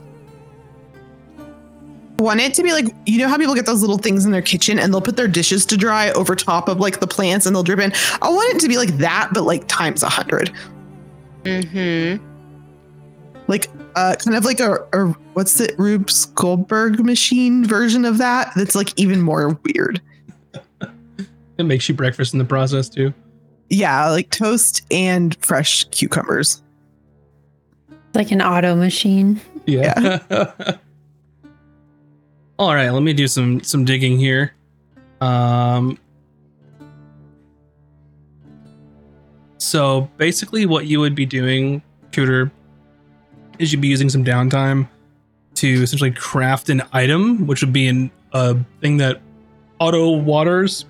Want 2.19 2.39
it 2.39 2.53
to 2.55 2.63
be 2.63 2.71
like 2.71 2.93
you 3.05 3.17
know 3.17 3.27
how 3.27 3.37
people 3.37 3.55
get 3.55 3.65
those 3.65 3.81
little 3.81 3.97
things 3.97 4.25
in 4.25 4.31
their 4.31 4.41
kitchen 4.41 4.77
and 4.79 4.93
they'll 4.93 5.01
put 5.01 5.15
their 5.15 5.27
dishes 5.27 5.65
to 5.67 5.77
dry 5.77 6.11
over 6.11 6.35
top 6.35 6.67
of 6.67 6.79
like 6.79 6.99
the 6.99 7.07
plants 7.07 7.45
and 7.45 7.55
they'll 7.55 7.63
drip 7.63 7.79
in. 7.79 7.91
I 8.21 8.29
want 8.29 8.55
it 8.55 8.59
to 8.61 8.67
be 8.67 8.77
like 8.77 8.97
that, 8.97 9.29
but 9.33 9.43
like 9.43 9.67
times 9.67 10.03
a 10.03 10.09
hundred. 10.09 10.53
mm-hmm. 11.43 12.23
Like 13.47 13.67
uh 13.95 14.15
kind 14.23 14.37
of 14.37 14.45
like 14.45 14.59
a, 14.59 14.85
a 14.93 15.05
what's 15.33 15.59
it 15.59 15.77
Rube 15.79 16.09
Goldberg 16.35 16.99
machine 16.99 17.65
version 17.65 18.05
of 18.05 18.17
that 18.19 18.51
that's 18.55 18.75
like 18.75 18.97
even 18.99 19.21
more 19.21 19.59
weird. 19.63 20.01
It 21.57 21.63
makes 21.63 21.89
you 21.89 21.93
breakfast 21.93 22.31
in 22.31 22.39
the 22.39 22.45
process 22.45 22.87
too. 22.87 23.13
Yeah, 23.69 24.09
like 24.09 24.29
toast 24.29 24.85
and 24.91 25.35
fresh 25.43 25.83
cucumbers. 25.91 26.63
Like 28.13 28.31
an 28.31 28.41
auto 28.41 28.77
machine. 28.77 29.41
Yeah. 29.65 30.19
All 32.59 32.75
right, 32.75 32.89
let 32.89 33.01
me 33.01 33.13
do 33.13 33.27
some 33.27 33.63
some 33.63 33.85
digging 33.85 34.19
here. 34.19 34.53
Um 35.21 35.97
So 39.57 40.09
basically 40.17 40.65
what 40.65 40.85
you 40.85 40.99
would 40.99 41.15
be 41.15 41.25
doing, 41.25 41.81
Cooter, 42.11 42.51
is 43.59 43.71
you'd 43.71 43.81
be 43.81 43.87
using 43.87 44.09
some 44.09 44.23
downtime 44.23 44.87
to 45.55 45.67
essentially 45.67 46.11
craft 46.11 46.69
an 46.69 46.81
item, 46.93 47.47
which 47.47 47.61
would 47.61 47.73
be 47.73 47.87
an 47.87 48.11
a 48.33 48.57
thing 48.81 48.97
that 48.97 49.21
auto 49.79 50.11
waters 50.11 50.85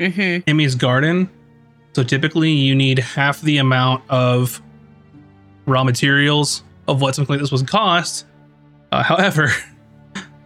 Mm-hmm. 0.00 0.48
Emy's 0.48 0.74
garden. 0.74 1.28
So 1.92 2.02
typically 2.02 2.50
you 2.50 2.74
need 2.74 2.98
half 2.98 3.40
the 3.42 3.58
amount 3.58 4.02
of 4.08 4.62
raw 5.66 5.84
materials 5.84 6.64
of 6.88 7.02
what 7.02 7.14
something 7.14 7.34
like 7.34 7.40
this 7.40 7.52
would 7.52 7.68
cost. 7.68 8.24
Uh, 8.92 9.02
however, 9.02 9.50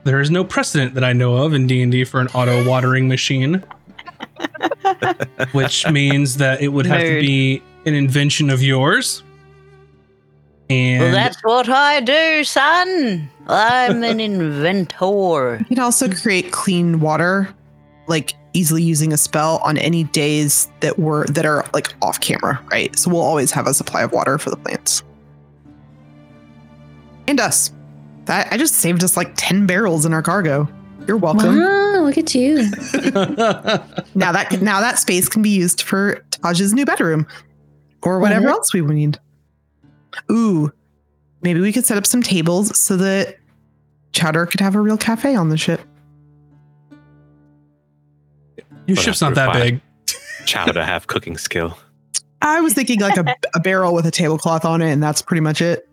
there 0.05 0.21
is 0.21 0.31
no 0.31 0.45
precedent 0.45 0.95
that 0.95 1.05
I 1.05 1.13
know 1.13 1.37
of 1.37 1.53
in 1.55 1.67
D&D 1.67 2.05
for 2.05 2.21
an 2.21 2.29
auto 2.29 2.69
watering 2.69 3.09
machine. 3.09 3.65
which 5.53 5.87
means 5.91 6.37
that 6.37 6.61
it 6.61 6.69
would 6.69 6.87
have 6.87 7.01
to 7.01 7.21
be 7.21 7.63
an 7.87 7.95
invention 7.95 8.51
of 8.51 8.63
yours. 8.63 9.23
And 10.71 11.03
Well, 11.03 11.13
that's 11.13 11.43
what 11.43 11.69
I 11.69 12.01
do, 12.01 12.45
son. 12.45 13.29
I'm 13.47 14.03
an 14.03 14.21
inventor. 14.21 15.59
You 15.61 15.65
can 15.67 15.79
also 15.79 16.11
create 16.11 16.53
clean 16.53 17.01
water, 17.01 17.55
like 18.07 18.35
easily 18.55 18.83
using 18.83 19.13
a 19.13 19.17
spell 19.17 19.61
on 19.63 19.77
any 19.77 20.05
days 20.05 20.69
that 20.81 20.99
were 20.99 21.27
that 21.27 21.45
are 21.45 21.67
like 21.75 21.93
off 22.01 22.21
camera, 22.21 22.61
right? 22.71 22.99
So 22.99 23.11
we'll 23.11 23.21
always 23.21 23.51
have 23.51 23.67
a 23.67 23.75
supply 23.75 24.03
of 24.03 24.13
water 24.13 24.39
for 24.39 24.49
the 24.51 24.57
plants. 24.57 25.03
And 27.27 27.41
us. 27.41 27.71
That 28.27 28.53
I 28.53 28.57
just 28.57 28.77
saved 28.77 29.05
us 29.05 29.17
like 29.17 29.33
10 29.37 29.67
barrels 29.67 30.07
in 30.07 30.13
our 30.13 30.23
cargo. 30.23 30.69
You're 31.07 31.19
welcome. 31.19 31.59
Wow, 31.59 32.01
look 32.03 32.17
at 32.19 32.35
you. 32.35 32.57
Now 34.17 34.33
that 34.33 34.63
now 34.63 34.81
that 34.81 34.99
space 34.99 35.29
can 35.29 35.43
be 35.43 35.51
used 35.51 35.83
for 35.83 36.25
Tahj's 36.31 36.73
new 36.73 36.85
bedroom 36.87 37.27
or 38.03 38.21
whatever 38.21 38.49
else 38.49 38.73
we 38.73 38.81
would 38.81 38.95
need. 38.95 39.19
Ooh, 40.31 40.73
maybe 41.43 41.61
we 41.61 41.73
could 41.73 41.85
set 41.85 41.99
up 41.99 42.07
some 42.07 42.23
tables 42.23 42.79
so 42.79 42.97
that 42.97 43.39
Chowder 44.13 44.47
could 44.47 44.61
have 44.61 44.75
a 44.77 44.81
real 44.81 44.97
cafe 44.97 45.35
on 45.35 45.49
the 45.49 45.57
ship. 45.57 45.81
your 48.87 48.95
But 48.97 48.99
ship's 48.99 49.21
not 49.21 49.35
that 49.35 49.53
big. 49.53 49.81
Chowder 50.47 50.85
have 50.85 51.07
cooking 51.07 51.37
skill. 51.37 51.77
I 52.41 52.61
was 52.61 52.75
thinking 52.75 53.01
like 53.01 53.17
a, 53.17 53.35
a 53.55 53.61
barrel 53.61 53.95
with 53.95 54.07
a 54.07 54.11
tablecloth 54.11 54.65
on 54.65 54.81
it, 54.83 54.93
and 54.93 55.03
that's 55.03 55.23
pretty 55.23 55.41
much 55.41 55.61
it. 55.61 55.89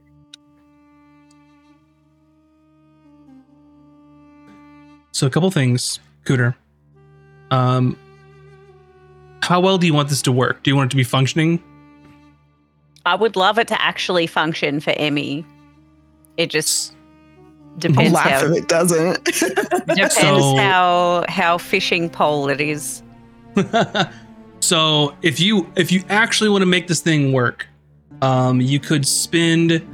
So 5.22 5.28
a 5.28 5.30
couple 5.30 5.52
things, 5.52 6.00
Cooter. 6.26 6.56
Um, 7.52 7.96
how 9.44 9.60
well 9.60 9.78
do 9.78 9.86
you 9.86 9.94
want 9.94 10.10
this 10.10 10.24
to 10.24 10.32
work? 10.32 10.64
Do 10.64 10.72
you 10.72 10.76
want 10.76 10.88
it 10.88 10.90
to 10.90 10.98
be 10.98 11.04
functioning? 11.04 11.62
I 13.06 13.14
would 13.14 13.36
love 13.36 13.60
it 13.60 13.68
to 13.68 13.80
actually 13.80 14.26
function 14.26 14.80
for 14.80 14.94
Emy. 14.94 15.46
It 16.38 16.50
just 16.50 16.96
I'll 17.74 17.78
depends 17.78 18.14
laugh 18.14 18.30
how 18.32 18.46
if 18.48 18.64
it 18.64 18.68
doesn't. 18.68 19.24
depends 19.26 20.16
So- 20.16 20.56
how 20.56 21.26
how 21.30 21.60
fishing 21.60 22.10
pole 22.10 22.50
it 22.50 22.60
is. 22.60 23.04
so 24.60 25.16
if 25.22 25.40
you 25.40 25.72
if 25.76 25.92
you 25.92 26.04
actually 26.10 26.50
want 26.50 26.64
to 26.64 26.66
make 26.66 26.88
this 26.88 27.02
thing 27.02 27.32
work, 27.32 27.68
um, 28.24 28.60
you 28.60 28.80
could 28.80 29.08
spend 29.08 29.88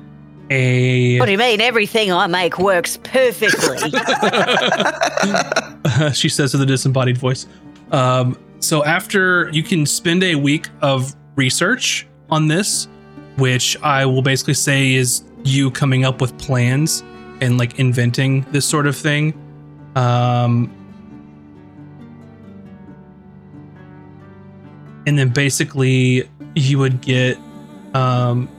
a 0.49 1.19
What 1.19 1.25
do 1.25 1.31
you 1.31 1.37
mean? 1.37 1.61
Everything 1.61 2.11
I 2.11 2.27
make 2.27 2.57
works 2.57 2.97
perfectly. 2.97 3.77
she 6.13 6.29
says 6.29 6.53
with 6.53 6.61
a 6.61 6.65
disembodied 6.65 7.17
voice. 7.17 7.47
Um, 7.91 8.37
so 8.59 8.83
after 8.83 9.49
you 9.49 9.63
can 9.63 9.85
spend 9.85 10.23
a 10.23 10.35
week 10.35 10.67
of 10.81 11.15
research 11.35 12.07
on 12.29 12.47
this, 12.47 12.87
which 13.37 13.77
I 13.81 14.05
will 14.05 14.21
basically 14.21 14.55
say 14.55 14.93
is 14.93 15.23
you 15.43 15.71
coming 15.71 16.05
up 16.05 16.21
with 16.21 16.37
plans 16.37 17.03
and 17.39 17.57
like 17.57 17.79
inventing 17.79 18.45
this 18.51 18.65
sort 18.65 18.87
of 18.87 18.95
thing. 18.95 19.33
Um, 19.95 20.73
and 25.05 25.17
then 25.17 25.29
basically 25.29 26.29
you 26.55 26.79
would 26.79 27.01
get 27.01 27.37
um, 27.93 28.49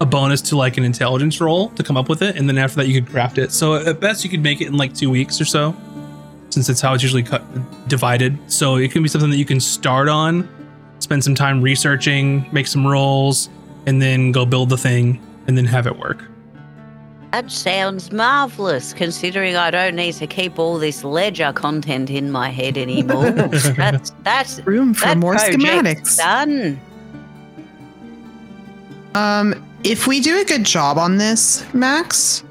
a 0.00 0.06
bonus 0.06 0.40
to 0.40 0.56
like 0.56 0.78
an 0.78 0.84
intelligence 0.84 1.40
roll 1.40 1.68
to 1.70 1.82
come 1.82 1.96
up 1.96 2.08
with 2.08 2.22
it, 2.22 2.36
and 2.36 2.48
then 2.48 2.56
after 2.56 2.76
that 2.76 2.88
you 2.88 3.00
could 3.00 3.10
craft 3.10 3.38
it. 3.38 3.52
So 3.52 3.74
at 3.74 4.00
best 4.00 4.24
you 4.24 4.30
could 4.30 4.42
make 4.42 4.60
it 4.60 4.66
in 4.66 4.76
like 4.76 4.94
two 4.94 5.10
weeks 5.10 5.40
or 5.40 5.44
so, 5.44 5.76
since 6.48 6.68
it's 6.68 6.80
how 6.80 6.94
it's 6.94 7.02
usually 7.02 7.22
cut 7.22 7.42
divided. 7.88 8.38
So 8.50 8.76
it 8.76 8.90
can 8.92 9.02
be 9.02 9.08
something 9.08 9.30
that 9.30 9.36
you 9.36 9.44
can 9.44 9.60
start 9.60 10.08
on, 10.08 10.48
spend 11.00 11.22
some 11.22 11.34
time 11.34 11.60
researching, 11.60 12.46
make 12.50 12.66
some 12.66 12.86
rolls, 12.86 13.50
and 13.86 14.00
then 14.00 14.32
go 14.32 14.46
build 14.46 14.70
the 14.70 14.78
thing, 14.78 15.20
and 15.46 15.56
then 15.56 15.66
have 15.66 15.86
it 15.86 15.98
work. 15.98 16.24
that 17.32 17.50
sounds 17.50 18.10
marvelous, 18.10 18.94
considering 18.94 19.54
I 19.54 19.70
don't 19.70 19.96
need 19.96 20.14
to 20.14 20.26
keep 20.26 20.58
all 20.58 20.78
this 20.78 21.04
ledger 21.04 21.52
content 21.52 22.08
in 22.08 22.30
my 22.30 22.48
head 22.48 22.78
anymore. 22.78 23.30
that's 23.30 24.10
that's 24.22 24.60
Room 24.66 24.94
for 24.94 25.06
that 25.06 25.18
more 25.18 25.36
schematics. 25.36 26.16
Done. 26.16 26.80
Um, 29.14 29.66
if 29.84 30.06
we 30.06 30.20
do 30.20 30.40
a 30.40 30.44
good 30.44 30.64
job 30.64 30.98
on 30.98 31.16
this, 31.16 31.64
Max, 31.74 32.44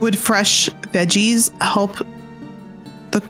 would 0.00 0.16
fresh 0.16 0.68
veggies 0.92 1.50
help 1.62 1.96
the 3.10 3.22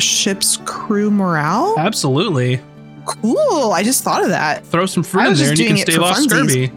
ship's 0.00 0.58
crew 0.64 1.10
morale? 1.10 1.74
Absolutely. 1.78 2.60
Cool. 3.06 3.72
I 3.72 3.82
just 3.82 4.02
thought 4.02 4.22
of 4.22 4.28
that. 4.30 4.64
Throw 4.66 4.86
some 4.86 5.02
fruit 5.02 5.22
I 5.22 5.24
in 5.26 5.30
was 5.30 5.40
there, 5.40 5.48
and 5.50 5.56
just 5.58 5.62
you 5.62 5.66
can 5.68 5.76
doing 5.76 5.82
it 5.82 5.92
stave 5.92 5.96
for 5.96 6.02
off 6.02 6.16
funsies. 6.18 6.70
scurvy. 6.70 6.72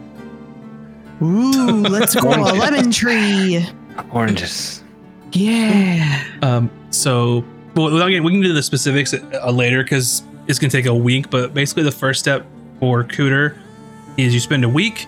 Ooh, 1.22 1.82
let's 1.88 2.14
go 2.14 2.28
a 2.28 2.52
lemon 2.54 2.90
tree. 2.90 3.66
Oranges. 4.12 4.82
Yeah. 5.32 6.24
Um, 6.42 6.70
so, 6.90 7.44
well, 7.74 7.92
without 7.92 8.08
getting, 8.08 8.24
we 8.24 8.32
can 8.32 8.40
do 8.40 8.52
the 8.52 8.62
specifics 8.62 9.14
uh, 9.14 9.50
later 9.50 9.82
because 9.82 10.22
it's 10.46 10.58
gonna 10.58 10.70
take 10.70 10.86
a 10.86 10.94
week. 10.94 11.30
But 11.30 11.54
basically, 11.54 11.82
the 11.82 11.92
first 11.92 12.20
step 12.20 12.46
for 12.78 13.04
Cooter 13.04 13.56
is 14.16 14.32
you 14.34 14.40
spend 14.40 14.64
a 14.64 14.68
week. 14.68 15.06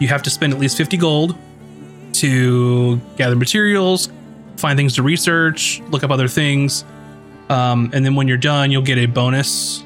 You 0.00 0.08
have 0.08 0.22
to 0.24 0.30
spend 0.30 0.52
at 0.52 0.58
least 0.58 0.76
fifty 0.76 0.96
gold 0.96 1.36
to 2.14 2.96
gather 3.16 3.36
materials, 3.36 4.10
find 4.56 4.76
things 4.76 4.94
to 4.96 5.02
research, 5.02 5.80
look 5.90 6.02
up 6.02 6.10
other 6.10 6.26
things, 6.26 6.84
um, 7.48 7.90
and 7.92 8.04
then 8.04 8.14
when 8.14 8.26
you're 8.26 8.36
done, 8.36 8.70
you'll 8.70 8.82
get 8.82 8.98
a 8.98 9.06
bonus, 9.06 9.84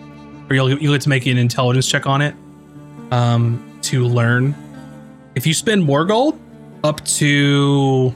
or 0.49 0.55
you'll 0.57 0.71
you'll 0.71 0.95
get 0.95 1.03
to 1.03 1.09
make 1.09 1.27
an 1.27 1.37
intelligence 1.37 1.89
check 1.89 2.07
on 2.07 2.23
it 2.23 2.35
um, 3.11 3.79
to 3.83 4.07
learn. 4.07 4.55
If 5.35 5.47
you 5.47 5.55
spend 5.55 5.85
more 5.85 6.05
gold, 6.05 6.39
up 6.85 7.03
to 7.07 8.15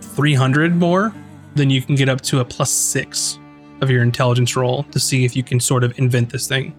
300 0.00 0.74
more, 0.74 1.14
then 1.54 1.68
you 1.70 1.82
can 1.82 1.94
get 1.94 2.08
up 2.08 2.22
to 2.22 2.40
a 2.40 2.44
plus 2.44 2.70
six 2.70 3.38
of 3.82 3.90
your 3.90 4.02
intelligence 4.02 4.56
roll 4.56 4.84
to 4.84 4.98
see 4.98 5.24
if 5.24 5.36
you 5.36 5.42
can 5.42 5.60
sort 5.60 5.84
of 5.84 5.96
invent 5.98 6.30
this 6.30 6.48
thing. 6.48 6.74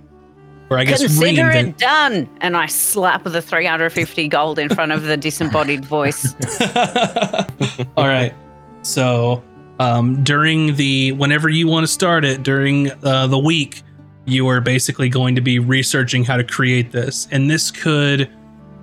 Or 0.72 0.80
I 0.80 0.86
guess 0.86 1.02
Consider 1.02 1.44
reinvent. 1.44 1.68
it 1.68 1.78
done. 1.78 2.30
And 2.40 2.56
I 2.56 2.66
slap 2.68 3.26
the 3.26 3.42
350 3.42 4.30
gold 4.30 4.58
in 4.58 4.70
front 4.70 4.94
of 4.94 5.04
the 5.04 5.18
disembodied 5.18 5.84
voice. 5.84 6.34
All 7.98 8.08
right. 8.08 8.34
So 8.82 9.44
um, 9.80 10.24
during 10.24 10.78
the 10.78 11.12
whenever 11.12 11.50
you 11.50 11.68
want 11.68 11.84
to 11.84 11.92
start 11.92 12.24
it 12.24 12.44
during 12.44 12.90
uh, 13.04 13.28
the 13.28 13.38
week, 13.38 13.84
you 14.26 14.48
are 14.48 14.62
basically 14.62 15.10
going 15.10 15.36
to 15.36 15.42
be 15.42 15.60
researching 15.60 16.24
how 16.24 16.38
to 16.38 16.44
create 16.44 16.92
this, 16.92 17.28
and 17.32 17.50
this 17.50 17.70
could 17.70 18.30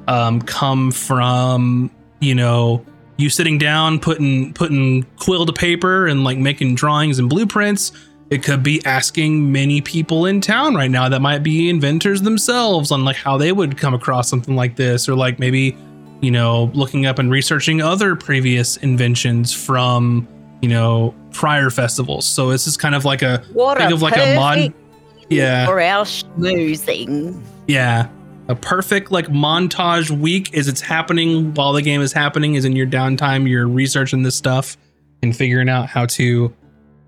um, 0.09 0.43
come 0.43 0.91
from 0.91 1.91
you 2.21 2.35
know 2.35 2.85
you 3.17 3.31
sitting 3.31 3.57
down 3.57 3.99
putting 3.99 4.53
putting 4.53 5.05
quill 5.17 5.47
to 5.47 5.53
paper 5.53 6.07
and 6.07 6.23
like 6.25 6.37
making 6.37 6.75
drawings 6.75 7.19
and 7.19 7.31
blueprints. 7.31 7.93
It 8.31 8.43
could 8.43 8.63
be 8.63 8.85
asking 8.85 9.51
many 9.51 9.81
people 9.81 10.27
in 10.27 10.41
town 10.41 10.75
right 10.75 10.91
now 10.91 11.09
that 11.09 11.23
might 11.23 11.43
be 11.43 11.71
inventors 11.71 12.23
themselves 12.23 12.91
on 12.91 13.05
like 13.05 13.17
how 13.17 13.39
they 13.39 13.53
would 13.53 13.79
come 13.79 13.95
across 13.95 14.29
something 14.29 14.55
like 14.55 14.77
this, 14.77 15.09
or 15.09 15.15
like 15.15 15.39
maybe 15.39 15.77
you 16.21 16.31
know, 16.31 16.71
looking 16.75 17.07
up 17.07 17.19
and 17.19 17.31
researching 17.31 17.81
other 17.81 18.17
previous 18.17 18.77
inventions 18.79 19.53
from, 19.53 20.27
you 20.61 20.69
know, 20.69 21.15
prior 21.33 21.71
festivals. 21.71 22.27
So 22.27 22.51
this 22.51 22.67
is 22.67 22.77
kind 22.77 22.95
of 22.95 23.05
like 23.05 23.23
a 23.23 23.45
What 23.53 23.79
think 23.79 23.91
a 23.91 23.95
of 23.95 24.03
like 24.03 24.17
a 24.17 24.35
mod. 24.35 24.75
Yeah, 25.31 25.67
for 25.67 25.81
our 25.81 26.05
schmoozing. 26.05 27.41
yeah. 27.67 28.09
A 28.49 28.55
perfect 28.55 29.11
like 29.11 29.27
montage 29.27 30.11
week 30.11 30.55
is 30.55 30.69
it's 30.69 30.81
happening 30.81 31.53
while 31.53 31.75
the 31.75 31.83
game 31.83 32.01
is 32.01 32.15
happening 32.15 32.55
is 32.55 32.65
in 32.65 32.75
your 32.75 32.87
downtime. 32.87 33.47
You're 33.47 33.69
researching 33.69 34.23
this 34.23 34.37
stuff 34.37 34.79
and 35.23 35.37
figuring 35.37 35.69
out 35.69 35.87
how 35.87 36.07
to 36.07 36.55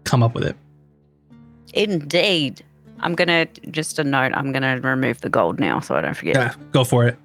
come 0.04 0.22
up 0.22 0.34
with 0.34 0.44
it. 0.44 0.54
Indeed. 1.74 2.64
I'm 3.00 3.16
to, 3.16 3.46
just 3.70 3.98
a 3.98 4.04
note, 4.04 4.32
I'm 4.34 4.52
to 4.52 4.80
remove 4.82 5.20
the 5.22 5.30
gold 5.30 5.58
now 5.58 5.80
so 5.80 5.94
I 5.94 6.02
don't 6.02 6.14
forget. 6.14 6.36
Yeah, 6.36 6.54
go 6.72 6.84
for 6.84 7.06
it. 7.06 7.16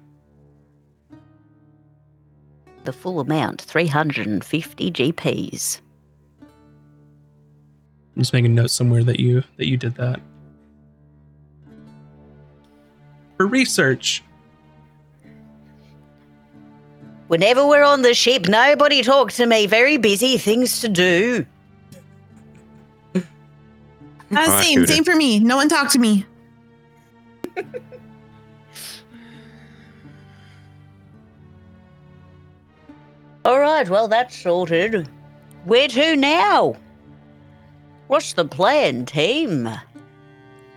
The 2.84 2.92
full 2.92 3.20
amount, 3.20 3.60
350 3.62 4.90
GPs. 4.92 5.80
I'm 8.16 8.22
just 8.22 8.32
making 8.32 8.54
notes 8.54 8.72
somewhere 8.72 9.04
that 9.04 9.20
you 9.20 9.42
that 9.58 9.66
you 9.66 9.76
did 9.76 9.96
that. 9.96 10.20
For 13.36 13.46
research. 13.46 14.22
Whenever 17.28 17.66
we're 17.66 17.82
on 17.82 18.02
the 18.02 18.14
ship, 18.14 18.48
nobody 18.48 19.02
talk 19.02 19.32
to 19.32 19.44
me. 19.46 19.66
Very 19.66 19.96
busy, 19.98 20.38
things 20.38 20.80
to 20.80 20.88
do. 20.88 21.44
Uh, 24.30 24.34
right, 24.36 24.64
same, 24.64 24.80
Cooter. 24.80 24.88
same 24.88 25.04
for 25.04 25.14
me. 25.14 25.38
No 25.38 25.56
one 25.56 25.68
talk 25.68 25.90
to 25.92 25.98
me. 25.98 26.26
All 33.44 33.60
right, 33.60 33.88
well, 33.88 34.08
that's 34.08 34.36
sorted. 34.36 35.08
Where 35.64 35.88
to 35.88 36.16
now? 36.16 36.76
What's 38.08 38.32
the 38.32 38.44
plan, 38.44 39.04
team? 39.06 39.68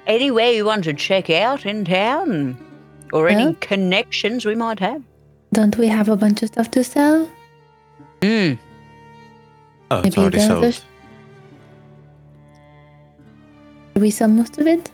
Anywhere 0.07 0.51
you 0.51 0.65
want 0.65 0.83
to 0.85 0.93
check 0.93 1.29
out 1.29 1.65
in 1.65 1.85
town? 1.85 2.57
Or 3.11 3.27
any 3.27 3.45
Well- 3.45 3.55
connections 3.59 4.45
we 4.45 4.55
might 4.55 4.79
have? 4.79 5.01
Don't 5.51 5.75
we 5.77 5.87
have 5.87 6.09
a 6.09 6.15
bunch 6.15 6.43
of 6.43 6.49
stuff 6.49 6.69
to 6.71 6.83
sell? 6.83 7.25
Hmm. 8.21 8.53
Oh, 9.89 10.01
it's 10.01 10.15
Maybe 10.15 10.17
already 10.17 10.39
sold. 10.39 10.83
Others- 13.99 14.07
we 14.07 14.11
sell 14.11 14.27
most 14.29 14.57
of 14.57 14.67
it? 14.67 14.91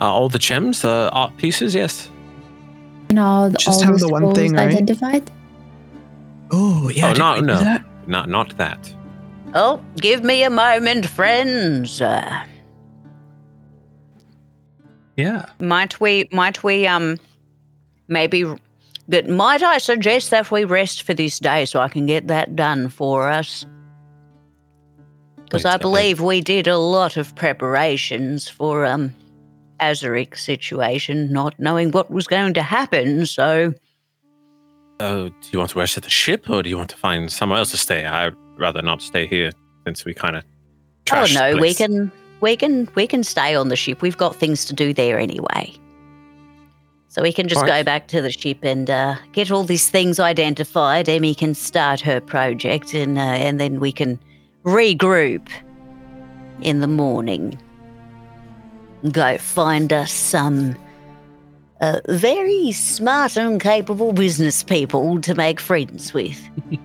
Uh, 0.00 0.04
all 0.12 0.28
the 0.28 0.38
gems, 0.38 0.82
the 0.82 1.08
art 1.12 1.36
pieces, 1.36 1.74
yes. 1.74 2.10
And 3.08 3.18
all, 3.18 3.50
Just 3.50 3.68
all 3.68 3.82
have 3.82 3.98
the 3.98 4.06
the 4.06 4.12
one 4.12 4.34
thing, 4.34 4.52
right? 4.52 4.68
identified? 4.68 5.30
Oh, 6.50 6.90
yeah. 6.90 7.10
Oh, 7.10 7.12
no, 7.14 7.40
no. 7.40 7.58
that? 7.58 7.84
Not 8.06 8.28
not 8.28 8.56
that. 8.58 8.92
Oh, 9.54 9.80
give 9.96 10.22
me 10.22 10.42
a 10.42 10.50
moment, 10.50 11.06
friends. 11.06 12.00
Uh, 12.00 12.44
Yeah. 15.16 15.46
Might 15.60 15.98
we, 15.98 16.28
might 16.30 16.62
we, 16.62 16.86
um, 16.86 17.16
maybe, 18.08 18.44
but 19.08 19.28
might 19.28 19.62
I 19.62 19.78
suggest 19.78 20.30
that 20.30 20.50
we 20.50 20.64
rest 20.64 21.04
for 21.04 21.14
this 21.14 21.38
day 21.38 21.64
so 21.64 21.80
I 21.80 21.88
can 21.88 22.04
get 22.06 22.26
that 22.28 22.54
done 22.54 22.90
for 22.90 23.30
us? 23.30 23.64
Because 25.46 25.64
I 25.64 25.76
believe 25.76 26.20
we 26.20 26.40
did 26.40 26.66
a 26.66 26.76
lot 26.78 27.16
of 27.16 27.34
preparations 27.34 28.48
for 28.48 28.84
um 28.84 29.14
Azric 29.80 30.36
situation, 30.36 31.32
not 31.32 31.54
knowing 31.58 31.90
what 31.90 32.10
was 32.10 32.26
going 32.26 32.54
to 32.54 32.62
happen. 32.62 33.26
So, 33.26 33.72
Uh, 35.00 35.24
do 35.24 35.48
you 35.52 35.58
want 35.58 35.70
to 35.70 35.78
rest 35.78 35.96
at 35.96 36.02
the 36.02 36.10
ship, 36.10 36.48
or 36.48 36.62
do 36.62 36.70
you 36.70 36.76
want 36.76 36.90
to 36.90 36.96
find 36.96 37.30
somewhere 37.30 37.58
else 37.58 37.70
to 37.72 37.76
stay? 37.76 38.04
I'd 38.06 38.34
rather 38.58 38.82
not 38.82 39.02
stay 39.02 39.26
here 39.26 39.52
since 39.84 40.04
we 40.04 40.14
kind 40.14 40.36
of. 40.36 40.44
oh 41.12 41.26
no, 41.32 41.56
we 41.56 41.74
can 41.74 42.10
we 42.40 42.56
can 42.56 42.88
we 42.94 43.06
can 43.06 43.22
stay 43.22 43.54
on 43.54 43.68
the 43.68 43.76
ship. 43.76 44.02
We've 44.02 44.16
got 44.16 44.36
things 44.36 44.64
to 44.66 44.74
do 44.74 44.92
there 44.92 45.18
anyway. 45.18 45.72
So 47.08 47.22
we 47.22 47.32
can 47.32 47.48
just 47.48 47.62
Alright. 47.62 47.80
go 47.80 47.84
back 47.84 48.08
to 48.08 48.20
the 48.20 48.30
ship 48.30 48.58
and 48.62 48.90
uh, 48.90 49.16
get 49.32 49.50
all 49.50 49.64
these 49.64 49.88
things 49.88 50.20
identified. 50.20 51.06
Emy 51.06 51.34
can 51.38 51.54
start 51.54 52.00
her 52.00 52.20
project, 52.20 52.92
and 52.94 53.16
uh, 53.16 53.20
and 53.20 53.58
then 53.60 53.80
we 53.80 53.92
can 53.92 54.18
regroup 54.66 55.48
in 56.60 56.80
the 56.80 56.88
morning. 56.88 57.56
Go 59.12 59.38
find 59.38 59.92
us 59.92 60.10
some 60.12 60.76
uh, 61.80 62.00
very 62.08 62.72
smart 62.72 63.36
and 63.36 63.60
capable 63.60 64.12
business 64.12 64.64
people 64.64 65.20
to 65.20 65.34
make 65.34 65.60
friends 65.60 66.12
with. 66.12 66.40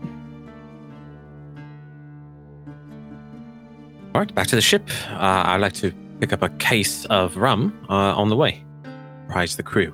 All 4.14 4.22
right, 4.22 4.36
back 4.36 4.48
to 4.48 4.56
the 4.56 4.62
ship. 4.62 4.88
Uh, 5.10 5.44
I'd 5.46 5.62
like 5.62 5.74
to 5.74 5.92
pick 6.20 6.34
up 6.34 6.44
a 6.44 6.50
case 6.50 7.06
of 7.06 7.36
rum 7.38 7.74
uh, 7.90 7.94
on 7.94 8.30
the 8.30 8.36
way. 8.36 8.64
Rise 9.28 9.56
the 9.56 9.64
crew. 9.64 9.92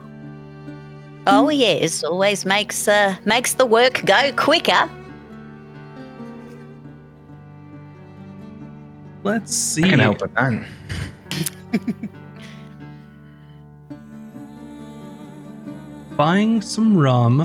Oh 1.28 1.50
yes, 1.50 2.04
always 2.04 2.46
makes 2.46 2.88
uh, 2.88 3.16
makes 3.26 3.54
the 3.54 3.66
work 3.66 4.04
go 4.06 4.32
quicker. 4.36 4.90
Let's 9.28 9.54
see. 9.54 9.84
I 9.84 9.90
can 9.90 10.00
help 10.00 10.22
with 10.22 10.34
that. 10.36 10.66
buying 16.16 16.62
some 16.62 16.98
rum. 16.98 17.42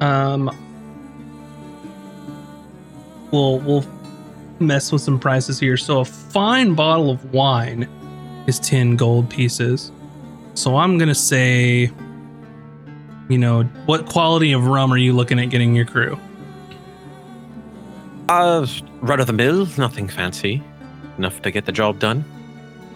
Um, 0.00 0.50
we'll 3.30 3.60
we'll 3.60 3.84
mess 4.58 4.90
with 4.90 5.02
some 5.02 5.20
prices 5.20 5.60
here. 5.60 5.76
So 5.76 6.00
a 6.00 6.04
fine 6.04 6.74
bottle 6.74 7.08
of 7.08 7.32
wine 7.32 7.88
is 8.48 8.58
ten 8.58 8.96
gold 8.96 9.30
pieces. 9.30 9.92
So 10.54 10.76
I'm 10.76 10.98
gonna 10.98 11.14
say, 11.14 11.88
you 13.28 13.38
know, 13.38 13.62
what 13.86 14.06
quality 14.06 14.50
of 14.50 14.66
rum 14.66 14.92
are 14.92 14.98
you 14.98 15.12
looking 15.12 15.38
at 15.38 15.50
getting 15.50 15.72
your 15.76 15.86
crew? 15.86 16.18
Uh, 18.32 18.66
run 19.02 19.20
of 19.20 19.26
the 19.26 19.32
mill, 19.34 19.68
nothing 19.76 20.08
fancy. 20.08 20.62
Enough 21.18 21.42
to 21.42 21.50
get 21.50 21.66
the 21.66 21.72
job 21.72 21.98
done. 21.98 22.24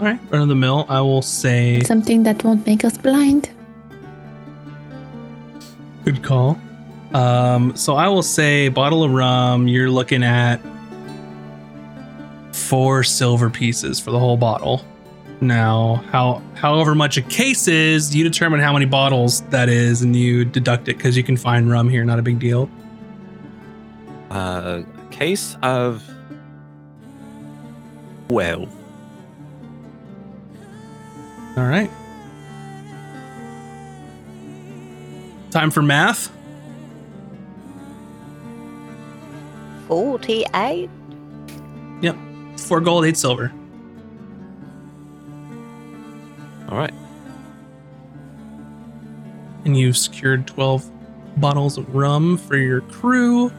All 0.00 0.06
right, 0.06 0.18
run 0.30 0.40
of 0.40 0.48
the 0.48 0.54
mill. 0.54 0.86
I 0.88 1.02
will 1.02 1.20
say 1.20 1.82
Something 1.82 2.22
that 2.22 2.42
won't 2.42 2.66
make 2.66 2.86
us 2.86 2.96
blind. 2.96 3.50
Good 6.06 6.22
call. 6.22 6.58
Um, 7.12 7.76
so 7.76 7.96
I 7.96 8.08
will 8.08 8.22
say 8.22 8.70
bottle 8.70 9.04
of 9.04 9.10
rum, 9.10 9.68
you're 9.68 9.90
looking 9.90 10.22
at 10.22 10.58
four 12.52 13.04
silver 13.04 13.50
pieces 13.50 14.00
for 14.00 14.12
the 14.12 14.18
whole 14.18 14.38
bottle. 14.38 14.86
Now, 15.42 15.96
how 16.12 16.42
however 16.54 16.94
much 16.94 17.18
a 17.18 17.22
case 17.22 17.68
is, 17.68 18.16
you 18.16 18.24
determine 18.24 18.60
how 18.60 18.72
many 18.72 18.86
bottles 18.86 19.42
that 19.50 19.68
is 19.68 20.00
and 20.00 20.16
you 20.16 20.46
deduct 20.46 20.88
it 20.88 20.96
because 20.96 21.14
you 21.14 21.22
can 21.22 21.36
find 21.36 21.70
rum 21.70 21.90
here, 21.90 22.06
not 22.06 22.18
a 22.18 22.22
big 22.22 22.38
deal. 22.38 22.70
Uh, 24.30 24.82
a 24.94 24.95
case 25.18 25.56
of. 25.62 26.02
Well, 28.28 28.68
All 31.56 31.64
right. 31.64 31.90
Time 35.50 35.70
for 35.70 35.80
math. 35.80 36.30
Forty-eight. 39.88 40.90
Yep. 42.02 42.16
Four 42.58 42.80
gold, 42.80 43.04
eight 43.06 43.16
silver. 43.16 43.52
all 46.68 46.76
right. 46.76 46.92
and 49.64 49.76
you've 49.76 49.96
secured 49.96 50.46
12 50.48 51.40
bottles 51.40 51.78
of 51.78 51.92
rum 51.94 52.36
for 52.36 52.56
your 52.56 52.80
crew 52.82 53.52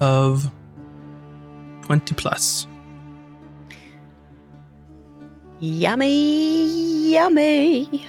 of 0.00 0.50
20 1.84 2.14
plus. 2.14 2.66
Yummy, 5.60 7.12
yummy. 7.12 8.06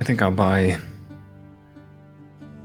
I 0.00 0.04
think 0.04 0.20
I'll 0.20 0.32
buy 0.32 0.76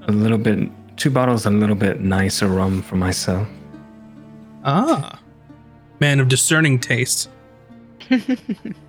a 0.07 0.11
little 0.11 0.39
bit, 0.39 0.57
two 0.97 1.11
bottles, 1.11 1.45
a 1.45 1.51
little 1.51 1.75
bit 1.75 2.01
nicer 2.01 2.47
rum 2.47 2.81
for 2.81 2.95
myself. 2.95 3.47
Ah, 4.63 5.19
man 5.99 6.19
of 6.19 6.27
discerning 6.27 6.79
taste. 6.79 7.29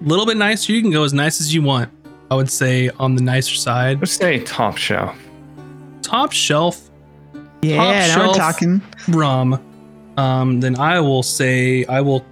little 0.00 0.26
bit 0.26 0.36
nicer. 0.36 0.72
You 0.72 0.82
can 0.82 0.90
go 0.90 1.04
as 1.04 1.12
nice 1.12 1.40
as 1.40 1.54
you 1.54 1.62
want. 1.62 1.90
I 2.30 2.34
would 2.36 2.50
say 2.50 2.88
on 2.98 3.14
the 3.14 3.22
nicer 3.22 3.54
side. 3.54 4.00
Let's 4.00 4.12
say 4.12 4.40
top 4.40 4.76
shelf. 4.76 5.16
Top 6.02 6.32
shelf 6.32 6.90
Yeah, 7.62 7.76
Top 7.76 7.88
now 7.94 8.06
shelf. 8.14 8.26
we're 8.28 8.34
talking. 8.34 8.82
rum. 9.08 9.64
Um, 10.16 10.60
then 10.60 10.76
I 10.78 11.00
will 11.00 11.22
say 11.22 11.84
I 11.86 12.00
will 12.00 12.24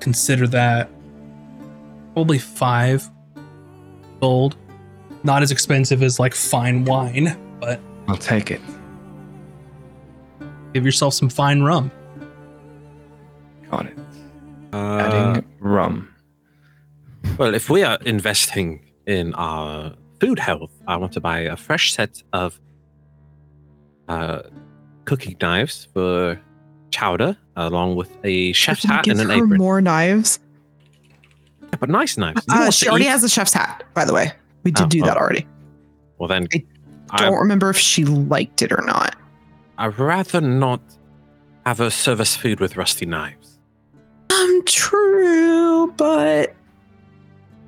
consider 0.00 0.46
that 0.48 0.88
probably 2.14 2.38
five 2.38 3.08
gold. 4.20 4.56
Not 5.22 5.42
as 5.42 5.50
expensive 5.50 6.02
as 6.02 6.18
like 6.20 6.34
fine 6.34 6.84
wine, 6.84 7.36
but 7.60 7.80
I'll 8.08 8.16
take 8.16 8.50
it. 8.50 8.60
give 10.72 10.84
yourself 10.84 11.14
some 11.14 11.28
fine 11.28 11.62
rum. 11.62 11.90
Got 13.70 13.86
it. 13.86 13.98
Uh, 14.72 14.76
Adding 14.98 15.44
rum. 15.58 16.14
Well, 17.38 17.54
if 17.54 17.68
we 17.70 17.82
are 17.82 17.98
investing 18.04 18.84
in 19.06 19.34
our 19.34 19.94
food 20.20 20.38
health, 20.38 20.70
I 20.86 20.96
want 20.96 21.12
to 21.12 21.20
buy 21.20 21.40
a 21.40 21.56
fresh 21.56 21.92
set 21.92 22.22
of 22.32 22.58
uh, 24.08 24.42
cooking 25.04 25.36
knives 25.40 25.88
for 25.92 26.40
chowder, 26.90 27.36
along 27.56 27.96
with 27.96 28.16
a 28.24 28.52
chef's 28.52 28.84
hat 28.84 29.06
and 29.08 29.20
an 29.20 29.28
her 29.28 29.34
apron. 29.36 29.58
more 29.58 29.80
knives. 29.80 30.38
Yeah, 31.62 31.68
but 31.80 31.88
nice 31.90 32.16
knives. 32.16 32.44
Uh, 32.48 32.70
she 32.70 32.88
already 32.88 33.04
eat? 33.06 33.08
has 33.08 33.24
a 33.24 33.28
chef's 33.28 33.52
hat, 33.52 33.84
by 33.94 34.04
the 34.04 34.12
way. 34.14 34.32
We 34.62 34.70
did 34.70 34.84
Oh, 34.84 34.88
do 34.88 35.02
that 35.02 35.16
oh. 35.16 35.20
already. 35.20 35.46
Well, 36.18 36.28
then 36.28 36.46
I 36.52 36.64
I, 37.10 37.18
Don't 37.24 37.38
remember 37.38 37.70
if 37.70 37.78
she 37.78 38.04
liked 38.04 38.62
it 38.62 38.72
or 38.72 38.82
not. 38.84 39.14
I'd 39.78 39.98
rather 39.98 40.40
not 40.40 40.80
have 41.66 41.78
her 41.78 41.90
serve 41.90 42.20
us 42.20 42.34
food 42.34 42.58
with 42.60 42.76
rusty 42.76 43.06
knives. 43.06 43.58
Um, 44.32 44.62
true, 44.64 45.92
but 45.96 46.54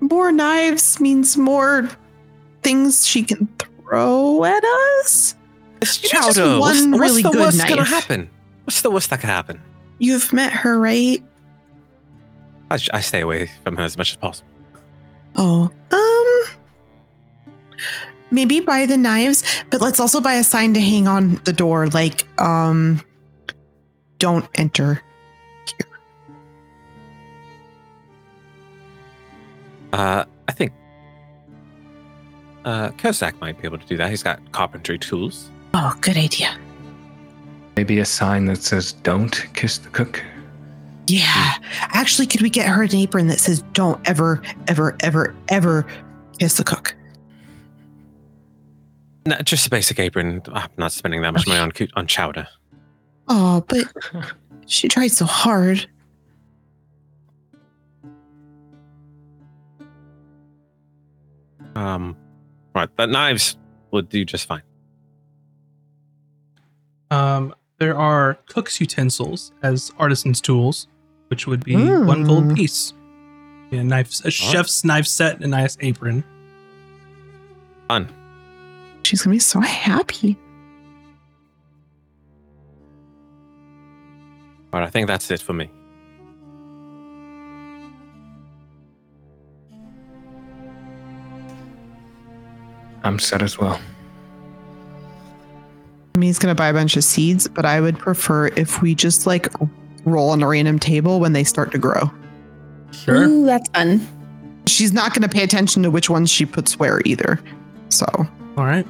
more 0.00 0.32
knives 0.32 1.00
means 1.00 1.36
more 1.36 1.88
things 2.62 3.06
she 3.06 3.22
can 3.22 3.48
throw 3.58 4.44
at 4.44 4.62
us. 5.00 5.34
It's 5.80 6.02
You 6.02 6.08
know, 6.12 6.26
just 6.26 6.36
chowder. 6.36 6.58
What's, 6.58 6.80
one 6.82 6.90
what's 6.92 7.00
really 7.00 7.22
the 7.22 7.30
good 7.30 7.40
worst 7.40 7.58
gonna 7.58 7.76
knife. 7.76 7.88
happen? 7.88 8.30
What's 8.64 8.82
the 8.82 8.90
worst 8.90 9.10
that 9.10 9.20
could 9.20 9.30
happen? 9.30 9.60
You've 9.98 10.32
met 10.32 10.52
her, 10.52 10.78
right? 10.78 11.22
I 12.70 13.00
stay 13.00 13.22
away 13.22 13.50
from 13.64 13.76
her 13.76 13.82
as 13.84 13.96
much 13.96 14.10
as 14.10 14.16
possible. 14.16 14.48
Oh, 15.36 15.70
um, 15.90 16.56
maybe 18.30 18.60
buy 18.60 18.84
the 18.86 18.96
knives, 18.96 19.42
but 19.70 19.80
let's 19.80 20.00
also 20.00 20.20
buy 20.20 20.34
a 20.34 20.44
sign 20.44 20.74
to 20.74 20.80
hang 20.80 21.08
on 21.08 21.40
the 21.44 21.52
door, 21.52 21.86
like, 21.88 22.26
um, 22.40 23.00
don't 24.18 24.46
enter. 24.56 25.02
Uh, 29.92 30.24
I 30.48 30.52
think 30.52 30.72
uh, 32.64 32.90
Kozak 32.90 33.40
might 33.40 33.60
be 33.60 33.66
able 33.66 33.78
to 33.78 33.86
do 33.86 33.96
that. 33.96 34.10
He's 34.10 34.22
got 34.22 34.52
carpentry 34.52 34.98
tools. 34.98 35.50
Oh, 35.74 35.96
good 36.00 36.16
idea. 36.16 36.56
Maybe 37.76 37.98
a 38.00 38.04
sign 38.04 38.46
that 38.46 38.62
says 38.62 38.92
"Don't 38.92 39.46
kiss 39.54 39.78
the 39.78 39.88
cook." 39.90 40.22
Yeah. 41.08 41.54
Actually, 41.80 42.26
could 42.26 42.42
we 42.42 42.50
get 42.50 42.68
her 42.68 42.82
an 42.82 42.94
apron 42.94 43.28
that 43.28 43.40
says, 43.40 43.62
don't 43.72 44.06
ever, 44.06 44.42
ever, 44.66 44.94
ever, 45.00 45.34
ever 45.48 45.86
kiss 46.38 46.58
the 46.58 46.64
cook? 46.64 46.94
No, 49.26 49.36
just 49.38 49.66
a 49.66 49.70
basic 49.70 49.98
apron. 49.98 50.42
I'm 50.52 50.68
not 50.76 50.92
spending 50.92 51.22
that 51.22 51.32
much 51.32 51.46
money 51.46 51.60
on 51.60 51.72
on 51.96 52.06
chowder. 52.06 52.46
Oh, 53.26 53.64
but 53.68 53.86
she 54.66 54.88
tried 54.88 55.08
so 55.08 55.24
hard. 55.24 55.88
Um, 61.78 62.16
right, 62.74 62.88
the 62.96 63.06
knives 63.06 63.56
will 63.92 64.02
do 64.02 64.24
just 64.24 64.46
fine. 64.46 64.62
Um, 67.10 67.54
there 67.78 67.96
are 67.96 68.34
cook's 68.48 68.80
utensils 68.80 69.52
as 69.62 69.92
artisan's 69.98 70.40
tools, 70.40 70.88
which 71.28 71.46
would 71.46 71.64
be 71.64 71.76
one 71.76 72.24
gold 72.24 72.44
Mm. 72.44 72.56
piece. 72.56 72.92
Yeah, 73.70 73.82
knife, 73.82 74.24
a 74.24 74.30
chef's 74.30 74.82
knife 74.84 75.06
set, 75.06 75.36
and 75.36 75.44
a 75.44 75.48
nice 75.48 75.76
apron. 75.80 76.24
Fun. 77.88 78.08
She's 79.04 79.22
gonna 79.22 79.34
be 79.36 79.38
so 79.38 79.60
happy. 79.60 80.36
All 84.72 84.80
right, 84.80 84.86
I 84.86 84.90
think 84.90 85.06
that's 85.06 85.30
it 85.30 85.40
for 85.40 85.52
me. 85.52 85.70
I'm 93.04 93.18
set 93.18 93.42
as 93.42 93.58
well. 93.58 93.80
I 96.14 96.18
mean, 96.18 96.28
he's 96.28 96.38
gonna 96.38 96.54
buy 96.54 96.68
a 96.68 96.72
bunch 96.72 96.96
of 96.96 97.04
seeds, 97.04 97.46
but 97.48 97.64
I 97.64 97.80
would 97.80 97.98
prefer 97.98 98.48
if 98.48 98.82
we 98.82 98.94
just 98.94 99.26
like 99.26 99.48
roll 100.04 100.30
on 100.30 100.42
a 100.42 100.48
random 100.48 100.78
table 100.78 101.20
when 101.20 101.32
they 101.32 101.44
start 101.44 101.70
to 101.72 101.78
grow. 101.78 102.10
Sure. 102.90 103.22
Ooh, 103.22 103.44
that's 103.46 103.68
fun. 103.70 104.06
She's 104.66 104.92
not 104.92 105.14
gonna 105.14 105.28
pay 105.28 105.42
attention 105.42 105.82
to 105.84 105.90
which 105.90 106.10
ones 106.10 106.30
she 106.30 106.44
puts 106.44 106.78
where 106.78 107.00
either. 107.04 107.40
So 107.88 108.06
All 108.56 108.64
right. 108.64 108.86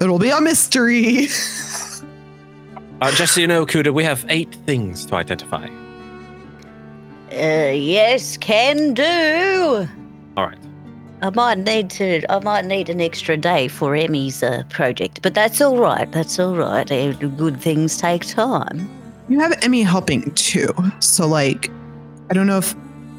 it'll 0.00 0.18
be 0.18 0.30
a 0.30 0.40
mystery. 0.40 1.28
Uh, 3.00 3.12
just 3.12 3.34
so 3.34 3.40
you 3.40 3.46
know, 3.46 3.64
Cooter, 3.64 3.94
we 3.94 4.02
have 4.02 4.26
eight 4.28 4.52
things 4.66 5.06
to 5.06 5.14
identify. 5.14 5.68
Uh, 7.30 7.70
yes, 7.70 8.36
can 8.36 8.92
do. 8.92 9.88
All 10.36 10.46
right. 10.46 10.58
I 11.20 11.30
might 11.30 11.58
need 11.58 11.90
to. 11.90 12.22
I 12.32 12.38
might 12.40 12.64
need 12.64 12.88
an 12.88 13.00
extra 13.00 13.36
day 13.36 13.66
for 13.68 13.94
Emy's 13.96 14.42
uh, 14.42 14.62
project, 14.68 15.20
but 15.22 15.34
that's 15.34 15.60
all 15.60 15.76
right. 15.76 16.10
That's 16.12 16.38
all 16.38 16.54
right. 16.54 16.90
Uh, 16.90 17.12
Good 17.12 17.60
things 17.60 17.96
take 17.96 18.24
time. 18.26 18.88
you 19.28 19.40
have 19.40 19.52
Emmy 19.62 19.82
helping 19.82 20.30
too. 20.34 20.72
So 21.00 21.26
like 21.26 21.70
I 22.30 22.34
don't 22.34 22.46
know 22.46 22.58
if 22.58 22.74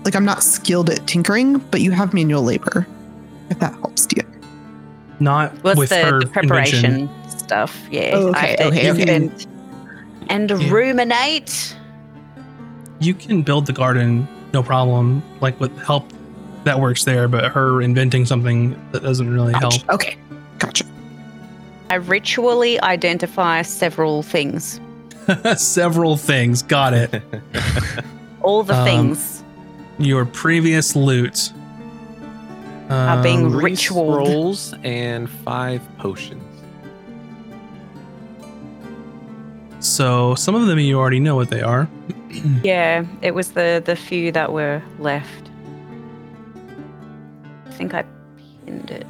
like 0.05 0.15
I'm 0.15 0.23
not 0.25 0.43
skilled 0.43 0.89
at 0.89 1.05
tinkering, 1.07 1.57
but 1.71 1.81
you 1.81 1.91
have 1.91 2.13
manual 2.13 2.43
labor. 2.43 2.87
If 3.49 3.59
that 3.59 3.73
helps 3.73 4.07
you. 4.15 4.23
Not 5.19 5.51
What's 5.63 5.77
with 5.77 5.89
the, 5.89 6.05
her 6.05 6.19
the 6.21 6.27
preparation 6.27 6.85
invention. 6.85 7.29
stuff? 7.37 7.77
Yeah. 7.91 8.11
Oh, 8.13 8.27
okay, 8.29 8.47
have 8.51 8.57
to 8.59 8.67
okay, 8.67 8.91
okay. 8.91 9.01
invent- 9.15 9.47
And 10.29 10.49
Yeah. 10.51 10.71
ruminate. 10.71 11.75
You 13.01 13.13
can 13.13 13.41
build 13.41 13.65
the 13.65 13.73
garden, 13.73 14.27
no 14.53 14.63
problem. 14.63 15.21
Like 15.41 15.59
with 15.59 15.77
help, 15.79 16.05
that 16.65 16.79
works 16.79 17.03
there. 17.05 17.27
But 17.27 17.51
her 17.51 17.81
inventing 17.81 18.25
something 18.25 18.79
that 18.91 19.03
doesn't 19.03 19.29
really 19.31 19.53
help. 19.53 19.73
Okay. 19.89 20.15
Gotcha. 20.59 20.83
I 21.89 21.95
ritually 21.95 22.79
identify 22.81 23.61
several 23.63 24.21
things. 24.23 24.79
Several 25.57 26.17
things. 26.17 26.61
Got 26.63 26.93
it. 26.93 27.21
All 28.41 28.63
the 28.63 28.75
Um, 28.75 28.85
things. 28.85 29.43
Your 29.99 30.25
previous 30.25 30.95
loot. 30.95 31.51
Are 32.89 33.21
being 33.21 33.45
Um, 33.45 33.51
Three 33.51 33.63
Ritualed. 33.71 34.25
scrolls 34.27 34.73
and 34.83 35.29
five 35.29 35.81
potions. 35.99 36.43
so 39.79 40.35
some 40.35 40.55
of 40.55 40.67
them 40.67 40.77
you 40.79 40.97
already 40.99 41.19
know 41.19 41.35
what 41.35 41.49
they 41.49 41.61
are. 41.61 41.87
Yeah, 42.63 43.05
it 43.23 43.33
was 43.33 43.53
the 43.53 43.81
the 43.83 43.95
few 43.95 44.31
that 44.33 44.51
were 44.53 44.83
left. 44.99 45.48
I 47.79 47.81
think 47.81 47.93
I 47.93 48.03
pinned 48.65 48.91
it. 48.91 49.07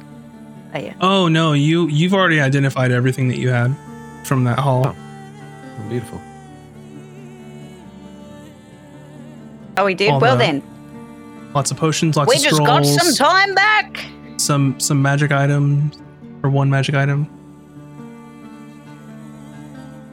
Oh 0.72 0.78
yeah. 0.78 0.94
Oh 1.00 1.26
no, 1.26 1.54
you 1.54 1.88
you've 1.88 2.14
already 2.14 2.40
identified 2.40 2.92
everything 2.92 3.26
that 3.26 3.38
you 3.38 3.48
had 3.48 3.74
from 4.22 4.44
that 4.44 4.60
haul. 4.60 4.86
Oh. 4.86 5.88
Beautiful. 5.88 6.20
Oh, 9.76 9.84
we 9.84 9.94
did. 9.94 10.10
All 10.10 10.20
well 10.20 10.36
the 10.36 10.44
then, 10.44 10.62
Lots 11.52 11.72
of 11.72 11.78
potions, 11.78 12.16
lots 12.16 12.28
we 12.28 12.36
of 12.36 12.42
just 12.42 12.58
got 12.60 12.86
some 12.86 13.12
time 13.14 13.56
back. 13.56 14.04
some 14.36 14.78
some 14.78 15.02
magic 15.02 15.32
items, 15.32 15.98
or 16.44 16.50
one 16.50 16.70
magic 16.70 16.94
item. 16.94 17.26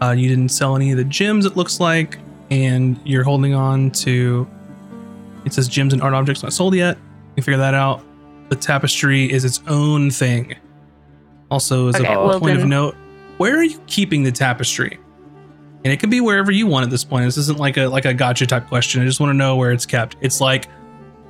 Uh, 0.02 0.14
you 0.18 0.28
didn't 0.30 0.50
sell 0.50 0.76
any 0.76 0.90
of 0.90 0.98
the 0.98 1.04
gems, 1.04 1.46
it 1.46 1.56
looks 1.56 1.80
like, 1.80 2.18
and 2.50 3.00
you're 3.06 3.24
holding 3.24 3.54
on 3.54 3.92
to. 3.92 4.48
It 5.46 5.54
says 5.54 5.68
gems 5.68 5.94
and 5.94 6.02
art 6.02 6.16
objects 6.16 6.42
not 6.42 6.54
sold 6.54 6.74
yet. 6.74 6.98
You 7.36 7.44
figure 7.44 7.60
that 7.60 7.76
out. 7.76 8.04
The 8.50 8.56
tapestry 8.56 9.32
is 9.32 9.44
its 9.46 9.62
own 9.68 10.10
thing. 10.12 10.56
Also, 11.50 11.88
as 11.90 11.96
Okay, 11.96 12.14
a 12.14 12.20
well 12.20 12.40
point 12.40 12.58
of 12.58 12.66
note, 12.66 12.96
where 13.38 13.58
are 13.58 13.64
you 13.64 13.80
keeping 13.88 14.24
the 14.24 14.32
tapestry? 14.32 14.98
And 15.84 15.94
it 15.94 16.00
can 16.00 16.10
be 16.10 16.20
wherever 16.22 16.52
you 16.52 16.68
want 16.68 16.84
at 16.84 16.90
this 16.90 17.04
point. 17.04 17.26
This 17.26 17.38
isn't 17.38 17.60
like 17.60 17.78
a 17.78 17.88
like 17.88 18.06
a 18.06 18.14
gotcha 18.14 18.46
type 18.46 18.68
question. 18.68 19.02
I 19.02 19.06
just 19.06 19.20
want 19.20 19.30
to 19.30 19.38
know 19.38 19.56
where 19.56 19.72
it's 19.72 19.86
kept. 19.86 20.18
It's 20.22 20.42
like 20.42 20.68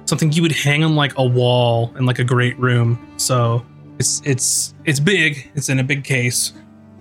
something 0.05 0.31
you 0.31 0.41
would 0.41 0.51
hang 0.53 0.83
on 0.83 0.95
like 0.95 1.17
a 1.17 1.23
wall 1.23 1.93
in 1.97 2.05
like 2.05 2.17
a 2.19 2.23
great 2.23 2.57
room. 2.57 2.97
So 3.17 3.63
it's 3.99 4.21
it's 4.25 4.73
it's 4.85 4.99
big. 4.99 5.51
It's 5.53 5.69
in 5.69 5.79
a 5.79 5.83
big 5.83 6.03
case. 6.03 6.53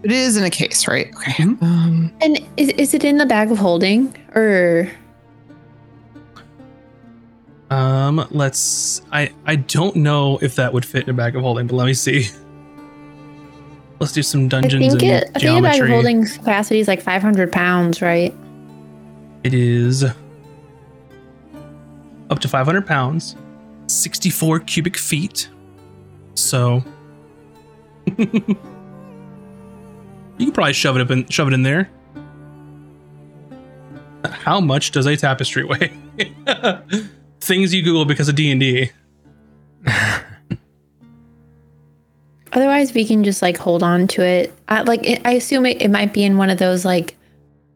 It 0.02 0.12
is 0.12 0.36
in 0.36 0.44
a 0.44 0.50
case, 0.50 0.86
right? 0.86 1.06
Okay. 1.16 1.32
Mhm. 1.32 1.62
Um, 1.62 2.12
And 2.20 2.40
is, 2.56 2.68
is 2.70 2.94
it 2.94 3.04
in 3.04 3.16
the 3.18 3.26
bag 3.26 3.50
of 3.50 3.58
holding 3.58 4.14
or 4.34 4.90
Um, 7.70 8.26
let's. 8.30 9.02
I 9.10 9.32
I 9.44 9.56
don't 9.56 9.96
know 9.96 10.38
if 10.40 10.54
that 10.56 10.72
would 10.72 10.84
fit 10.84 11.04
in 11.04 11.10
a 11.10 11.14
bag 11.14 11.34
of 11.34 11.42
holding, 11.42 11.66
but 11.66 11.74
let 11.76 11.86
me 11.86 11.94
see. 11.94 12.28
Let's 13.98 14.12
do 14.12 14.22
some 14.22 14.44
I 14.44 14.48
dungeons 14.48 14.88
think 14.88 15.02
and 15.02 15.12
it 15.12 15.30
I 15.34 15.38
think 15.38 15.58
a 15.58 15.62
bag 15.62 15.80
of 15.80 15.88
holding 15.88 16.26
capacity 16.26 16.80
is 16.80 16.88
like 16.88 17.00
500 17.00 17.50
pounds, 17.50 18.02
right? 18.02 18.34
It 19.42 19.54
is 19.54 20.04
up 22.30 22.38
to 22.40 22.48
500 22.48 22.86
pounds, 22.86 23.36
64 23.86 24.60
cubic 24.60 24.96
feet. 24.96 25.48
So 26.34 26.84
you 28.16 28.16
can 30.38 30.52
probably 30.52 30.72
shove 30.74 30.96
it 30.96 31.00
up 31.00 31.10
and 31.10 31.32
shove 31.32 31.48
it 31.48 31.54
in 31.54 31.62
there. 31.62 31.90
How 34.24 34.60
much 34.60 34.90
does 34.90 35.06
a 35.06 35.16
tapestry 35.16 35.64
weigh? 35.64 35.92
Things 37.46 37.72
you 37.72 37.82
Google 37.82 38.04
because 38.04 38.28
of 38.28 38.34
D 38.34 38.50
and 38.50 38.60
D. 38.60 38.90
Otherwise, 42.52 42.92
we 42.94 43.04
can 43.04 43.22
just 43.22 43.42
like 43.42 43.56
hold 43.56 43.82
on 43.82 44.06
to 44.08 44.22
it. 44.24 44.52
I, 44.68 44.82
like 44.82 45.06
it, 45.06 45.22
I 45.24 45.32
assume 45.32 45.66
it, 45.66 45.80
it 45.82 45.90
might 45.90 46.12
be 46.12 46.24
in 46.24 46.38
one 46.38 46.50
of 46.50 46.58
those 46.58 46.84
like 46.84 47.16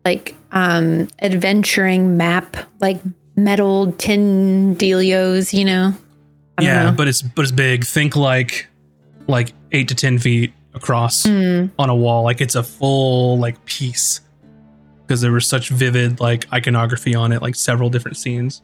like 0.04 0.34
um 0.52 1.08
adventuring 1.20 2.16
map 2.16 2.56
like 2.80 3.00
metal 3.36 3.92
tin 3.92 4.74
dealios, 4.76 5.52
you 5.52 5.64
know. 5.64 5.94
Yeah, 6.60 6.90
know. 6.90 6.96
but 6.96 7.08
it's 7.08 7.22
but 7.22 7.42
it's 7.42 7.52
big. 7.52 7.84
Think 7.84 8.16
like 8.16 8.66
like 9.28 9.52
eight 9.72 9.88
to 9.88 9.94
ten 9.94 10.18
feet 10.18 10.52
across 10.74 11.24
Hmm. 11.26 11.66
on 11.78 11.90
a 11.90 11.94
wall. 11.94 12.24
Like 12.24 12.40
it's 12.40 12.54
a 12.54 12.62
full 12.62 13.38
like 13.38 13.64
piece 13.66 14.20
because 15.02 15.20
there 15.20 15.32
was 15.32 15.46
such 15.46 15.68
vivid 15.68 16.20
like 16.20 16.50
iconography 16.52 17.14
on 17.14 17.32
it, 17.32 17.42
like 17.42 17.54
several 17.54 17.90
different 17.90 18.16
scenes. 18.16 18.62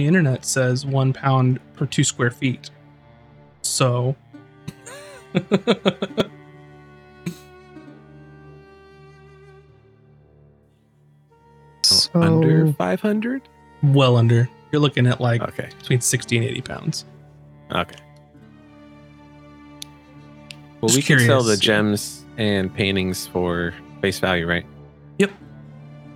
The 0.00 0.06
internet 0.06 0.46
says 0.46 0.86
one 0.86 1.12
pound 1.12 1.60
per 1.74 1.84
two 1.84 2.04
square 2.04 2.30
feet. 2.30 2.70
So. 3.60 4.16
Oh, 5.34 6.30
so 11.82 12.08
Under 12.14 12.72
500? 12.72 13.42
well 13.82 14.16
under. 14.16 14.48
You're 14.72 14.80
looking 14.80 15.06
at 15.06 15.20
like 15.20 15.42
Okay. 15.42 15.68
between 15.78 16.00
60 16.00 16.38
and 16.38 16.46
80 16.46 16.60
pounds. 16.62 17.04
Okay. 17.72 17.96
Well, 20.80 20.88
Just 20.88 20.96
we 20.96 21.02
can 21.02 21.18
sell 21.26 21.42
the 21.42 21.58
gems 21.58 22.24
and 22.38 22.72
paintings 22.72 23.26
for 23.26 23.74
face 24.00 24.18
value, 24.18 24.46
right? 24.46 24.64
Yep. 25.18 25.30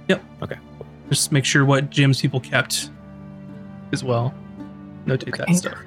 Yep. 0.08 0.24
Okay. 0.42 0.56
Just 1.10 1.32
make 1.32 1.44
sure 1.44 1.66
what 1.66 1.90
gems 1.90 2.22
people 2.22 2.40
kept 2.40 2.88
as 3.94 4.04
well. 4.04 4.34
Notate 5.06 5.36
that 5.38 5.44
Okay. 5.48 5.54
stuff. 5.54 5.78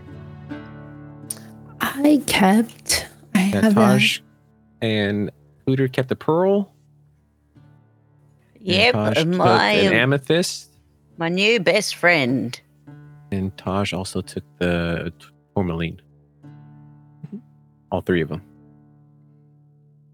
I 1.82 2.22
kept. 2.26 3.08
I 3.36 3.40
Yeah, 3.40 3.62
have 3.62 3.76
that. 3.76 4.00
Tahj 4.00 4.22
and 4.82 5.30
Cooter 5.68 5.92
kept 5.92 6.10
the 6.10 6.16
pearl. 6.16 6.72
Yep, 8.60 8.96
Tahj 8.96 9.14
took 9.16 9.28
my 9.28 9.72
an 9.74 9.94
amethyst. 9.94 10.72
my 11.18 11.30
new 11.30 11.60
best 11.60 11.96
friend. 11.96 12.60
And 13.32 13.56
Tahj 13.58 13.96
also 13.96 14.22
took 14.22 14.44
the 14.60 15.14
t- 15.20 15.28
tourmaline. 15.56 16.02
All 17.92 18.02
three 18.02 18.22
of 18.22 18.30
them. 18.30 18.42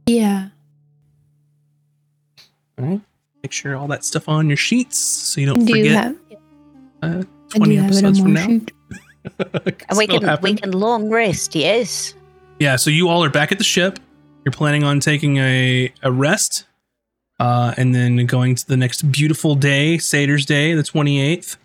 Yeah. 0.08 0.50
All 2.80 2.86
right. 2.86 3.02
Make 3.44 3.52
sure 3.52 3.76
all 3.76 3.88
that 3.88 4.04
stuff 4.04 4.28
on 4.30 4.48
your 4.48 4.58
sheets 4.58 4.98
so 4.98 5.40
you 5.42 5.48
don't 5.48 5.66
Do 5.66 5.78
you 5.78 5.84
forget 5.86 6.04
have? 6.04 6.18
uh, 7.02 7.24
I 7.24 7.43
20 7.58 7.76
do 7.76 7.82
have 7.82 7.92
it 7.92 7.98
on 7.98 8.06
episodes 8.06 8.20
from 8.20 8.34
now. 8.34 8.48
And 9.90 9.98
we 9.98 10.04
Still 10.06 10.20
can 10.20 10.38
we 10.42 10.54
can 10.56 10.72
long 10.72 11.10
rest, 11.10 11.56
yes. 11.56 12.14
Yeah, 12.60 12.76
so 12.76 12.90
you 12.90 13.08
all 13.10 13.24
are 13.24 13.30
back 13.30 13.52
at 13.54 13.58
the 13.58 13.64
ship. 13.64 14.00
You're 14.44 14.52
planning 14.52 14.84
on 14.84 15.00
taking 15.00 15.38
a, 15.38 15.92
a 16.04 16.12
rest 16.12 16.66
uh, 17.40 17.74
and 17.78 17.96
then 17.96 18.26
going 18.26 18.56
to 18.56 18.68
the 18.68 18.76
next 18.78 19.04
beautiful 19.12 19.56
day, 19.56 19.98
Satyrs 19.98 20.46
Day, 20.46 20.74
the 20.74 20.84
28th, 20.84 21.56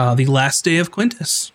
uh, 0.00 0.14
the 0.16 0.26
last 0.26 0.64
day 0.64 0.78
of 0.78 0.90
Quintus. 0.90 1.52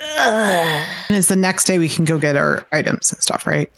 And 0.00 1.16
it's 1.16 1.28
the 1.28 1.36
next 1.36 1.64
day 1.64 1.78
we 1.78 1.88
can 1.88 2.04
go 2.04 2.18
get 2.18 2.36
our 2.36 2.66
items 2.72 3.12
and 3.12 3.20
stuff, 3.22 3.46
right? 3.46 3.70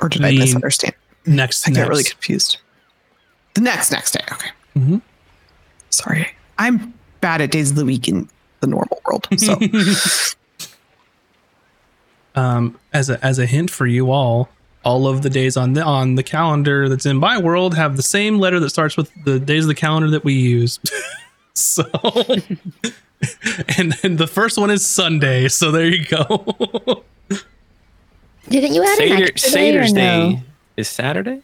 Or 0.00 0.08
did 0.08 0.24
I 0.24 0.30
The- 0.30 0.38
misunderstand? 0.38 0.94
Next, 1.26 1.68
I 1.68 1.72
get 1.72 1.88
really 1.88 2.04
confused. 2.04 2.58
The 3.54 3.60
next 3.60 3.92
next 3.92 4.12
day. 4.12 4.24
Okay. 4.32 4.48
Mhm. 4.76 5.02
Sorry, 5.90 6.28
I'm 6.58 6.94
bad 7.20 7.40
at 7.40 7.50
days 7.50 7.70
of 7.70 7.76
the 7.76 7.84
week 7.84 8.08
in 8.08 8.28
the 8.60 8.66
normal 8.66 9.00
world. 9.06 9.28
So 9.36 9.58
um, 12.34 12.78
as 12.92 13.10
a 13.10 13.24
as 13.24 13.38
a 13.38 13.46
hint 13.46 13.70
for 13.70 13.86
you 13.86 14.10
all, 14.10 14.48
all 14.84 15.06
of 15.06 15.22
the 15.22 15.30
days 15.30 15.56
on 15.56 15.74
the 15.74 15.82
on 15.82 16.14
the 16.14 16.22
calendar 16.22 16.88
that's 16.88 17.06
in 17.06 17.16
my 17.18 17.38
world 17.38 17.74
have 17.74 17.96
the 17.96 18.02
same 18.02 18.38
letter 18.38 18.58
that 18.60 18.70
starts 18.70 18.96
with 18.96 19.10
the 19.24 19.38
days 19.38 19.64
of 19.64 19.68
the 19.68 19.74
calendar 19.74 20.10
that 20.10 20.24
we 20.24 20.34
use. 20.34 20.78
so, 21.54 21.84
and 23.78 23.94
and 24.02 24.18
the 24.18 24.26
first 24.26 24.58
one 24.58 24.70
is 24.70 24.86
Sunday. 24.86 25.48
So 25.48 25.70
there 25.70 25.86
you 25.86 26.04
go. 26.06 27.04
Didn't 28.48 28.74
you 28.74 28.82
add 28.82 28.98
an 28.98 29.08
Satyr, 29.08 29.24
extra 29.24 29.52
day 29.52 29.76
or 29.76 29.86
Satyrs 29.86 29.92
no? 29.92 30.40
Day 30.76 30.80
is 30.80 30.88
Saturday. 30.88 31.42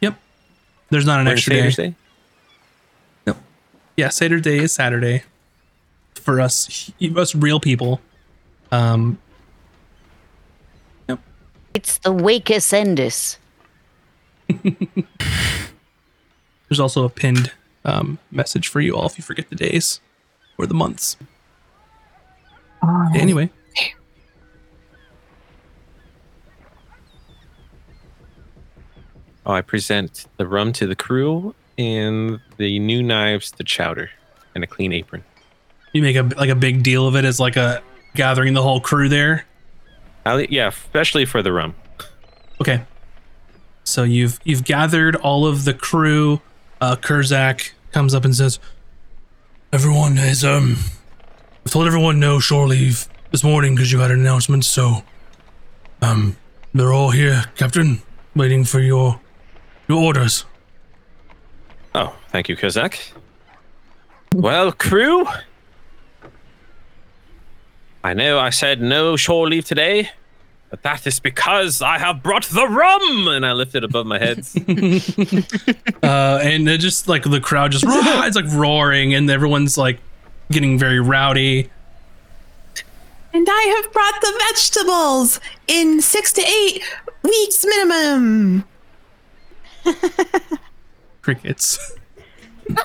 Yep. 0.00 0.18
There's 0.90 1.06
not 1.06 1.20
an 1.20 1.28
Or 1.28 1.32
is 1.32 1.38
extra 1.38 1.54
day. 1.54 1.60
Satyrs 1.70 1.76
Day. 1.76 1.94
Yeah, 3.96 4.08
Saturday 4.08 4.60
is 4.60 4.72
Saturday 4.72 5.24
for 6.14 6.40
us 6.40 6.90
us 7.16 7.34
real 7.34 7.60
people. 7.60 8.00
Um, 8.72 9.18
It's 11.74 11.98
the 11.98 12.10
weakest 12.10 12.72
endus. 12.72 13.36
there's 16.68 16.80
also 16.80 17.04
a 17.04 17.10
pinned 17.10 17.52
um, 17.84 18.18
message 18.30 18.68
for 18.68 18.80
you 18.80 18.96
all 18.96 19.06
if 19.06 19.18
you 19.18 19.22
forget 19.22 19.50
the 19.50 19.54
days 19.54 20.00
or 20.58 20.66
the 20.66 20.74
months. 20.74 21.16
Anyway, 23.14 23.50
I 29.52 29.62
present 29.62 30.26
the 30.36 30.46
rum 30.46 30.72
to 30.74 30.86
the 30.86 30.96
crew 30.96 31.54
and 31.78 32.40
the 32.58 32.78
new 32.78 33.02
knives 33.02 33.50
to 33.52 33.64
Chowder 33.64 34.10
and 34.54 34.64
a 34.64 34.66
clean 34.66 34.92
apron. 34.92 35.24
you 35.92 36.02
make 36.02 36.16
a 36.16 36.22
like 36.22 36.50
a 36.50 36.54
big 36.54 36.82
deal 36.82 37.06
of 37.06 37.16
it 37.16 37.24
as 37.24 37.40
like 37.40 37.56
a 37.56 37.82
gathering 38.14 38.54
the 38.54 38.62
whole 38.62 38.80
crew 38.80 39.08
there. 39.08 39.46
I'll, 40.26 40.40
yeah, 40.40 40.68
especially 40.68 41.24
for 41.24 41.42
the 41.42 41.52
rum. 41.52 41.74
Okay. 42.60 42.82
So 43.84 44.02
you've 44.02 44.38
you've 44.44 44.64
gathered 44.64 45.16
all 45.16 45.46
of 45.46 45.64
the 45.64 45.74
crew. 45.74 46.40
Uh, 46.80 46.96
Kurzak 46.96 47.72
comes 47.92 48.14
up 48.14 48.24
and 48.24 48.36
says, 48.36 48.58
"Everyone 49.72 50.18
is 50.18 50.44
um, 50.44 50.76
I've 51.64 51.72
told 51.72 51.86
everyone 51.86 52.20
no 52.20 52.40
shore 52.40 52.66
leave 52.66 53.08
this 53.30 53.44
morning 53.44 53.74
because 53.74 53.92
you 53.92 54.00
had 54.00 54.10
an 54.10 54.20
announcement. 54.20 54.64
So, 54.64 55.02
um, 56.02 56.36
they're 56.74 56.92
all 56.92 57.10
here, 57.10 57.44
Captain, 57.56 58.02
waiting 58.34 58.64
for 58.64 58.80
your 58.80 59.20
your 59.90 60.02
orders." 60.02 60.44
Oh, 61.94 62.14
thank 62.28 62.48
you, 62.48 62.56
Kozak. 62.56 63.12
Well, 64.32 64.70
crew, 64.70 65.26
I 68.04 68.14
know 68.14 68.38
I 68.38 68.50
said 68.50 68.80
no 68.80 69.16
shore 69.16 69.48
leave 69.48 69.64
today, 69.64 70.10
but 70.70 70.82
that 70.84 71.04
is 71.06 71.18
because 71.18 71.82
I 71.82 71.98
have 71.98 72.22
brought 72.22 72.44
the 72.44 72.66
rum, 72.66 73.28
and 73.28 73.44
I 73.44 73.52
lift 73.52 73.74
it 73.74 73.82
above 73.84 74.06
my 74.06 74.18
head. 74.18 74.46
Uh, 76.02 76.40
and 76.42 76.66
it 76.68 76.78
just 76.78 77.08
like 77.08 77.24
the 77.24 77.40
crowd 77.40 77.72
just 77.72 77.84
it's 77.88 78.36
like 78.36 78.50
roaring, 78.52 79.12
and 79.14 79.30
everyone's 79.30 79.76
like 79.76 80.00
getting 80.50 80.78
very 80.78 80.98
rowdy. 80.98 81.68
And 83.32 83.46
I 83.48 83.82
have 83.82 83.92
brought 83.92 84.20
the 84.20 84.42
vegetables 84.48 85.40
in 85.68 86.00
six 86.00 86.32
to 86.32 86.40
eight 86.42 86.82
weeks 87.22 87.64
minimum. 87.64 88.64
Crickets. 91.22 91.96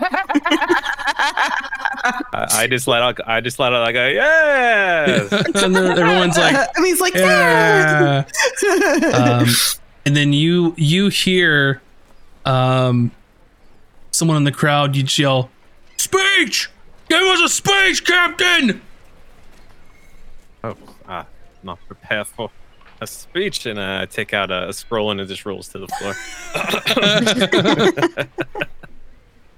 I, 2.34 2.48
I 2.52 2.68
just 2.68 2.88
let 2.88 3.02
out. 3.02 3.20
I 3.28 3.42
just 3.42 3.60
let 3.60 3.74
out. 3.74 3.88
I 3.88 3.92
go, 3.92 4.08
yes. 4.08 5.32
and 5.64 5.76
then 5.76 5.98
everyone's 5.98 6.38
like, 6.38 6.56
and 6.76 6.86
he's 6.86 7.00
like, 7.02 7.16
yeah. 7.16 8.26
yeah. 8.64 9.40
um, 9.42 9.48
and 10.06 10.16
then 10.16 10.34
you 10.34 10.74
you 10.78 11.10
hear 11.10 11.82
um 12.46 13.12
someone 14.12 14.38
in 14.38 14.44
the 14.44 14.52
crowd 14.52 14.96
you 14.96 15.04
yell 15.08 15.50
speech 15.98 16.70
give 17.10 17.22
us 17.22 17.42
a 17.42 17.50
speech 17.50 18.06
captain 18.06 18.82
oh, 20.64 20.76
ah, 21.08 21.26
not 21.64 21.80
prepared 21.88 22.28
for 22.28 22.52
a 23.06 23.08
speech, 23.08 23.66
and 23.66 23.80
uh, 23.80 24.00
I 24.02 24.06
take 24.06 24.34
out 24.34 24.52
a, 24.52 24.74
scroll 24.74 25.12
and 25.12 25.22
it 25.22 25.28
just 25.28 25.46
rolls 25.46 25.68
to 25.70 25.80
the 25.80 25.88
floor. 25.88 26.14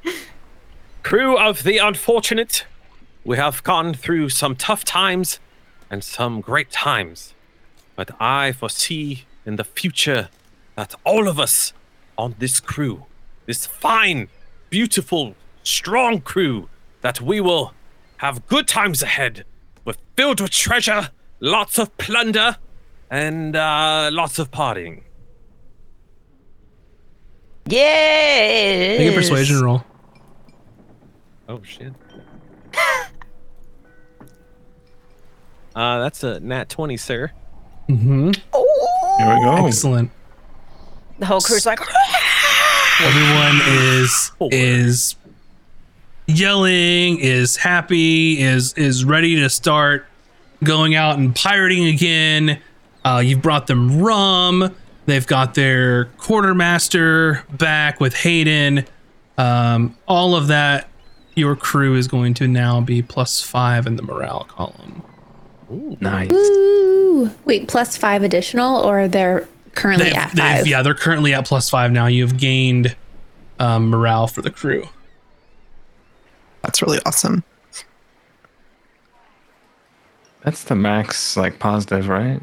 Crew 1.03 1.37
of 1.37 1.63
the 1.63 1.77
unfortunate, 1.77 2.65
we 3.23 3.37
have 3.37 3.63
gone 3.63 3.93
through 3.93 4.29
some 4.29 4.55
tough 4.55 4.83
times 4.83 5.39
and 5.89 6.03
some 6.03 6.41
great 6.41 6.69
times, 6.69 7.33
but 7.95 8.11
I 8.19 8.51
foresee 8.51 9.25
in 9.45 9.55
the 9.55 9.63
future 9.63 10.29
that 10.75 10.93
all 11.05 11.27
of 11.27 11.39
us 11.39 11.73
on 12.17 12.35
this 12.39 12.59
crew, 12.59 13.05
this 13.45 13.65
fine, 13.65 14.27
beautiful, 14.69 15.35
strong 15.63 16.19
crew, 16.19 16.67
that 17.01 17.21
we 17.21 17.39
will 17.39 17.73
have 18.17 18.45
good 18.47 18.67
times 18.67 19.01
ahead, 19.01 19.45
We're 19.85 19.93
filled 20.17 20.41
with 20.41 20.51
treasure, 20.51 21.11
lots 21.39 21.79
of 21.79 21.95
plunder, 21.97 22.57
and 23.09 23.55
uh, 23.55 24.09
lots 24.11 24.39
of 24.39 24.51
partying. 24.51 25.03
Yes. 27.69 28.99
make 28.99 29.11
a 29.11 29.15
persuasion 29.15 29.61
roll 29.61 29.83
Oh 31.49 31.61
shit. 31.63 31.93
uh, 35.75 35.99
that's 35.99 36.23
a 36.23 36.39
nat 36.39 36.69
twenty, 36.69 36.97
sir. 36.97 37.31
mm-hmm. 37.89 38.31
Oh, 38.53 39.15
Here 39.19 39.35
we 39.35 39.43
go. 39.43 39.65
excellent 39.67 40.11
The 41.19 41.25
whole 41.25 41.41
crew's 41.41 41.65
like, 41.65 41.79
everyone 43.01 43.59
is 43.65 44.31
is 44.51 45.15
yelling 46.27 47.19
is 47.19 47.55
happy 47.55 48.39
is 48.41 48.73
is 48.73 49.05
ready 49.05 49.37
to 49.37 49.49
start 49.49 50.05
going 50.63 50.95
out 50.95 51.17
and 51.17 51.33
pirating 51.33 51.85
again 51.87 52.59
uh, 53.07 53.19
you've 53.19 53.41
brought 53.41 53.67
them 53.67 54.01
rum 54.01 54.75
they've 55.05 55.27
got 55.27 55.53
their 55.55 56.05
quartermaster 56.17 57.43
back 57.57 57.99
with 57.99 58.13
Haydan 58.13 58.85
um, 59.37 59.95
all 60.07 60.35
of 60.35 60.47
that 60.47 60.89
your 61.35 61.55
crew 61.55 61.95
is 61.95 62.07
going 62.07 62.33
to 62.35 62.47
now 62.47 62.81
be 62.81 63.01
plus 63.01 63.41
five 63.41 63.85
in 63.87 63.95
the 63.95 64.03
morale 64.03 64.45
column 64.49 65.01
Nice. 65.99 66.31
Ooh. 66.31 67.29
Wait, 67.43 67.67
plus 67.67 67.97
five 67.97 68.23
additional, 68.23 68.77
or 68.77 69.09
they're 69.09 69.47
currently 69.75 70.05
They've- 70.05 70.15
at 70.15 70.29
they've- 70.31 70.37
five? 70.41 70.67
yeah 70.67 70.81
they're 70.81 70.93
currently 70.93 71.33
at 71.33 71.45
plus 71.45 71.69
five 71.69 71.91
now 71.91 72.07
you've 72.07 72.37
gained 72.37 72.95
um, 73.59 73.89
morale 73.89 74.27
for 74.27 74.41
the 74.41 74.49
crew 74.51 74.87
That's 76.61 76.81
really 76.81 76.99
awesome. 77.05 77.43
That's 80.43 80.63
the 80.63 80.75
max, 80.75 81.35
like 81.35 81.59
positive, 81.59 82.07
right? 82.07 82.41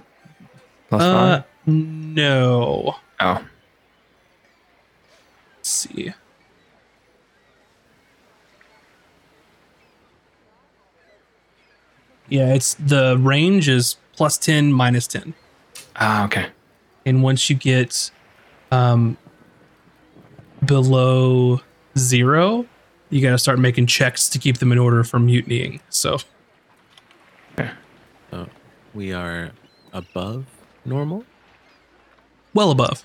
Plus 0.89 1.03
uh, 1.03 1.13
five. 1.43 1.45
no 1.67 2.97
Oh, 3.21 3.45
Let's 5.57 5.69
see. 5.71 6.13
Yeah, 12.29 12.55
it's 12.55 12.75
the 12.75 13.17
range 13.19 13.69
is 13.69 13.97
plus 14.17 14.39
10 14.39 14.73
minus 14.73 15.07
10. 15.07 15.35
ah, 15.97 16.25
okay. 16.25 16.47
And 17.07 17.23
once 17.23 17.51
you 17.51 17.57
get 17.57 18.11
um 18.73 19.17
below 20.65 21.61
0, 21.99 22.67
you 23.11 23.21
got 23.23 23.31
to 23.31 23.39
start 23.39 23.59
making 23.59 23.87
checks 23.87 24.29
to 24.31 24.39
keep 24.39 24.59
them 24.59 24.73
in 24.73 24.79
order 24.79 25.05
for 25.05 25.19
mutinying. 25.19 25.81
So 25.91 26.19
Okay. 27.59 27.71
we 28.95 29.13
are 29.13 29.51
above 29.93 30.47
normal. 30.85 31.25
Well 32.53 32.71
above. 32.71 33.05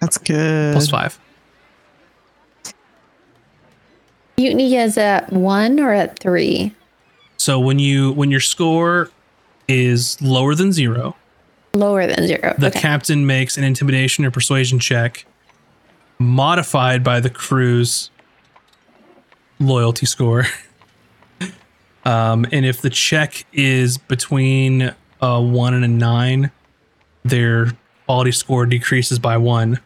That's 0.00 0.18
good. 0.18 0.72
Plus 0.72 0.88
five. 0.88 1.18
Mutiny 4.36 4.76
is 4.76 4.98
at 4.98 5.32
one 5.32 5.78
or 5.78 5.92
at 5.92 6.18
three? 6.18 6.74
So 7.36 7.60
when 7.60 7.78
you 7.78 8.12
when 8.12 8.30
your 8.30 8.40
score 8.40 9.10
is 9.68 10.20
lower 10.20 10.54
than 10.54 10.72
zero, 10.72 11.14
Lower 11.72 12.06
than 12.06 12.26
zero. 12.26 12.54
the 12.58 12.68
okay. 12.68 12.80
captain 12.80 13.26
makes 13.26 13.56
an 13.56 13.64
intimidation 13.64 14.24
or 14.24 14.30
persuasion 14.30 14.78
check 14.78 15.26
modified 16.18 17.02
by 17.02 17.20
the 17.20 17.30
crew's 17.30 18.10
loyalty 19.58 20.06
score. 20.06 20.46
um, 22.04 22.46
and 22.52 22.64
if 22.64 22.80
the 22.80 22.90
check 22.90 23.44
is 23.52 23.98
between 23.98 24.94
a 25.20 25.40
one 25.40 25.74
and 25.74 25.84
a 25.84 25.88
nine, 25.88 26.50
their 27.24 27.72
quality 28.06 28.32
score 28.32 28.66
decreases 28.66 29.18
by 29.18 29.36
one. 29.36 29.80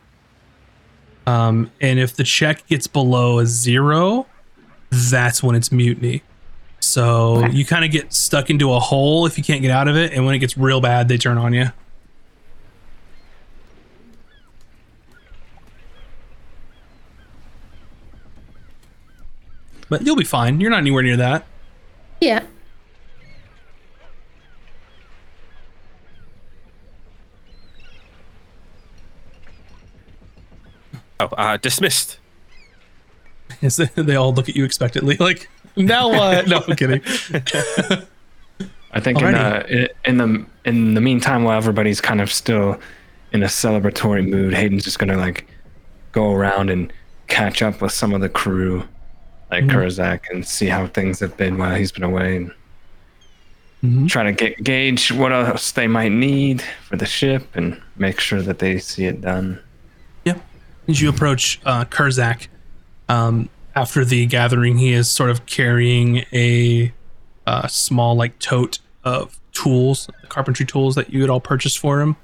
Um, 1.27 1.71
and 1.81 1.99
if 1.99 2.17
the 2.17 2.25
check 2.25 2.67
gets 2.67 2.87
below 2.87 3.39
a 3.39 3.47
zero, 3.47 4.27
that's 4.91 5.43
when 5.43 5.55
it's 5.55 5.71
mutiny. 5.71 6.23
So 6.81 7.45
Okay. 7.45 7.55
you 7.57 7.65
kind 7.67 7.85
of 7.85 7.91
get 7.91 8.13
stuck 8.13 8.51
into 8.51 8.73
a 8.73 8.79
hole 8.81 9.27
if 9.27 9.37
you 9.37 9.45
can't 9.45 9.63
get 9.63 9.71
out 9.71 9.89
of 9.89 9.97
it, 9.97 10.13
and 10.13 10.25
when 10.25 10.35
it 10.35 10.39
gets 10.39 10.57
real 10.57 10.81
bad, 10.81 11.09
they 11.09 11.19
turn 11.19 11.37
on 11.39 11.53
you. 11.53 11.67
But 19.89 20.05
you'll 20.05 20.17
be 20.17 20.25
fine. 20.25 20.61
You're 20.61 20.71
not 20.71 20.79
anywhere 20.81 21.03
near 21.03 21.17
that. 21.17 21.47
yeah. 22.21 22.45
Oh, 31.21 31.27
uh, 31.37 31.57
dismissed. 31.57 32.19
Yes, 33.61 33.77
they 33.77 34.15
all 34.15 34.33
look 34.33 34.49
at 34.49 34.55
you 34.57 34.65
expectantly, 34.65 35.17
like, 35.17 35.49
now 35.75 36.09
what? 36.09 36.47
no, 36.49 36.63
I'm 36.69 36.77
kidding. 36.77 37.01
I 38.93 39.01
think 39.01 39.21
in, 39.21 39.35
uh, 39.35 39.67
in 40.05 40.17
the 40.17 40.47
in 40.65 40.95
the 40.95 41.01
meantime, 41.01 41.45
while 41.45 41.57
everybody's 41.59 42.01
kind 42.01 42.21
of 42.21 42.33
still 42.33 42.79
in 43.33 43.43
a 43.43 43.47
celebratory 43.47 44.27
mood, 44.27 44.55
Haydan's 44.55 44.85
just 44.85 44.99
gonna 44.99 45.17
like 45.17 45.47
go 46.13 46.33
around 46.33 46.71
and 46.71 46.93
catch 47.27 47.63
up 47.63 47.81
with 47.83 47.93
some 47.93 48.15
of 48.15 48.21
the 48.23 48.29
crew, 48.31 48.83
like 49.51 49.65
Mhm. 49.65 49.71
Kurzak, 49.71 50.21
and 50.31 50.47
see 50.47 50.67
how 50.67 50.87
things 50.87 51.21
have 51.21 51.37
been 51.37 51.59
while 51.59 51.75
he's 51.75 51.93
been 51.93 52.03
away, 52.03 52.37
and 52.37 52.53
Mhm. 53.85 54.09
try 54.09 54.23
to 54.25 54.33
get 54.33 54.63
gauge 54.65 55.13
what 55.13 55.33
else 55.33 55.71
they 55.73 55.87
might 55.87 56.13
need 56.13 56.63
for 56.89 56.97
the 56.97 57.07
ship, 57.07 57.47
and 57.55 57.81
make 57.97 58.21
sure 58.21 58.41
that 58.43 58.59
they 58.59 58.79
see 58.79 59.05
it 59.05 59.21
done. 59.21 59.59
As 60.89 61.01
you 61.03 61.09
approach 61.11 61.61
uh, 61.67 61.85
Kurzak, 61.85 62.49
um, 63.09 63.51
after 63.75 64.05
the 64.05 64.25
gathering, 64.27 64.79
he 64.79 64.93
is 64.93 65.11
sort 65.11 65.31
of 65.31 65.45
carrying 65.47 66.25
a 66.33 66.93
uh, 67.47 67.67
small, 67.69 68.15
like, 68.17 68.39
tote 68.39 68.79
of 69.05 69.39
tools, 69.53 70.09
the 70.23 70.27
carpentry 70.27 70.65
tools 70.65 70.95
that 70.95 71.13
you 71.13 71.21
had 71.21 71.31
all 71.31 71.41
purchased 71.41 71.79
for 71.79 72.01
him. 72.01 72.17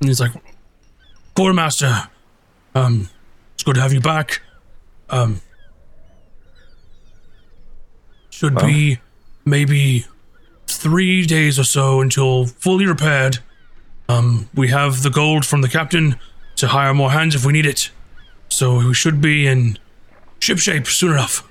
And 0.00 0.08
he's 0.08 0.20
like, 0.20 0.32
Quartermaster, 1.36 2.08
um, 2.74 3.08
it's 3.54 3.62
good 3.62 3.76
to 3.76 3.80
have 3.80 3.92
you 3.92 4.00
back. 4.00 4.42
Um, 5.08 5.40
should 8.30 8.56
Well? 8.56 8.66
be 8.66 8.98
maybe 9.44 10.06
three 10.66 11.24
days 11.24 11.58
or 11.58 11.64
so 11.64 12.00
until 12.00 12.46
fully 12.46 12.86
repaired. 12.86 13.38
Um, 14.08 14.48
we 14.54 14.68
have 14.68 15.02
the 15.02 15.10
gold 15.10 15.46
from 15.46 15.60
the 15.60 15.68
captain 15.68 16.16
to 16.62 16.68
hire 16.68 16.94
more 16.94 17.10
hands 17.10 17.34
if 17.34 17.44
we 17.44 17.52
need 17.52 17.66
it. 17.66 17.90
So 18.48 18.86
we 18.86 18.94
should 18.94 19.20
be 19.20 19.48
in 19.48 19.80
ship 20.38 20.58
shape 20.58 20.86
soon 20.86 21.10
enough. 21.10 21.42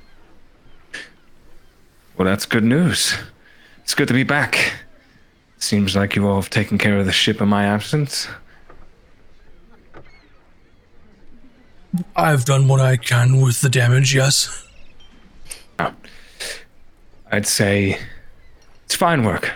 Well, 2.16 2.26
that's 2.26 2.46
good 2.46 2.64
news. 2.64 3.18
It's 3.84 3.94
good 3.94 4.08
to 4.08 4.14
be 4.14 4.24
back. 4.24 4.72
Seems 5.58 5.98
like 5.98 6.16
you 6.16 6.26
all 6.26 6.36
have 6.36 6.50
taken 6.50 6.78
care 6.78 6.98
of 6.98 7.06
the 7.06 7.12
ship 7.12 7.42
in 7.42 7.50
my 7.50 7.66
absence. 7.66 8.30
I've 12.16 12.46
done 12.46 12.70
what 12.70 12.80
I 12.80 12.96
can 12.96 13.42
with 13.42 13.60
the 13.60 13.70
damage, 13.70 14.16
yes. 14.16 14.66
I'd 17.30 17.46
say 17.46 18.00
it's 18.86 18.96
fine 18.96 19.26
work, 19.26 19.52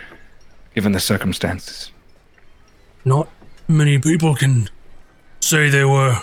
given 0.74 0.92
the 0.92 1.00
circumstances. 1.00 1.92
Not 3.06 3.30
many 3.70 4.00
people 4.00 4.36
can 4.36 4.70
say 5.46 5.70
they 5.70 5.86
were 5.86 6.22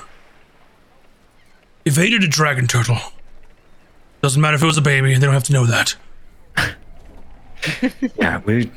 evaded 1.85 2.24
a 2.24 2.28
dragon 2.28 2.66
turtle. 2.66 2.99
Doesn't 4.20 4.40
matter 4.40 4.57
if 4.57 4.62
it 4.62 4.66
was 4.66 4.77
a 4.77 4.82
baby, 4.82 5.15
they 5.15 5.20
don't 5.20 5.35
have 5.35 5.44
to 5.44 5.53
know 5.53 5.66
that. 5.66 5.94
Yeah, 8.19 8.40
we. 8.44 8.73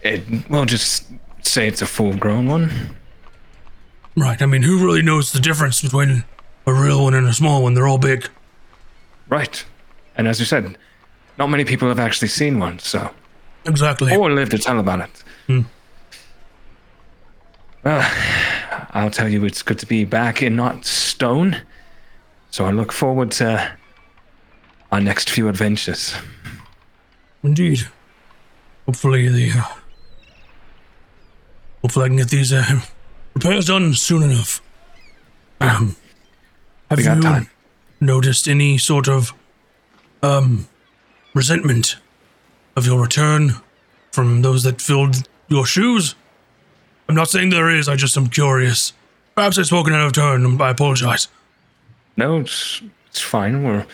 It, 0.00 0.22
we'll 0.48 0.64
just 0.64 1.04
say 1.42 1.68
it's 1.68 1.82
a 1.82 1.86
full 1.86 2.16
grown 2.16 2.48
one. 2.48 2.96
Right, 4.16 4.40
I 4.40 4.46
mean, 4.46 4.62
who 4.62 4.82
really 4.82 5.02
knows 5.02 5.32
the 5.32 5.40
difference 5.40 5.82
between 5.82 6.24
a 6.66 6.72
real 6.72 7.04
one 7.04 7.12
and 7.12 7.26
a 7.26 7.34
small 7.34 7.62
one? 7.62 7.74
They're 7.74 7.86
all 7.86 7.98
big. 7.98 8.30
Right. 9.28 9.62
And 10.16 10.26
as 10.26 10.40
you 10.40 10.46
said, 10.46 10.78
not 11.36 11.48
many 11.48 11.66
people 11.66 11.86
have 11.88 11.98
actually 11.98 12.28
seen 12.28 12.58
one, 12.58 12.78
so. 12.78 13.10
Exactly. 13.66 14.16
Or 14.16 14.30
lived 14.30 14.52
to 14.52 14.58
tell 14.58 14.78
about 14.78 15.00
it. 15.00 15.24
Hmm. 15.46 15.60
Well, 17.84 18.00
I'll 18.92 19.10
tell 19.10 19.28
you, 19.28 19.44
it's 19.44 19.62
good 19.62 19.78
to 19.78 19.86
be 19.86 20.04
back 20.04 20.42
in 20.42 20.56
not 20.56 20.84
stone. 20.84 21.62
So 22.50 22.66
I 22.66 22.70
look 22.70 22.92
forward 22.92 23.30
to 23.32 23.72
our 24.90 25.00
next 25.00 25.30
few 25.30 25.48
adventures. 25.48 26.14
Indeed. 27.42 27.88
Hopefully 28.86 29.28
the 29.28 29.58
uh, 29.58 29.64
hopefully 31.80 32.04
I 32.04 32.08
can 32.08 32.16
get 32.18 32.28
these 32.28 32.52
uh, 32.52 32.80
repairs 33.34 33.66
done 33.66 33.94
soon 33.94 34.22
enough. 34.22 34.60
Um, 35.60 35.96
have 36.90 36.98
you 37.00 37.20
time. 37.20 37.48
noticed 38.00 38.48
any 38.48 38.76
sort 38.78 39.08
of 39.08 39.32
um 40.22 40.68
resentment 41.34 41.96
of 42.76 42.86
your 42.86 43.00
return 43.00 43.54
from 44.10 44.42
those 44.42 44.64
that 44.64 44.82
filled 44.82 45.26
your 45.48 45.64
shoes? 45.64 46.14
I'm 47.12 47.16
not 47.16 47.28
saying 47.28 47.50
there 47.50 47.68
is. 47.68 47.90
I 47.90 47.96
just 47.96 48.16
am 48.16 48.28
curious. 48.28 48.94
Perhaps 49.34 49.58
I've 49.58 49.66
spoken 49.66 49.92
out 49.92 50.06
of 50.06 50.12
turn. 50.14 50.58
I 50.62 50.70
apologize. 50.70 51.28
No, 52.16 52.38
it's, 52.40 52.80
it's 53.08 53.20
fine. 53.20 53.62
We're 53.62 53.84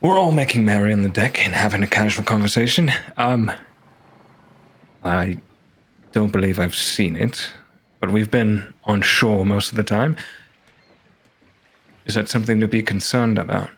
we're 0.00 0.18
all 0.18 0.32
making 0.32 0.64
merry 0.64 0.92
on 0.92 1.02
the 1.02 1.08
deck 1.08 1.38
and 1.46 1.54
having 1.54 1.80
a 1.84 1.86
casual 1.86 2.24
conversation. 2.24 2.90
Um, 3.16 3.52
I 5.04 5.38
don't 6.10 6.32
believe 6.32 6.58
I've 6.58 6.74
seen 6.74 7.14
it, 7.14 7.48
but 8.00 8.10
we've 8.10 8.32
been 8.32 8.74
on 8.82 9.00
shore 9.02 9.46
most 9.46 9.70
of 9.70 9.76
the 9.76 9.84
time. 9.84 10.16
Is 12.04 12.16
that 12.16 12.28
something 12.28 12.58
to 12.58 12.66
be 12.66 12.82
concerned 12.82 13.38
about? 13.38 13.70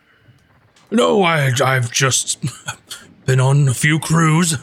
No, 0.89 1.21
I, 1.21 1.51
I've 1.63 1.91
just 1.91 2.43
been 3.27 3.39
on 3.39 3.67
a 3.67 3.75
few 3.75 3.99
crews 3.99 4.57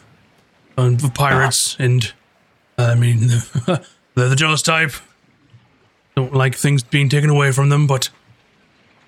on 0.76 0.96
the 0.96 1.10
pirates, 1.10 1.76
and 1.78 2.12
I 2.90 2.94
mean, 2.94 3.28
they're 3.66 4.28
the 4.28 4.36
jealous 4.36 4.62
type. 4.62 4.92
Don't 6.14 6.34
like 6.34 6.54
things 6.54 6.82
being 6.82 7.08
taken 7.08 7.30
away 7.30 7.52
from 7.52 7.68
them, 7.68 7.86
but 7.86 8.10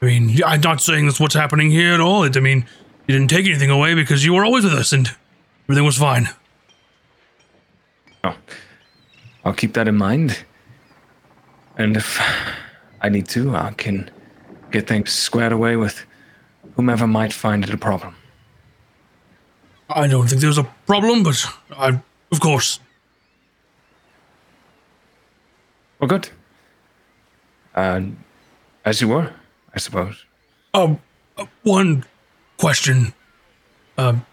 I 0.00 0.06
mean, 0.06 0.42
I'm 0.44 0.60
not 0.60 0.80
saying 0.80 1.06
that's 1.06 1.20
what's 1.20 1.34
happening 1.34 1.70
here 1.70 1.94
at 1.94 2.00
all. 2.00 2.24
It, 2.24 2.36
I 2.36 2.40
mean, 2.40 2.66
you 3.06 3.14
didn't 3.16 3.30
take 3.30 3.46
anything 3.46 3.70
away 3.70 3.94
because 3.94 4.24
you 4.24 4.34
were 4.34 4.44
always 4.44 4.64
with 4.64 4.72
us, 4.74 4.92
and 4.92 5.10
everything 5.64 5.84
was 5.84 5.98
fine. 5.98 6.28
Oh, 8.22 8.36
I'll 9.44 9.52
keep 9.52 9.74
that 9.74 9.88
in 9.88 9.96
mind. 9.96 10.44
And 11.76 11.96
if 11.96 12.20
I 13.00 13.08
need 13.08 13.28
to, 13.28 13.54
I 13.54 13.72
can 13.72 14.10
get 14.70 14.86
things 14.86 15.12
squared 15.12 15.52
away 15.52 15.76
with 15.76 16.04
whomever 16.76 17.06
might 17.06 17.32
find 17.32 17.64
it 17.64 17.70
a 17.70 17.76
problem. 17.76 18.16
I 19.90 20.06
don't 20.06 20.28
think 20.28 20.40
there's 20.40 20.58
a 20.58 20.64
problem, 20.86 21.22
but 21.22 21.44
I, 21.76 22.00
of 22.32 22.40
course, 22.40 22.80
Well, 26.04 26.18
good. 26.18 26.28
Uh, 27.74 28.02
as 28.84 29.00
you 29.00 29.08
were, 29.08 29.32
I 29.74 29.78
suppose. 29.78 30.26
Um, 30.74 31.00
uh, 31.38 31.46
one 31.62 32.04
question, 32.58 33.14
um, 33.96 34.26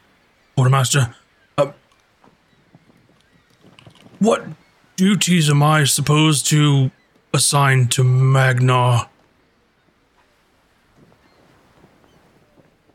quartermaster. 0.54 1.16
Uh, 1.58 1.72
what 4.20 4.46
duties 4.98 5.50
am 5.50 5.64
I 5.64 5.86
supposed 5.86 6.46
to 6.48 6.92
assign 7.34 7.88
to 7.88 8.04
Magnar? 8.04 9.08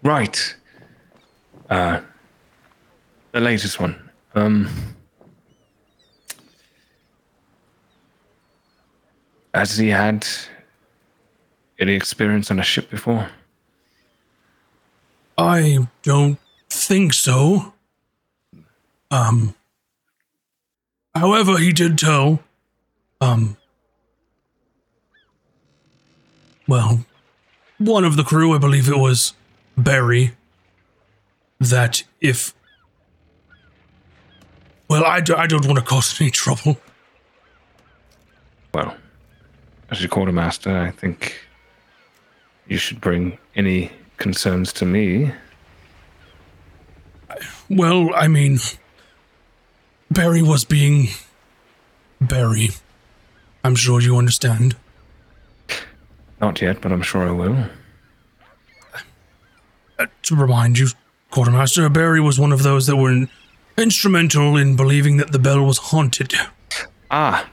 Right. 0.03 0.55
Uh, 1.71 2.03
the 3.33 3.41
latest 3.41 3.81
one. 3.81 4.11
Um, 4.35 4.69
Has 9.57 9.79
he 9.79 9.89
had 9.89 10.27
any 11.79 11.95
experience 11.95 12.51
on 12.51 12.61
a 12.61 12.63
ship 12.63 12.91
before? 12.91 13.31
I 15.39 15.89
don't 16.03 16.39
think 16.69 17.15
so. 17.15 17.73
Um. 19.11 19.55
However, 21.15 21.57
he 21.57 21.73
did 21.73 21.97
tell, 21.97 22.41
um. 23.23 23.57
Well, 26.69 27.07
one 27.79 28.05
of 28.05 28.17
the 28.17 28.25
crew, 28.25 28.55
I 28.55 28.59
believe 28.59 28.91
it 28.91 28.99
was 28.99 29.33
Barry, 29.75 30.33
that 31.59 32.03
if. 32.21 32.55
Well, 34.87 35.03
I, 35.03 35.21
d- 35.23 35.33
I 35.33 35.47
don't 35.47 35.65
want 35.65 35.79
to 35.79 35.85
cause 35.85 36.21
any 36.21 36.31
trouble. 36.31 36.77
Well, 38.75 38.95
as 39.91 40.01
your 40.01 40.09
quartermaster, 40.09 40.77
I 40.77 40.91
think 40.91 41.39
you 42.67 42.77
should 42.77 43.01
bring 43.01 43.39
any 43.55 43.93
concerns 44.17 44.73
to 44.75 44.85
me. 44.85 45.33
Well, 47.69 48.15
I 48.15 48.29
mean, 48.29 48.59
Barry 50.11 50.43
was 50.43 50.65
being 50.65 51.09
Barry. 52.21 52.71
I'm 53.65 53.75
sure 53.75 54.01
you 54.01 54.17
understand. 54.17 54.77
Not 56.41 56.61
yet, 56.61 56.81
but 56.81 56.93
I'm 56.93 57.03
sure 57.03 57.29
I 57.29 57.33
will. 57.33 57.65
Uh, 59.99 60.07
to 60.23 60.37
remind 60.37 60.79
you, 60.79 60.89
Quartermaster, 61.31 61.89
Barry 61.89 62.21
was 62.21 62.39
one 62.39 62.53
of 62.53 62.63
those 62.63 62.87
that 62.87 62.97
were 62.97 63.27
instrumental 63.77 64.57
in 64.57 64.77
believing 64.77 65.17
that 65.17 65.33
the 65.33 65.39
bell 65.39 65.63
was 65.65 65.79
haunted. 65.79 66.35
Ah, 67.11 67.49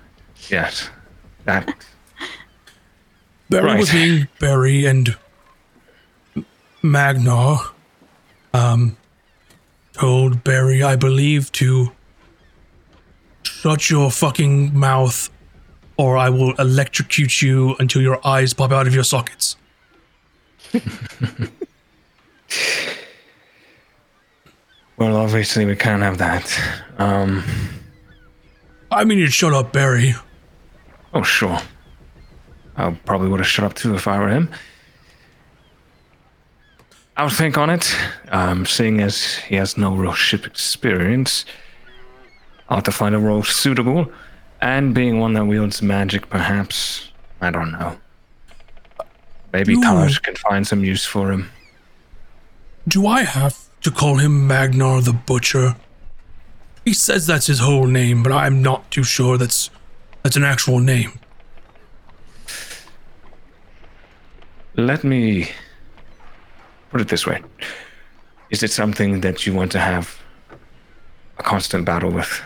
yes. 0.50 0.90
That 1.46 1.74
Barry 3.50 3.78
was 3.78 3.94
Right. 3.94 4.04
being 4.06 4.28
Barry 4.40 4.86
and 4.86 5.16
Magnar 6.82 7.60
um 8.54 8.98
told 9.94 10.44
Barry, 10.44 10.82
I 10.84 10.96
believe, 10.96 11.52
to 11.54 11.92
shut 13.44 13.90
your 13.90 14.10
fucking 14.12 14.78
mouth 14.78 15.30
or 15.98 16.18
I 16.18 16.30
will 16.30 16.54
electrocute 16.56 17.42
you 17.42 17.76
until 17.80 18.02
your 18.02 18.20
eyes 18.26 18.54
pop 18.54 18.72
out 18.72 18.88
of 18.88 18.96
your 18.96 19.04
sockets. 19.04 19.56
well, 24.98 25.16
obviously 25.18 25.66
we 25.66 25.76
can't 25.76 26.02
have 26.02 26.18
that. 26.20 26.60
Um, 26.98 27.44
I 28.92 29.04
mean 29.04 29.18
you'd 29.20 29.34
shut 29.34 29.54
up, 29.54 29.74
Barry. 29.74 30.14
oh 31.14 31.24
sure. 31.24 31.60
I 32.76 32.92
probably 33.06 33.30
would 33.30 33.40
have 33.40 33.48
shut 33.48 33.66
up 33.66 33.74
too 33.74 33.96
if 33.96 34.08
I 34.08 34.20
were 34.20 34.30
him. 34.30 34.50
I'll 37.16 37.30
think 37.30 37.58
on 37.58 37.70
it. 37.70 37.96
Um, 38.30 38.66
seeing 38.66 39.00
as 39.00 39.36
he 39.36 39.56
has 39.56 39.78
no 39.78 39.96
real 39.96 40.14
ship 40.14 40.48
experience, 40.48 41.46
I'll 42.70 42.78
have 42.78 42.84
to 42.86 42.92
find 42.92 43.14
a 43.14 43.20
role 43.20 43.44
suitable, 43.44 44.12
and 44.62 44.96
being 44.96 45.20
one 45.20 45.34
that 45.34 45.46
wields 45.46 45.82
magic, 45.82 46.30
perhaps. 46.30 47.12
I 47.40 47.52
don't 47.52 47.72
know. 47.72 47.98
Maybe 49.52 49.76
Tahj 49.76 50.22
can 50.24 50.36
find 50.36 50.66
some 50.66 50.84
use 50.84 51.06
for 51.06 51.32
him. 51.32 51.52
Do 52.88 53.06
I 53.06 53.24
have 53.24 53.60
to 53.82 53.92
call 53.92 54.18
him 54.18 54.48
Magnar 54.48 55.02
the 55.02 55.14
Butcher? 55.14 55.76
He 56.84 56.94
says 56.94 57.28
that's 57.28 57.48
his 57.48 57.60
whole 57.60 57.86
name, 57.86 58.24
but 58.24 58.32
I'm 58.32 58.62
not 58.62 58.90
too 58.90 59.04
sure 59.04 59.38
that's 59.38 59.70
that's 60.24 60.36
an 60.36 60.44
actual 60.44 60.80
name. 60.80 61.20
Let 64.76 65.04
me 65.04 65.52
put 66.90 67.02
it 67.02 67.08
this 67.08 67.28
way. 67.28 67.44
Is 68.50 68.64
it 68.64 68.72
something 68.72 69.22
that 69.22 69.46
you 69.46 69.54
want 69.54 69.72
to 69.74 69.80
have 69.80 70.20
a 71.38 71.44
constant 71.44 71.86
battle 71.86 72.12
with? 72.12 72.42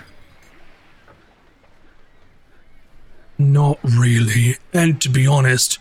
Not 3.38 3.80
really. 3.84 4.56
And 4.74 5.00
to 5.02 5.10
be 5.10 5.26
honest, 5.28 5.80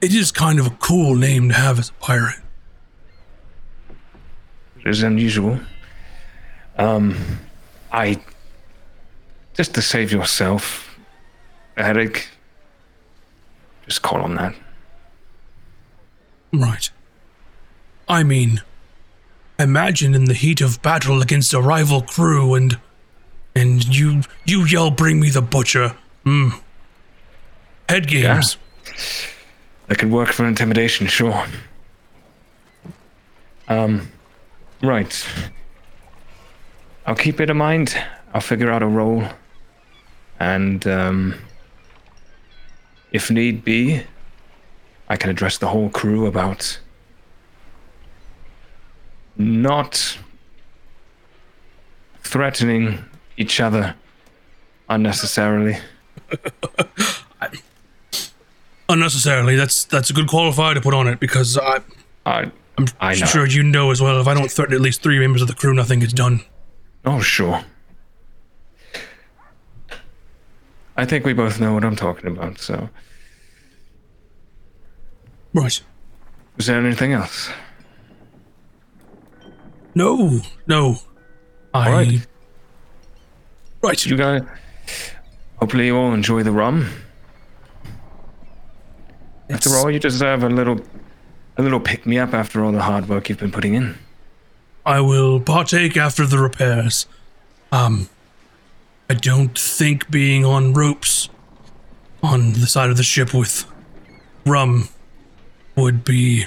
it 0.00 0.14
is 0.14 0.30
kind 0.30 0.60
of 0.60 0.66
a 0.66 0.70
cool 0.70 1.16
name 1.16 1.48
to 1.48 1.54
have 1.54 1.78
as 1.78 1.88
a 1.88 1.94
pirate. 1.94 2.40
It 4.80 4.86
is 4.86 5.02
unusual. 5.02 5.58
Um, 6.76 7.16
I. 7.90 8.20
Just 9.54 9.74
to 9.74 9.82
save 9.82 10.10
yourself 10.10 10.98
a 11.76 11.84
headache, 11.84 12.28
just 13.86 14.02
call 14.02 14.20
on 14.20 14.34
that. 14.34 14.54
Right. 16.60 16.90
I 18.08 18.22
mean, 18.22 18.62
imagine 19.58 20.14
in 20.14 20.26
the 20.26 20.34
heat 20.34 20.60
of 20.60 20.82
battle 20.82 21.22
against 21.22 21.54
a 21.54 21.60
rival 21.60 22.02
crew 22.02 22.54
and 22.54 22.78
and 23.54 23.84
you 23.84 24.22
you 24.44 24.64
yell 24.64 24.90
bring 24.90 25.20
me 25.20 25.30
the 25.30 25.42
butcher. 25.42 25.96
Hmm. 26.24 26.50
Head 27.88 28.08
games. 28.08 28.56
That 29.86 29.98
could 29.98 30.10
work 30.10 30.30
for 30.32 30.46
intimidation, 30.46 31.06
sure. 31.06 31.44
Um, 33.68 34.10
right. 34.82 35.26
I'll 37.06 37.14
keep 37.14 37.40
it 37.40 37.50
in 37.50 37.56
mind. 37.58 37.96
I'll 38.32 38.40
figure 38.40 38.70
out 38.70 38.82
a 38.82 38.86
role. 38.86 39.24
And, 40.40 40.86
um, 40.86 41.34
if 43.12 43.30
need 43.30 43.64
be, 43.64 44.02
I 45.08 45.16
can 45.16 45.30
address 45.30 45.58
the 45.58 45.68
whole 45.68 45.90
crew 45.90 46.26
about 46.26 46.78
not 49.36 50.18
threatening 52.22 53.04
each 53.36 53.60
other 53.60 53.94
unnecessarily. 54.88 55.76
Unnecessarily. 58.88 59.56
That's 59.56 59.84
that's 59.84 60.10
a 60.10 60.12
good 60.12 60.26
qualifier 60.26 60.74
to 60.74 60.80
put 60.80 60.92
on 60.92 61.08
it 61.08 61.18
because 61.18 61.56
I 61.56 61.80
I, 62.26 62.50
I'm 62.76 62.86
I 63.00 63.14
know. 63.14 63.26
sure 63.26 63.46
you 63.46 63.62
know 63.62 63.90
as 63.90 64.00
well 64.02 64.20
if 64.20 64.28
I 64.28 64.34
don't 64.34 64.50
threaten 64.50 64.74
at 64.74 64.80
least 64.82 65.02
three 65.02 65.18
members 65.18 65.40
of 65.40 65.48
the 65.48 65.54
crew, 65.54 65.72
nothing 65.72 66.00
gets 66.00 66.12
done. 66.12 66.42
Oh, 67.06 67.20
sure. 67.20 67.64
I 70.96 71.04
think 71.06 71.24
we 71.24 71.32
both 71.32 71.58
know 71.60 71.72
what 71.72 71.82
I'm 71.84 71.96
talking 71.96 72.26
about, 72.30 72.58
so. 72.58 72.88
Right. 75.54 75.80
Is 76.58 76.66
there 76.66 76.84
anything 76.84 77.12
else? 77.12 77.48
No, 79.94 80.40
no. 80.66 80.96
I. 81.72 82.20
Right. 83.80 84.04
You 84.04 84.16
guys. 84.16 84.42
Hopefully, 85.56 85.86
you 85.86 85.96
all 85.96 86.12
enjoy 86.12 86.42
the 86.42 86.50
rum. 86.50 86.90
After 89.48 89.70
all, 89.70 89.90
you 89.90 90.00
deserve 90.00 90.42
a 90.42 90.48
little. 90.48 90.80
A 91.56 91.62
little 91.62 91.78
pick 91.78 92.04
me 92.04 92.18
up 92.18 92.34
after 92.34 92.64
all 92.64 92.72
the 92.72 92.82
hard 92.82 93.08
work 93.08 93.28
you've 93.28 93.38
been 93.38 93.52
putting 93.52 93.74
in. 93.74 93.96
I 94.84 95.00
will 95.00 95.38
partake 95.38 95.96
after 95.96 96.26
the 96.26 96.38
repairs. 96.38 97.06
Um, 97.70 98.08
I 99.08 99.14
don't 99.14 99.56
think 99.56 100.10
being 100.10 100.44
on 100.44 100.72
ropes 100.72 101.28
on 102.24 102.54
the 102.54 102.66
side 102.66 102.90
of 102.90 102.96
the 102.96 103.04
ship 103.04 103.32
with 103.32 103.66
rum 104.44 104.88
would 105.76 106.04
be 106.04 106.46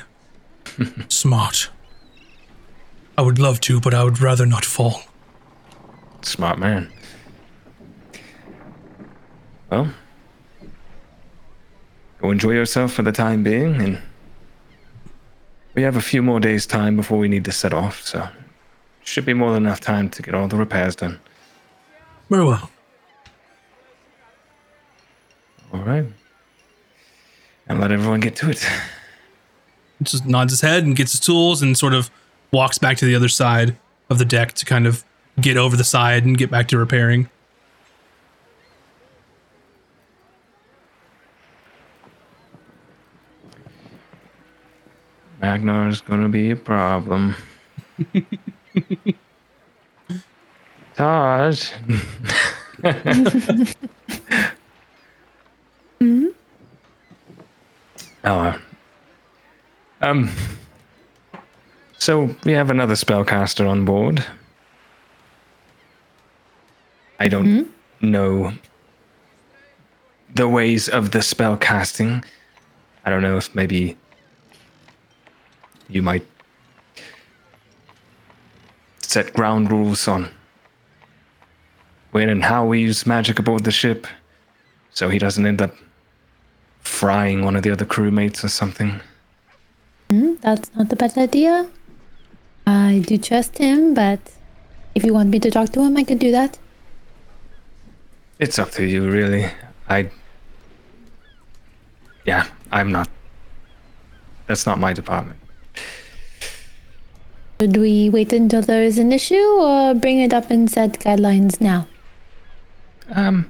smart. 1.07 1.69
I 3.17 3.21
would 3.21 3.39
love 3.39 3.59
to, 3.61 3.79
but 3.79 3.93
I 3.93 4.03
would 4.03 4.21
rather 4.21 4.45
not 4.45 4.63
fall. 4.63 5.01
Smart 6.21 6.59
man. 6.59 6.91
Well, 9.69 9.91
go 12.19 12.31
enjoy 12.31 12.51
yourself 12.51 12.93
for 12.93 13.01
the 13.01 13.11
time 13.11 13.43
being, 13.43 13.81
and 13.81 14.01
we 15.73 15.81
have 15.81 15.95
a 15.95 16.01
few 16.01 16.21
more 16.21 16.39
days' 16.39 16.65
time 16.65 16.95
before 16.95 17.17
we 17.17 17.27
need 17.27 17.43
to 17.45 17.51
set 17.51 17.73
off, 17.73 18.01
so 18.01 18.29
should 19.03 19.25
be 19.25 19.33
more 19.33 19.51
than 19.53 19.65
enough 19.65 19.79
time 19.79 20.09
to 20.09 20.21
get 20.21 20.33
all 20.33 20.47
the 20.47 20.55
repairs 20.55 20.95
done. 20.95 21.19
Very 22.29 22.45
well. 22.45 22.69
All 25.73 25.81
right, 25.81 26.05
and 27.67 27.81
let 27.81 27.91
everyone 27.91 28.21
get 28.21 28.35
to 28.37 28.49
it. 28.49 28.65
Just 30.03 30.25
nods 30.25 30.51
his 30.51 30.61
head 30.61 30.83
and 30.83 30.95
gets 30.95 31.11
his 31.11 31.19
tools 31.19 31.61
and 31.61 31.77
sort 31.77 31.93
of 31.93 32.09
walks 32.51 32.77
back 32.77 32.97
to 32.97 33.05
the 33.05 33.15
other 33.15 33.27
side 33.27 33.75
of 34.09 34.19
the 34.19 34.25
deck 34.25 34.53
to 34.53 34.65
kind 34.65 34.85
of 34.87 35.03
get 35.41 35.57
over 35.57 35.75
the 35.75 35.83
side 35.83 36.23
and 36.25 36.37
get 36.37 36.49
back 36.51 36.67
to 36.69 36.77
repairing. 36.77 37.29
Magnar's 45.41 46.01
gonna 46.01 46.29
be 46.29 46.51
a 46.51 46.55
problem. 46.55 47.35
Tahj. 50.95 51.73
Oh. 58.23 58.59
Um. 60.07 60.31
So 61.97 62.33
we 62.45 62.53
have 62.53 62.69
another 62.69 62.93
spellcaster 62.93 63.67
on 63.67 63.83
board. 63.83 64.23
I 67.19 67.27
don't 67.27 67.73
know 67.99 68.53
the 70.33 70.47
ways 70.47 70.87
of 70.87 71.11
the 71.11 71.21
spell 71.21 71.57
casting. 71.57 72.23
I 73.05 73.09
don't 73.09 73.21
know 73.21 73.35
if 73.35 73.53
maybe 73.53 73.97
you 75.89 76.01
might 76.01 76.25
set 79.01 79.33
ground 79.33 79.71
rules 79.71 80.07
on 80.07 80.29
when 82.11 82.29
and 82.29 82.43
how 82.43 82.65
we 82.65 82.79
use 82.79 83.05
magic 83.05 83.39
aboard 83.39 83.63
the 83.65 83.71
ship 83.71 84.07
so 84.93 85.09
he 85.09 85.19
doesn't 85.19 85.45
end 85.45 85.61
up 85.61 85.75
frying 86.79 87.43
one 87.43 87.57
of 87.57 87.63
the 87.63 87.71
other 87.71 87.85
crewmates 87.85 88.43
or 88.43 88.49
something. 88.49 89.01
That's 90.41 90.71
not 90.75 90.91
a 90.91 90.95
bad 90.95 91.17
idea. 91.17 91.67
I 92.65 93.03
do 93.05 93.17
trust 93.17 93.57
him, 93.57 93.93
but 93.93 94.19
if 94.93 95.03
you 95.03 95.13
want 95.13 95.29
me 95.29 95.39
to 95.39 95.49
talk 95.49 95.69
to 95.73 95.81
him, 95.81 95.97
I 95.97 96.03
can 96.03 96.17
do 96.17 96.31
that. 96.31 96.59
It's 98.39 98.59
up 98.59 98.71
to 98.71 98.85
you, 98.85 99.09
really. 99.09 99.49
I. 99.89 100.11
Yeah, 102.25 102.45
I'm 102.71 102.91
not. 102.91 103.09
That's 104.47 104.65
not 104.65 104.79
my 104.79 104.93
department. 104.93 105.39
Should 107.59 107.77
we 107.77 108.09
wait 108.09 108.33
until 108.33 108.61
there 108.61 108.83
is 108.83 108.99
an 108.99 109.11
issue 109.11 109.35
or 109.35 109.95
bring 109.95 110.19
it 110.19 110.33
up 110.33 110.51
and 110.51 110.69
set 110.69 110.99
guidelines 110.99 111.59
now? 111.59 111.87
Um, 113.09 113.49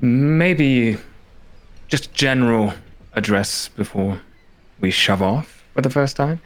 maybe 0.00 0.98
just 1.88 2.12
general 2.12 2.74
address 3.14 3.68
before 3.68 4.20
we 4.80 4.90
shove 4.90 5.22
off 5.22 5.61
for 5.74 5.82
the 5.82 5.90
first 5.90 6.16
time. 6.16 6.40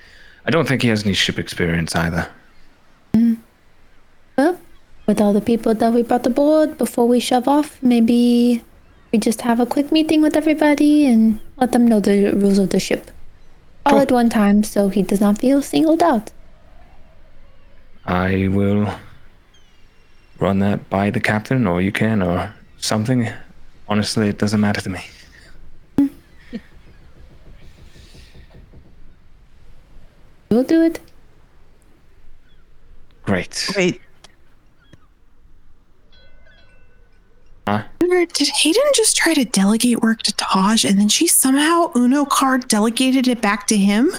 I 0.45 0.51
don't 0.51 0.67
think 0.69 0.83
he 0.83 0.89
has 0.89 1.05
any 1.05 1.15
ship 1.15 1.39
experience 1.39 1.95
either. 1.97 2.29
Hmm. 3.15 3.35
Well, 4.39 4.59
with 5.07 5.21
all 5.21 5.33
the 5.33 5.41
people 5.41 5.75
that 5.75 5.93
we 5.93 6.03
brought 6.03 6.27
aboard 6.27 6.79
before 6.79 7.09
we 7.09 7.21
shove 7.21 7.49
off, 7.49 7.83
maybe 7.83 8.63
we 9.13 9.19
just 9.19 9.41
have 9.43 9.61
a 9.61 9.67
quick 9.67 9.91
meeting 9.91 10.23
with 10.23 10.37
everybody 10.37 11.07
and 11.07 11.41
let 11.57 11.73
them 11.73 11.87
know 11.87 12.01
the 12.01 12.33
rules 12.33 12.59
of 12.59 12.71
the 12.71 12.81
ship. 12.81 13.11
All 13.85 13.93
Sure. 13.95 14.03
at 14.03 14.13
one 14.13 14.29
time 14.29 14.63
so 14.65 14.89
he 14.89 15.03
does 15.03 15.21
not 15.21 15.39
feel 15.39 15.63
singled 15.63 16.03
out. 16.03 16.31
I 18.05 18.49
will 18.49 18.93
run 20.39 20.59
that 20.61 20.89
by 20.91 21.11
the 21.11 21.21
captain, 21.21 21.67
or 21.67 21.81
you 21.81 21.91
can, 21.93 22.23
or 22.23 22.53
something. 22.79 23.29
Honestly, 23.89 24.29
it 24.29 24.39
doesn't 24.39 24.61
matter 24.61 24.81
to 24.81 24.91
me. 24.91 25.01
We'll 30.57 30.65
do 30.65 30.81
it. 30.81 31.01
Great. 33.25 33.71
Wait, 33.77 34.01
Huh? 37.69 37.83
Did 37.99 38.31
Haydan 38.31 38.95
just 38.95 39.19
try 39.19 39.35
to 39.35 39.45
delegate 39.45 40.01
work 40.01 40.23
to 40.23 40.33
Tahj 40.33 40.89
and 40.89 40.99
then 40.99 41.11
she 41.11 41.27
somehow 41.27 41.91
Uno 41.95 42.25
card 42.25 42.69
delegated 42.69 43.29
it 43.29 43.43
back 43.43 43.67
to 43.67 43.77
him? 43.77 44.13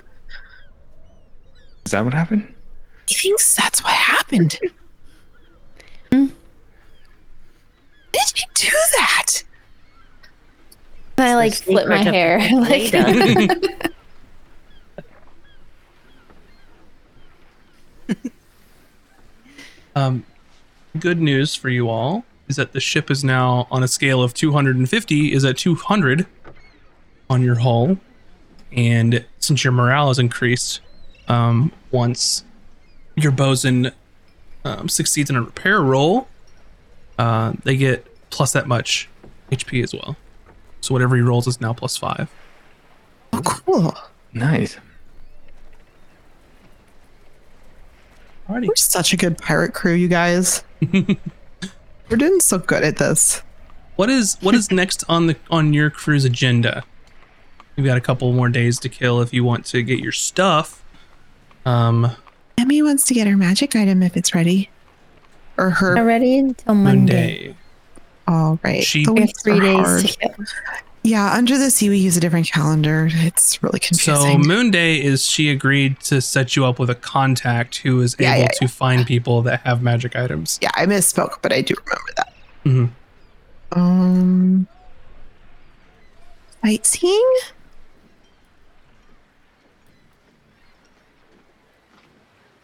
Is 1.86 1.92
that 1.94 2.06
what 2.06 2.14
happened? 2.14 2.54
He 3.08 3.16
thinks 3.16 3.56
that's 3.56 3.84
what 3.84 3.94
happened. 3.94 4.60
Hmm. 6.12 6.28
Did 8.12 8.32
he 8.36 8.46
do 8.54 8.70
that? 8.98 9.44
I 11.18 11.36
like 11.36 11.56
the 11.56 11.64
flip 11.64 11.88
my 11.90 11.98
hair. 11.98 12.40
like, 12.54 12.94
Um, 19.98 20.26
good 21.00 21.20
news 21.20 21.56
for 21.56 21.70
you 21.70 21.90
all 21.90 22.24
is 22.48 22.56
that 22.58 22.72
the 22.72 22.80
ship 22.80 23.10
is 23.10 23.24
now 23.24 23.68
on 23.72 23.82
a 23.82 23.88
scale 23.88 24.22
of 24.22 24.32
250 24.36 25.34
is 25.34 25.44
at 25.44 25.58
200 25.58 26.28
on 27.32 27.42
your 27.42 27.56
hull, 27.56 27.98
and 28.72 29.26
since 29.40 29.64
your 29.64 29.74
morale 29.74 30.10
has 30.10 30.20
increased, 30.20 30.82
um, 31.28 31.72
once 31.90 32.44
your 33.16 33.32
bosun 33.32 33.92
um, 34.64 34.88
succeeds 34.88 35.32
in 35.32 35.36
a 35.36 35.42
repair 35.42 35.82
roll, 35.82 36.28
uh, 37.18 37.54
they 37.64 37.76
get 37.76 38.06
plus 38.30 38.54
that 38.54 38.68
much 38.68 39.10
HP 39.52 39.84
as 39.84 39.96
well. 39.96 40.16
So 40.80 40.94
whatever 40.94 41.16
he 41.16 41.24
rolls 41.24 41.48
is 41.48 41.60
now 41.60 41.74
plus 41.74 41.98
five. 41.98 42.30
Oh, 43.34 43.42
cool. 43.44 43.98
Nice. 44.32 44.78
Alrighty. 48.50 48.68
We're 48.68 48.76
such 48.76 49.14
a 49.14 49.18
good 49.18 49.38
pirate 49.38 49.74
crew, 49.74 49.94
you 49.94 50.08
guys. 50.08 50.64
We're 50.94 52.18
doing 52.18 52.40
so 52.40 52.58
good 52.60 52.84
at 52.84 52.98
this. 52.98 53.42
What 53.98 54.10
is 54.10 54.38
what 54.42 54.56
is 54.56 54.72
next 54.72 55.04
on 55.10 55.28
the 55.28 55.36
on 55.50 55.74
your 55.74 55.90
crew's 55.90 56.24
agenda? 56.24 56.84
We've 57.76 57.86
got 57.86 57.98
a 57.98 58.02
couple 58.02 58.32
more 58.32 58.50
days 58.50 58.80
to 58.80 58.90
kill 58.90 59.22
if 59.22 59.34
you 59.34 59.44
want 59.44 59.66
to 59.68 59.82
get 59.84 60.00
your 60.00 60.12
stuff. 60.12 60.84
Um, 61.66 62.12
Emy 62.58 62.84
wants 62.84 63.06
to 63.08 63.14
get 63.14 63.28
her 63.28 63.36
magic 63.36 63.76
item 63.76 64.02
if 64.02 64.16
it's 64.16 64.34
ready. 64.34 64.70
Or 65.58 65.70
her. 65.72 65.96
Not 65.96 66.06
ready 66.06 66.38
until 66.38 66.76
Monday. 66.76 67.48
Monday. 67.48 67.58
All 68.28 68.60
right. 68.64 68.84
She- 68.84 69.06
The 69.06 69.14
We 69.14 69.22
have 69.22 69.32
three 69.44 69.60
days 69.60 69.86
hard. 69.86 70.06
to 70.06 70.18
kill. 70.18 70.46
Yeah, 71.08 71.32
under 71.34 71.58
the 71.58 71.72
sea, 71.72 71.88
we 71.88 72.00
use 72.00 72.18
a 72.18 72.20
different 72.20 72.48
calendar. 72.52 73.08
It's 73.10 73.64
really 73.64 73.80
So 73.80 73.88
confusing. 73.88 74.42
Moon 74.42 74.72
Day 74.72 75.02
is 75.02 75.26
she 75.26 75.50
agreed 75.50 76.02
to 76.02 76.20
set 76.20 76.58
you 76.58 76.66
up 76.66 76.80
with 76.80 76.90
a 76.90 76.96
contact 76.96 77.78
who 77.78 78.02
is 78.02 78.18
Yeah, 78.20 78.34
able 78.34 78.42
yeah, 78.42 78.48
to 78.60 78.68
find 78.68 79.06
people 79.08 79.42
that 79.44 79.62
have 79.62 79.82
magic 79.82 80.18
items. 80.18 80.60
yeah, 80.62 80.70
I 80.76 80.86
misspoke, 80.86 81.38
but 81.42 81.54
I 81.54 81.62
do 81.62 81.76
remember 81.86 82.12
that. 82.18 82.34
Mhm. 82.66 82.90
Um, 83.72 84.68
sightseeing. 86.62 87.34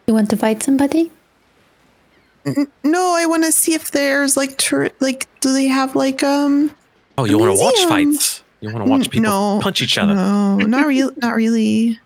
You 0.07 0.13
want 0.13 0.29
to 0.31 0.37
fight 0.37 0.63
somebody? 0.63 1.11
No, 2.83 3.15
I 3.15 3.25
want 3.25 3.45
to 3.45 3.53
see 3.53 3.73
if 3.73 3.91
there's 3.91 4.35
like 4.35 4.57
tour- 4.57 4.91
like 4.99 5.27
do 5.39 5.53
they 5.53 5.67
have 5.67 5.95
like 5.95 6.21
um 6.23 6.71
Oh, 7.17 7.25
you 7.25 7.37
want 7.37 7.55
to 7.55 7.61
watch 7.63 7.77
fights? 7.87 8.43
You 8.61 8.71
want 8.71 8.85
to 8.85 8.89
watch 8.91 9.09
people 9.09 9.29
no, 9.29 9.59
punch 9.61 9.81
each 9.81 9.97
other? 9.97 10.15
No, 10.15 10.57
not 10.57 10.87
really. 10.87 11.13
Not 11.17 11.35
really. 11.35 11.99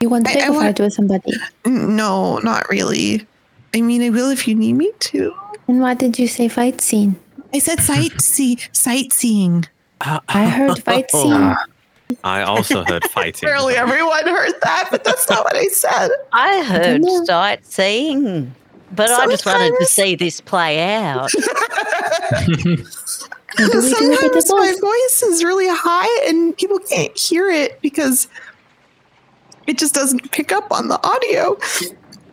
You 0.00 0.08
want 0.10 0.24
to 0.26 0.30
I- 0.30 0.34
pick 0.34 0.42
I 0.42 0.46
a 0.48 0.52
want- 0.52 0.66
fight 0.66 0.80
with 0.80 0.92
somebody? 0.92 1.32
No, 1.64 2.38
not 2.38 2.68
really. 2.68 3.26
I 3.74 3.80
mean, 3.80 4.02
I 4.02 4.10
will 4.10 4.30
if 4.30 4.46
you 4.48 4.54
need 4.54 4.74
me 4.74 4.92
to. 4.98 5.34
And 5.68 5.80
why 5.80 5.94
did 5.94 6.18
you 6.18 6.28
say 6.28 6.48
fight 6.48 6.80
scene? 6.80 7.16
I 7.54 7.58
said 7.58 7.80
sight 7.80 8.12
sightsee 8.12 8.68
sightseeing. 8.72 9.66
I 10.00 10.46
heard 10.48 10.82
fight 10.82 11.10
scene. 11.12 11.32
Ah, 11.32 11.64
I 12.22 12.42
also 12.42 12.84
heard 12.84 13.04
fighting. 13.10 13.48
Apparently, 13.48 13.74
everyone 13.76 14.26
heard 14.26 14.52
that, 14.62 14.88
but 14.90 15.04
that's 15.04 15.28
not 15.30 15.44
what 15.44 15.56
I 15.56 15.66
said. 15.68 16.10
I 16.32 16.62
heard 16.62 17.02
know. 17.02 17.24
sightseeing, 17.24 18.54
but 18.94 19.10
I 19.10 19.26
just 19.26 19.46
wanted 19.46 19.72
to 19.78 19.86
see 19.86 20.14
this 20.16 20.40
play 20.40 20.80
out. 20.94 21.30
Maybe 23.58 23.78
we 23.78 23.90
do 23.94 24.12
a 24.12 24.20
bit 24.20 24.36
of 24.36 24.42
Sometimes 24.42 24.80
my 24.82 24.88
voice 24.88 25.22
is 25.22 25.44
really 25.44 25.66
high 25.68 26.28
and 26.28 26.56
people 26.56 26.78
can't 26.78 27.16
hear 27.18 27.50
it 27.50 27.80
because 27.82 28.28
it 29.66 29.78
just 29.78 29.94
doesn't 29.94 30.30
pick 30.32 30.52
up 30.52 30.70
on 30.70 30.88
the 30.88 31.00
audio. 31.06 31.58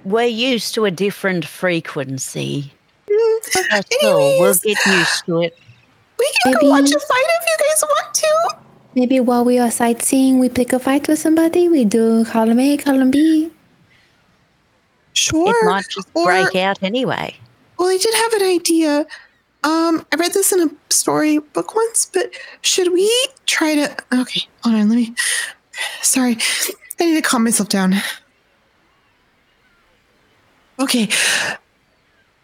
We're 0.05 0.25
used 0.27 0.73
to 0.75 0.85
a 0.85 0.91
different 0.91 1.45
frequency. 1.45 2.73
Mm, 3.09 3.69
That's 3.71 3.95
all. 4.03 4.39
We'll 4.39 4.53
get 4.55 4.77
used 4.85 5.25
to 5.25 5.41
it. 5.41 5.57
we 6.19 6.31
can 6.43 6.53
Maybe- 6.53 6.61
go 6.65 6.69
watch 6.69 6.91
a 6.91 6.99
fight 6.99 7.25
if 7.39 7.45
you 7.47 7.65
guys 7.67 7.83
want 7.89 8.13
to. 8.15 8.57
Maybe 8.95 9.19
while 9.19 9.43
we 9.43 9.57
are 9.57 9.71
sightseeing, 9.71 10.37
we 10.39 10.49
pick 10.49 10.71
a 10.73 10.79
fight 10.79 11.07
with 11.07 11.17
somebody. 11.19 11.67
We 11.69 11.83
do 11.85 12.25
column 12.25 12.59
A, 12.59 12.77
column 12.77 13.09
B. 13.11 13.49
Sure. 15.13 15.49
It 15.49 15.65
might 15.65 15.85
just 15.89 16.07
or- 16.13 16.25
break 16.25 16.55
out 16.55 16.81
anyway. 16.83 17.35
Well, 17.79 17.89
I 17.89 17.97
did 17.97 18.13
have 18.13 18.33
an 18.33 18.43
idea. 18.47 19.05
Um, 19.63 20.05
I 20.11 20.17
read 20.17 20.33
this 20.33 20.51
in 20.51 20.61
a 20.61 20.71
storybook 20.89 21.73
once, 21.75 22.05
but 22.13 22.31
should 22.61 22.91
we 22.91 23.09
try 23.45 23.75
to? 23.75 23.95
Okay, 24.13 24.41
hold 24.63 24.75
on. 24.75 24.89
Let 24.89 24.95
me. 24.95 25.15
Sorry, 26.01 26.37
I 26.99 27.05
need 27.05 27.15
to 27.15 27.21
calm 27.21 27.43
myself 27.45 27.69
down. 27.69 27.95
Okay, 30.79 31.07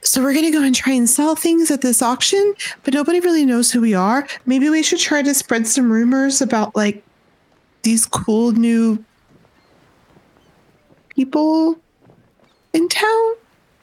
so 0.01 0.21
we're 0.21 0.33
gonna 0.33 0.51
go 0.51 0.63
and 0.63 0.73
try 0.73 0.93
and 0.93 1.09
sell 1.09 1.35
things 1.35 1.69
at 1.71 1.81
this 1.81 2.01
auction, 2.01 2.53
but 2.83 2.93
nobody 2.93 3.19
really 3.19 3.45
knows 3.45 3.71
who 3.71 3.81
we 3.81 3.93
are. 3.93 4.27
Maybe 4.45 4.69
we 4.69 4.81
should 4.81 4.99
try 4.99 5.21
to 5.21 5.33
spread 5.33 5.67
some 5.67 5.91
rumors 5.91 6.41
about 6.41 6.75
like 6.75 7.03
these 7.83 8.05
cool 8.05 8.51
new 8.53 9.03
people 11.09 11.77
in 12.73 12.87
town. 12.87 13.33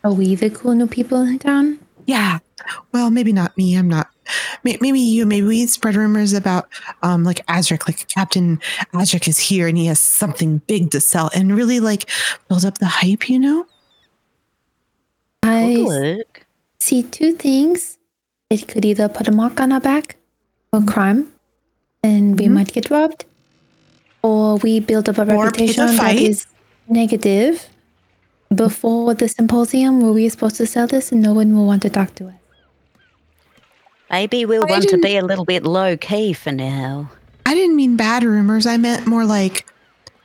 Are 0.05 0.13
we 0.13 0.35
the 0.35 0.49
cool 0.51 0.75
new 0.75 0.87
people 0.87 1.21
in 1.21 1.39
town? 1.39 1.79
Yeah. 2.07 2.39
Well, 2.93 3.11
maybe 3.11 3.33
not 3.33 3.57
me. 3.57 3.77
I'm 3.77 3.89
not. 3.89 4.09
Maybe 4.65 4.99
you, 4.99 5.25
maybe 5.27 5.47
we 5.47 5.67
spread 5.67 5.95
rumors 5.95 6.33
about, 6.33 6.69
um, 7.03 7.23
like 7.25 7.45
Azric, 7.47 7.87
like 7.87 8.09
Captain 8.09 8.59
Azric 8.93 9.29
is 9.29 9.39
here 9.39 9.69
and 9.69 9.79
he 9.79 9.87
has 9.87 10.01
something 10.01 10.59
big 10.67 10.91
to 10.91 11.01
sell, 11.01 11.31
and 11.35 11.55
really 11.57 11.79
like 11.81 12.11
build 12.49 12.65
up 12.65 12.79
the 12.79 12.87
hype. 12.87 13.29
You 13.29 13.39
know? 13.39 13.67
I 15.43 15.75
Good 15.87 16.25
see 16.81 17.03
two 17.05 17.33
things. 17.35 17.99
It 18.51 18.69
could 18.69 18.85
either 18.85 19.09
put 19.09 19.29
a 19.29 19.33
mark 19.33 19.61
on 19.61 19.73
our 19.73 19.81
back 19.81 20.17
for 20.71 20.81
crime 20.83 21.33
and 22.03 22.39
we 22.39 22.47
Mhm. 22.47 22.53
might 22.53 22.73
get 22.73 22.91
robbed, 22.91 23.25
or 24.23 24.57
we 24.59 24.81
build 24.81 25.09
up 25.09 25.19
a 25.19 25.23
Or 25.23 25.27
pick 25.27 25.35
a 25.35 25.39
reputation 25.45 25.87
that 25.87 25.97
fight. 25.97 26.21
is 26.21 26.47
negative 26.89 27.69
before 28.55 29.15
the 29.15 29.29
symposium 29.29 30.01
where 30.01 30.13
we're 30.13 30.31
supposed 30.31 30.57
to 30.57 30.67
sell 30.67 30.87
this 30.87 31.11
and 31.13 31.21
no 31.23 31.33
one 31.35 31.55
will 31.57 31.67
want 31.67 31.83
to 31.83 31.91
talk 31.91 32.15
to 32.17 32.29
us. 32.29 32.35
Maybe 34.11 34.45
we'll 34.45 34.65
I 34.65 34.71
want 34.71 34.89
to 34.89 34.99
be 34.99 35.17
a 35.17 35.25
little 35.25 35.45
bit 35.45 35.65
low 35.65 35.97
key 35.97 36.33
for 36.33 36.53
now. 36.53 37.11
I 37.45 37.55
didn't 37.55 37.77
mean 37.77 37.97
bad 37.97 38.23
rumors. 38.25 38.67
I 38.67 38.77
meant 38.77 39.07
more 39.07 39.25
like, 39.25 39.67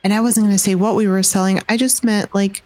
and 0.04 0.12
I 0.12 0.20
wasn't 0.20 0.46
going 0.46 0.54
to 0.54 0.62
say 0.62 0.74
what 0.74 0.94
we 0.94 1.06
were 1.06 1.22
selling. 1.22 1.60
I 1.68 1.76
just 1.76 2.04
meant 2.04 2.34
like, 2.34 2.62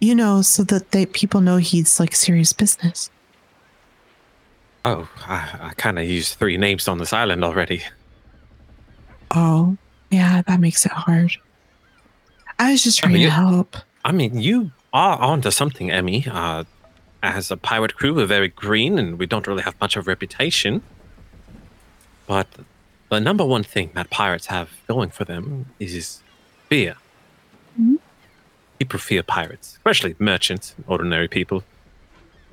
you 0.00 0.14
know, 0.14 0.42
so 0.42 0.64
that 0.64 0.90
they 0.92 1.06
people 1.06 1.40
know 1.40 1.56
he's 1.58 2.00
like 2.00 2.14
serious 2.14 2.52
business. 2.52 3.10
Oh, 4.84 5.08
I, 5.26 5.58
I 5.60 5.72
kind 5.76 5.98
of 5.98 6.04
used 6.04 6.38
three 6.38 6.56
names 6.56 6.88
on 6.88 6.98
this 6.98 7.12
island 7.12 7.44
already. 7.44 7.82
Oh, 9.30 9.76
yeah, 10.10 10.42
that 10.42 10.60
makes 10.60 10.84
it 10.84 10.92
hard. 10.92 11.32
I 12.58 12.72
was 12.72 12.82
just 12.82 13.00
I 13.00 13.06
trying 13.06 13.14
mean, 13.14 13.24
to 13.24 13.30
help. 13.30 13.76
I 14.04 14.12
mean, 14.12 14.40
you 14.40 14.72
are 14.92 15.18
onto 15.18 15.50
something, 15.50 15.88
Emy. 15.88 16.26
Uh, 16.26 16.64
as 17.22 17.50
a 17.50 17.56
pirate 17.56 17.94
crew, 17.94 18.14
we're 18.14 18.26
very 18.26 18.48
green 18.48 18.98
and 18.98 19.18
we 19.18 19.26
don't 19.26 19.46
really 19.46 19.62
have 19.62 19.80
much 19.80 19.96
of 19.96 20.06
a 20.06 20.10
reputation. 20.10 20.82
But 22.26 22.48
the 23.10 23.20
number 23.20 23.44
one 23.44 23.62
thing 23.62 23.90
that 23.94 24.10
pirates 24.10 24.46
have 24.46 24.70
going 24.88 25.10
for 25.10 25.24
them 25.24 25.66
is 25.78 26.22
fear. 26.68 26.96
Mm-hmm. 27.80 27.96
People 28.78 28.98
fear 28.98 29.22
pirates, 29.22 29.74
especially 29.76 30.16
merchants, 30.18 30.74
ordinary 30.86 31.28
people. 31.28 31.62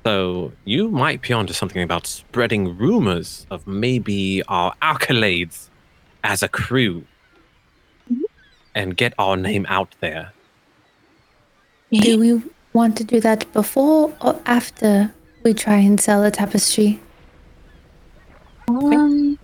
So 0.04 0.52
you 0.64 0.88
might 0.88 1.20
be 1.20 1.32
onto 1.32 1.52
something 1.52 1.82
about 1.82 2.06
spreading 2.06 2.76
rumors 2.78 3.46
of 3.50 3.66
maybe 3.66 4.42
our 4.48 4.74
accolades 4.80 5.68
as 6.22 6.42
a 6.42 6.48
crew 6.48 7.04
mm-hmm. 8.10 8.22
and 8.74 8.96
get 8.96 9.14
our 9.18 9.36
name 9.36 9.66
out 9.68 9.94
there. 10.00 10.32
Do 11.90 12.18
we 12.18 12.42
want 12.72 12.96
to 12.98 13.04
do 13.04 13.20
that 13.20 13.50
before 13.52 14.12
or 14.20 14.40
after 14.46 15.12
we 15.42 15.54
try 15.54 15.76
and 15.76 16.00
sell 16.00 16.22
the 16.22 16.30
tapestry? 16.30 17.00
Um, 18.68 19.38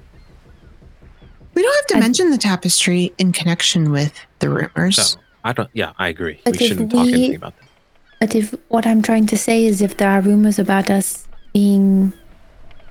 we 1.54 1.62
don't 1.62 1.74
have 1.76 1.86
to 1.88 1.96
I- 1.96 2.00
mention 2.00 2.30
the 2.30 2.38
tapestry 2.38 3.12
in 3.18 3.32
connection 3.32 3.90
with 3.90 4.12
the 4.38 4.48
rumors. 4.50 4.96
So 4.96 5.18
I 5.44 5.52
don't. 5.52 5.70
Yeah, 5.72 5.92
I 5.98 6.08
agree. 6.08 6.40
But 6.44 6.58
we 6.58 6.68
shouldn't 6.68 6.92
talk 6.92 7.06
anything 7.08 7.36
about 7.36 7.54
that. 7.58 7.68
But 8.20 8.34
if 8.34 8.54
what 8.68 8.86
I'm 8.86 9.02
trying 9.02 9.26
to 9.26 9.36
say 9.36 9.64
is 9.66 9.82
if 9.82 9.96
there 9.98 10.10
are 10.10 10.20
rumors 10.20 10.58
about 10.58 10.90
us 10.90 11.26
being 11.52 12.12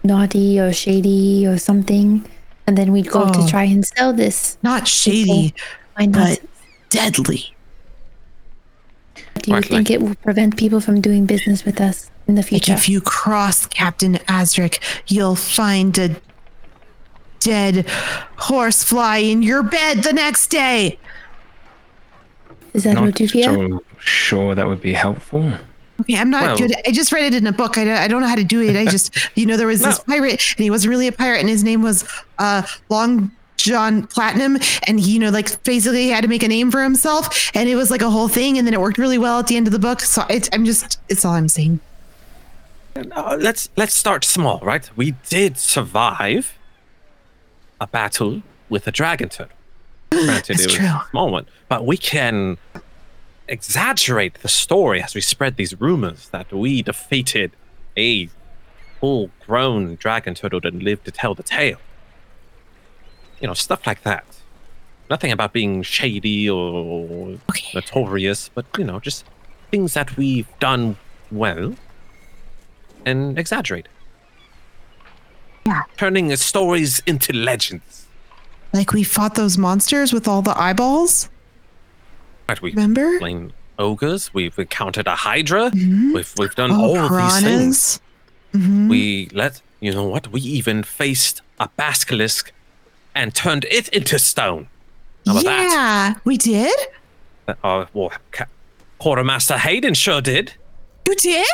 naughty 0.04 0.60
or 0.60 0.72
shady 0.74 1.48
or 1.48 1.58
something, 1.58 2.26
and 2.68 2.78
then 2.78 2.92
we'd 2.92 3.10
go 3.10 3.24
Oh. 3.24 3.32
to 3.34 3.48
try 3.50 3.64
and 3.64 3.86
sell 3.86 4.14
this, 4.14 4.58
Not 4.62 4.88
shady, 4.88 5.54
why 5.96 6.06
not? 6.06 6.14
but 6.14 6.42
deadly. 6.90 7.55
Do 9.46 9.52
you 9.56 9.62
think 9.62 9.92
it 9.92 10.02
will 10.02 10.16
prevent 10.16 10.58
people 10.58 10.82
from 10.82 11.02
doing 11.02 11.26
business 11.26 11.64
with 11.66 11.80
us 11.80 12.10
in 12.28 12.36
the 12.36 12.42
Like 12.42 12.50
future? 12.50 12.74
if 12.74 12.90
you 12.90 13.00
cross 13.02 13.66
Captain 13.68 14.16
Azric, 14.28 14.80
you'll 15.08 15.36
find 15.36 15.98
a 15.98 16.16
dead 17.40 17.88
horsefly 18.38 19.18
in 19.32 19.44
your 19.44 19.62
bed 19.62 20.04
the 20.04 20.14
next 20.14 20.48
day. 20.48 20.98
Is 22.74 22.84
that 22.84 22.96
Not 22.96 23.04
what 23.06 23.20
you 23.20 23.28
fear? 23.28 23.44
so 23.46 23.84
sure 24.00 24.56
that 24.56 24.68
would 24.68 24.82
be 24.82 24.94
helpful. 24.94 25.54
Okay, 26.02 26.18
I'm 26.18 26.30
not 26.30 26.44
Well- 26.44 26.58
good. 26.58 26.74
I 26.86 26.92
just 26.92 27.12
read 27.14 27.24
it 27.24 27.36
in 27.38 27.48
a 27.48 27.52
book. 27.54 27.78
I 27.78 27.84
don't, 27.86 27.98
I 27.98 28.08
don't 28.08 28.22
know 28.22 28.28
how 28.28 28.36
to 28.36 28.44
do 28.44 28.62
it. 28.62 28.76
I 28.76 28.86
just, 28.86 29.16
you 29.36 29.46
know, 29.46 29.56
there 29.58 29.68
was 29.68 29.82
this 29.82 30.00
pirate, 30.08 30.44
and 30.58 30.64
he 30.64 30.70
wasn't 30.70 30.90
really 30.90 31.08
a 31.08 31.12
pirate, 31.12 31.40
and 31.40 31.48
his 31.48 31.64
name 31.64 31.82
was 31.84 32.04
uh, 32.40 32.64
Long 32.90 33.32
John 33.66 34.08
Platinum, 34.08 34.58
and 34.88 35.00
he, 35.00 35.14
you 35.14 35.20
know, 35.20 35.30
like 35.30 35.64
basically 35.64 36.10
had 36.10 36.22
to 36.22 36.28
make 36.28 36.44
a 36.44 36.48
name 36.48 36.72
for 36.72 36.84
himself, 36.84 37.52
and 37.56 37.68
it 37.68 37.76
was 37.76 37.90
like 37.90 38.02
a 38.02 38.10
whole 38.10 38.28
thing, 38.28 38.58
and 38.58 38.68
then 38.68 38.74
it 38.74 38.80
worked 38.80 38.98
really 38.98 39.18
well 39.18 39.40
at 39.40 39.48
the 39.48 39.58
end 39.58 39.68
of 39.68 39.74
the 39.74 39.80
book. 39.80 40.02
So 40.02 40.24
it, 40.30 40.50
I'm 40.54 40.66
just, 40.66 41.00
it's 41.10 41.26
all 41.26 41.34
I'm 41.34 41.50
saying. 41.50 41.80
Uh, 42.96 43.38
let's 43.40 43.70
let's 43.76 43.94
start 43.94 44.24
small, 44.24 44.60
right? 44.60 44.90
We 44.96 45.16
did 45.28 45.58
survive 45.58 46.58
a 47.82 47.88
battle 47.88 48.42
with 48.70 48.88
a 48.88 48.92
dragon 48.92 49.30
turtle. 49.30 49.58
Granted, 50.12 50.60
it 50.60 50.66
was 50.68 50.76
true. 50.76 50.86
a 50.86 51.08
small 51.12 51.32
one, 51.32 51.46
but 51.68 51.86
we 51.86 51.98
can 51.98 52.58
exaggerate 53.48 54.36
the 54.36 54.48
story 54.48 55.04
as 55.04 55.14
we 55.14 55.22
spread 55.22 55.58
these 55.58 55.80
rumors 55.80 56.30
that 56.30 56.54
we 56.54 56.82
defeated 56.82 57.52
a 57.98 58.30
full-grown 59.00 59.96
dragon 59.96 60.34
turtle 60.34 60.62
and 60.64 60.82
lived 60.82 61.06
to 61.06 61.12
tell 61.12 61.36
the 61.36 61.44
tale. 61.44 61.78
You 63.42 63.48
know, 63.48 63.54
stuff 63.54 63.86
like 63.86 64.04
that. 64.04 64.26
Nothing 65.10 65.32
about 65.32 65.54
being 65.54 65.84
shady 65.84 66.50
or 66.50 67.38
Okay. 67.50 67.68
notorious, 67.76 68.50
but 68.56 68.66
you 68.78 68.84
know, 68.84 69.00
just 69.00 69.26
things 69.72 69.94
that 69.94 70.16
we've 70.18 70.48
done 70.60 70.98
well 71.32 71.76
and 73.06 73.38
exaggerate. 73.38 73.88
Yeah. 75.66 75.84
Turning 75.98 76.36
stories 76.36 77.02
into 77.06 77.34
legends. 77.34 78.06
Like 78.74 78.94
we 78.94 79.04
fought 79.04 79.36
those 79.36 79.58
monsters 79.58 80.12
with 80.14 80.28
all 80.28 80.42
the 80.42 80.58
eyeballs. 80.60 81.30
Right, 82.50 82.62
we've 82.62 82.76
Remember? 82.76 83.18
slain 83.20 83.54
ogres, 83.80 84.34
we've 84.34 84.58
encountered 84.60 85.08
a 85.08 85.16
hydra, 85.16 85.72
Mhm. 85.72 86.14
we've 86.14 86.34
we've 86.38 86.56
done 86.56 86.72
Oh, 86.72 86.82
all 86.82 86.98
of 86.98 87.12
these 87.12 87.42
things. 87.44 88.00
piranhas. 88.54 88.70
Mhm. 88.86 88.90
We 88.90 89.30
let 89.34 89.62
you 89.82 89.92
know 89.94 90.04
what? 90.04 90.32
We 90.32 90.42
even 90.42 90.84
faced 90.84 91.42
a 91.60 91.68
basilisk 91.76 92.52
and 93.16 93.34
turned 93.34 93.66
it 93.72 93.88
into 93.90 94.20
stone. 94.20 94.68
How 95.26 95.32
about 95.34 95.44
that? 95.46 95.70
yeah, 95.72 96.20
we 96.24 96.38
did. 96.38 96.76
Uh, 97.48 97.86
well, 97.94 98.12
Ca- 98.32 98.48
Quartermaster 99.00 99.56
Haydan 99.56 99.96
sure 99.96 100.22
did. 100.22 100.54
You 101.08 101.16
did? 101.16 101.48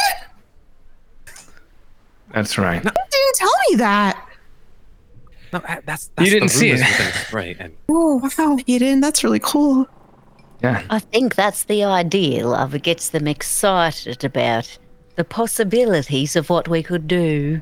That's 2.34 2.58
right. 2.58 2.84
You 2.84 2.92
didn't 2.92 3.36
tell 3.36 3.52
me 3.70 3.76
that. 3.78 4.28
No, 5.54 5.60
uh, 5.60 5.82
that's, 5.86 6.10
that's 6.16 6.30
didn't 6.30 6.50
see 6.50 6.70
it. 6.70 6.80
within 6.80 7.06
the 7.08 7.12
spray, 7.12 7.56
and 7.60 7.76
Oh 7.90 8.18
wow, 8.18 8.58
Haydan, 8.68 9.02
that's 9.02 9.24
really 9.24 9.40
cool. 9.40 9.86
Yeah. 10.64 10.84
I 10.90 11.00
think 11.00 11.36
that's 11.36 11.64
the 11.64 11.84
ideal 11.84 12.50
love. 12.50 12.76
It 12.76 12.84
gets 12.84 13.10
them 13.10 13.28
excited 13.28 14.24
about 14.24 14.78
the 15.16 15.24
possibilities 15.24 16.36
of 16.36 16.50
what 16.50 16.68
we 16.68 16.84
could 16.84 17.08
do. 17.08 17.62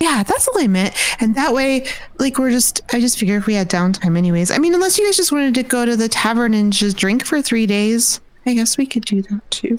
Yeah, 0.00 0.22
that's 0.22 0.48
all 0.48 0.60
I 0.60 0.66
meant. 0.66 0.94
And 1.20 1.34
that 1.36 1.54
way, 1.54 1.86
like, 2.18 2.38
we're 2.38 2.50
just, 2.50 2.82
I 2.92 3.00
just 3.00 3.18
figured 3.18 3.40
if 3.40 3.46
we 3.46 3.54
had 3.54 3.70
downtime 3.70 4.18
anyways. 4.18 4.50
I 4.50 4.58
mean, 4.58 4.74
unless 4.74 4.98
you 4.98 5.06
guys 5.06 5.16
just 5.16 5.32
wanted 5.32 5.54
to 5.54 5.62
go 5.62 5.86
to 5.86 5.96
the 5.96 6.08
tavern 6.08 6.52
and 6.52 6.72
just 6.72 6.96
drink 6.96 7.24
for 7.24 7.40
three 7.40 7.66
days, 7.66 8.20
I 8.44 8.54
guess 8.54 8.76
we 8.76 8.86
could 8.86 9.04
do 9.04 9.22
that 9.22 9.50
too. 9.50 9.78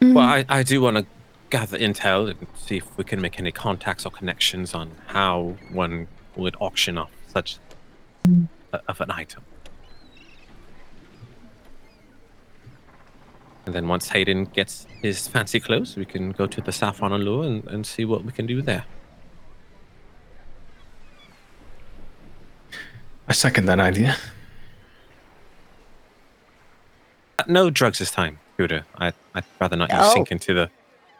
Mm. 0.00 0.14
Well, 0.14 0.24
I, 0.24 0.44
I 0.48 0.62
do 0.62 0.80
want 0.80 0.98
to 0.98 1.06
gather 1.50 1.78
intel 1.78 2.30
and 2.30 2.46
see 2.56 2.78
if 2.78 2.96
we 2.96 3.04
can 3.04 3.20
make 3.20 3.38
any 3.38 3.52
contacts 3.52 4.06
or 4.06 4.10
connections 4.10 4.74
on 4.74 4.90
how 5.06 5.56
one 5.70 6.08
would 6.36 6.56
auction 6.60 6.98
off 6.98 7.10
such 7.28 7.58
a, 8.72 8.80
of 8.88 9.00
an 9.00 9.10
item. 9.10 9.42
And 13.64 13.74
then 13.74 13.86
once 13.86 14.08
Haydan 14.08 14.52
gets 14.52 14.86
his 15.02 15.28
fancy 15.28 15.60
clothes, 15.60 15.96
we 15.96 16.04
can 16.04 16.32
go 16.32 16.46
to 16.46 16.60
the 16.60 16.72
Saffron 16.72 17.12
Allure 17.12 17.44
and, 17.44 17.64
and 17.68 17.86
see 17.86 18.04
what 18.04 18.24
we 18.24 18.32
can 18.32 18.46
do 18.46 18.60
there. 18.60 18.84
I 23.28 23.32
second 23.32 23.66
that 23.66 23.78
idea. 23.80 24.16
Uh, 27.38 27.44
No 27.46 27.70
drugs 27.70 27.98
this 28.00 28.10
time, 28.10 28.38
Cooter. 28.58 28.84
I, 28.98 29.12
I'd 29.34 29.44
rather 29.60 29.76
not 29.76 29.90
you 29.90 29.98
Oh. 29.98 30.12
sink 30.14 30.32
into 30.32 30.54
the. 30.54 30.70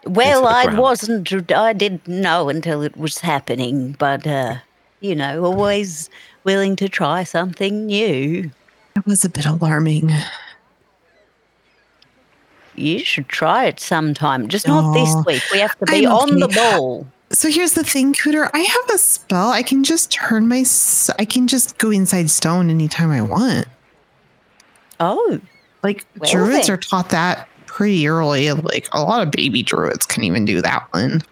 Well, 0.05 0.39
Into 0.41 0.49
the 0.51 0.57
I 0.57 0.65
ground. 0.65 0.79
wasn't, 0.79 1.53
I 1.53 1.73
didn't 1.73 2.09
know 2.09 2.49
until 2.49 2.83
it 2.83 2.97
was 2.97 3.19
happening, 3.19 3.95
but, 4.01 4.27
uh, 4.27 4.57
you 5.01 5.15
know, 5.15 5.45
always 5.45 6.11
willing 6.43 6.75
to 6.77 6.89
try 6.89 7.23
something 7.23 7.87
new. 7.87 8.51
That 8.95 9.07
was 9.07 9.25
a 9.25 9.29
bit 9.29 9.47
alarming. 9.47 10.11
You 12.75 13.01
should 13.01 13.29
try 13.29 13.67
it 13.67 13.79
sometime, 13.81 14.49
just 14.49 14.67
not 14.67 14.93
this 14.95 15.15
week. 15.27 15.43
We 15.53 15.59
have 15.59 15.79
to 15.79 15.87
be 15.87 16.07
I'm 16.07 16.13
on 16.13 16.39
the 16.41 16.49
ball. 16.49 17.07
So 17.31 17.51
here's 17.51 17.73
the 17.73 17.85
thing, 17.85 18.13
Cooter. 18.15 18.49
I 18.53 18.59
have 18.61 18.91
a 18.95 18.99
spell. 18.99 19.51
I 19.51 19.63
can 19.63 19.85
just 19.85 20.11
turn 20.11 20.49
my, 20.49 20.65
I 21.19 21.25
can 21.25 21.49
just 21.49 21.79
go 21.79 21.91
inside 21.91 22.31
stone 22.31 22.71
anytime 22.71 23.11
I 23.11 23.23
want. 23.23 23.67
Oh, 25.01 25.41
Like 25.83 26.07
Well 26.19 26.31
druids 26.31 26.67
then. 26.69 26.75
are 26.75 26.79
taught 26.79 27.09
that 27.11 27.49
pretty 27.67 28.07
early. 28.07 28.53
Like 28.53 28.89
a 28.93 29.03
lot 29.03 29.23
of 29.23 29.31
baby 29.31 29.63
druids 29.63 30.07
can 30.07 30.25
even 30.25 30.45
do 30.45 30.61
that 30.63 30.87
one. 30.93 31.23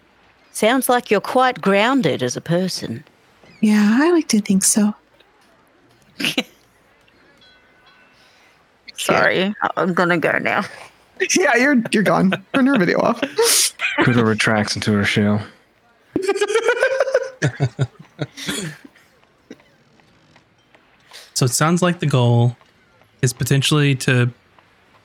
Sounds 0.52 0.88
like 0.88 1.10
you're 1.10 1.20
quite 1.20 1.60
grounded 1.60 2.22
as 2.22 2.36
a 2.36 2.40
person. 2.40 3.04
Yeah, 3.60 3.98
I 4.00 4.10
like 4.10 4.28
to 4.28 4.40
think 4.40 4.64
so. 4.64 4.94
Sorry, 8.96 9.54
I'm 9.76 9.94
gonna 9.94 10.18
go 10.18 10.32
now. 10.38 10.64
Yeah, 11.36 11.56
you're 11.56 11.76
you're 11.92 12.02
gone. 12.02 12.32
Turn 12.54 12.66
your 12.66 12.78
video 12.78 12.98
off. 13.00 13.20
Cooter 14.00 14.24
retracts 14.26 14.74
into 14.74 14.92
her 14.92 15.04
shell. 15.04 15.42
So 21.34 21.46
it 21.46 21.52
sounds 21.52 21.80
like 21.80 22.00
the 22.00 22.06
goal 22.06 22.54
is 23.22 23.32
potentially 23.32 23.94
to 23.96 24.30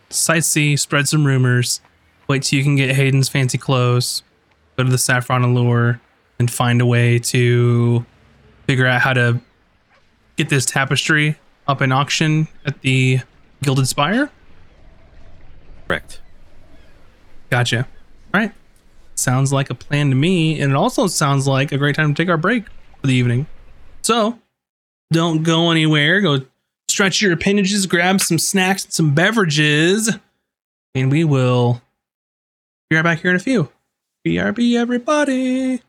sightsee, 0.10 0.78
spread 0.78 1.08
some 1.08 1.26
rumors, 1.26 1.80
wait 2.28 2.44
till 2.44 2.58
you 2.58 2.64
can 2.64 2.76
get 2.76 2.94
Haydan's 2.94 3.30
fancy 3.30 3.58
clothes, 3.58 4.22
go 4.76 4.84
to 4.84 4.90
the 4.90 4.98
Saffron 4.98 5.44
Allure, 5.44 6.02
and 6.38 6.52
find 6.52 6.82
a 6.82 6.86
way 6.86 7.20
to 7.20 8.06
figure 8.68 8.86
out 8.86 9.00
how 9.02 9.14
to 9.14 9.40
get 10.36 10.50
this 10.50 10.66
tapestry 10.66 11.38
up 11.70 11.82
in 11.82 11.94
auction 11.94 12.50
at 12.66 12.82
the 12.82 13.22
Gilded 13.64 13.88
Spire. 13.88 14.30
Correct. 15.88 16.20
Gotcha. 17.50 17.88
All 18.34 18.42
right. 18.42 18.52
Sounds 19.16 19.54
like 19.54 19.70
a 19.70 19.76
plan 19.76 20.10
to 20.10 20.16
me. 20.16 20.60
And 20.60 20.72
it 20.72 20.76
also 20.76 21.08
sounds 21.08 21.48
like 21.48 21.72
a 21.72 21.78
great 21.78 21.96
time 21.96 22.14
to 22.14 22.22
take 22.22 22.30
our 22.30 22.38
break 22.38 22.66
for 23.02 23.08
the 23.08 23.14
evening. 23.14 23.48
So 24.02 24.40
don't 25.12 25.44
go 25.44 25.72
anywhere. 25.72 26.22
Go 26.22 26.42
stretch 26.90 27.22
your 27.22 27.34
appendages, 27.34 27.86
grab 27.86 28.22
some 28.22 28.40
snacks 28.40 28.86
and 28.86 28.94
some 28.94 29.14
beverages, 29.14 30.18
and 30.94 31.12
we 31.12 31.24
will 31.24 31.82
be 32.90 32.96
right 32.96 33.04
back 33.04 33.20
here 33.20 33.32
in 33.32 33.36
a 33.36 33.40
few. 33.40 33.70
BRB, 34.26 34.76
everybody. 34.76 35.82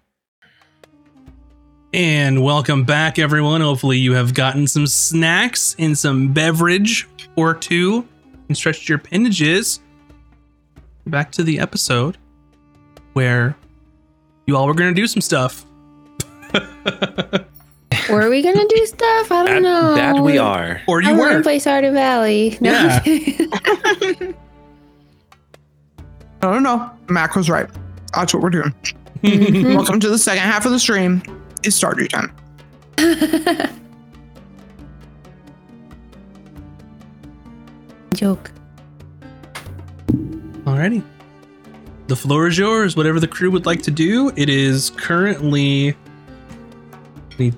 And 1.93 2.43
welcome 2.43 2.85
back, 2.85 3.18
everyone. 3.18 3.60
Hopefully, 3.60 3.98
you 3.98 4.12
have 4.14 4.35
gotten 4.35 4.66
some 4.66 4.86
snacks 4.86 5.77
and 5.78 5.97
some 5.97 6.32
beverage 6.32 7.09
or 7.36 7.55
two 7.55 8.06
and 8.48 8.56
stretched 8.56 8.89
your 8.89 8.98
appendages 8.98 9.81
back 11.07 11.31
to 11.33 11.43
the 11.43 11.59
episode 11.59 12.16
where 13.15 13.57
you 14.47 14.57
all 14.57 14.66
were 14.66 14.74
going 14.74 14.95
to 14.95 15.01
do 15.01 15.07
some 15.07 15.20
stuff. 15.20 15.65
Were 18.11 18.31
we 18.31 18.41
gonna 18.41 18.65
do 18.69 18.87
stuff? 18.87 19.33
I 19.33 19.45
don't 19.45 19.47
That, 19.47 19.62
know. 19.62 19.95
that 19.97 20.23
we 20.23 20.39
are. 20.39 20.81
or 20.87 21.03
I 21.03 21.11
you 21.11 21.16
want 21.19 21.33
to 21.33 21.37
were. 21.39 21.43
play 21.43 21.59
Stardew 21.59 21.93
Valley. 21.93 22.57
No. 22.61 22.70
Yeah. 22.70 23.03
No, 26.41 26.53
no, 26.53 26.59
no. 26.61 26.91
Mac 27.09 27.35
was 27.35 27.51
right. 27.51 27.69
That's 28.15 28.33
what 28.33 28.45
we're 28.45 28.51
doing. 28.51 28.73
Mhm. 29.24 29.74
Welcome 29.74 29.99
to 30.01 30.09
the 30.09 30.19
second 30.19 30.45
half 30.45 30.65
of 30.66 30.70
the 30.73 30.78
stream. 30.78 31.20
It's 31.65 31.78
Stardew 31.81 32.09
time. 32.09 32.33
Joke. 38.15 38.51
Alrighty. 40.66 41.02
The 42.09 42.16
floor 42.16 42.47
is 42.48 42.59
yours. 42.59 42.97
Whatever 42.97 43.20
the 43.20 43.28
crew 43.28 43.51
would 43.51 43.66
like 43.66 43.82
to 43.82 43.90
do. 43.90 44.32
It 44.36 44.48
is 44.48 44.90
currently 44.90 45.97
the 47.36 47.52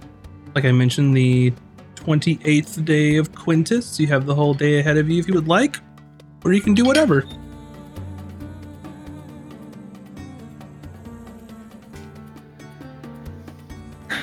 like 0.54 0.64
I 0.64 0.72
mentioned, 0.72 1.16
the 1.16 1.52
28th 1.96 2.84
day 2.84 3.16
of 3.16 3.34
Quintus. 3.34 4.00
You 4.00 4.06
have 4.08 4.26
the 4.26 4.34
whole 4.34 4.54
day 4.54 4.78
ahead 4.78 4.96
of 4.96 5.08
you 5.08 5.20
if 5.20 5.28
you 5.28 5.34
would 5.34 5.46
like. 5.48 5.76
Or 6.44 6.52
you 6.52 6.60
can 6.60 6.74
do 6.74 6.84
whatever. 6.84 7.24
I 14.10 14.16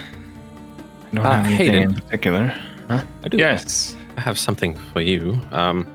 don't 1.13 1.25
Uh, 1.25 1.31
have 1.31 1.45
anything 1.45 1.71
Haydan. 1.71 1.83
in 1.83 1.93
particular. 1.95 2.47
Huh? 2.87 3.03
I 3.23 3.27
do. 3.27 3.37
Yes. 3.37 3.95
I 4.17 4.21
have 4.21 4.37
something 4.39 4.75
for 4.93 5.01
you. 5.01 5.39
Um, 5.51 5.87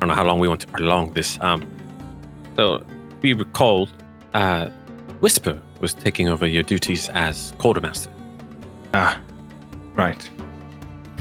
don't 0.00 0.08
know 0.08 0.14
how 0.14 0.24
long 0.24 0.40
we 0.40 0.48
want 0.48 0.62
to 0.62 0.66
prolong 0.66 1.12
this. 1.12 1.38
Um, 1.42 1.66
so 2.56 2.84
we 3.22 3.34
recall, 3.34 3.88
uh, 4.34 4.70
Whisper 5.20 5.60
was 5.80 5.94
taking 5.94 6.28
over 6.28 6.46
your 6.46 6.62
duties 6.62 7.10
as 7.10 7.52
quartermaster. 7.58 8.10
Ah, 8.94 9.20
right. 9.94 10.30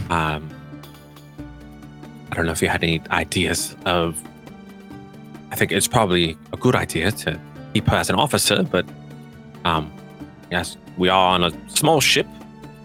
Um, 0.09 0.49
I 2.31 2.35
don't 2.35 2.45
know 2.45 2.51
if 2.51 2.61
you 2.61 2.69
had 2.69 2.83
any 2.83 3.01
ideas 3.11 3.75
of. 3.85 4.21
I 5.51 5.55
think 5.55 5.71
it's 5.71 5.87
probably 5.87 6.37
a 6.53 6.57
good 6.57 6.75
idea 6.75 7.11
to 7.11 7.39
keep 7.73 7.87
her 7.87 7.97
as 7.97 8.09
an 8.09 8.15
officer, 8.15 8.63
but 8.63 8.85
um, 9.65 9.91
yes, 10.51 10.77
we 10.97 11.09
are 11.09 11.33
on 11.33 11.43
a 11.43 11.69
small 11.69 11.99
ship, 11.99 12.27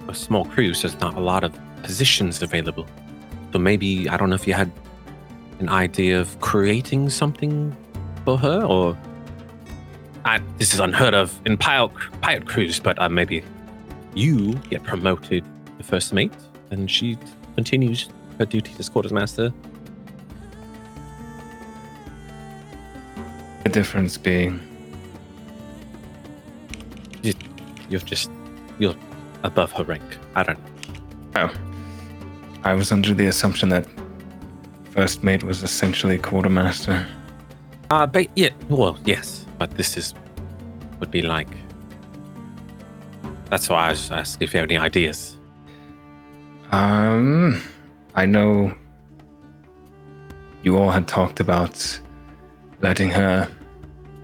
a 0.08 0.14
small 0.14 0.44
cruise. 0.46 0.82
There's 0.82 0.98
not 0.98 1.14
a 1.14 1.20
lot 1.20 1.44
of 1.44 1.56
positions 1.82 2.42
available. 2.42 2.86
So 3.52 3.58
maybe 3.58 4.08
I 4.08 4.16
don't 4.16 4.30
know 4.30 4.34
if 4.34 4.48
you 4.48 4.54
had 4.54 4.72
an 5.58 5.68
idea 5.68 6.20
of 6.20 6.38
creating 6.40 7.10
something 7.10 7.76
for 8.24 8.38
her, 8.38 8.62
or 8.62 8.96
I, 10.24 10.40
this 10.58 10.72
is 10.74 10.80
unheard 10.80 11.14
of 11.14 11.38
in 11.46 11.56
pilot, 11.56 11.92
pirate 12.20 12.46
cruise, 12.46 12.80
but 12.80 12.98
uh, 13.00 13.08
maybe 13.08 13.42
you 14.14 14.54
get 14.70 14.82
promoted 14.82 15.44
to 15.78 15.84
first 15.84 16.12
mate 16.12 16.32
and 16.70 16.90
she 16.90 17.18
continues 17.54 18.08
her 18.38 18.46
duties 18.46 18.78
as 18.80 18.88
quartermaster. 18.88 19.52
The 23.64 23.70
difference 23.70 24.18
being 24.18 24.60
You're 27.88 28.00
just 28.00 28.30
you're 28.78 28.96
above 29.42 29.72
her 29.72 29.84
rank. 29.84 30.02
I 30.34 30.42
don't 30.42 30.58
know. 31.34 31.50
I 32.64 32.74
was 32.74 32.90
under 32.90 33.12
the 33.12 33.26
assumption 33.26 33.68
that 33.68 33.86
first 34.94 35.24
mate 35.24 35.42
was 35.42 35.62
essentially 35.62 36.18
quartermaster. 36.18 37.06
Uh 37.90 38.06
but 38.06 38.26
yeah, 38.36 38.50
well, 38.68 38.98
yes, 39.04 39.44
but 39.58 39.70
this 39.72 39.96
is 39.96 40.14
would 41.00 41.10
be 41.10 41.22
like. 41.22 41.48
That's 43.50 43.68
why 43.68 43.86
I 43.86 43.90
was 43.90 44.10
asking 44.10 44.46
if 44.46 44.54
you 44.54 44.60
have 44.60 44.70
any 44.70 44.78
ideas. 44.78 45.36
Um, 46.72 47.60
I 48.14 48.26
know 48.26 48.74
you 50.62 50.78
all 50.78 50.90
had 50.90 51.06
talked 51.06 51.40
about 51.40 52.00
letting 52.80 53.10
her 53.10 53.48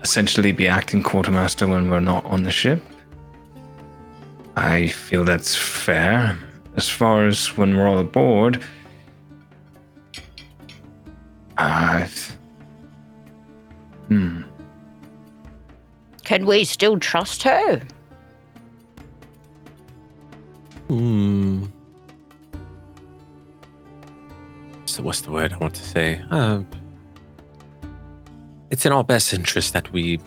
essentially 0.02 0.52
be 0.52 0.66
acting 0.66 1.02
quartermaster 1.02 1.68
when 1.68 1.90
we're 1.90 2.00
not 2.00 2.24
on 2.24 2.42
the 2.44 2.50
ship. 2.50 2.82
I 4.56 4.88
feel 4.88 5.24
that's 5.24 5.54
fair. 5.54 6.38
As 6.76 6.88
far 6.88 7.26
as 7.26 7.56
when 7.56 7.76
we're 7.76 7.86
all 7.86 7.98
aboard, 7.98 8.62
uh, 11.60 12.08
hmm. 14.08 14.42
Can 16.24 16.46
we 16.46 16.64
still 16.64 16.98
trust 16.98 17.42
her? 17.42 17.82
Hmm. 20.88 21.66
So 24.86 25.02
what's 25.02 25.20
the 25.20 25.30
word 25.30 25.52
I 25.52 25.56
want 25.58 25.74
to 25.74 25.82
say? 25.82 26.22
Uh, 26.30 26.62
it's 28.70 28.86
in 28.86 28.92
our 28.92 29.04
best 29.04 29.34
interest 29.34 29.72
that 29.72 29.92
we 29.92 30.18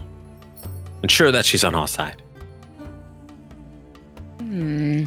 ensure 1.02 1.32
that 1.32 1.46
she's 1.46 1.64
on 1.64 1.76
our 1.76 1.88
side. 1.88 2.22
Hmm. 4.40 5.04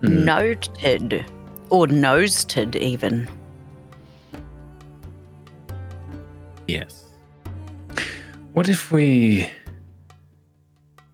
Hmm. 0.00 0.24
Noted. 0.24 1.24
Or 1.70 1.86
nosed 1.86 2.56
even. 2.76 3.28
Yes. 6.66 7.04
What 8.52 8.68
if 8.68 8.90
we 8.90 9.50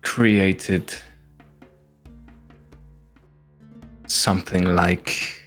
created 0.01 0.93
something 4.07 4.75
like 4.75 5.41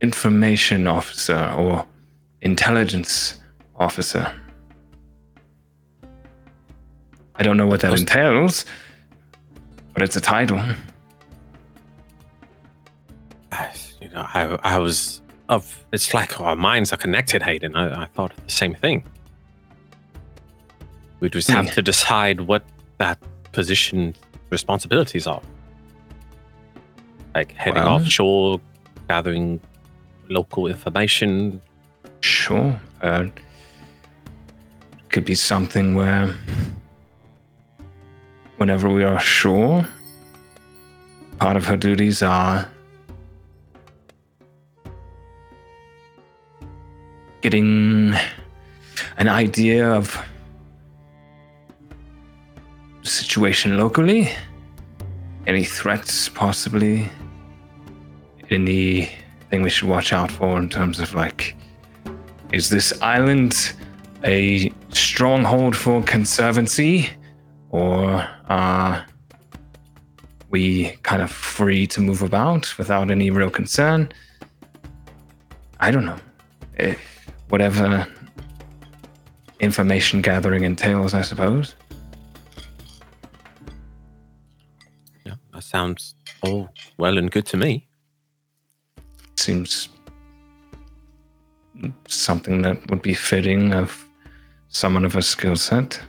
information 0.00 0.86
officer 0.86 1.52
or 1.56 1.84
intelligence 2.42 3.40
officer? 3.76 4.32
I 7.34 7.42
don't 7.42 7.56
know 7.56 7.66
what 7.66 7.80
that 7.80 7.90
Post- 7.90 8.00
entails, 8.02 8.64
but 9.98 10.04
it's 10.04 10.14
a 10.14 10.20
title. 10.20 10.62
You 14.00 14.08
know, 14.10 14.24
I, 14.32 14.56
I 14.62 14.78
was 14.78 15.20
of. 15.48 15.84
It's 15.92 16.14
like 16.14 16.40
our 16.40 16.54
minds 16.54 16.92
are 16.92 16.96
connected, 16.96 17.42
Haydan. 17.42 17.74
I, 17.74 18.04
I 18.04 18.06
thought 18.06 18.32
the 18.46 18.52
same 18.52 18.74
thing. 18.76 19.02
We 21.18 21.28
just 21.28 21.50
have 21.50 21.64
Hmm. 21.66 21.72
to 21.74 21.82
decide 21.82 22.42
what 22.42 22.62
that 22.98 23.18
position 23.50 24.14
responsibilities 24.50 25.26
are. 25.26 25.42
Like 27.34 27.50
heading 27.56 27.82
Well- 27.82 27.94
offshore, 27.96 28.60
gathering 29.08 29.58
local 30.28 30.68
information. 30.68 31.60
Sure. 32.20 32.80
Uh, 33.02 33.24
could 35.08 35.24
be 35.24 35.34
something 35.34 35.96
where, 35.96 36.36
whenever 38.58 38.88
we 38.88 39.04
are 39.04 39.18
sure, 39.20 39.86
part 41.38 41.56
of 41.56 41.64
her 41.64 41.76
duties 41.76 42.22
are 42.22 42.68
getting 47.40 48.14
an 49.16 49.28
idea 49.28 49.88
of 49.88 50.20
the 53.02 53.08
situation 53.08 53.78
locally, 53.78 54.30
any 55.46 55.64
threats 55.64 56.28
possibly, 56.28 57.08
anything 58.50 59.62
we 59.62 59.70
should 59.70 59.88
watch 59.88 60.12
out 60.12 60.30
for 60.30 60.58
in 60.58 60.68
terms 60.68 60.98
of 60.98 61.14
like 61.14 61.54
is 62.52 62.70
this 62.70 62.98
island 63.02 63.72
a 64.24 64.72
stronghold 64.88 65.76
for 65.76 66.02
conservancy 66.02 67.10
or 67.70 68.26
are 68.48 69.06
we 70.50 70.96
kind 71.02 71.22
of 71.22 71.30
free 71.30 71.86
to 71.88 72.00
move 72.00 72.22
about 72.22 72.76
without 72.78 73.10
any 73.10 73.30
real 73.30 73.50
concern? 73.50 74.10
I 75.80 75.90
don't 75.90 76.04
know. 76.04 76.18
Whatever 77.48 78.06
information 79.60 80.22
gathering 80.22 80.64
entails 80.64 81.14
i 81.14 81.22
suppose. 81.22 81.74
Yeah, 85.26 85.34
that 85.52 85.64
sounds 85.64 86.14
all 86.42 86.68
well 86.98 87.18
and 87.18 87.30
good 87.30 87.46
to 87.46 87.56
me. 87.56 87.88
seems 89.36 89.88
something 92.08 92.62
that 92.62 92.90
would 92.90 93.02
be 93.02 93.14
fitting 93.14 93.72
of 93.72 94.04
someone 94.68 95.04
of 95.04 95.16
a 95.16 95.22
skill 95.22 95.56
set 95.56 96.00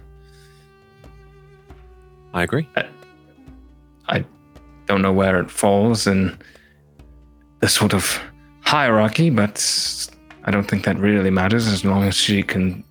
I 2.34 2.44
agree. 2.44 2.68
I 4.08 4.26
don't 4.86 5.02
know 5.02 5.14
where 5.14 5.40
it 5.40 5.50
falls 5.52 6.08
in 6.08 6.38
the 7.60 7.68
sort 7.68 7.94
of 7.94 8.20
hierarchy, 8.62 9.30
but 9.30 10.10
I 10.46 10.52
don't 10.52 10.68
think 10.68 10.86
that 10.86 10.98
really 10.98 11.30
matters 11.30 11.68
as 11.68 11.84
long 11.86 12.04
as 12.04 12.16
she 12.16 12.44
can 12.44 12.84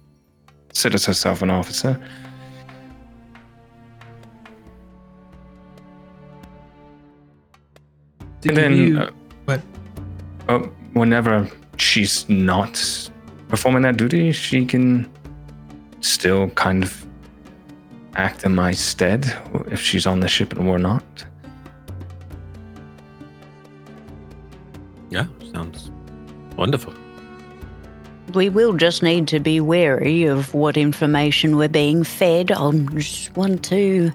considers 0.69 1.06
herself 1.06 1.43
an 1.43 1.51
officer. 1.51 1.98
Did 8.40 8.51
and 8.51 8.56
then, 8.59 8.77
you- 8.77 8.98
uh, 8.98 9.10
but 9.47 9.60
uh, 10.48 10.59
whenever 10.93 11.48
she's 11.77 12.28
not 12.28 13.10
performing 13.48 13.82
that 13.82 13.97
duty, 13.97 14.32
she 14.32 14.65
can 14.65 15.10
still 16.01 16.48
kind 16.51 16.85
of 16.85 17.05
act 18.14 18.44
in 18.44 18.55
my 18.55 18.72
stead 18.72 19.35
if 19.70 19.80
she's 19.80 20.06
on 20.06 20.20
the 20.20 20.28
ship 20.28 20.52
and 20.52 20.68
we're 20.68 20.78
not. 20.78 21.02
Yeah, 25.10 25.26
sounds 25.52 25.90
wonderful. 26.56 26.94
We 28.35 28.51
will 28.51 28.74
just 28.74 29.02
need 29.02 29.26
to 29.28 29.40
be 29.40 29.60
wary 29.60 30.24
of 30.24 30.52
what 30.52 30.76
information 30.76 31.56
we're 31.56 31.68
being 31.68 32.05
fed. 32.05 32.52
I 32.52 32.70
just 32.94 33.35
want 33.36 33.64
to 33.66 34.12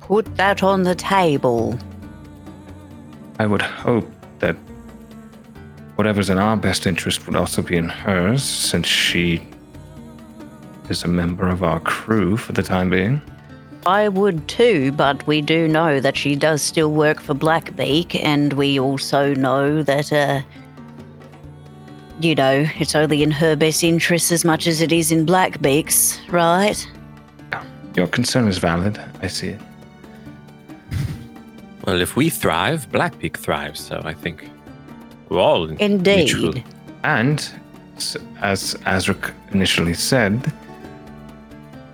put 0.00 0.36
that 0.36 0.62
on 0.62 0.82
the 0.82 0.96
table. 0.96 1.78
I 3.38 3.46
would 3.46 3.62
hope 3.62 4.10
that 4.40 4.56
whatever's 5.94 6.30
in 6.30 6.38
our 6.38 6.56
best 6.56 6.84
interest 6.84 7.26
would 7.26 7.36
also 7.36 7.62
be 7.62 7.76
in 7.76 7.88
hers, 7.88 8.42
since 8.42 8.88
she 8.88 9.46
is 10.90 11.04
a 11.04 11.08
member 11.08 11.48
of 11.48 11.62
our 11.62 11.80
crew 11.80 12.36
for 12.36 12.52
the 12.52 12.62
time 12.62 12.90
being. 12.90 13.22
I 13.86 14.08
would 14.08 14.46
too, 14.48 14.92
but 14.92 15.26
we 15.26 15.40
do 15.40 15.66
know 15.66 16.00
that 16.00 16.16
she 16.16 16.36
does 16.36 16.60
still 16.60 16.92
work 16.92 17.20
for 17.20 17.34
Blackbeak, 17.34 18.22
and 18.22 18.52
we 18.54 18.78
also 18.78 19.34
know 19.34 19.82
that, 19.82 20.12
uh, 20.12 20.42
you 22.20 22.34
know, 22.34 22.66
it's 22.78 22.94
only 22.94 23.22
in 23.22 23.30
her 23.30 23.56
best 23.56 23.82
interest 23.82 24.32
as 24.32 24.44
much 24.44 24.66
as 24.66 24.82
it 24.82 24.92
is 24.92 25.10
in 25.12 25.24
Blackbeak's, 25.24 26.20
right? 26.28 26.86
Your 27.96 28.06
concern 28.06 28.48
is 28.48 28.58
valid. 28.58 29.00
I 29.22 29.28
see 29.28 29.48
it. 29.50 29.60
Well, 31.86 32.02
if 32.02 32.14
we 32.14 32.28
thrive, 32.28 32.90
Blackbeak 32.92 33.38
thrives. 33.38 33.80
So 33.80 34.02
I 34.04 34.12
think 34.12 34.50
we're 35.30 35.40
all 35.40 35.64
in 35.70 35.78
Indeed. 35.78 36.16
mutual- 36.34 36.62
And 37.02 37.38
as 38.42 38.74
Azric 38.84 39.32
initially 39.52 39.94
said, 39.94 40.52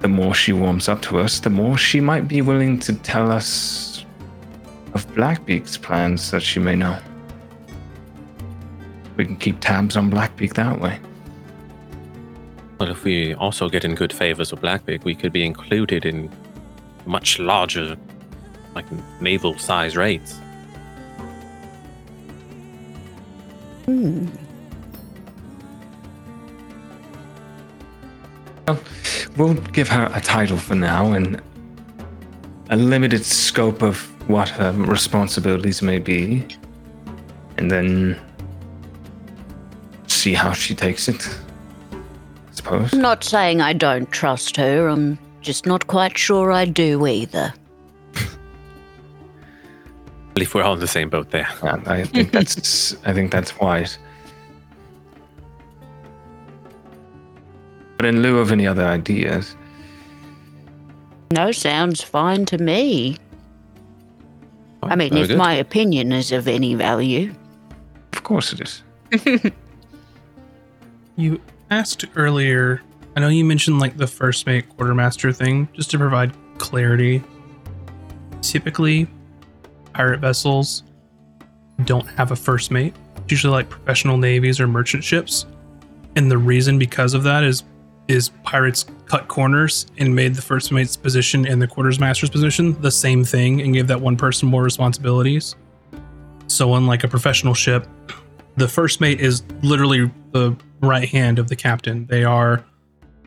the 0.00 0.08
more 0.08 0.34
she 0.34 0.52
warms 0.52 0.88
up 0.88 1.02
to 1.02 1.18
us, 1.18 1.40
the 1.40 1.50
more 1.50 1.78
she 1.78 2.00
might 2.00 2.28
be 2.28 2.42
willing 2.42 2.78
to 2.80 2.94
tell 2.94 3.30
us 3.30 4.04
of 4.94 5.06
Blackbeak's 5.14 5.76
plans 5.76 6.30
that 6.30 6.42
she 6.42 6.58
may 6.58 6.74
know. 6.74 6.98
We 9.16 9.24
can 9.24 9.36
keep 9.36 9.60
tabs 9.60 9.96
on 9.96 10.10
Blackbeak 10.10 10.54
that 10.54 10.80
way. 10.80 11.00
Well, 12.78 12.90
if 12.90 13.04
we 13.04 13.34
also 13.34 13.68
get 13.68 13.84
in 13.84 13.94
good 13.94 14.12
favors 14.12 14.50
with 14.50 14.60
Blackbeak, 14.60 15.04
we 15.04 15.14
could 15.14 15.32
be 15.32 15.44
included 15.44 16.04
in 16.04 16.30
much 17.06 17.38
larger, 17.38 17.96
like 18.74 18.84
naval 19.20 19.58
size 19.58 19.96
raids. 19.96 20.38
Hmm. 23.86 24.26
We'll 28.66 28.78
give 29.72 29.88
her 29.88 30.10
a 30.14 30.20
title 30.20 30.56
for 30.56 30.74
now 30.74 31.12
and 31.12 31.40
a 32.70 32.76
limited 32.76 33.24
scope 33.24 33.82
of 33.82 34.00
what 34.28 34.48
her 34.48 34.72
responsibilities 34.72 35.82
may 35.82 35.98
be, 35.98 36.44
and 37.58 37.70
then 37.70 38.18
see 40.08 40.34
how 40.34 40.52
she 40.52 40.74
takes 40.74 41.08
it. 41.08 41.28
I 41.92 42.54
suppose. 42.54 42.92
I'm 42.92 43.00
not 43.00 43.22
saying 43.22 43.60
I 43.60 43.72
don't 43.72 44.10
trust 44.10 44.56
her, 44.56 44.88
I'm 44.88 45.18
just 45.42 45.66
not 45.66 45.86
quite 45.86 46.18
sure 46.18 46.50
I 46.50 46.64
do 46.64 47.06
either. 47.06 47.54
Well, 50.34 50.42
if 50.42 50.54
we're 50.54 50.64
all 50.64 50.74
in 50.74 50.80
the 50.80 50.88
same 50.88 51.08
boat 51.08 51.30
there. 51.30 51.48
Yeah, 51.62 51.80
I 51.86 52.04
think 52.04 52.32
that's 52.32 52.96
I 53.06 53.14
think 53.14 53.30
that's 53.30 53.58
wise. 53.58 53.98
But 57.96 58.06
in 58.06 58.22
lieu 58.22 58.38
of 58.38 58.52
any 58.52 58.66
other 58.66 58.84
ideas, 58.84 59.56
No, 61.32 61.50
sounds 61.52 62.02
fine 62.02 62.44
to 62.46 62.58
me. 62.58 63.16
Oh, 64.82 64.88
I 64.88 64.96
mean, 64.96 65.10
Very 65.10 65.22
if 65.22 65.28
good. 65.28 65.38
my 65.38 65.54
opinion 65.54 66.12
is 66.12 66.30
of 66.32 66.46
any 66.46 66.74
value. 66.74 67.34
of 68.12 68.22
course 68.22 68.52
it 68.52 68.60
is. 68.60 68.82
You 71.18 71.40
asked 71.70 72.04
earlier, 72.14 72.82
I 73.16 73.20
know 73.20 73.28
you 73.28 73.42
mentioned 73.44 73.78
like 73.78 73.96
the 73.96 74.06
first 74.06 74.44
mate 74.46 74.68
quartermaster 74.76 75.32
thing, 75.32 75.66
just 75.72 75.90
to 75.92 75.98
provide 75.98 76.32
clarity. 76.58 77.22
Typically, 78.42 79.08
pirate 79.94 80.20
vessels 80.20 80.82
don't 81.86 82.06
have 82.08 82.32
a 82.32 82.36
first 82.36 82.70
mate. 82.70 82.94
It's 83.16 83.30
usually 83.30 83.52
like 83.52 83.70
professional 83.70 84.18
navies 84.18 84.60
or 84.60 84.68
merchant 84.68 85.02
ships. 85.04 85.46
And 86.16 86.30
the 86.30 86.36
reason 86.36 86.78
because 86.78 87.14
of 87.14 87.22
that 87.22 87.42
is 87.44 87.64
is 88.08 88.30
pirates 88.44 88.86
cut 89.06 89.28
corners 89.28 89.86
and 89.98 90.14
made 90.14 90.34
the 90.34 90.42
first 90.42 90.70
mate's 90.72 90.96
position 90.96 91.46
and 91.46 91.60
the 91.60 91.66
quartermaster's 91.66 92.30
position 92.30 92.80
the 92.80 92.90
same 92.90 93.24
thing 93.24 93.60
and 93.60 93.74
gave 93.74 93.86
that 93.88 94.00
one 94.00 94.16
person 94.16 94.48
more 94.48 94.62
responsibilities. 94.62 95.54
So 96.46 96.74
unlike 96.74 97.04
a 97.04 97.08
professional 97.08 97.54
ship, 97.54 97.86
the 98.56 98.68
first 98.68 99.00
mate 99.00 99.20
is 99.20 99.42
literally 99.62 100.10
the 100.32 100.56
right 100.80 101.08
hand 101.08 101.38
of 101.38 101.48
the 101.48 101.56
captain. 101.56 102.06
They 102.06 102.24
are 102.24 102.64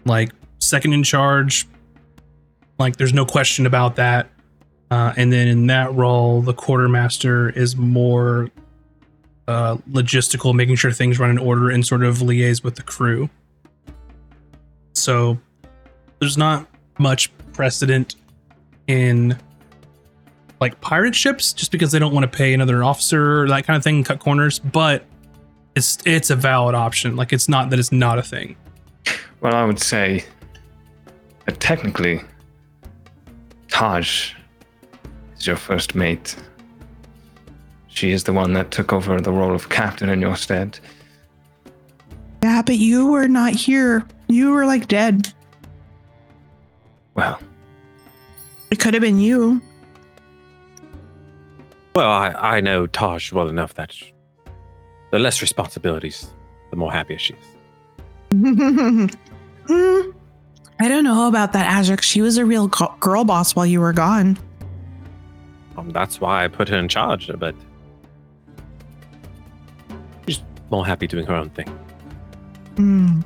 like 0.06 0.32
second 0.60 0.94
in 0.94 1.04
charge. 1.04 1.68
Like 2.78 2.98
there's 2.98 3.14
no 3.14 3.26
question 3.26 3.66
about 3.66 3.96
that. 3.98 4.30
Uh, 4.92 5.14
and 5.18 5.32
then 5.32 5.48
in 5.48 5.68
that 5.68 5.94
role, 5.94 6.42
the 6.42 6.54
quartermaster 6.54 7.50
is 7.50 7.76
more 7.76 8.50
uh, 9.48 9.78
logistical, 9.92 10.54
making 10.54 10.76
sure 10.76 10.92
things 10.92 11.20
run 11.20 11.30
in 11.30 11.38
order 11.38 11.70
and 11.70 11.86
sort 11.86 12.04
of 12.04 12.18
liaise 12.20 12.64
with 12.64 12.76
the 12.76 12.84
crew. 12.84 13.30
So 14.94 15.38
there's 16.20 16.38
not 16.38 16.68
much 16.98 17.32
precedent 17.54 18.16
in 18.88 19.38
like 20.60 20.80
pirate 20.82 21.16
ships 21.16 21.54
just 21.54 21.72
because 21.72 21.92
they 21.92 22.00
don't 22.00 22.14
want 22.14 22.30
to 22.30 22.38
pay 22.38 22.54
another 22.54 22.84
officer 22.84 23.44
or 23.44 23.48
that 23.48 23.66
kind 23.66 23.78
of 23.78 23.84
thing, 23.84 24.04
cut 24.04 24.20
corners. 24.20 24.60
But 24.60 25.06
it's 25.76 25.98
it's 26.06 26.30
a 26.30 26.36
valid 26.36 26.76
option. 26.76 27.16
Like 27.16 27.32
it's 27.34 27.48
not 27.48 27.70
that 27.70 27.80
it's 27.80 27.92
not 27.92 28.20
a 28.20 28.24
thing. 28.24 28.56
Well, 29.42 29.56
I 29.56 29.64
would 29.64 29.80
say 29.80 30.26
that 31.46 31.60
technically, 31.60 32.22
Tahj 33.70 34.34
is 35.38 35.48
your 35.48 35.56
first 35.56 35.96
mate. 35.96 36.36
She 37.88 38.12
is 38.12 38.24
the 38.24 38.34
one 38.34 38.54
that 38.54 38.72
took 38.72 38.94
over 38.94 39.20
the 39.20 39.32
role 39.32 39.56
of 39.56 39.70
captain 39.70 40.10
in 40.10 40.22
your 40.22 40.36
stead. 40.36 40.80
Yeah, 42.44 42.62
but 42.62 42.78
you 42.78 43.08
were 43.08 43.28
not 43.28 43.54
here. 43.54 44.06
You 44.30 44.52
were 44.52 44.66
like 44.66 44.88
dead. 44.88 45.34
Well, 47.16 47.40
It 48.72 48.80
could 48.80 48.94
have 48.94 49.02
been 49.02 49.20
you. 49.20 49.62
Well, 51.96 52.10
I, 52.10 52.30
I 52.58 52.62
know 52.62 52.88
Tahj 52.88 53.34
well 53.34 53.50
enough 53.50 53.74
that 53.74 53.94
the 55.12 55.20
less 55.20 55.42
responsibilities, 55.42 56.30
the 56.70 56.76
more 56.78 56.92
happier 56.92 57.18
she 57.20 57.34
is. 57.34 57.46
Hmm. 59.68 60.10
I 60.80 60.88
don't 60.88 61.04
know 61.04 61.28
about 61.28 61.54
that, 61.54 61.68
Azric. 61.72 62.02
She 62.02 62.22
was 62.22 62.38
a 62.38 62.46
real 62.46 62.68
go- 62.70 62.96
girl 63.00 63.24
boss 63.24 63.56
while 63.56 63.66
you 63.68 63.80
were 63.82 63.94
gone. 63.94 64.36
Um, 65.78 65.92
that's 65.92 66.20
why 66.20 66.44
I 66.44 66.48
put 66.48 66.68
her 66.70 66.78
in 66.80 66.88
charge, 66.88 67.30
but 67.38 67.54
she's 70.26 70.42
more 70.72 70.86
happy 70.88 71.06
doing 71.06 71.28
her 71.28 71.36
own 71.36 71.52
thing. 71.52 71.68
Hmm. 72.78 73.22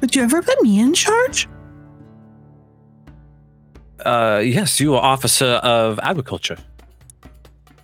Would 0.00 0.14
you 0.14 0.22
ever 0.22 0.42
put 0.42 0.60
me 0.62 0.78
in 0.78 0.94
charge? 0.94 1.48
Uh, 4.04 4.42
yes, 4.44 4.78
you 4.78 4.94
are 4.94 5.02
officer 5.02 5.46
of 5.62 5.98
agriculture. 6.02 6.58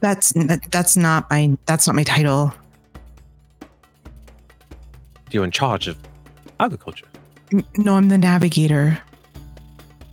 That's 0.01 0.33
that's 0.71 0.97
not 0.97 1.31
my 1.31 1.57
that's 1.67 1.87
not 1.87 1.95
my 1.97 2.03
title. 2.03 2.53
You're 5.31 5.45
in 5.45 5.51
charge 5.51 5.89
of 5.89 5.97
agriculture. 6.61 7.07
N- 7.53 7.65
No, 7.79 7.95
I'm 7.97 8.09
the 8.09 8.19
navigator. 8.19 8.99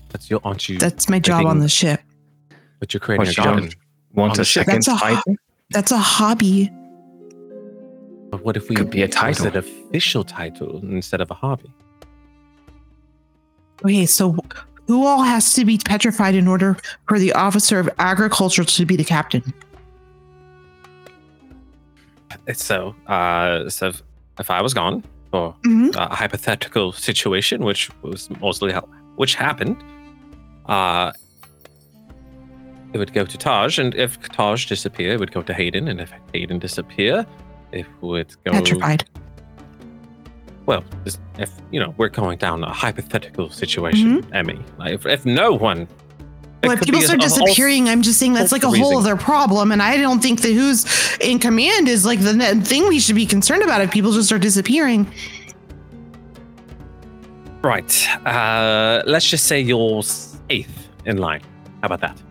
That's 0.09 0.29
your, 0.29 0.39
aren't 0.43 0.69
you? 0.69 0.77
That's 0.77 1.09
my 1.09 1.19
job 1.19 1.45
on 1.45 1.59
the 1.59 1.69
ship. 1.69 2.01
but 2.79 2.93
you're 2.93 3.01
creating 3.01 3.25
Well, 3.25 3.27
a 3.27 3.31
you 3.31 3.35
don't- 3.35 3.45
garden. 3.61 3.79
want 4.13 4.31
On 4.31 4.35
a 4.35 4.37
the 4.37 4.45
ship. 4.45 4.65
second 4.65 4.83
That's 4.85 4.87
a 4.87 4.95
ho- 4.95 5.15
title? 5.15 5.35
That's 5.71 5.91
a 5.91 5.97
hobby. 5.97 6.71
But 8.31 8.43
what 8.45 8.55
if 8.55 8.69
we 8.69 8.75
Could 8.75 8.89
be 8.89 9.01
a 9.01 9.07
title. 9.07 9.47
an 9.47 9.57
official 9.57 10.23
title 10.23 10.79
instead 10.83 11.19
of 11.19 11.29
a 11.29 11.33
hobby? 11.33 11.71
Okay, 13.83 14.05
so 14.05 14.35
who 14.87 15.05
all 15.05 15.23
has 15.23 15.53
to 15.53 15.65
be 15.65 15.77
petrified 15.77 16.35
in 16.35 16.47
order 16.47 16.77
for 17.07 17.19
the 17.19 17.31
officer 17.33 17.79
of 17.79 17.89
agriculture 17.99 18.63
to 18.63 18.85
be 18.85 18.95
the 18.95 19.03
captain? 19.03 19.53
So, 22.53 22.95
uh, 23.07 23.69
so 23.69 23.87
if, 23.87 24.01
if 24.39 24.49
I 24.49 24.61
was 24.61 24.73
gone 24.73 25.03
for 25.31 25.55
Mhm. 25.65 25.95
a 25.95 26.15
hypothetical 26.15 26.91
situation, 26.91 27.63
which 27.63 27.89
was 28.01 28.29
mostly 28.41 28.71
how, 28.71 28.81
which 29.15 29.35
happened, 29.35 29.77
uh, 30.65 31.11
it 32.93 32.97
would 32.97 33.13
go 33.13 33.23
to 33.25 33.37
Tahj, 33.37 33.77
and 33.77 33.93
if 33.93 34.19
Tahj 34.21 34.67
disappeared, 34.67 35.13
it 35.13 35.19
would 35.19 35.31
go 35.31 35.43
to 35.43 35.53
Haydan, 35.53 35.87
and 35.89 36.01
if 36.01 36.11
Haydan 36.33 36.59
disappear, 36.59 37.25
it 37.71 37.85
would 38.01 38.29
go. 38.43 38.51
Petrified. 38.51 39.05
Well, 40.69 40.83
if 41.39 41.49
you 41.71 41.79
know, 41.79 41.95
we're 41.97 42.09
going 42.09 42.37
down 42.37 42.63
a 42.63 42.71
hypothetical 42.71 43.49
situation, 43.49 44.21
Emy. 44.25 44.63
Like, 44.77 44.93
if, 44.93 45.07
if 45.07 45.25
no 45.25 45.51
one, 45.51 45.87
Well, 46.61 46.73
if 46.73 46.81
people 46.81 47.01
start 47.01 47.17
a- 47.19 47.23
disappearing, 47.23 47.89
I'm 47.89 48.03
just 48.03 48.19
saying 48.19 48.33
that's 48.33 48.51
like 48.51 48.61
a 48.61 48.69
whole 48.69 48.99
other 48.99 49.15
problem. 49.15 49.71
And 49.71 49.81
I 49.81 49.97
don't 49.97 50.21
think 50.21 50.41
that 50.41 50.53
who's 50.53 50.85
in 51.21 51.39
command 51.39 51.87
is 51.87 52.05
like 52.05 52.19
the 52.19 52.61
thing 52.63 52.87
we 52.87 52.99
should 52.99 53.15
be 53.15 53.25
concerned 53.25 53.63
about 53.63 53.81
if 53.81 53.89
people 53.89 54.11
just 54.11 54.27
start 54.27 54.43
disappearing. 54.43 55.11
Right. 57.63 58.07
Uh, 58.23 59.01
let's 59.07 59.27
just 59.27 59.47
say 59.47 59.59
you're 59.59 60.03
eighth 60.51 60.87
in 61.05 61.17
line. 61.17 61.41
How 61.81 61.87
about 61.87 62.01
that? 62.01 62.21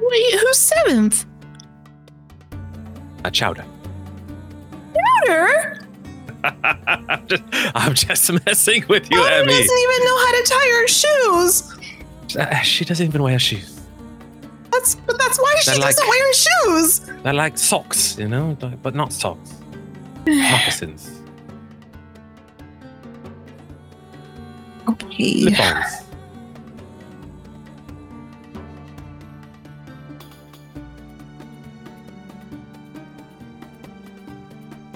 Wait, 0.00 0.34
who's 0.38 0.58
seventh? 0.58 1.26
A 3.24 3.32
chowder. 3.32 3.64
Peter? 5.22 5.86
I'm, 6.44 7.26
just, 7.28 7.42
I'm 7.74 7.94
just 7.94 8.32
messing 8.46 8.84
with 8.88 9.04
you, 9.10 9.18
Peter 9.18 9.30
Emy. 9.30 9.46
doesn't 9.46 9.78
even 9.78 10.04
know 10.04 10.18
how 10.26 10.32
to 10.32 10.42
tie 10.44 10.70
her 10.80 10.88
shoes. 10.88 12.36
Uh, 12.36 12.54
she 12.60 12.84
doesn't 12.84 13.06
even 13.06 13.22
wear 13.22 13.38
shoes. 13.38 13.80
That's 14.70 14.94
but 14.94 15.18
that's 15.18 15.38
why 15.38 15.54
she 15.60 15.70
They're 15.72 15.80
like- 15.80 15.94
doesn't 15.96 16.08
wear 16.08 16.32
shoes. 16.32 17.00
They're 17.22 17.32
like 17.34 17.58
socks, 17.58 18.18
you 18.18 18.26
know, 18.28 18.56
but 18.82 18.94
not 18.94 19.12
socks. 19.12 19.54
Moccasins. 20.26 21.20
Okay. 24.88 25.42
Slip-ons. 25.42 25.84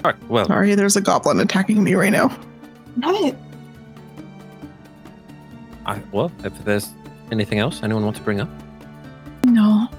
All 0.07 0.13
right. 0.13 0.29
Well, 0.29 0.45
Sorry, 0.47 0.73
there's 0.73 0.95
a 0.95 1.01
goblin 1.01 1.37
attacking 1.41 1.83
me 1.83 1.93
right 1.93 2.13
now. 2.13 2.29
What? 3.01 3.35
I, 5.85 6.01
well, 6.13 6.31
if 6.45 6.63
there's 6.63 6.89
anything 7.29 7.59
else 7.59 7.83
anyone 7.83 8.05
want 8.05 8.15
to 8.15 8.21
bring 8.21 8.39
up, 8.39 8.47
No. 9.43 9.89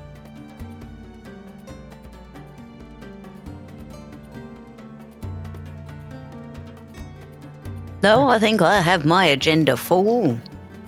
No, 8.03 8.29
I 8.29 8.39
think 8.39 8.63
I 8.63 8.81
have 8.81 9.05
my 9.05 9.25
agenda 9.25 9.77
full. 9.77 10.39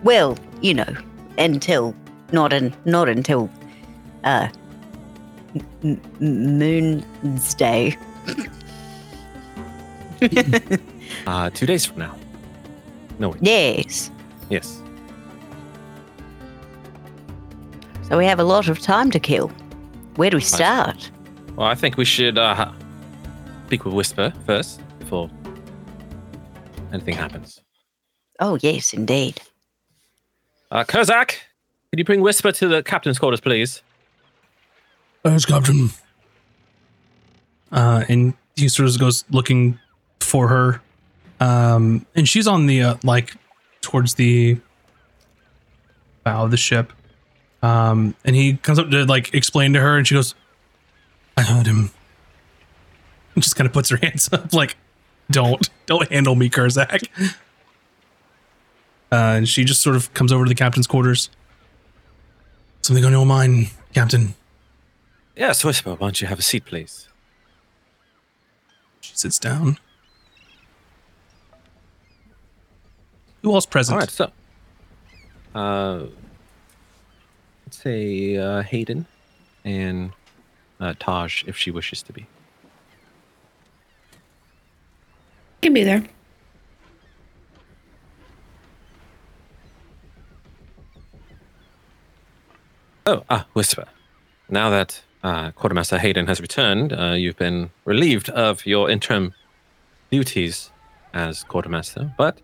Well, 0.04 0.38
you 0.60 0.74
know, 0.74 0.94
until 1.38 1.94
not 2.32 2.52
un, 2.52 2.74
not 2.84 3.08
until 3.08 3.50
uh 4.24 4.48
m- 5.82 6.00
m- 6.20 6.58
Moon's 6.58 7.54
Day. 7.54 7.96
uh, 11.26 11.50
two 11.50 11.66
days 11.66 11.84
from 11.84 11.98
now. 11.98 12.16
No, 13.18 13.30
wait. 13.30 13.42
Yes. 13.42 14.10
Yes. 14.48 14.82
So 18.02 18.18
we 18.18 18.26
have 18.26 18.40
a 18.40 18.44
lot 18.44 18.68
of 18.68 18.80
time 18.80 19.10
to 19.12 19.20
kill. 19.20 19.48
Where 20.16 20.30
do 20.30 20.36
we 20.36 20.42
start? 20.42 21.10
Well, 21.56 21.68
I 21.68 21.74
think 21.74 21.96
we 21.96 22.04
should 22.04 22.38
uh, 22.38 22.72
speak 23.66 23.84
with 23.84 23.94
Whisper 23.94 24.32
first 24.46 24.80
before 24.98 25.30
anything 26.92 27.14
happens. 27.14 27.60
Oh 28.40 28.58
yes, 28.62 28.92
indeed. 28.92 29.40
Uh, 30.70 30.84
Kozak, 30.84 31.28
can 31.28 31.98
you 31.98 32.04
bring 32.04 32.20
Whisper 32.20 32.52
to 32.52 32.68
the 32.68 32.82
captain's 32.82 33.18
quarters, 33.18 33.40
please? 33.40 33.82
Yes, 35.24 35.44
Captain. 35.44 35.90
Uh, 37.70 38.04
and 38.08 38.34
he 38.56 38.68
sort 38.68 38.88
of 38.88 38.98
goes 38.98 39.24
looking 39.30 39.78
for 40.20 40.48
her. 40.48 40.82
Um, 41.40 42.06
and 42.14 42.28
she's 42.28 42.46
on 42.46 42.66
the, 42.66 42.82
uh, 42.82 42.94
like, 43.02 43.34
towards 43.80 44.14
the 44.14 44.58
bow 46.24 46.44
of 46.44 46.50
the 46.50 46.56
ship. 46.56 46.92
Um, 47.62 48.14
and 48.24 48.36
he 48.36 48.56
comes 48.56 48.78
up 48.78 48.90
to, 48.90 49.04
like, 49.04 49.34
explain 49.34 49.72
to 49.72 49.80
her, 49.80 49.96
and 49.96 50.06
she 50.06 50.14
goes, 50.14 50.34
I 51.36 51.42
heard 51.42 51.66
him. 51.66 51.90
And 53.34 53.42
just 53.42 53.56
kind 53.56 53.66
of 53.66 53.72
puts 53.72 53.90
her 53.90 53.96
hands 54.02 54.30
up, 54.32 54.52
like, 54.52 54.76
don't, 55.30 55.68
don't 55.86 56.10
handle 56.10 56.34
me, 56.34 56.50
Kurzak. 56.50 57.08
Uh, 59.12 59.34
and 59.38 59.48
she 59.48 59.64
just 59.64 59.80
sort 59.80 59.96
of 59.96 60.12
comes 60.14 60.32
over 60.32 60.44
to 60.44 60.48
the 60.48 60.54
captain's 60.54 60.86
quarters. 60.86 61.30
Something 62.82 63.04
on 63.04 63.12
your 63.12 63.26
mind, 63.26 63.70
Captain. 63.92 64.34
Yes, 65.36 65.64
Whisper, 65.64 65.90
why 65.90 65.96
don't 65.98 66.20
you 66.20 66.26
have 66.26 66.38
a 66.38 66.42
seat, 66.42 66.64
please? 66.64 67.08
She 69.00 69.16
sits 69.16 69.38
down. 69.38 69.78
Who 73.42 73.54
else 73.54 73.66
present? 73.66 73.94
All 73.94 74.00
right, 74.00 74.10
so. 74.10 74.30
Uh, 75.54 76.06
let's 77.66 77.78
say 77.78 78.36
uh, 78.36 78.62
Haydan 78.62 79.06
and 79.64 80.12
uh, 80.80 80.94
Tahj, 81.00 81.48
if 81.48 81.56
she 81.56 81.70
wishes 81.70 82.02
to 82.02 82.12
be. 82.12 82.26
Can 85.62 85.74
be 85.74 85.84
there. 85.84 86.04
Oh, 93.06 93.24
ah, 93.28 93.46
Whisper. 93.54 93.86
Now 94.48 94.70
that 94.70 95.02
uh, 95.22 95.50
Quartermaster 95.52 95.98
Haydan 95.98 96.28
has 96.28 96.40
returned, 96.40 96.92
uh, 96.92 97.12
you've 97.12 97.36
been 97.36 97.70
relieved 97.84 98.30
of 98.30 98.64
your 98.66 98.90
interim 98.90 99.34
duties 100.10 100.70
as 101.12 101.44
Quartermaster, 101.44 102.12
but 102.16 102.38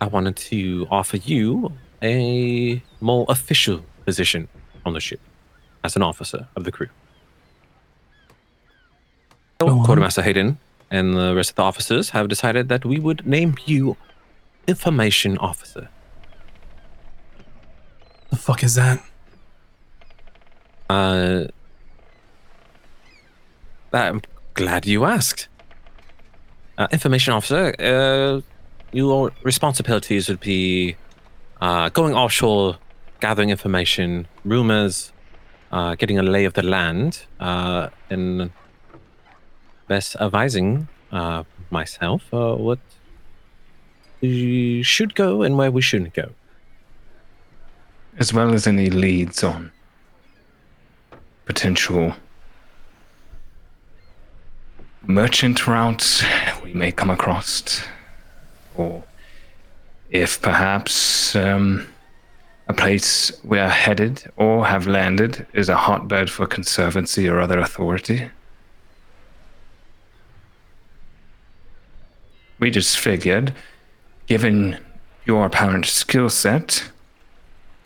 I 0.00 0.06
wanted 0.06 0.36
to 0.36 0.86
offer 0.90 1.16
you 1.16 1.72
a 2.02 2.82
more 3.00 3.26
official 3.28 3.84
position 4.04 4.48
on 4.86 4.92
the 4.92 5.00
ship 5.00 5.20
as 5.84 5.96
an 5.96 6.02
officer 6.02 6.46
of 6.56 6.64
the 6.64 6.72
crew. 6.72 6.88
So. 9.60 9.82
Quartermaster 9.84 10.22
Haydan 10.22 10.56
and 10.90 11.14
the 11.14 11.34
rest 11.34 11.50
of 11.50 11.56
the 11.56 11.62
officers 11.62 12.10
have 12.10 12.28
decided 12.28 12.68
that 12.68 12.84
we 12.84 12.98
would 12.98 13.26
name 13.26 13.56
you 13.66 13.96
Information 14.68 15.38
Officer. 15.38 15.88
The 18.30 18.36
fuck 18.36 18.62
is 18.62 18.74
that? 18.74 19.02
Uh, 20.88 21.44
I'm 23.92 24.20
glad 24.54 24.86
you 24.86 25.04
asked. 25.04 25.48
Uh, 26.76 26.86
information 26.92 27.32
officer, 27.32 27.74
uh, 27.80 28.40
your 28.92 29.32
responsibilities 29.42 30.28
would 30.28 30.40
be 30.40 30.96
uh, 31.60 31.88
going 31.90 32.14
offshore, 32.14 32.78
gathering 33.20 33.50
information, 33.50 34.26
rumors, 34.44 35.12
uh, 35.72 35.94
getting 35.94 36.18
a 36.18 36.22
lay 36.22 36.44
of 36.44 36.54
the 36.54 36.62
land, 36.62 37.26
uh, 37.40 37.88
and 38.10 38.50
best 39.86 40.16
advising 40.20 40.88
uh, 41.12 41.42
myself 41.70 42.22
uh, 42.32 42.54
what 42.54 42.78
we 44.20 44.82
should 44.82 45.14
go 45.14 45.42
and 45.42 45.56
where 45.56 45.70
we 45.70 45.80
shouldn't 45.80 46.14
go. 46.14 46.30
As 48.18 48.32
well 48.32 48.52
as 48.52 48.66
any 48.66 48.90
leads 48.90 49.44
on 49.44 49.70
potential 51.44 52.14
merchant 55.02 55.66
routes 55.66 56.22
we 56.62 56.74
may 56.74 56.92
come 56.92 57.10
across, 57.10 57.82
or 58.78 59.04
if 60.10 60.40
perhaps 60.40 61.36
um, 61.36 61.86
a 62.68 62.72
place 62.72 63.32
we 63.44 63.58
are 63.58 63.68
headed 63.68 64.30
or 64.36 64.66
have 64.66 64.86
landed 64.86 65.46
is 65.52 65.68
a 65.68 65.76
hotbed 65.76 66.30
for 66.30 66.46
conservancy 66.46 67.28
or 67.28 67.40
other 67.40 67.58
authority. 67.58 68.30
We 72.58 72.70
just 72.70 72.98
figured, 72.98 73.54
given 74.26 74.78
your 75.24 75.46
apparent 75.46 75.86
skill 75.86 76.28
set, 76.28 76.90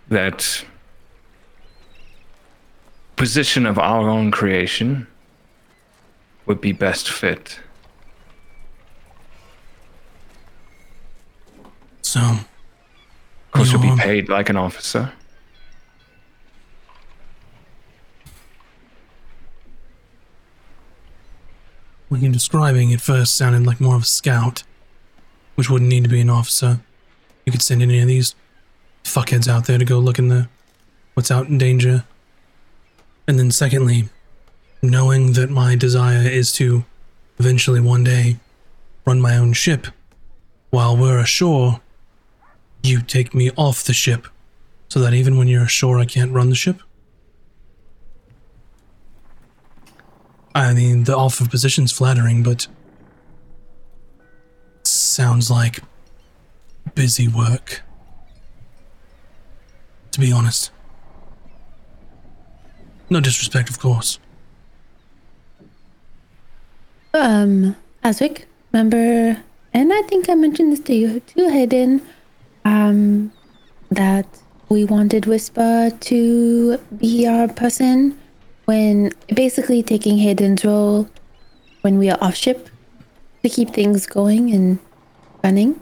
that 0.09 0.65
position 3.17 3.67
of 3.67 3.79
our 3.79 4.09
own 4.09 4.31
creation 4.31 5.07
would 6.47 6.61
be 6.61 6.73
best 6.73 7.11
fit. 7.11 7.61
So, 12.13 12.21
Of 12.21 12.45
course, 13.53 13.73
you'll 13.73 13.81
be 13.81 13.87
You're- 13.87 14.01
um, 14.03 14.07
paid 14.07 14.29
like 14.29 14.51
an 14.51 14.57
officer. 14.59 15.11
when 22.09 22.21
you're 22.21 22.33
describing 22.33 22.91
it 22.91 23.01
first 23.01 23.37
sounded 23.37 23.65
like 23.67 23.81
more 23.81 23.97
of 23.97 24.03
a 24.03 24.07
scout, 24.07 24.65
which 25.55 25.71
wouldn't 25.71 25.89
need 25.91 26.05
to 26.05 26.11
be 26.11 26.21
an 26.21 26.29
officer. 26.31 26.81
You 27.47 27.53
could 27.53 27.63
send 27.63 27.83
any 27.83 28.01
of 28.01 28.07
these 28.07 28.35
fuckheads 29.05 29.49
out 29.49 29.67
there 29.67 29.79
to 29.79 29.85
go 29.85 29.99
look 29.99 30.19
in 30.19 30.29
the 30.29 30.49
what's 31.15 31.31
out 31.31 31.49
in 31.49 31.59
danger. 31.59 32.05
And 33.27 33.39
then 33.39 33.51
secondly, 33.51 34.09
knowing 34.83 35.33
that 35.33 35.51
my 35.51 35.75
desire 35.75 36.27
is 36.29 36.53
to 36.55 36.85
eventually 37.39 37.81
one 37.81 38.05
day 38.05 38.37
run 39.07 39.21
my 39.21 39.37
own 39.37 39.53
ship 39.53 39.87
while 40.71 40.97
we're 40.97 41.19
ashore, 41.19 41.81
you 42.83 43.01
take 43.03 43.35
me 43.35 43.51
off 43.57 43.85
the 43.85 43.93
ship 43.93 44.27
so 44.89 45.01
that 45.01 45.15
even 45.15 45.37
when 45.37 45.49
you're 45.49 45.63
ashore 45.65 45.99
I 45.99 46.05
can't 46.05 46.33
run 46.33 46.49
the 46.51 46.55
ship. 46.55 46.81
I 50.55 50.75
mean, 50.75 51.05
the 51.05 51.17
offer 51.17 51.49
position's 51.49 51.93
flattering, 51.93 52.43
but 52.43 52.67
sounds 54.85 55.51
like 55.51 55.81
busy 56.95 57.27
work. 57.27 57.83
To 60.13 60.21
be 60.21 60.31
honest. 60.31 60.71
No 63.09 63.21
disrespect, 63.21 63.71
of 63.71 63.79
course. 63.79 64.19
Um, 67.15 67.77
Azric, 68.05 68.45
remember, 68.73 69.43
and 69.75 69.93
I 69.93 70.03
think 70.03 70.29
I 70.29 70.35
mentioned 70.35 70.73
this 70.73 70.81
to 70.81 70.95
you 70.95 71.21
too, 71.21 71.49
Haydan, 71.49 72.01
um, 72.65 73.33
that 73.91 74.27
we 74.69 74.85
wanted 74.85 75.27
Whisper 75.27 75.91
to 76.01 76.79
be 76.97 77.27
our 77.27 77.49
person 77.49 78.19
when 78.65 79.13
basically 79.35 79.83
taking 79.83 80.19
Haydan's 80.19 80.65
role 80.65 81.09
when 81.83 81.99
we 81.99 82.09
are 82.11 82.19
off 82.21 82.35
ship 82.37 82.69
to 83.43 83.49
keep 83.49 83.71
things 83.71 84.07
going 84.07 84.53
and 84.53 84.79
running. 85.43 85.81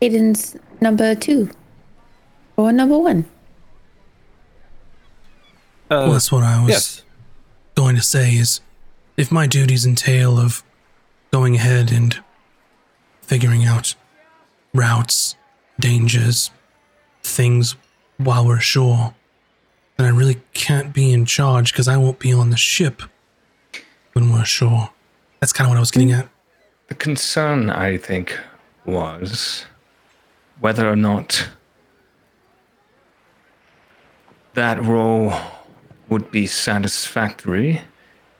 Haydan's 0.00 0.56
number 0.80 1.14
two 1.14 1.50
or 2.56 2.72
number 2.72 2.98
one. 2.98 3.26
well, 5.90 6.12
that's 6.12 6.32
what 6.32 6.42
I 6.42 6.60
was 6.62 6.70
yes. 6.70 7.02
going 7.74 7.96
to 7.96 8.02
say 8.02 8.34
is 8.34 8.60
if 9.16 9.30
my 9.30 9.46
duties 9.46 9.86
entail 9.86 10.38
of 10.38 10.62
going 11.30 11.54
ahead 11.56 11.92
and 11.92 12.18
figuring 13.22 13.64
out 13.64 13.94
routes, 14.76 15.36
dangers, 15.78 16.50
things 17.22 17.76
while 18.18 18.46
we're 18.46 18.58
ashore, 18.58 19.14
then 19.96 20.06
I 20.06 20.10
really 20.10 20.40
can't 20.52 20.92
be 20.92 21.12
in 21.12 21.24
charge 21.24 21.72
because 21.72 21.88
I 21.88 21.96
won't 21.96 22.18
be 22.18 22.32
on 22.32 22.50
the 22.50 22.56
ship 22.56 23.02
when 24.12 24.32
we're 24.32 24.42
ashore. 24.42 24.90
That's 25.40 25.52
kind 25.52 25.66
of 25.66 25.70
what 25.70 25.76
I 25.76 25.80
was 25.80 25.90
getting 25.90 26.12
at. 26.12 26.28
The 26.88 26.94
concern, 26.94 27.70
I 27.70 27.96
think, 27.96 28.38
was 28.84 29.66
whether 30.60 30.88
or 30.88 30.96
not 30.96 31.48
that 34.54 34.82
role 34.82 35.32
would 36.08 36.30
be 36.30 36.46
satisfactory, 36.46 37.82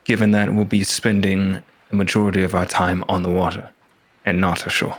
given 0.04 0.30
that 0.30 0.54
we'll 0.54 0.64
be 0.64 0.84
spending 0.84 1.62
the 1.90 1.96
majority 1.96 2.42
of 2.42 2.54
our 2.54 2.66
time 2.66 3.04
on 3.08 3.22
the 3.22 3.30
water 3.30 3.70
and 4.24 4.40
not 4.40 4.66
ashore. 4.66 4.96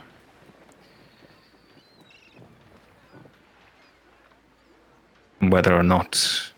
Whether 5.40 5.76
or 5.76 5.84
not. 5.84 6.52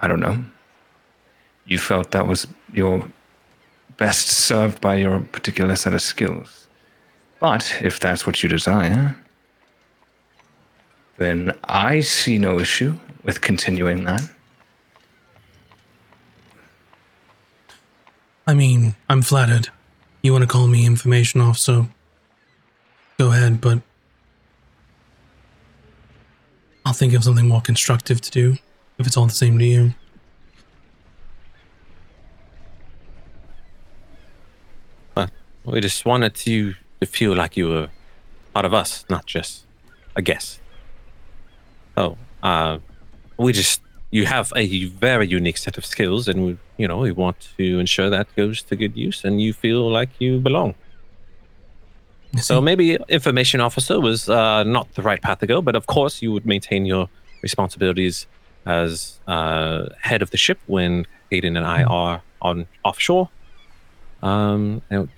I 0.00 0.08
don't 0.08 0.20
know 0.20 0.44
you 1.66 1.78
felt 1.78 2.10
that 2.10 2.26
was 2.26 2.46
your 2.72 3.06
best 3.96 4.28
served 4.28 4.80
by 4.80 4.96
your 4.96 5.20
particular 5.20 5.76
set 5.76 5.94
of 5.94 6.02
skills. 6.02 6.66
But 7.40 7.80
if 7.82 8.00
that's 8.00 8.26
what 8.26 8.42
you 8.42 8.48
desire, 8.48 9.16
then 11.16 11.56
I 11.64 12.00
see 12.00 12.38
no 12.38 12.58
issue 12.58 12.98
with 13.22 13.40
continuing 13.40 14.04
that. 14.04 14.22
I 18.46 18.54
mean, 18.54 18.94
I'm 19.08 19.22
flattered. 19.22 19.68
You 20.22 20.32
want 20.32 20.42
to 20.42 20.48
call 20.48 20.66
me 20.66 20.84
information 20.84 21.40
officer? 21.40 21.86
Go 23.18 23.32
ahead, 23.32 23.60
but 23.60 23.80
I'll 26.84 26.92
think 26.92 27.14
of 27.14 27.24
something 27.24 27.48
more 27.48 27.60
constructive 27.60 28.20
to 28.20 28.30
do 28.30 28.56
if 28.98 29.06
it's 29.06 29.16
all 29.16 29.26
the 29.26 29.32
same 29.32 29.58
to 29.58 29.64
you. 29.64 29.94
We 35.64 35.80
just 35.80 36.04
wanted 36.04 36.46
you 36.46 36.74
to 37.00 37.06
feel 37.06 37.34
like 37.34 37.56
you 37.56 37.68
were 37.68 37.88
part 38.52 38.66
of 38.66 38.74
us, 38.74 39.04
not 39.08 39.24
just 39.24 39.64
a 40.14 40.20
guest. 40.20 40.60
Oh, 41.96 42.18
uh, 42.42 42.78
we 43.38 43.52
just 43.52 43.80
you 44.10 44.26
have 44.26 44.52
a 44.54 44.84
very 44.84 45.26
unique 45.26 45.56
set 45.56 45.78
of 45.78 45.86
skills, 45.86 46.28
and 46.28 46.44
we, 46.44 46.58
you 46.76 46.86
know, 46.86 46.98
we 46.98 47.12
want 47.12 47.48
to 47.56 47.78
ensure 47.78 48.10
that 48.10 48.26
goes 48.36 48.62
to 48.64 48.76
good 48.76 48.94
use, 48.94 49.24
and 49.24 49.40
you 49.40 49.54
feel 49.54 49.90
like 49.90 50.10
you 50.18 50.38
belong. 50.38 50.74
So 52.40 52.60
maybe 52.60 52.98
information 53.08 53.60
officer 53.60 54.00
was 54.00 54.28
uh, 54.28 54.64
not 54.64 54.92
the 54.94 55.02
right 55.02 55.20
path 55.20 55.40
to 55.40 55.46
go, 55.46 55.62
but 55.62 55.76
of 55.76 55.86
course 55.86 56.22
you 56.22 56.32
would 56.32 56.46
maintain 56.46 56.84
your 56.84 57.08
responsibilities 57.42 58.26
as 58.66 59.20
uh, 59.26 59.86
head 60.00 60.22
of 60.22 60.30
the 60.30 60.36
ship 60.36 60.58
when 60.66 61.06
Haydan 61.30 61.56
and 61.56 61.66
I 61.66 61.82
are 61.84 62.22
on 62.42 62.66
offshore. 62.84 63.28
Um, 64.22 64.82
and, 64.90 65.08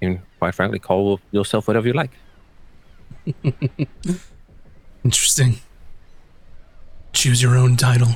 and 0.00 0.20
quite 0.38 0.54
frankly, 0.54 0.78
call 0.78 1.20
yourself 1.30 1.68
whatever 1.68 1.86
you 1.86 1.92
like. 1.92 2.12
Interesting. 5.04 5.60
Choose 7.12 7.42
your 7.42 7.56
own 7.56 7.76
title. 7.76 8.08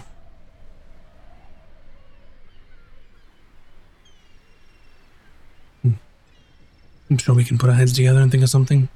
I'm 7.13 7.19
sure 7.19 7.35
we 7.35 7.45
can 7.45 7.59
put 7.59 7.69
our 7.69 7.77
heads 7.77 7.93
together 7.93 8.21
and 8.21 8.31
think 8.31 8.43
of 8.43 8.49
something. 8.49 8.89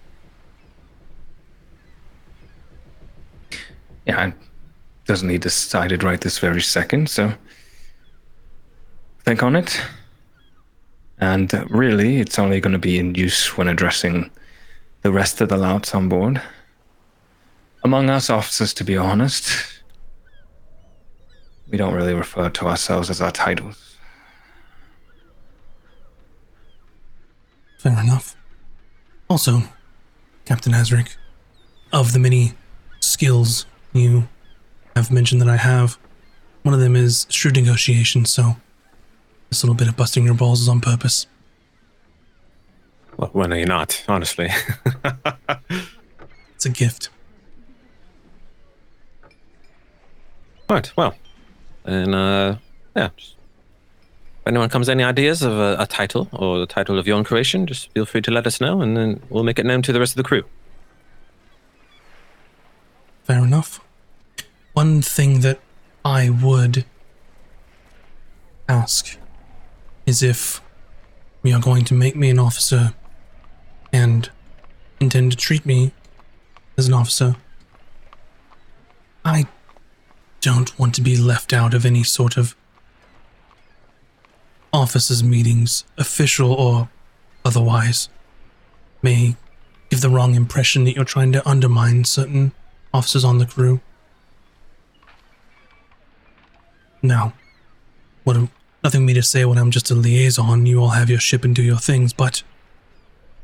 Yeah, 4.07 4.29
it 4.29 4.35
doesn't 5.05 5.29
need 5.29 5.43
decided 5.43 6.03
right 6.03 6.19
this 6.19 6.39
very 6.39 6.63
second, 6.63 7.11
so 7.11 7.35
think 9.25 9.43
on 9.43 9.55
it. 9.55 9.79
And 11.19 11.53
really, 11.69 12.17
it's 12.17 12.39
only 12.39 12.59
going 12.59 12.73
to 12.73 12.79
be 12.79 12.99
in 12.99 13.15
use 13.15 13.55
when 13.59 13.69
addressing 13.69 14.31
the 15.03 15.13
rest 15.13 15.43
of 15.43 15.51
the 15.51 15.59
louts 15.59 15.95
on 15.95 16.09
board. 16.09 16.41
Among 17.85 18.09
us 18.09 18.31
officers, 18.31 18.73
to 18.75 18.85
be 18.85 18.97
honest, 18.97 19.83
we 21.69 21.77
don't 21.77 21.93
really 21.93 22.15
refer 22.15 22.49
to 22.49 22.67
ourselves 22.67 23.11
as 23.11 23.21
our 23.21 23.31
titles. 23.31 23.96
Fair 27.79 28.01
enough. 28.01 28.37
Also, 29.29 29.63
Captain 30.45 30.73
Azric, 30.73 31.17
of 31.93 32.13
the 32.13 32.19
many 32.19 32.55
skills 33.01 33.67
you 33.93 34.29
have 34.95 35.11
mentioned 35.11 35.41
that 35.41 35.49
I 35.49 35.57
have, 35.57 35.99
one 36.63 36.75
of 36.75 36.81
them 36.81 36.97
is 36.97 37.27
shrewd 37.31 37.57
negotiation, 37.57 38.25
so 38.25 38.57
this 39.51 39.63
little 39.63 39.75
bit 39.75 39.89
of 39.89 39.97
busting 39.97 40.25
your 40.25 40.35
balls 40.35 40.61
is 40.61 40.69
on 40.69 40.81
purpose. 40.81 41.27
Well, 43.17 43.31
when 43.33 43.53
are 43.53 43.59
you 43.59 43.67
not, 43.67 44.05
honestly? 44.09 44.51
It's 46.55 46.67
a 46.67 46.71
gift. 46.71 47.11
right, 50.71 50.91
well. 50.97 51.15
And, 51.85 52.15
uh, 52.15 52.57
yeah. 52.97 53.11
Just, 53.17 53.36
if 54.47 54.51
anyone 54.51 54.69
comes 54.69 54.89
any 54.89 55.03
ideas 55.03 55.43
of 55.43 55.59
a, 55.59 55.75
a 55.77 55.87
title 55.89 56.29
or 56.33 56.61
the 56.61 56.67
title 56.67 57.01
of 57.01 57.07
your 57.09 57.17
own 57.17 57.25
creation, 57.25 57.67
just 57.67 57.91
feel 57.91 58.07
free 58.07 58.23
to 58.23 58.31
let 58.31 58.47
us 58.47 58.61
know 58.61 58.81
and 58.81 58.97
then 58.97 59.21
we'll 59.29 59.43
make 59.43 59.59
it 59.59 59.67
known 59.67 59.83
to 59.83 59.93
the 59.93 59.99
rest 59.99 60.13
of 60.13 60.19
the 60.19 60.23
crew. 60.23 60.45
Fair 63.25 63.45
enough. 63.45 63.81
One 64.73 65.03
thing 65.03 65.41
that 65.41 65.59
I 66.05 66.31
would 66.31 66.85
ask 68.69 69.19
is 70.07 70.23
if 70.23 70.61
we 71.43 71.53
are 71.53 71.61
going 71.61 71.85
to 71.87 71.95
make 71.95 72.15
me 72.15 72.31
an 72.31 72.39
officer 72.39 72.95
and 73.93 74.31
intend 75.01 75.33
to 75.33 75.37
treat 75.37 75.67
me 75.67 75.91
as 76.79 76.87
an 76.87 76.95
officer, 76.95 77.35
I 79.25 79.49
don't 80.41 80.79
want 80.79 80.95
to 80.95 81.01
be 81.01 81.17
left 81.17 81.53
out 81.53 81.75
of 81.75 81.85
any 81.85 82.05
sort 82.05 82.37
of 82.37 82.55
officers' 84.77 85.25
meetings, 85.25 85.85
official 85.99 86.53
or 86.53 86.89
otherwise. 87.45 88.09
May 89.03 89.37
give 89.91 90.01
the 90.01 90.11
wrong 90.11 90.35
impression 90.35 90.85
that 90.85 90.95
you're 90.95 91.05
trying 91.05 91.33
to 91.33 91.49
undermine 91.49 92.05
certain 92.05 92.53
officers 92.93 93.25
on 93.25 93.39
the 93.39 93.47
crew. 93.47 93.81
Now, 97.03 97.35
what 98.25 98.37
nothing 98.87 99.05
me 99.05 99.15
to 99.15 99.23
say 99.23 99.45
when 99.45 99.59
I'm 99.59 99.73
just 99.73 99.91
a 99.91 99.95
liaison. 99.97 100.65
You 100.65 100.81
all 100.81 100.91
have 100.91 101.11
your 101.11 101.19
ship 101.19 101.45
and 101.45 101.55
do 101.55 101.63
your 101.63 101.77
things, 101.77 102.13
but 102.13 102.45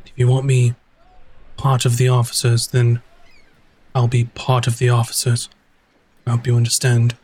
if 0.06 0.12
you 0.14 0.28
want 0.28 0.46
me 0.46 0.74
part 1.56 1.84
of 1.84 1.96
the 1.96 2.09
officers, 2.09 2.68
then 2.68 3.02
I'll 3.94 4.06
be 4.06 4.24
part 4.24 4.68
of 4.68 4.78
the 4.78 4.88
officers. 4.88 5.48
I 6.26 6.30
hope 6.30 6.46
you 6.46 6.56
understand. 6.56 7.16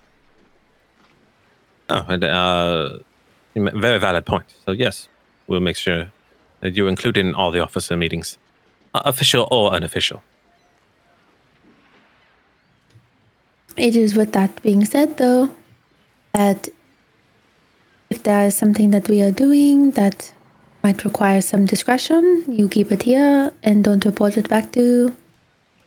Oh, 1.89 2.05
and, 2.09 2.25
uh, 2.25 2.99
very 3.55 3.99
valid 3.99 4.27
point. 4.27 4.45
So, 4.65 4.73
yes, 4.73 5.09
we'll 5.47 5.61
make 5.61 5.77
sure 5.77 6.11
that 6.61 6.75
you're 6.75 6.89
included 6.89 7.25
in 7.25 7.35
all 7.35 7.51
the 7.51 7.61
officer 7.61 7.97
meetings, 7.97 8.39
uh, 8.95 9.03
official 9.05 9.49
or 9.51 9.73
unofficial. 9.73 10.23
It 13.77 13.95
is 13.95 14.17
with 14.17 14.33
that 14.33 14.61
being 14.63 14.85
said, 14.85 15.19
though, 15.19 15.51
that 16.33 16.69
if 18.11 18.23
there 18.23 18.47
is 18.47 18.57
something 18.57 18.91
that 18.91 19.09
we 19.09 19.23
are 19.23 19.31
doing 19.31 19.93
that 19.93 20.33
might 20.83 21.05
require 21.05 21.41
some 21.41 21.67
discretion, 21.67 22.45
you 22.49 22.69
keep 22.69 22.91
it 22.91 23.03
here 23.03 23.53
and 23.63 23.85
don't 23.85 24.05
report 24.05 24.37
it 24.37 24.49
back 24.49 24.73
to 24.73 25.15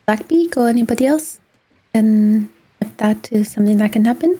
Blackbeak 0.07 0.55
or 0.57 0.67
anybody 0.67 1.05
else. 1.05 1.39
And 1.93 2.49
if 2.79 2.95
that 2.97 3.31
is 3.31 3.51
something 3.51 3.77
that 3.77 3.91
can 3.91 4.05
happen, 4.05 4.39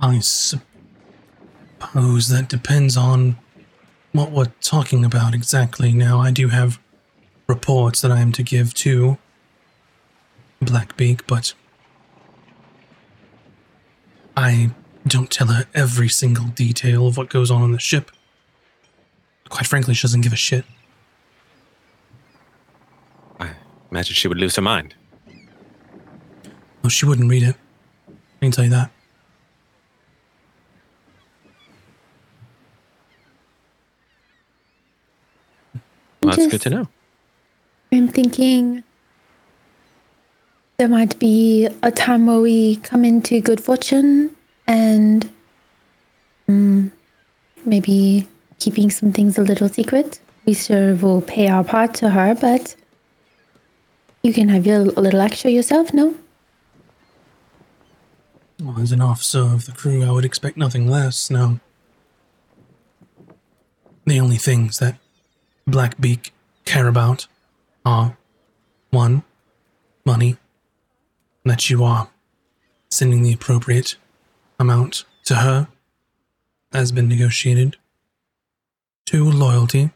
I 0.00 0.20
suppose 0.20 0.67
that 1.80 2.46
depends 2.48 2.96
on 2.96 3.36
what 4.12 4.30
we're 4.30 4.52
talking 4.60 5.04
about 5.04 5.34
exactly. 5.34 5.92
Now, 5.92 6.18
I 6.20 6.30
do 6.30 6.48
have 6.48 6.78
reports 7.46 8.00
that 8.00 8.10
I 8.10 8.20
am 8.20 8.32
to 8.32 8.42
give 8.42 8.74
to 8.74 9.18
Blackbeak, 10.62 11.22
but 11.26 11.54
I 14.36 14.70
don't 15.06 15.30
tell 15.30 15.48
her 15.48 15.66
every 15.74 16.08
single 16.08 16.46
detail 16.46 17.06
of 17.06 17.16
what 17.16 17.28
goes 17.28 17.50
on 17.50 17.62
on 17.62 17.72
the 17.72 17.78
ship. 17.78 18.10
Quite 19.48 19.66
frankly, 19.66 19.94
she 19.94 20.02
doesn't 20.02 20.20
give 20.20 20.32
a 20.32 20.36
shit. 20.36 20.64
I 23.40 23.50
imagine 23.90 24.14
she 24.14 24.28
would 24.28 24.38
lose 24.38 24.56
her 24.56 24.62
mind. 24.62 24.94
No, 26.82 26.90
she 26.90 27.06
wouldn't 27.06 27.30
read 27.30 27.42
it. 27.42 27.56
I 28.08 28.44
can 28.44 28.52
tell 28.52 28.64
you 28.64 28.70
that. 28.70 28.90
Well, 36.28 36.36
that's 36.36 36.50
good 36.50 36.60
to 36.62 36.70
know. 36.70 36.88
I'm 37.90 38.08
thinking 38.08 38.84
there 40.76 40.88
might 40.88 41.18
be 41.18 41.66
a 41.82 41.90
time 41.90 42.26
where 42.26 42.40
we 42.40 42.76
come 42.76 43.04
into 43.04 43.40
good 43.40 43.62
fortune 43.62 44.36
and 44.66 45.28
mm, 46.46 46.90
maybe 47.64 48.28
keeping 48.58 48.90
some 48.90 49.10
things 49.10 49.38
a 49.38 49.42
little 49.42 49.70
secret. 49.70 50.20
We 50.44 50.52
sure 50.52 50.94
will 50.96 51.22
pay 51.22 51.48
our 51.48 51.64
part 51.64 51.94
to 51.94 52.10
her, 52.10 52.34
but 52.34 52.76
you 54.22 54.34
can 54.34 54.50
have 54.50 54.66
your 54.66 54.80
a 54.80 55.00
little 55.00 55.20
extra 55.20 55.50
yourself, 55.50 55.94
no? 55.94 56.14
Well, 58.60 58.80
as 58.80 58.92
an 58.92 59.00
officer 59.00 59.40
of 59.40 59.64
the 59.64 59.72
crew, 59.72 60.04
I 60.04 60.10
would 60.10 60.26
expect 60.26 60.58
nothing 60.58 60.88
less. 60.88 61.30
Now, 61.30 61.60
the 64.04 64.20
only 64.20 64.36
things 64.36 64.78
that 64.78 64.96
Blackbeak 65.68 66.30
care 66.64 66.88
about 66.88 67.26
are 67.84 68.16
one, 68.90 69.22
money, 70.04 70.36
that 71.44 71.70
you 71.70 71.84
are 71.84 72.08
sending 72.90 73.22
the 73.22 73.32
appropriate 73.32 73.96
amount 74.58 75.04
to 75.24 75.36
her, 75.36 75.68
as 76.72 76.92
been 76.92 77.08
negotiated. 77.08 77.76
Two, 79.06 79.30
loyalty. 79.30 79.90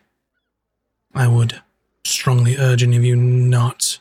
I 1.15 1.27
would 1.27 1.61
strongly 2.05 2.57
urge 2.57 2.82
any 2.82 2.97
of 2.97 3.05
you 3.05 3.16
not 3.16 3.99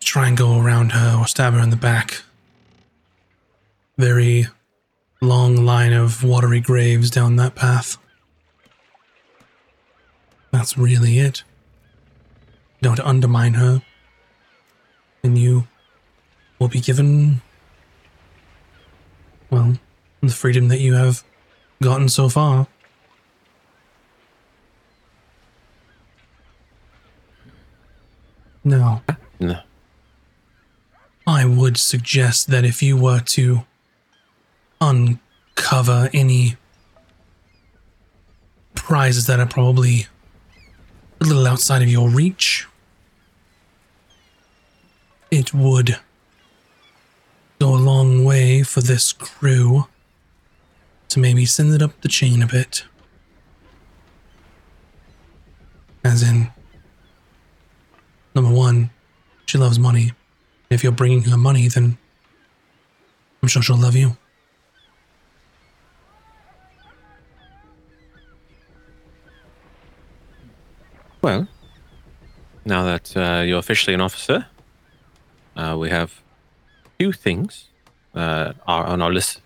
to 0.00 0.06
try 0.06 0.28
and 0.28 0.36
go 0.36 0.60
around 0.60 0.92
her 0.92 1.16
or 1.18 1.26
stab 1.26 1.54
her 1.54 1.60
in 1.60 1.70
the 1.70 1.76
back 1.76 2.22
very 3.98 4.46
long 5.20 5.56
line 5.56 5.92
of 5.92 6.22
watery 6.22 6.60
graves 6.60 7.10
down 7.10 7.36
that 7.36 7.54
path. 7.54 7.96
That's 10.56 10.78
really 10.78 11.18
it. 11.18 11.42
Don't 12.80 12.98
undermine 13.00 13.54
her, 13.54 13.82
and 15.22 15.36
you 15.36 15.68
will 16.58 16.68
be 16.68 16.80
given, 16.80 17.42
well, 19.50 19.74
the 20.22 20.30
freedom 20.30 20.68
that 20.68 20.80
you 20.80 20.94
have 20.94 21.22
gotten 21.82 22.08
so 22.08 22.30
far. 22.30 22.68
Now, 28.64 29.02
No. 29.38 29.60
I 31.26 31.44
would 31.44 31.76
suggest 31.76 32.48
that 32.48 32.64
if 32.64 32.82
you 32.82 32.96
were 32.96 33.20
to 33.20 33.66
uncover 34.80 36.08
any 36.14 36.56
prizes 38.74 39.26
that 39.26 39.38
are 39.38 39.46
probably 39.46 40.06
a 41.20 41.24
little 41.24 41.46
outside 41.46 41.82
of 41.82 41.88
your 41.88 42.08
reach, 42.08 42.66
it 45.30 45.52
would 45.54 45.98
go 47.58 47.74
a 47.74 47.76
long 47.76 48.24
way 48.24 48.62
for 48.62 48.80
this 48.80 49.12
crew 49.12 49.86
to 51.08 51.18
maybe 51.18 51.46
send 51.46 51.72
it 51.74 51.82
up 51.82 52.00
the 52.00 52.08
chain 52.08 52.42
a 52.42 52.46
bit. 52.46 52.84
As 56.04 56.22
in, 56.22 56.48
number 58.34 58.52
one, 58.52 58.90
she 59.46 59.58
loves 59.58 59.78
money. 59.78 60.12
If 60.70 60.82
you're 60.82 60.92
bringing 60.92 61.22
her 61.22 61.36
money, 61.36 61.68
then 61.68 61.98
I'm 63.42 63.48
sure 63.48 63.62
she'll 63.62 63.76
love 63.76 63.96
you. 63.96 64.16
Well, 71.26 71.48
now 72.64 72.84
that 72.84 73.16
uh, 73.16 73.42
you're 73.44 73.58
officially 73.58 73.94
an 73.94 74.00
officer, 74.00 74.46
uh, 75.56 75.76
we 75.76 75.90
have 75.90 76.22
few 76.98 77.10
things 77.10 77.66
uh, 78.14 78.52
are 78.68 78.86
on 78.86 79.02
our 79.02 79.12
list. 79.12 79.40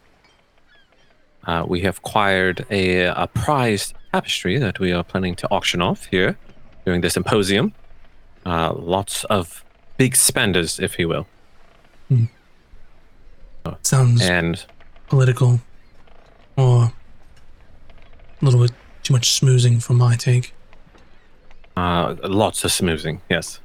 Uh, 1.46 1.64
we 1.66 1.80
have 1.80 1.96
acquired 1.96 2.66
a, 2.68 3.04
a 3.04 3.26
prized 3.28 3.94
tapestry 4.12 4.58
that 4.58 4.78
we 4.78 4.92
are 4.92 5.02
planning 5.02 5.34
to 5.36 5.48
auction 5.50 5.80
off 5.80 6.04
here 6.04 6.36
during 6.84 7.00
the 7.00 7.08
symposium. 7.08 7.72
Uh, 8.44 8.74
lots 8.74 9.24
of 9.30 9.64
big 9.96 10.16
spenders, 10.16 10.78
if 10.78 10.98
you 10.98 11.08
will. 11.08 11.26
Sounds 13.80 14.20
And 14.20 14.62
political 15.08 15.60
or 16.58 16.92
a 18.42 18.44
little 18.44 18.60
bit 18.60 18.72
too 19.02 19.14
much 19.14 19.40
smoozing 19.40 19.82
for 19.82 19.94
my 19.94 20.14
take. 20.14 20.52
Uh, 21.76 22.16
lots 22.24 22.64
of 22.64 22.70
smoozing, 22.70 23.20
yes. 23.28 23.60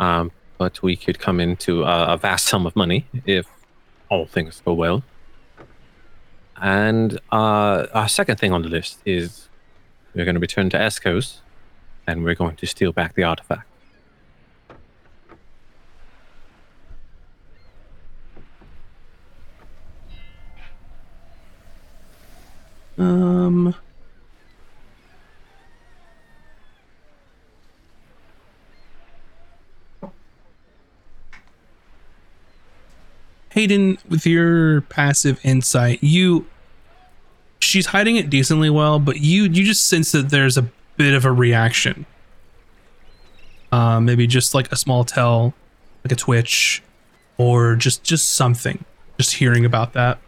Um, 0.00 0.30
but 0.58 0.82
we 0.82 0.96
could 0.96 1.18
come 1.18 1.40
into 1.40 1.84
a, 1.84 2.14
a 2.14 2.16
vast 2.16 2.46
sum 2.46 2.66
of 2.66 2.74
money 2.76 3.06
if 3.24 3.46
all 4.08 4.26
things 4.26 4.60
go 4.64 4.72
well. 4.72 5.02
And 6.60 7.20
uh, 7.30 7.86
our 7.94 8.08
second 8.08 8.36
thing 8.36 8.52
on 8.52 8.62
the 8.62 8.68
list 8.68 9.00
is 9.04 9.48
we're 10.14 10.24
going 10.24 10.34
to 10.34 10.40
return 10.40 10.70
to 10.70 10.76
Escos 10.76 11.38
and 12.06 12.24
we're 12.24 12.34
going 12.34 12.56
to 12.56 12.66
steal 12.66 12.92
back 12.92 13.14
the 13.14 13.22
artifact. 13.22 13.64
Um. 22.98 23.74
Haydan, 33.58 33.98
with 34.08 34.24
your 34.24 34.82
passive 34.82 35.40
insight, 35.42 36.02
you 36.02 36.46
she's 37.58 37.86
hiding 37.86 38.14
it 38.14 38.30
decently 38.30 38.70
well, 38.70 39.00
but 39.00 39.18
you 39.18 39.44
you 39.44 39.64
just 39.64 39.88
sense 39.88 40.12
that 40.12 40.30
there's 40.30 40.56
a 40.56 40.70
bit 40.96 41.12
of 41.12 41.24
a 41.24 41.32
reaction. 41.32 42.06
Uh, 43.72 44.00
maybe 44.00 44.26
just 44.28 44.54
like 44.54 44.70
a 44.70 44.76
small 44.76 45.04
tell, 45.04 45.54
like 46.04 46.12
a 46.12 46.16
twitch, 46.16 46.82
or 47.36 47.74
just 47.74 48.04
just 48.04 48.30
something. 48.34 48.84
Just 49.18 49.34
hearing 49.34 49.64
about 49.64 49.94
that, 49.94 50.18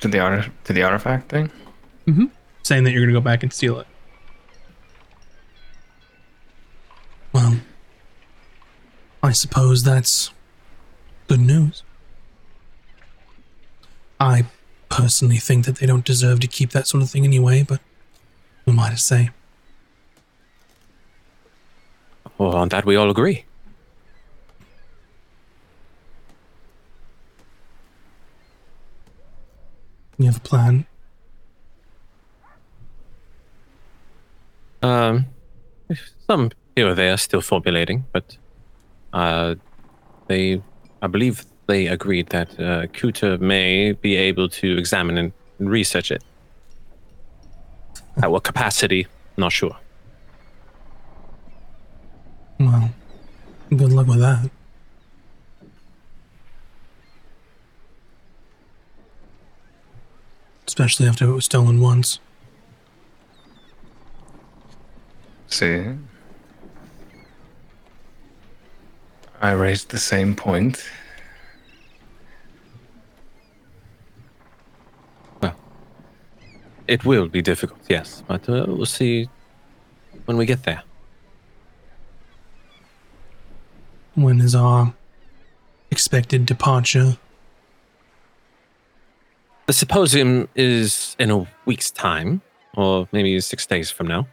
To 0.00 0.08
the 0.08 0.18
art 0.18 0.48
to 0.64 0.72
the 0.72 0.82
artifact 0.82 1.28
thing? 1.28 1.50
Mm-hmm. 2.06 2.24
Saying 2.62 2.84
that 2.84 2.92
you're 2.92 3.02
gonna 3.02 3.12
go 3.12 3.20
back 3.20 3.42
and 3.42 3.52
steal 3.52 3.78
it. 3.78 3.86
Well, 7.34 7.58
I 9.22 9.32
suppose 9.32 9.82
that's 9.82 10.30
good 11.28 11.40
news. 11.40 11.82
I 14.18 14.44
personally 14.88 15.36
think 15.36 15.64
that 15.66 15.76
they 15.76 15.86
don't 15.86 16.04
deserve 16.04 16.40
to 16.40 16.46
keep 16.46 16.70
that 16.70 16.86
sort 16.86 17.02
of 17.02 17.10
thing 17.10 17.24
anyway, 17.24 17.62
but 17.62 17.80
who 18.64 18.72
am 18.72 18.80
I 18.80 18.90
to 18.90 18.96
say? 18.96 19.30
Well, 22.38 22.54
on 22.54 22.68
that 22.68 22.84
we 22.84 22.96
all 22.96 23.10
agree. 23.10 23.44
You 30.18 30.26
have 30.26 30.36
a 30.36 30.40
plan? 30.40 30.86
Um, 34.82 35.26
some 36.26 36.50
here 36.74 36.88
or 36.88 36.94
there 36.94 37.16
still 37.16 37.40
formulating, 37.40 38.06
but 38.12 38.36
uh, 39.12 39.56
they, 40.26 40.62
I 41.02 41.06
believe 41.06 41.44
they 41.66 41.86
agreed 41.86 42.28
that 42.28 42.50
uh, 42.60 42.86
Cooter 42.86 43.40
may 43.40 43.92
be 43.92 44.16
able 44.16 44.48
to 44.48 44.78
examine 44.78 45.18
and 45.18 45.32
research 45.58 46.10
it. 46.10 46.22
At 48.22 48.30
what 48.30 48.44
capacity? 48.44 49.06
Not 49.36 49.52
sure. 49.52 49.76
Well, 52.58 52.90
good 53.70 53.92
luck 53.92 54.06
with 54.06 54.20
that. 54.20 54.50
Especially 60.66 61.06
after 61.06 61.26
it 61.26 61.32
was 61.32 61.44
stolen 61.44 61.80
once. 61.80 62.20
See? 65.48 65.84
I 69.40 69.52
raised 69.52 69.90
the 69.90 69.98
same 69.98 70.34
point. 70.34 70.84
It 76.88 77.04
will 77.04 77.28
be 77.28 77.42
difficult, 77.42 77.80
yes, 77.88 78.22
but 78.26 78.48
uh, 78.48 78.64
we'll 78.68 78.86
see 78.86 79.28
when 80.26 80.36
we 80.36 80.46
get 80.46 80.62
there. 80.62 80.82
When 84.14 84.40
is 84.40 84.54
our 84.54 84.94
expected 85.90 86.46
departure? 86.46 87.16
The 89.66 89.72
symposium 89.72 90.48
is 90.54 91.16
in 91.18 91.30
a 91.30 91.46
week's 91.64 91.90
time, 91.90 92.40
or 92.76 93.08
maybe 93.10 93.40
six 93.40 93.66
days 93.66 93.90
from 93.90 94.06
now. 94.06 94.28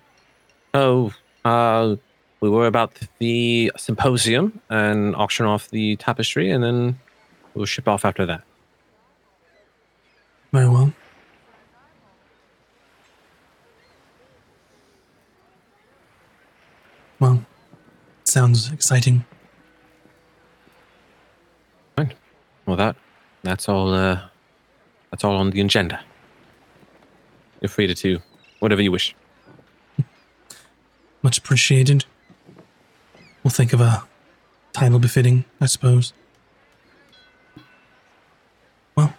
So, 0.76 1.12
uh, 1.44 1.96
we 2.40 2.50
were 2.50 2.68
about 2.68 3.00
the 3.20 3.72
symposium 3.78 4.62
and 4.70 5.16
auction 5.16 5.46
off 5.46 5.70
the 5.70 5.96
tapestry, 5.96 6.52
and 6.52 6.64
then 6.64 7.00
we'll 7.56 7.66
ship 7.66 7.88
off 7.88 8.06
after 8.06 8.26
that. 8.26 8.44
Very 10.52 10.68
well. 10.68 10.76
Well, 10.84 10.94
sounds 18.34 18.72
exciting. 18.72 19.24
Fine. 21.96 22.14
Well, 22.66 22.76
that 22.78 22.96
that's 23.44 23.70
all. 23.70 23.94
Uh, 23.94 24.20
that's 25.12 25.24
all 25.24 25.36
on 25.36 25.52
the 25.52 25.62
agenda. 25.62 26.02
You're 27.62 27.70
free 27.70 27.86
to 27.86 27.94
do 27.94 28.20
whatever 28.60 28.82
you 28.82 28.92
wish. 28.92 29.16
Much 31.22 31.38
appreciated. 31.38 32.06
We'll 33.44 33.52
think 33.52 33.72
of 33.72 33.80
a 33.82 34.04
title 34.74 34.98
befitting, 34.98 35.46
I 35.62 35.68
suppose. 35.68 36.14
Well, 38.96 39.14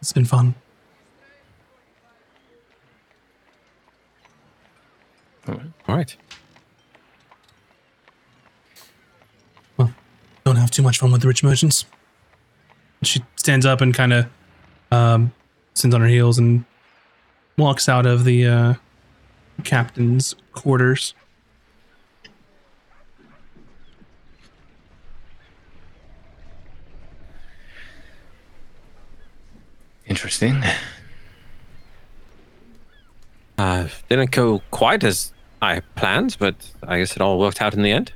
it's 0.00 0.12
been 0.12 0.24
fun. 0.24 0.56
All 5.48 5.60
right. 5.88 6.16
Well, 9.76 9.92
don't 10.44 10.56
have 10.56 10.70
too 10.70 10.82
much 10.82 10.98
fun 10.98 11.10
with 11.10 11.22
the 11.22 11.28
rich 11.28 11.42
merchants. 11.42 11.84
She 13.02 13.22
stands 13.36 13.66
up 13.66 13.80
and 13.80 13.92
kind 13.92 14.12
of 14.12 14.26
um, 14.92 15.32
sits 15.74 15.94
on 15.94 16.00
her 16.00 16.06
heels 16.06 16.38
and 16.38 16.64
walks 17.58 17.88
out 17.88 18.06
of 18.06 18.24
the 18.24 18.46
uh, 18.46 18.74
captain's 19.64 20.36
quarters. 20.52 21.14
Interesting. 30.06 30.62
Uh, 33.62 33.86
didn't 34.08 34.32
go 34.32 34.60
quite 34.72 35.04
as 35.04 35.32
I 35.62 35.82
planned, 35.94 36.36
but 36.40 36.56
I 36.82 36.98
guess 36.98 37.14
it 37.14 37.22
all 37.22 37.38
worked 37.38 37.62
out 37.62 37.74
in 37.74 37.82
the 37.82 37.92
end. 37.92 38.12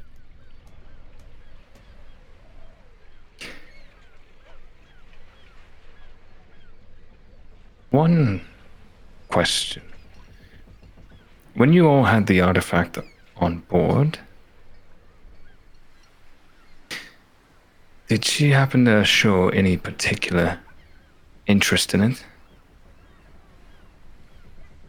One 7.90 8.40
question. 9.28 9.84
When 11.54 11.72
you 11.72 11.86
all 11.86 12.02
had 12.02 12.26
the 12.26 12.40
artifact 12.40 12.98
on 13.36 13.58
board, 13.68 14.18
did 18.08 18.24
she 18.24 18.50
happen 18.50 18.84
to 18.86 19.04
show 19.04 19.50
any 19.50 19.76
particular 19.76 20.58
interest 21.46 21.94
in 21.94 22.00
it? 22.00 22.24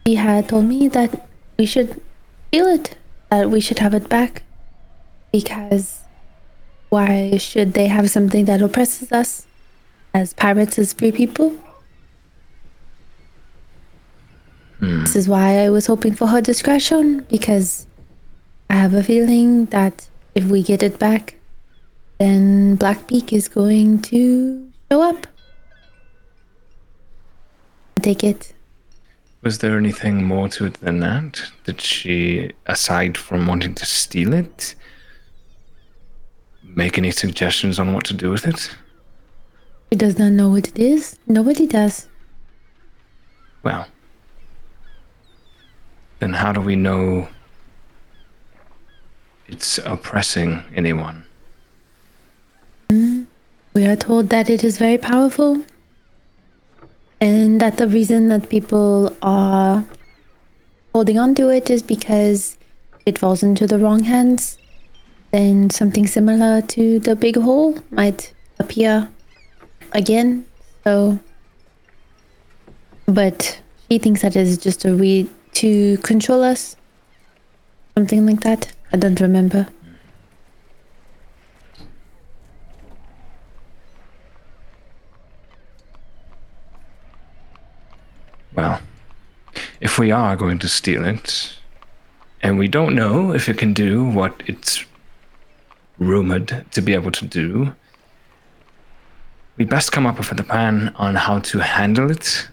He 0.08 0.14
had 0.14 0.48
told 0.48 0.64
me 0.64 0.88
that 0.88 1.28
we 1.58 1.66
should 1.66 2.00
steal 2.46 2.66
it, 2.66 2.96
that 3.28 3.50
we 3.50 3.60
should 3.60 3.78
have 3.80 3.92
it 3.92 4.08
back. 4.08 4.42
Because 5.30 6.00
why 6.88 7.36
should 7.36 7.74
they 7.74 7.88
have 7.88 8.08
something 8.08 8.46
that 8.46 8.62
oppresses 8.62 9.12
us 9.12 9.46
as 10.14 10.32
pirates, 10.32 10.78
as 10.78 10.94
free 10.94 11.12
people? 11.12 11.50
Hmm. 14.78 15.00
This 15.00 15.14
is 15.14 15.28
why 15.28 15.58
I 15.58 15.68
was 15.68 15.84
hoping 15.84 16.14
for 16.14 16.28
her 16.28 16.40
discretion, 16.40 17.26
because 17.28 17.86
I 18.70 18.76
have 18.76 18.94
a 18.94 19.04
feeling 19.04 19.66
that 19.66 20.08
if 20.34 20.44
we 20.44 20.62
get 20.62 20.82
it 20.82 20.98
back, 20.98 21.34
then 22.16 22.78
Blackbeak 22.78 23.30
is 23.34 23.46
going 23.46 24.00
to 24.08 24.70
show 24.90 25.02
up. 25.02 25.26
Take 28.00 28.24
it. 28.24 28.54
Was 29.42 29.58
there 29.58 29.78
anything 29.78 30.24
more 30.24 30.48
to 30.50 30.66
it 30.66 30.74
than 30.74 30.98
that? 31.00 31.42
Did 31.64 31.80
she, 31.80 32.52
aside 32.66 33.16
from 33.16 33.46
wanting 33.46 33.74
to 33.76 33.86
steal 33.86 34.32
it, 34.32 34.74
make 36.62 36.98
any 36.98 37.12
suggestions 37.12 37.78
on 37.78 37.94
what 37.94 38.04
to 38.06 38.14
do 38.14 38.30
with 38.30 38.46
it? 38.46 38.70
He 39.90 39.96
does 39.96 40.18
not 40.18 40.32
know 40.32 40.48
what 40.50 40.68
it 40.68 40.78
is. 40.78 41.18
Nobody 41.26 41.66
does. 41.66 42.08
Well, 43.62 43.86
then 46.18 46.32
how 46.32 46.52
do 46.52 46.60
we 46.60 46.76
know 46.76 47.28
it's 49.46 49.78
oppressing 49.78 50.62
anyone? 50.74 51.24
Hmm? 52.90 53.24
We 53.72 53.86
are 53.86 53.96
told 53.96 54.30
that 54.30 54.50
it 54.50 54.64
is 54.64 54.78
very 54.78 54.98
powerful. 54.98 55.64
And 57.20 57.60
that 57.60 57.76
the 57.78 57.88
reason 57.88 58.28
that 58.28 58.48
people 58.48 59.16
are 59.22 59.84
holding 60.94 61.18
on 61.18 61.34
to 61.34 61.48
it 61.48 61.68
is 61.70 61.82
because 61.82 62.56
it 63.06 63.18
falls 63.18 63.42
into 63.42 63.66
the 63.66 63.78
wrong 63.78 64.04
hands. 64.04 64.58
Then 65.32 65.70
something 65.70 66.06
similar 66.06 66.62
to 66.62 66.98
the 67.00 67.16
big 67.16 67.36
hole 67.36 67.78
might 67.90 68.32
appear 68.58 69.08
again. 69.92 70.46
So, 70.84 71.18
but 73.06 73.60
he 73.88 73.98
thinks 73.98 74.22
that 74.22 74.36
is 74.36 74.58
just 74.58 74.84
a 74.84 74.96
way 74.96 75.26
to 75.54 75.98
control 75.98 76.42
us. 76.42 76.76
Something 77.96 78.26
like 78.26 78.40
that. 78.40 78.72
I 78.92 78.96
don't 78.96 79.20
remember. 79.20 79.66
Well, 88.58 88.80
if 89.80 90.00
we 90.00 90.10
are 90.10 90.34
going 90.34 90.58
to 90.58 90.68
steal 90.68 91.04
it, 91.04 91.54
and 92.42 92.58
we 92.58 92.66
don't 92.66 92.96
know 92.96 93.32
if 93.32 93.48
it 93.48 93.56
can 93.56 93.72
do 93.72 94.04
what 94.04 94.42
it's 94.46 94.84
rumored 95.98 96.64
to 96.72 96.80
be 96.82 96.92
able 96.92 97.12
to 97.12 97.24
do, 97.24 97.72
we 99.58 99.64
best 99.64 99.92
come 99.92 100.06
up 100.06 100.18
with 100.18 100.32
a 100.32 100.42
plan 100.42 100.92
on 100.96 101.14
how 101.14 101.38
to 101.38 101.60
handle 101.60 102.10
it 102.10 102.48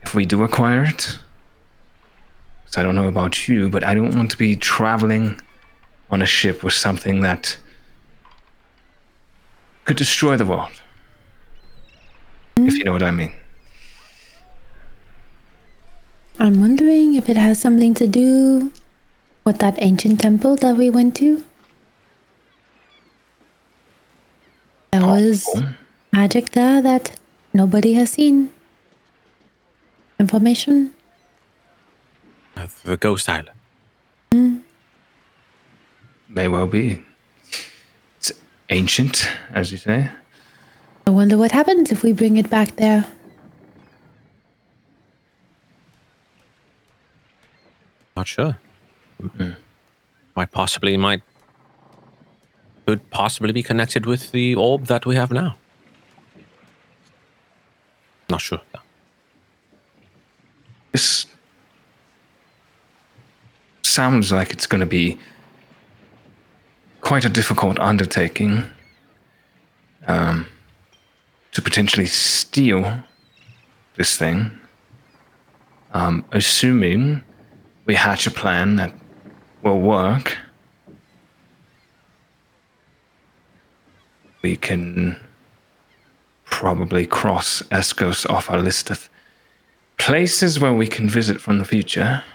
if 0.00 0.14
we 0.14 0.24
do 0.24 0.42
acquire 0.44 0.82
it. 0.82 1.18
'Cause 2.64 2.78
I 2.78 2.82
don't 2.82 2.96
know 2.96 3.08
about 3.08 3.48
you, 3.48 3.68
but 3.68 3.84
I 3.84 3.92
don't 3.92 4.16
want 4.16 4.30
to 4.30 4.38
be 4.38 4.56
traveling 4.56 5.38
on 6.10 6.22
a 6.22 6.26
ship 6.26 6.62
with 6.62 6.72
something 6.72 7.20
that 7.20 7.58
could 9.84 9.98
destroy 9.98 10.38
the 10.38 10.46
world. 10.46 10.72
If 12.56 12.78
you 12.78 12.84
know 12.84 12.92
what 12.92 13.02
I 13.02 13.10
mean. 13.10 13.39
I'm 16.40 16.58
wondering 16.58 17.14
if 17.16 17.28
it 17.28 17.36
has 17.36 17.60
something 17.60 17.92
to 17.94 18.08
do 18.08 18.72
with 19.44 19.58
that 19.58 19.74
ancient 19.78 20.20
temple 20.20 20.56
that 20.56 20.74
we 20.74 20.88
went 20.88 21.14
to. 21.16 21.44
There 24.92 25.02
was 25.04 25.44
Possible. 25.44 25.68
magic 26.12 26.50
there 26.52 26.80
that 26.80 27.12
nobody 27.52 27.92
has 27.92 28.10
seen. 28.12 28.50
Information. 30.18 30.94
Uh, 32.56 32.66
the 32.84 32.96
Ghost 32.96 33.28
Island. 33.28 34.64
May 36.28 36.48
well 36.48 36.66
be. 36.66 37.04
It's 38.16 38.32
ancient, 38.70 39.28
as 39.52 39.72
you 39.72 39.78
say. 39.78 40.08
I 41.06 41.10
wonder 41.10 41.36
what 41.36 41.52
happens 41.52 41.92
if 41.92 42.02
we 42.02 42.12
bring 42.12 42.36
it 42.38 42.48
back 42.48 42.76
there. 42.76 43.04
Not 48.16 48.28
sure. 48.28 48.56
Might 50.36 50.50
possibly 50.50 50.96
might 50.96 51.22
could 52.86 53.10
possibly 53.10 53.52
be 53.52 53.62
connected 53.62 54.04
with 54.04 54.32
the 54.32 54.54
orb 54.56 54.86
that 54.86 55.06
we 55.06 55.14
have 55.14 55.30
now. 55.30 55.56
Not 58.28 58.40
sure. 58.40 58.60
This 60.92 61.26
sounds 63.82 64.32
like 64.32 64.50
it's 64.50 64.66
going 64.66 64.80
to 64.80 64.86
be 64.86 65.18
quite 67.00 67.24
a 67.24 67.28
difficult 67.28 67.78
undertaking 67.78 68.64
um, 70.06 70.46
to 71.52 71.62
potentially 71.62 72.06
steal 72.06 73.02
this 73.96 74.16
thing. 74.16 74.50
Um, 75.92 76.24
assuming 76.32 77.22
we 77.90 77.96
hatch 77.96 78.24
a 78.24 78.30
plan 78.30 78.76
that 78.76 78.92
will 79.62 79.80
work, 79.80 80.38
we 84.42 84.54
can 84.56 85.18
probably 86.44 87.04
cross 87.04 87.62
Escos 87.72 88.30
off 88.30 88.48
our 88.48 88.62
list 88.62 88.90
of 88.90 89.10
places 89.98 90.60
where 90.60 90.72
we 90.72 90.86
can 90.86 91.08
visit 91.08 91.40
from 91.40 91.58
the 91.58 91.64
future. 91.64 92.22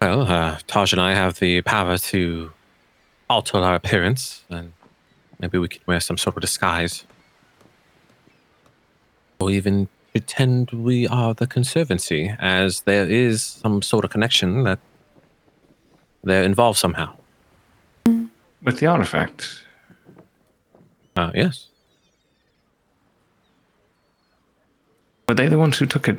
Well, 0.00 0.22
uh, 0.22 0.58
Tahj 0.66 0.92
and 0.92 1.00
I 1.00 1.14
have 1.14 1.38
the 1.38 1.62
power 1.62 1.96
to 1.96 2.50
alter 3.30 3.58
our 3.58 3.76
appearance, 3.76 4.42
and 4.50 4.72
maybe 5.38 5.58
we 5.58 5.68
could 5.68 5.86
wear 5.86 6.00
some 6.00 6.18
sort 6.18 6.34
of 6.36 6.40
disguise. 6.40 7.04
Or 9.38 9.48
even 9.48 9.88
pretend 10.12 10.70
we 10.70 11.08
are 11.08 11.34
the 11.34 11.46
Conservancy, 11.46 12.34
as 12.38 12.82
there 12.82 13.06
is 13.08 13.42
some 13.42 13.82
sort 13.82 14.04
of 14.04 14.10
connection 14.10 14.64
that 14.64 14.78
they're 16.22 16.44
involved 16.44 16.78
somehow. 16.78 17.14
With 18.62 18.78
the 18.78 18.86
artifact, 18.86 19.58
Uh, 21.16 21.30
yes. 21.34 21.68
were 25.28 25.34
they 25.34 25.48
the 25.48 25.58
ones 25.58 25.76
who 25.78 25.86
took 25.86 26.08
it 26.08 26.18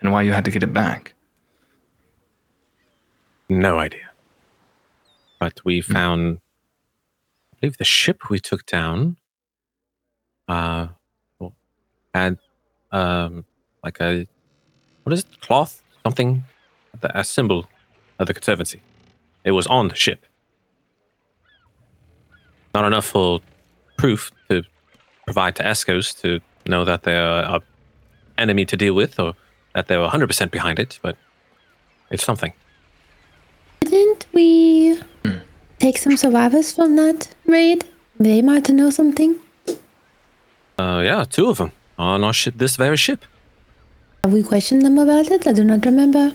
and 0.00 0.12
why 0.12 0.22
you 0.22 0.32
had 0.32 0.44
to 0.44 0.50
get 0.50 0.62
it 0.62 0.72
back? 0.72 1.14
No 3.48 3.78
idea. 3.78 4.08
But 5.38 5.60
we 5.64 5.80
found, 5.80 6.40
I 7.52 7.56
believe 7.60 7.76
the 7.78 7.84
ship 7.84 8.28
we 8.30 8.38
took 8.38 8.64
down 8.66 9.16
uh, 10.48 10.88
had 12.14 12.38
um, 12.92 13.44
like 13.84 14.00
a, 14.00 14.26
what 15.04 15.12
is 15.12 15.20
it, 15.20 15.40
cloth? 15.40 15.82
Something, 16.04 16.44
the- 17.00 17.18
a 17.18 17.24
symbol 17.24 17.66
of 18.18 18.26
the 18.26 18.34
Conservancy. 18.34 18.80
It 19.44 19.52
was 19.52 19.66
on 19.66 19.88
the 19.88 19.94
ship. 19.94 20.26
Not 22.74 22.84
enough 22.84 23.06
for 23.06 23.40
proof 23.96 24.30
to 24.48 24.62
provide 25.24 25.56
to 25.56 25.62
Escos 25.62 26.18
to 26.22 26.40
know 26.66 26.84
that 26.84 27.02
they're 27.02 27.40
a 27.40 27.60
enemy 28.38 28.64
to 28.64 28.76
deal 28.76 28.94
with 28.94 29.18
or 29.18 29.34
that 29.74 29.86
they're 29.88 29.98
100% 29.98 30.50
behind 30.50 30.78
it, 30.78 30.98
but 31.02 31.16
it's 32.10 32.24
something. 32.24 32.52
Didn't 33.80 34.26
we 34.32 35.00
take 35.78 35.98
some 35.98 36.16
survivors 36.16 36.72
from 36.72 36.96
that 36.96 37.28
raid? 37.46 37.84
They 38.18 38.42
might 38.42 38.68
know 38.68 38.90
something. 38.90 39.38
Uh, 40.78 41.02
yeah, 41.04 41.24
two 41.28 41.48
of 41.48 41.58
them 41.58 41.72
on 42.00 42.24
our 42.24 42.32
ship, 42.32 42.54
this 42.56 42.76
very 42.76 42.96
ship. 42.96 43.24
Have 44.24 44.32
we 44.32 44.42
questioned 44.42 44.82
them 44.82 44.98
about 44.98 45.30
it? 45.30 45.46
I 45.46 45.52
do 45.52 45.64
not 45.64 45.84
remember. 45.84 46.34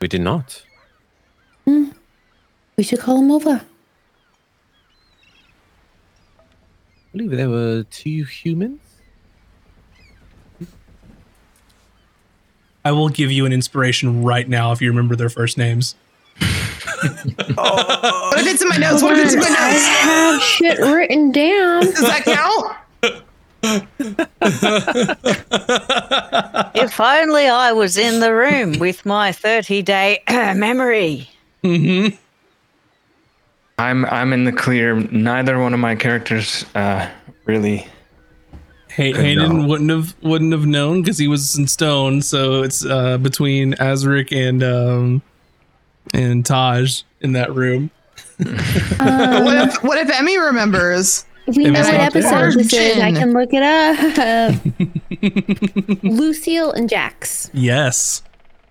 We 0.00 0.08
did 0.08 0.20
not. 0.20 0.64
Hmm. 1.64 1.90
We 2.76 2.82
should 2.82 2.98
call 2.98 3.18
them 3.18 3.30
over. 3.30 3.62
I 6.40 6.42
believe 7.12 7.30
there 7.30 7.48
were 7.48 7.84
two 7.84 8.24
humans. 8.24 8.80
I 12.84 12.92
will 12.92 13.08
give 13.08 13.30
you 13.30 13.46
an 13.46 13.52
inspiration 13.52 14.24
right 14.24 14.48
now 14.48 14.72
if 14.72 14.82
you 14.82 14.90
remember 14.90 15.16
their 15.16 15.30
first 15.30 15.56
names. 15.56 15.94
What 16.38 18.40
if 18.40 18.46
it's 18.46 18.62
in 18.62 18.68
my 18.68 18.76
notes? 18.76 19.02
What 19.02 19.16
if 19.16 19.26
it's 19.26 19.34
in 19.34 19.40
my 19.40 19.46
notes? 19.46 19.58
I 19.58 19.70
have 19.70 20.42
shit 20.42 20.78
written 20.80 21.30
down. 21.30 21.82
Does 21.82 22.00
that 22.00 22.24
count? 22.24 22.76
If 26.74 27.00
only 27.00 27.46
I 27.48 27.72
was 27.72 27.96
in 27.96 28.20
the 28.20 28.34
room 28.34 28.78
with 28.78 29.04
my 29.06 29.32
30 29.32 29.82
day 29.82 30.22
memory. 30.28 31.28
Mm-hmm. 31.62 32.14
I'm 33.78 34.04
I'm 34.04 34.32
in 34.32 34.44
the 34.44 34.52
clear. 34.52 34.94
Neither 34.94 35.58
one 35.58 35.74
of 35.74 35.80
my 35.80 35.94
characters 35.96 36.64
uh, 36.74 37.08
really. 37.44 37.86
Hay- 38.90 39.12
Couldn't 39.12 39.26
Haydan 39.38 39.62
know. 39.62 39.66
wouldn't 39.66 39.90
have 39.90 40.14
wouldn't 40.22 40.52
have 40.52 40.66
known 40.66 41.02
because 41.02 41.18
he 41.18 41.26
was 41.26 41.56
in 41.58 41.66
stone. 41.66 42.22
So 42.22 42.62
it's 42.62 42.84
uh, 42.84 43.18
between 43.18 43.72
Azric 43.74 44.30
and 44.30 44.62
um, 44.62 45.22
and 46.12 46.44
Tahj 46.44 47.02
in 47.20 47.32
that 47.32 47.52
room. 47.52 47.90
what 48.36 48.48
if 49.68 49.82
what 49.82 49.98
if 49.98 50.08
Emy 50.08 50.46
remembers? 50.46 51.24
We 51.46 51.64
know 51.64 51.80
what 51.80 51.92
not 51.92 52.12
there. 52.12 52.24
episode 52.24 52.58
this 52.58 52.72
is. 52.72 52.98
I 52.98 53.12
can 53.12 53.32
look 53.32 53.50
it 53.52 53.62
up. 53.62 54.60
Lucille 56.02 56.72
and 56.72 56.88
Jax. 56.88 57.50
Yes. 57.52 58.22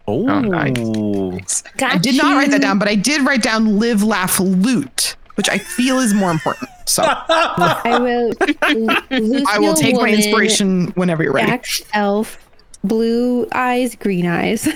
Oh, 0.08 0.24
nice. 0.42 1.64
I 1.82 1.98
did 1.98 2.16
not 2.18 2.36
write 2.36 2.52
that 2.52 2.62
down, 2.62 2.80
but 2.80 2.88
I 2.88 2.96
did 2.96 3.22
write 3.22 3.42
down 3.42 3.80
live, 3.80 4.04
laugh, 4.04 4.40
loot, 4.40 5.16
which 5.36 5.50
I 5.50 5.58
feel 5.60 6.00
is 6.00 6.14
more 6.14 6.32
important. 6.32 6.70
So 6.86 7.04
I 7.08 7.98
will. 8.02 8.34
I 9.48 9.58
will 9.60 9.76
take 9.76 9.96
my 9.96 10.10
inspiration 10.10 10.88
whenever 10.96 11.24
you're 11.24 11.32
ready. 11.32 11.48
Jax 11.48 11.84
elf, 11.94 12.38
blue 12.84 13.48
eyes, 13.54 13.96
green 13.96 14.26
eyes. 14.26 14.68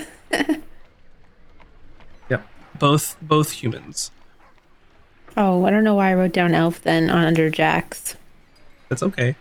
Yep. 2.30 2.46
Both 2.78 3.16
both 3.20 3.50
humans. 3.50 4.10
Oh, 5.40 5.64
I 5.64 5.70
don't 5.70 5.84
know 5.84 5.94
why 5.94 6.10
I 6.10 6.14
wrote 6.14 6.32
down 6.32 6.52
elf 6.52 6.82
then 6.82 7.08
on 7.08 7.24
under 7.24 7.48
Jax. 7.48 8.16
That's 8.88 9.04
okay. 9.04 9.36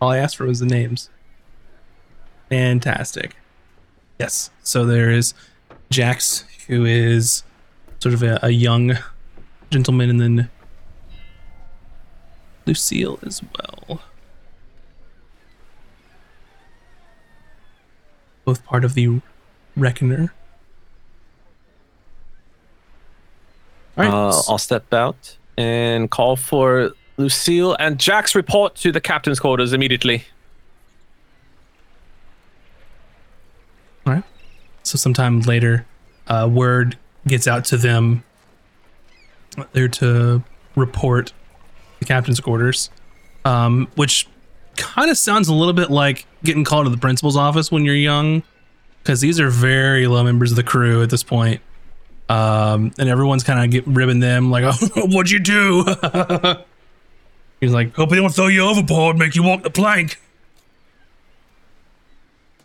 All 0.00 0.10
I 0.10 0.16
asked 0.16 0.38
for 0.38 0.46
was 0.46 0.60
the 0.60 0.66
names. 0.66 1.10
Fantastic. 2.48 3.36
Yes. 4.18 4.50
So 4.62 4.86
there 4.86 5.10
is 5.10 5.34
Jax, 5.90 6.46
who 6.66 6.86
is 6.86 7.42
sort 8.00 8.14
of 8.14 8.22
a, 8.22 8.38
a 8.42 8.50
young 8.50 8.96
gentleman, 9.70 10.08
and 10.08 10.18
then 10.18 10.50
Lucille 12.64 13.18
as 13.22 13.42
well. 13.42 14.00
Both 18.46 18.64
part 18.64 18.86
of 18.86 18.94
the 18.94 19.20
Reckoner. 19.76 20.32
All 23.96 24.04
right. 24.04 24.12
Uh, 24.12 24.42
I'll 24.48 24.58
step 24.58 24.92
out 24.92 25.36
and 25.56 26.10
call 26.10 26.36
for 26.36 26.92
Lucille 27.16 27.76
and 27.78 27.98
Jax 27.98 28.34
report 28.34 28.74
to 28.76 28.90
the 28.90 29.00
captain's 29.00 29.38
quarters 29.38 29.72
immediately. 29.72 30.24
All 34.06 34.14
right. 34.14 34.24
So 34.82 34.98
sometime 34.98 35.40
later, 35.40 35.86
uh, 36.26 36.48
word 36.50 36.96
gets 37.26 37.46
out 37.46 37.64
to 37.66 37.76
them. 37.76 38.24
They're 39.72 39.88
to 39.88 40.42
report 40.74 41.32
the 42.00 42.04
captain's 42.04 42.40
quarters, 42.40 42.90
um, 43.44 43.88
which 43.94 44.26
kind 44.76 45.10
of 45.10 45.16
sounds 45.16 45.46
a 45.46 45.54
little 45.54 45.72
bit 45.72 45.90
like 45.90 46.26
getting 46.42 46.64
called 46.64 46.86
to 46.86 46.90
the 46.90 46.98
principal's 46.98 47.36
office 47.36 47.70
when 47.70 47.84
you're 47.84 47.94
young, 47.94 48.42
because 49.02 49.20
these 49.20 49.38
are 49.38 49.48
very 49.48 50.08
low 50.08 50.24
members 50.24 50.50
of 50.50 50.56
the 50.56 50.64
crew 50.64 51.02
at 51.02 51.10
this 51.10 51.22
point. 51.22 51.60
Um, 52.28 52.92
and 52.98 53.08
everyone's 53.08 53.44
kind 53.44 53.74
of 53.74 53.86
ribbing 53.86 54.20
them 54.20 54.50
like, 54.50 54.64
"Oh, 54.96 55.06
what'd 55.06 55.30
you 55.30 55.40
do?" 55.40 55.84
He's 57.60 57.72
like, 57.72 57.94
"Hope 57.94 58.10
they 58.10 58.16
don't 58.16 58.34
throw 58.34 58.48
you 58.48 58.62
overboard, 58.62 59.18
make 59.18 59.34
you 59.34 59.42
walk 59.42 59.62
the 59.62 59.70
plank." 59.70 60.20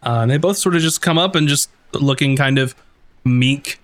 Uh, 0.02 0.20
and 0.22 0.32
they 0.32 0.38
both 0.38 0.58
sort 0.58 0.76
of 0.76 0.82
just 0.82 1.02
come 1.02 1.18
up 1.18 1.36
and 1.36 1.48
just 1.48 1.70
looking 1.94 2.38
kind 2.38 2.58
of 2.58 2.74
meek, 3.26 3.80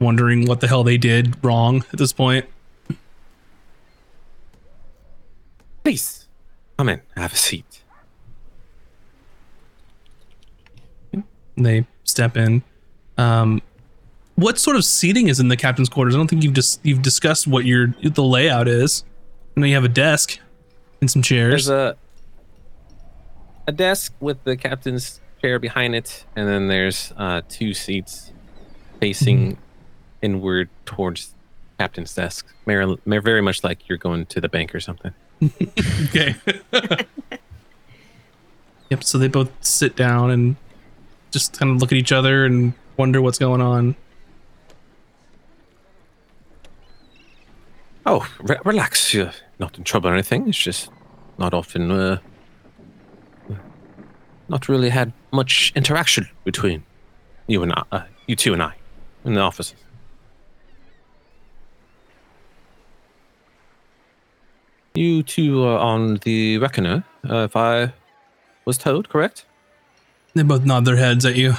wondering 0.00 0.46
what 0.46 0.60
the 0.60 0.68
hell 0.68 0.82
they 0.82 0.96
did 0.96 1.42
wrong 1.44 1.84
at 1.92 1.98
this 1.98 2.12
point. 2.12 2.46
Please, 5.84 6.26
come 6.76 6.88
in, 6.88 7.00
have 7.16 7.32
a 7.32 7.36
seat. 7.36 7.82
And 11.12 11.24
they 11.56 11.86
step 12.04 12.36
in. 12.36 12.62
Um, 13.16 13.62
what 14.38 14.56
sort 14.56 14.76
of 14.76 14.84
seating 14.84 15.26
is 15.26 15.40
in 15.40 15.48
the 15.48 15.56
captain's 15.56 15.88
quarters? 15.88 16.14
I 16.14 16.18
don't 16.18 16.28
think 16.28 16.44
you've 16.44 16.54
just 16.54 16.78
you've 16.84 17.02
discussed 17.02 17.48
what 17.48 17.64
your 17.64 17.88
the 18.02 18.22
layout 18.22 18.68
is. 18.68 19.04
I 19.56 19.60
know 19.60 19.66
you 19.66 19.74
have 19.74 19.84
a 19.84 19.88
desk 19.88 20.38
and 21.00 21.10
some 21.10 21.22
chairs. 21.22 21.66
There's 21.66 21.68
a 21.68 21.96
a 23.66 23.72
desk 23.72 24.14
with 24.20 24.44
the 24.44 24.56
captain's 24.56 25.20
chair 25.42 25.58
behind 25.58 25.96
it, 25.96 26.24
and 26.36 26.48
then 26.48 26.68
there's 26.68 27.12
uh, 27.16 27.42
two 27.48 27.74
seats 27.74 28.32
facing 29.00 29.58
inward 30.22 30.68
towards 30.86 31.34
captain's 31.78 32.14
desk. 32.14 32.46
Very, 32.64 32.96
very 33.06 33.40
much 33.42 33.64
like 33.64 33.88
you're 33.88 33.98
going 33.98 34.26
to 34.26 34.40
the 34.40 34.48
bank 34.48 34.74
or 34.74 34.80
something. 34.80 35.12
Okay. 36.08 36.34
yep. 38.90 39.04
So 39.04 39.18
they 39.18 39.28
both 39.28 39.52
sit 39.60 39.94
down 39.94 40.30
and 40.30 40.56
just 41.30 41.58
kind 41.58 41.70
of 41.70 41.80
look 41.80 41.92
at 41.92 41.98
each 41.98 42.10
other 42.10 42.44
and 42.44 42.72
wonder 42.96 43.20
what's 43.20 43.38
going 43.38 43.60
on. 43.60 43.94
Oh, 48.06 48.26
re- 48.40 48.58
relax. 48.64 49.12
You're 49.12 49.32
not 49.58 49.76
in 49.78 49.84
trouble 49.84 50.08
or 50.10 50.12
anything. 50.14 50.48
It's 50.48 50.58
just 50.58 50.90
not 51.38 51.52
often, 51.54 51.90
uh, 51.90 52.18
not 54.48 54.68
really 54.68 54.88
had 54.88 55.12
much 55.32 55.72
interaction 55.76 56.28
between 56.44 56.84
you 57.46 57.62
and 57.62 57.72
I, 57.72 57.82
uh, 57.92 58.02
you 58.26 58.36
two 58.36 58.52
and 58.52 58.62
I, 58.62 58.74
in 59.24 59.34
the 59.34 59.40
office. 59.40 59.74
You 64.94 65.22
two 65.22 65.64
are 65.64 65.78
on 65.78 66.16
the 66.24 66.58
Reckoner, 66.58 67.04
uh, 67.28 67.44
if 67.44 67.54
I 67.54 67.92
was 68.64 68.78
told, 68.78 69.08
correct? 69.08 69.44
They 70.34 70.42
both 70.42 70.64
nod 70.64 70.84
their 70.84 70.96
heads 70.96 71.24
at 71.24 71.36
you. 71.36 71.54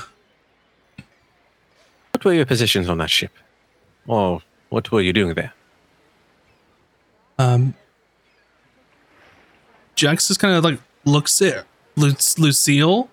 What 2.11 2.26
were 2.26 2.34
your 2.34 2.45
positions 2.45 2.90
on 2.90 2.98
that 2.98 3.10
ship? 3.10 3.32
Or 4.07 4.41
what 4.70 4.91
were 4.91 5.02
you 5.02 5.14
doing 5.14 5.36
there? 5.36 5.53
Um, 7.40 7.74
Jax 9.95 10.28
just 10.28 10.40
kind 10.41 10.56
of 10.56 10.64
like 10.64 10.80
looks 11.06 11.41
at 11.41 11.66
Lu- 11.95 12.14
Lucille, 12.38 13.10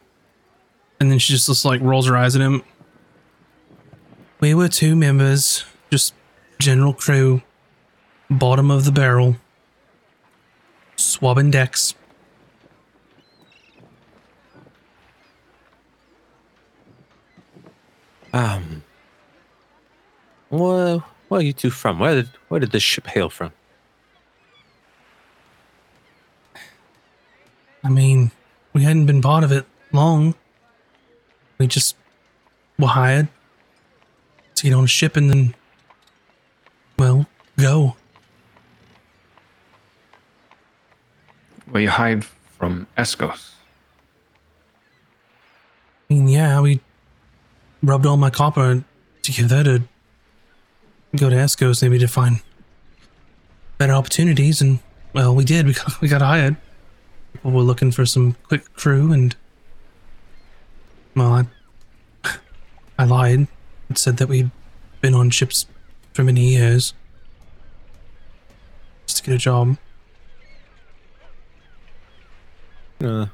and 1.01 1.11
then 1.11 1.19
she 1.19 1.33
just, 1.33 1.47
just 1.47 1.65
like 1.65 1.81
rolls 1.81 2.07
her 2.09 2.17
eyes 2.17 2.35
at 2.35 2.43
him. 2.43 2.63
We 4.41 4.53
were 4.53 4.69
two 4.69 4.97
members, 4.97 5.65
just 5.91 6.13
general 6.59 6.93
crew, 6.93 7.43
bottom 8.29 8.71
of 8.71 8.85
the 8.85 8.93
barrel, 8.93 9.37
swabbing 10.97 11.51
decks. 11.53 11.95
Um, 18.33 18.83
where, 20.51 20.99
where 21.29 21.41
are 21.41 21.43
you 21.43 21.53
two 21.53 21.71
from? 21.71 22.01
Where 22.01 22.17
did, 22.17 22.29
where 22.49 22.61
did 22.61 22.73
this 22.73 22.83
ship 22.83 23.07
hail 23.07 23.31
from? 23.31 23.53
I 27.87 27.89
mean, 27.89 28.33
we 28.73 28.83
hadn't 28.83 29.07
been 29.07 29.23
part 29.23 29.45
of 29.45 29.53
it 29.53 29.65
long. 29.93 30.35
We 31.59 31.69
just 31.69 31.95
were 32.81 32.89
hired 32.89 33.29
to 34.57 34.63
get 34.65 34.73
on 34.73 34.83
a 34.85 34.89
ship 34.89 35.17
and 35.17 35.31
then, 35.31 35.55
well, 36.99 37.27
go. 37.57 37.95
Where 41.71 41.83
you 41.83 41.91
hide 41.91 42.25
from 42.25 42.89
Escos. 42.99 43.53
I 46.11 46.15
mean, 46.15 46.27
yeah, 46.29 46.61
we 46.61 46.81
rubbed 47.85 48.05
all 48.05 48.17
my 48.17 48.31
copper 48.31 48.83
together 49.23 49.63
to 49.63 49.83
go 51.17 51.31
to 51.31 51.37
Esco's 51.37 51.83
maybe 51.83 52.01
to 52.01 52.09
find 52.09 52.43
better 53.79 53.93
opportunities, 53.93 54.61
and 54.61 54.81
well, 55.13 55.35
we 55.37 55.45
did. 55.45 55.67
We 55.67 55.75
got, 55.75 56.01
we 56.01 56.09
got 56.09 56.23
hired. 56.23 56.57
People 57.37 57.51
were 57.51 57.61
looking 57.61 57.93
for 57.93 58.07
some 58.07 58.35
quick 58.45 58.73
crew, 58.77 59.13
and 59.13 59.37
well, 61.15 61.47
I, 62.25 62.37
I 62.99 63.05
lied. 63.05 63.47
and 63.91 63.99
said 63.99 64.17
that 64.17 64.27
we'd 64.27 64.51
been 65.03 65.13
on 65.13 65.29
ships 65.29 65.67
for 66.15 66.25
many 66.25 66.49
years 66.49 66.95
just 69.07 69.19
to 69.19 69.23
get 69.23 69.35
a 69.35 69.39
job. 69.39 69.77
Uh, 73.05 73.27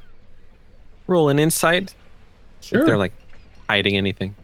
roll 1.07 1.29
an 1.29 1.39
insight. 1.39 1.95
Sure. 2.61 2.81
If 2.81 2.87
they're 2.87 2.99
like 2.99 3.12
hiding 3.70 3.97
anything 3.97 4.35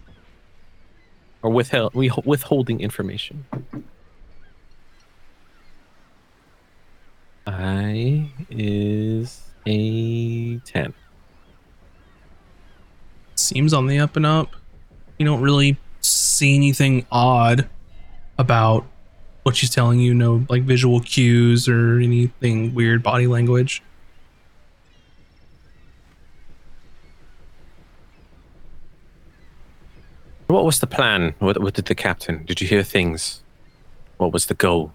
or 1.42 1.50
withheld, 1.50 1.94
we 1.94 2.12
withholding 2.24 2.78
information. 2.78 3.44
I 7.44 8.30
is 8.48 9.47
a 9.66 10.58
ten. 10.58 10.94
seems 13.34 13.72
on 13.72 13.86
the 13.86 13.98
up 13.98 14.16
and 14.16 14.26
up. 14.26 14.54
You 15.18 15.26
don't 15.26 15.40
really 15.40 15.76
see 16.00 16.54
anything 16.54 17.06
odd 17.10 17.68
about 18.38 18.86
what 19.42 19.56
she's 19.56 19.70
telling 19.70 20.00
you. 20.00 20.14
No 20.14 20.44
like 20.48 20.62
visual 20.62 21.00
cues 21.00 21.68
or 21.68 21.98
anything 21.98 22.74
weird 22.74 23.02
body 23.02 23.26
language. 23.26 23.82
What 30.48 30.64
was 30.64 30.80
the 30.80 30.86
plan? 30.86 31.34
What, 31.40 31.60
what 31.60 31.74
did 31.74 31.84
the 31.84 31.94
captain? 31.94 32.44
Did 32.44 32.60
you 32.60 32.66
hear 32.66 32.82
things? 32.82 33.42
What 34.16 34.32
was 34.32 34.46
the 34.46 34.54
goal? 34.54 34.92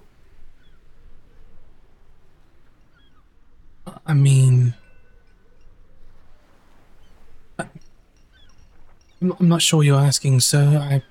I 4.06 4.14
mean, 4.14 4.74
I'm 7.60 9.34
I'm 9.40 9.48
not 9.48 9.61
sure 9.61 9.84
you're 9.84 9.99
asking, 9.99 10.40
sir. 10.41 10.78
I. 10.80 11.03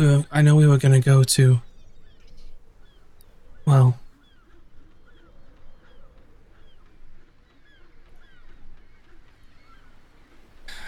Uh, 0.00 0.22
I 0.30 0.40
know 0.42 0.56
we 0.56 0.66
were 0.66 0.78
gonna 0.78 1.00
go 1.00 1.22
to. 1.22 1.60
Well. 3.64 3.98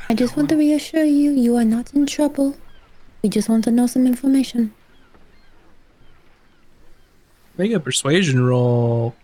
I 0.08 0.14
just 0.14 0.36
want 0.36 0.48
to 0.50 0.56
reassure 0.56 1.04
you, 1.04 1.32
you 1.32 1.56
are 1.56 1.64
not 1.64 1.92
in 1.92 2.06
trouble. 2.06 2.56
We 3.22 3.30
just 3.30 3.48
want 3.48 3.64
to 3.64 3.70
know 3.70 3.86
some 3.86 4.06
information. 4.06 4.72
Make 7.56 7.72
a 7.72 7.80
persuasion 7.80 8.44
roll. 8.44 9.16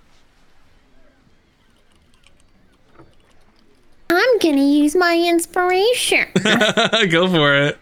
I'm 4.21 4.39
gonna 4.39 4.61
use 4.63 4.95
my 4.95 5.17
inspiration. 5.17 6.27
go 7.11 7.27
for 7.27 7.57
it. 7.57 7.79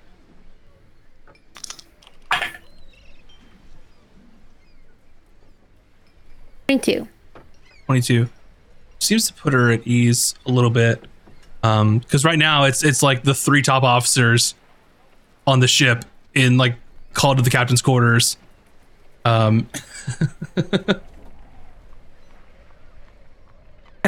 Twenty-two. 6.66 7.08
22 7.86 8.28
seems 9.00 9.26
to 9.26 9.32
put 9.32 9.52
her 9.54 9.72
at 9.72 9.86
ease 9.86 10.34
a 10.44 10.50
little 10.50 10.68
bit 10.68 11.02
um 11.62 11.98
because 11.98 12.24
right 12.24 12.38
now 12.38 12.64
it's 12.64 12.84
it's 12.84 13.02
like 13.02 13.22
the 13.22 13.32
three 13.32 13.62
top 13.62 13.82
officers 13.82 14.54
on 15.46 15.60
the 15.60 15.68
ship 15.68 16.04
in 16.34 16.58
like 16.58 16.74
called 17.14 17.38
to 17.38 17.42
the 17.42 17.48
captain's 17.48 17.80
quarters 17.80 18.36
um 19.24 19.66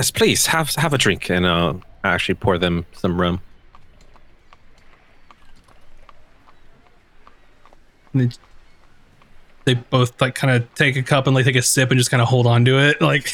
Yes, 0.01 0.11
please 0.11 0.47
have 0.47 0.75
have 0.77 0.95
a 0.95 0.99
drink, 0.99 1.29
and 1.29 1.45
uh, 1.45 1.75
I 1.75 1.90
actually 2.05 2.35
pour 2.35 2.59
them 2.59 2.87
some 2.93 3.21
rum. 3.21 3.41
they, 8.15 8.29
they 9.65 9.75
both 9.75 10.21
like 10.21 10.35
kind 10.35 10.53
of 10.53 10.75
take 10.75 10.97
a 10.97 11.03
cup 11.03 11.27
and 11.27 11.35
like 11.35 11.45
take 11.45 11.57
a 11.57 11.63
sip 11.63 11.91
and 11.91 11.99
just 11.99 12.11
kind 12.11 12.21
of 12.21 12.29
hold 12.29 12.47
on 12.47 12.65
to 12.65 12.79
it 12.79 13.01
like 13.01 13.33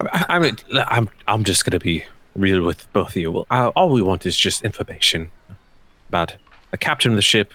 I, 0.00 0.24
I 0.28 0.38
mean, 0.38 0.56
I'm 0.72 1.08
I'm 1.26 1.44
just 1.44 1.64
gonna 1.64 1.80
be 1.80 2.04
real 2.36 2.62
with 2.62 2.90
both 2.92 3.10
of 3.10 3.16
you. 3.16 3.32
Well, 3.32 3.46
uh, 3.50 3.68
all 3.74 3.90
we 3.90 4.02
want 4.02 4.26
is 4.26 4.36
just 4.36 4.64
information 4.64 5.30
about 6.08 6.36
the 6.70 6.78
captain 6.78 7.10
of 7.10 7.16
the 7.16 7.22
ship, 7.22 7.52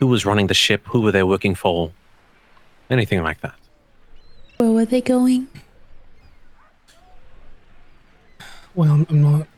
who 0.00 0.08
was 0.08 0.26
running 0.26 0.48
the 0.48 0.54
ship, 0.54 0.84
who 0.86 1.00
were 1.00 1.12
they 1.12 1.22
working 1.22 1.54
for, 1.54 1.92
anything 2.90 3.22
like 3.22 3.40
that. 3.42 3.54
Where 4.56 4.70
were 4.70 4.84
they 4.84 5.00
going? 5.00 5.48
Well 8.76 8.92
I'm- 8.92 9.06
not 9.10 9.48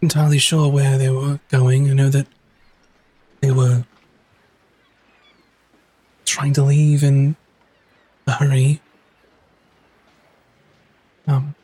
entirely 0.00 0.38
sure 0.38 0.68
where 0.70 0.96
they 0.98 1.10
were 1.10 1.38
going. 1.48 1.90
I 1.90 1.94
know 1.94 2.08
that 2.08 2.26
they 3.40 3.50
were 3.52 3.84
trying 6.24 6.52
to 6.54 6.62
leave 6.62 7.02
in 7.02 7.36
a 8.26 8.32
hurry. 8.32 8.80
Um 11.26 11.54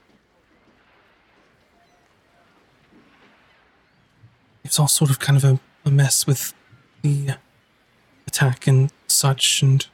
it's 4.64 4.78
all 4.78 4.88
sort 4.88 5.10
of 5.10 5.18
kind 5.18 5.36
of 5.36 5.44
a, 5.44 5.60
a 5.84 5.90
mess 5.90 6.26
with 6.26 6.54
the 7.02 7.36
attack 8.26 8.66
and 8.66 8.92
such 9.06 9.62
and 9.62 9.86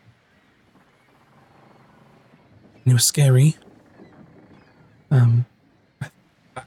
it 2.86 2.92
was 2.92 3.04
scary. 3.04 3.56
Um 5.10 5.46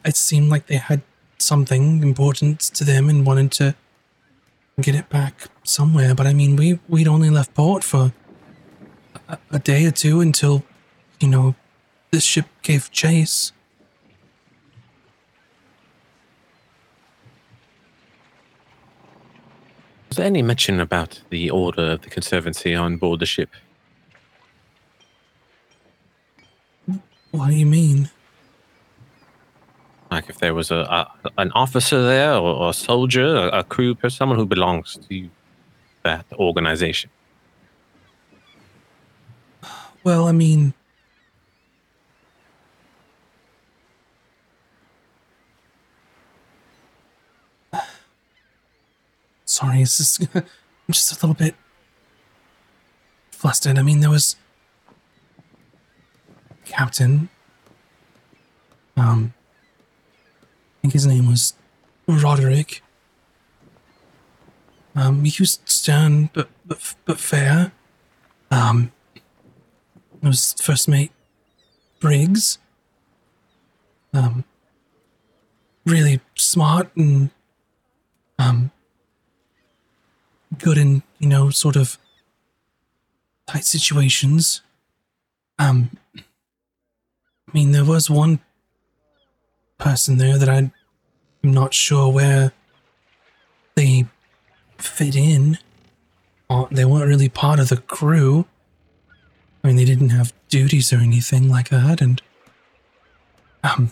it 0.05 0.15
seemed 0.15 0.49
like 0.49 0.67
they 0.67 0.77
had 0.77 1.01
something 1.37 2.01
important 2.01 2.59
to 2.59 2.83
them 2.83 3.09
and 3.09 3.25
wanted 3.25 3.51
to 3.51 3.75
get 4.81 4.95
it 4.95 5.09
back 5.09 5.49
somewhere. 5.63 6.15
But 6.15 6.27
I 6.27 6.33
mean, 6.33 6.55
we 6.55 6.79
we'd 6.87 7.07
only 7.07 7.29
left 7.29 7.53
port 7.53 7.83
for 7.83 8.13
a, 9.27 9.37
a 9.51 9.59
day 9.59 9.85
or 9.85 9.91
two 9.91 10.19
until, 10.21 10.63
you 11.19 11.27
know, 11.27 11.55
this 12.11 12.23
ship 12.23 12.45
gave 12.61 12.91
chase. 12.91 13.51
Was 20.09 20.17
there 20.17 20.27
any 20.27 20.43
mention 20.43 20.79
about 20.79 21.21
the 21.31 21.49
order 21.49 21.93
of 21.93 22.01
the 22.01 22.09
Conservancy 22.09 22.75
on 22.75 22.97
board 22.97 23.19
the 23.19 23.25
ship? 23.25 23.49
What 27.31 27.47
do 27.47 27.55
you 27.55 27.65
mean? 27.65 28.11
Like 30.13 30.29
if 30.29 30.37
there 30.37 30.53
was 30.53 30.69
a, 30.69 30.75
a 30.75 31.31
an 31.39 31.51
officer 31.53 32.03
there, 32.03 32.35
or, 32.35 32.53
or 32.53 32.69
a 32.69 32.73
soldier, 32.73 33.25
a, 33.25 33.59
a 33.59 33.63
crew, 33.63 33.95
person, 33.95 34.17
someone 34.17 34.37
who 34.37 34.45
belongs 34.45 34.99
to 35.09 35.29
that 36.03 36.25
organization. 36.33 37.09
Well, 40.03 40.27
I 40.27 40.31
mean, 40.33 40.75
sorry, 49.45 49.81
it's 49.81 49.97
just, 49.97 50.27
just 50.91 51.11
a 51.11 51.15
little 51.15 51.33
bit 51.33 51.55
flustered. 53.31 53.79
I 53.79 53.81
mean, 53.81 54.01
there 54.01 54.11
was 54.11 54.35
Captain. 56.65 57.29
Um, 58.95 59.33
think 60.83 60.93
his 60.93 61.07
name 61.07 61.29
was 61.29 61.53
Roderick. 62.07 62.83
Um, 64.95 65.23
he 65.23 65.33
was 65.39 65.59
stern 65.65 66.29
but 66.33 66.49
but 66.65 66.95
but 67.05 67.19
fair. 67.19 67.71
Um, 68.51 68.91
there 70.21 70.29
was 70.29 70.53
first 70.61 70.89
mate 70.89 71.11
Briggs. 72.01 72.57
Um, 74.13 74.43
really 75.85 76.19
smart 76.35 76.95
and 76.95 77.31
um, 78.37 78.71
good 80.59 80.77
in 80.77 81.01
you 81.17 81.29
know 81.29 81.49
sort 81.49 81.77
of 81.77 81.97
tight 83.47 83.63
situations. 83.63 84.61
Um, 85.57 85.97
I 86.17 87.51
mean, 87.53 87.71
there 87.71 87.85
was 87.85 88.09
one 88.09 88.41
person 89.83 90.17
there 90.17 90.37
that 90.37 90.47
I'm 90.47 90.71
not 91.43 91.73
sure 91.73 92.07
where 92.07 92.53
they 93.75 94.05
fit 94.77 95.15
in. 95.15 95.57
Uh, 96.49 96.65
They 96.71 96.85
weren't 96.85 97.07
really 97.07 97.27
part 97.27 97.59
of 97.59 97.67
the 97.67 97.77
crew. 97.77 98.45
I 99.61 99.67
mean, 99.67 99.75
they 99.75 99.85
didn't 99.85 100.09
have 100.09 100.33
duties 100.47 100.93
or 100.93 100.97
anything 100.97 101.49
like 101.49 101.69
that, 101.69 102.01
and 102.01 102.21
um, 103.63 103.91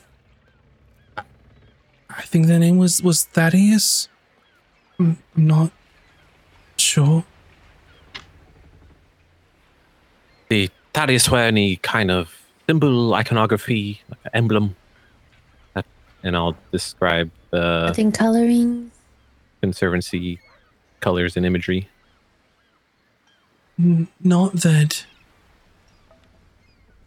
I 1.17 2.23
think 2.23 2.47
their 2.47 2.59
name 2.59 2.77
was 2.77 3.01
was 3.01 3.23
Thaddeus. 3.23 4.07
I'm, 4.99 5.17
not 5.35 5.71
sure. 6.77 7.23
The 10.49 10.69
Thaddeus 10.93 11.29
wear 11.29 11.47
any 11.47 11.77
kind 11.77 12.11
of 12.11 12.29
symbol, 12.67 13.13
iconography, 13.13 14.01
like 14.09 14.19
emblem? 14.33 14.75
That, 16.21 16.27
and 16.27 16.37
I'll 16.37 16.55
describe 16.71 17.31
the 17.51 17.87
I 17.89 17.93
think 17.93 18.17
coloring. 18.17 18.91
Conservancy 19.61 20.39
colors 20.99 21.37
and 21.37 21.45
imagery. 21.45 21.87
N- 23.79 24.07
Not 24.23 24.53
that. 24.61 25.05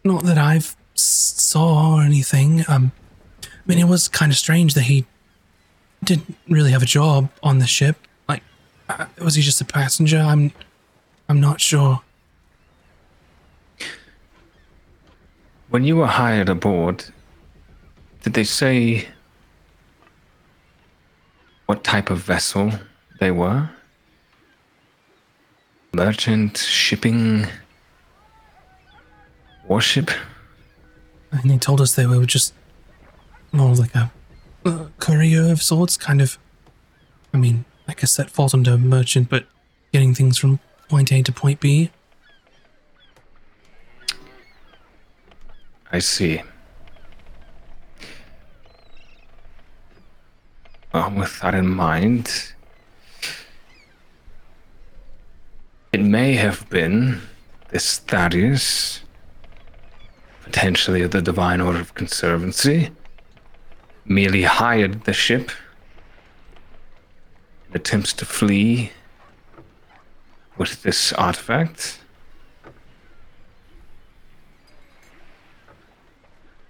Not 0.03 0.23
that 0.23 0.37
I've 0.37 0.75
saw 0.93 1.95
or 1.95 2.01
anything. 2.03 2.63
Um, 2.67 2.91
I 3.43 3.47
mean, 3.65 3.79
it 3.79 3.87
was 3.87 4.07
kind 4.07 4.31
of 4.31 4.37
strange 4.37 4.73
that 4.75 4.83
he 4.83 5.05
didn't 6.03 6.37
really 6.47 6.71
have 6.71 6.83
a 6.83 6.85
job 6.85 7.29
on 7.41 7.57
the 7.59 7.65
ship. 7.65 7.97
Like, 8.29 8.43
uh, 8.87 9.07
was 9.19 9.35
he 9.35 9.41
just 9.41 9.59
a 9.61 9.65
passenger? 9.65 10.19
I'm, 10.19 10.51
I'm 11.27 11.41
not 11.41 11.59
sure. 11.59 12.01
When 15.69 15.83
you 15.83 15.95
were 15.95 16.05
hired 16.07 16.47
aboard, 16.49 17.05
did 18.25 18.33
they 18.33 18.43
say 18.43 19.07
what 21.67 21.83
type 21.83 22.09
of 22.09 22.17
vessel 22.17 22.71
they 23.19 23.29
were? 23.29 23.69
Merchant, 25.93 26.57
shipping, 26.57 27.45
warship? 29.67 30.09
And 31.31 31.51
they 31.51 31.59
told 31.59 31.79
us 31.79 31.93
they 31.93 32.07
were 32.07 32.25
just 32.25 32.55
more 33.51 33.75
like 33.75 33.93
a, 33.93 34.11
a 34.65 34.87
courier 34.97 35.51
of 35.51 35.61
sorts, 35.61 35.95
kind 35.95 36.19
of. 36.19 36.39
I 37.31 37.37
mean, 37.37 37.63
I 37.87 37.93
guess 37.93 38.15
that 38.15 38.31
falls 38.31 38.55
under 38.55 38.75
merchant, 38.75 39.29
but 39.29 39.45
getting 39.93 40.15
things 40.15 40.39
from 40.39 40.59
point 40.89 41.11
A 41.11 41.21
to 41.21 41.31
point 41.31 41.59
B. 41.59 41.91
I 45.91 45.99
see. 45.99 46.41
Uh, 50.95 51.09
with 51.09 51.39
that 51.41 51.53
in 51.53 51.67
mind, 51.67 52.53
it 55.91 55.99
may 55.99 56.35
have 56.35 56.69
been 56.69 57.21
this 57.69 57.97
Thaddeus, 57.99 59.01
potentially 60.43 61.01
of 61.01 61.11
the 61.11 61.21
Divine 61.21 61.59
Order 61.59 61.81
of 61.81 61.95
Conservancy, 61.95 62.91
merely 64.05 64.43
hired 64.43 65.03
the 65.03 65.11
ship 65.11 65.51
in 67.69 67.75
attempts 67.75 68.13
to 68.13 68.25
flee 68.25 68.91
with 70.57 70.83
this 70.83 71.11
artifact. 71.13 71.99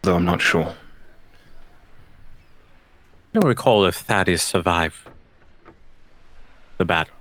Though 0.02 0.16
I'm 0.16 0.26
not 0.26 0.42
sure. 0.42 0.76
I 3.36 3.38
don't 3.38 3.50
recall 3.50 3.84
if 3.86 3.98
Thaddeus 3.98 4.42
survived 4.42 4.96
the 6.78 6.86
battle. 6.86 7.14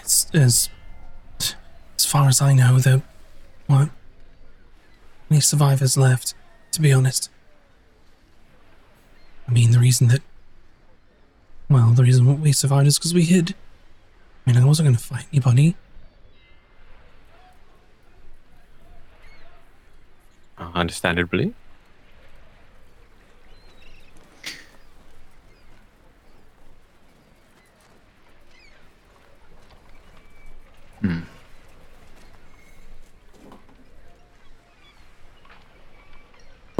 As, 0.00 0.28
as, 0.32 0.68
as 1.40 2.06
far 2.06 2.28
as 2.28 2.40
I 2.40 2.54
know, 2.54 2.78
there 2.78 3.02
weren't 3.68 3.90
any 5.28 5.40
survivors 5.40 5.96
left, 5.96 6.34
to 6.70 6.80
be 6.80 6.92
honest. 6.92 7.30
I 9.48 9.50
mean, 9.50 9.72
the 9.72 9.80
reason 9.80 10.06
that. 10.06 10.20
Well, 11.68 11.90
the 11.90 12.04
reason 12.04 12.40
we 12.40 12.52
survived 12.52 12.86
is 12.86 12.96
because 12.96 13.12
we 13.12 13.24
hid. 13.24 13.56
I 14.46 14.52
mean, 14.52 14.62
I 14.62 14.64
wasn't 14.64 14.86
going 14.86 14.96
to 14.96 15.02
fight 15.02 15.26
anybody. 15.32 15.74
Uh, 20.56 20.70
understandably. 20.76 21.54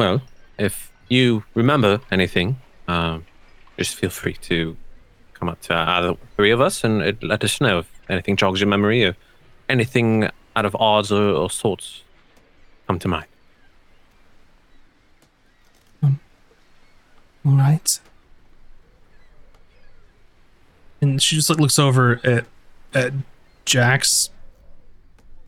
Well, 0.03 0.21
if 0.59 0.91
you 1.09 1.45
remember 1.55 2.01
anything, 2.11 2.59
um, 2.89 3.25
just 3.79 3.95
feel 3.95 4.11
free 4.11 4.33
to 4.33 4.77
come 5.33 5.49
up 5.49 5.61
to 5.61 5.75
either 5.75 6.17
three 6.35 6.51
of 6.51 6.61
us 6.61 6.83
and 6.83 7.01
uh, 7.01 7.13
let 7.23 7.45
us 7.45 7.61
know 7.61 7.79
if 7.79 8.01
anything 8.09 8.35
jogs 8.35 8.59
your 8.59 8.69
memory 8.69 9.05
or 9.05 9.17
anything 9.69 10.29
out 10.57 10.65
of 10.65 10.75
odds 10.75 11.13
or, 11.13 11.23
or 11.23 11.49
sorts 11.49 12.03
come 12.89 12.99
to 12.99 13.07
mind. 13.07 13.27
All 16.03 16.11
right. 17.45 18.01
And 21.01 21.23
she 21.23 21.37
just 21.37 21.49
like 21.49 21.61
looks 21.61 21.79
over 21.79 22.21
at 22.25 22.45
at 22.93 23.13
Jax 23.67 24.31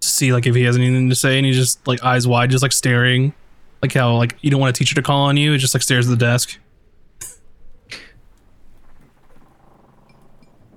to 0.01 0.09
see 0.09 0.33
like 0.33 0.47
if 0.47 0.55
he 0.55 0.63
has 0.63 0.77
anything 0.77 1.09
to 1.09 1.17
say, 1.17 1.39
and 1.39 1.45
he's 1.45 1.57
just 1.57 1.85
like 1.89 2.05
eyes 2.05 2.25
wide, 2.29 2.51
just 2.51 2.63
like 2.63 2.71
staring, 2.73 3.33
like 3.85 3.93
how 3.93 4.17
like 4.17 4.35
you 4.41 4.51
don't 4.51 4.61
want 4.61 4.75
a 4.75 4.79
teacher 4.79 4.95
to 4.95 5.03
call 5.03 5.25
on 5.25 5.37
you. 5.37 5.53
It 5.53 5.59
just 5.59 5.75
like 5.75 5.83
stares 5.83 6.09
at 6.09 6.11
the 6.11 6.25
desk. 6.25 6.59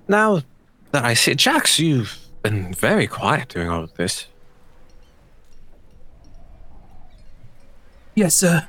Now 0.06 0.42
that 0.92 1.06
I 1.06 1.14
see 1.14 1.34
Jax, 1.34 1.78
you've 1.78 2.18
been 2.42 2.74
very 2.74 3.06
quiet 3.06 3.48
during 3.48 3.70
all 3.70 3.82
of 3.82 3.94
this. 3.94 4.26
Yes, 8.14 8.34
sir. 8.34 8.68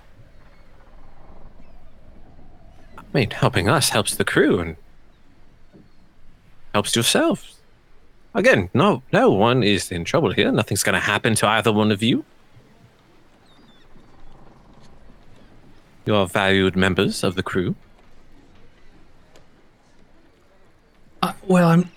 I 2.98 3.02
mean, 3.14 3.32
helping 3.32 3.68
us 3.68 3.90
helps 3.90 4.16
the 4.16 4.24
crew 4.24 4.60
and 4.60 4.78
helps 6.74 6.96
yourselves. 6.96 7.60
Again, 8.34 8.70
no, 8.74 9.04
no 9.12 9.32
one 9.32 9.64
is 9.64 9.92
in 9.92 10.06
trouble 10.06 10.32
here. 10.32 10.50
Nothing's 10.50 10.84
going 10.84 10.94
to 10.94 11.00
happen 11.00 11.36
to 11.36 11.48
either 11.48 11.74
one 11.74 11.92
of 11.92 12.02
you. 12.02 12.24
You 16.10 16.16
are 16.16 16.26
valued 16.26 16.76
members 16.76 17.24
of 17.24 17.36
the 17.36 17.44
crew. 17.44 17.76
Uh, 21.22 21.34
well, 21.48 21.68
I'm 21.70 21.92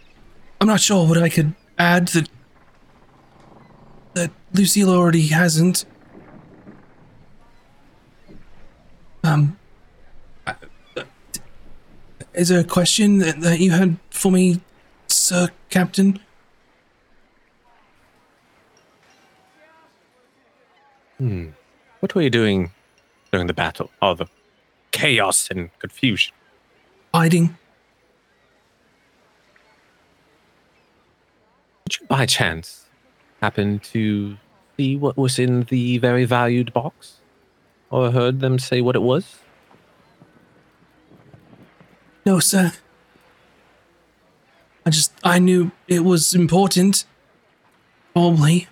I'm 0.61 0.67
not 0.67 0.81
sure 0.81 1.09
what 1.09 1.17
I 1.17 1.31
could 1.31 1.55
add 1.79 2.09
that 2.09 2.29
that 4.13 4.31
Lucille 4.53 4.91
already 4.91 5.29
hasn't. 5.29 5.87
Um, 9.25 9.59
uh, 10.47 10.57
is 12.35 12.51
there 12.51 12.61
a 12.61 12.65
question 12.65 13.17
that, 13.21 13.41
that 13.41 13.61
you 13.61 13.71
had 13.71 13.97
for 14.11 14.31
me, 14.31 14.61
Sir 15.07 15.49
Captain? 15.71 16.21
Hmm. 21.17 21.47
What 22.01 22.15
were 22.15 22.21
you 22.21 22.29
doing 22.29 22.73
during 23.33 23.47
the 23.47 23.55
battle? 23.55 23.91
All 24.01 24.15
the 24.15 24.27
chaos 24.91 25.49
and 25.51 25.77
confusion. 25.78 26.35
Hiding. 27.15 27.57
Did 31.89 32.01
you 32.01 32.07
by 32.07 32.27
chance 32.27 32.86
happen 33.41 33.78
to 33.81 34.36
see 34.77 34.97
what 34.97 35.17
was 35.17 35.39
in 35.39 35.62
the 35.65 35.99
very 35.99 36.25
valued 36.25 36.73
box? 36.73 37.19
Or 37.91 38.11
heard 38.11 38.41
them 38.41 38.59
say 38.59 38.81
what 38.81 38.97
it 38.97 39.02
was? 39.02 39.39
No, 42.25 42.39
sir. 42.39 42.73
I 44.86 44.91
just 44.91 45.12
I 45.23 45.39
knew 45.39 45.73
it 45.89 46.05
was 46.05 46.35
important. 46.35 47.05
Probably. 48.15 48.69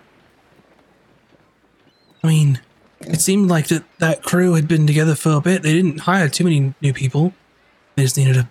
I 2.23 2.27
mean, 2.27 2.61
it 3.01 3.21
seemed 3.21 3.49
like 3.51 3.69
that 3.69 3.85
that 3.99 4.23
crew 4.23 4.55
had 4.55 4.69
been 4.69 4.87
together 4.87 5.15
for 5.15 5.33
a 5.33 5.41
bit. 5.41 5.63
They 5.63 5.73
didn't 5.73 6.01
hire 6.01 6.29
too 6.29 6.45
many 6.45 6.75
new 6.81 6.93
people. 6.93 7.33
They 7.97 8.03
just 8.03 8.17
needed 8.17 8.37
a 8.37 8.49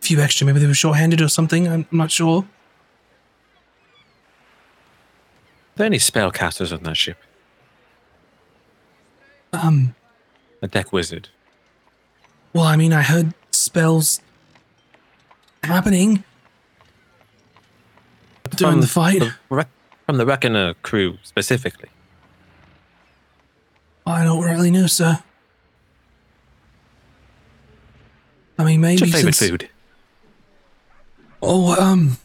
few 0.00 0.20
extra. 0.20 0.46
Maybe 0.46 0.58
they 0.60 0.66
were 0.66 0.74
short-handed 0.74 1.20
or 1.20 1.28
something. 1.28 1.66
I'm 1.68 1.86
not 1.90 2.10
sure. 2.10 2.42
Are 5.74 5.76
there 5.76 5.86
any 5.86 5.98
spellcasters 5.98 6.72
on 6.72 6.82
that 6.82 6.96
ship? 6.96 7.16
Um, 9.54 9.94
A 10.62 10.68
deck 10.68 10.92
wizard. 10.92 11.28
well, 12.52 12.64
I 12.64 12.76
mean, 12.76 12.92
I 12.92 13.02
heard 13.02 13.32
spells 13.50 14.20
happening 15.62 16.24
during 18.56 18.74
From 18.74 18.80
the 18.82 18.86
fight. 18.86 19.22
From 20.06 20.16
the 20.18 20.26
Reckoner 20.26 20.74
crew 20.82 21.18
specifically. 21.22 21.88
I 24.06 24.24
don't 24.24 24.42
really 24.44 24.70
know, 24.70 24.86
sir. 24.86 25.22
I 28.58 28.64
mean, 28.64 28.80
maybe 28.80 29.00
What's 29.00 29.12
your 29.12 29.18
favorite 29.18 29.34
since- 29.34 29.50
food? 29.50 29.68
Oh, 31.42 31.74
um. 31.80 32.18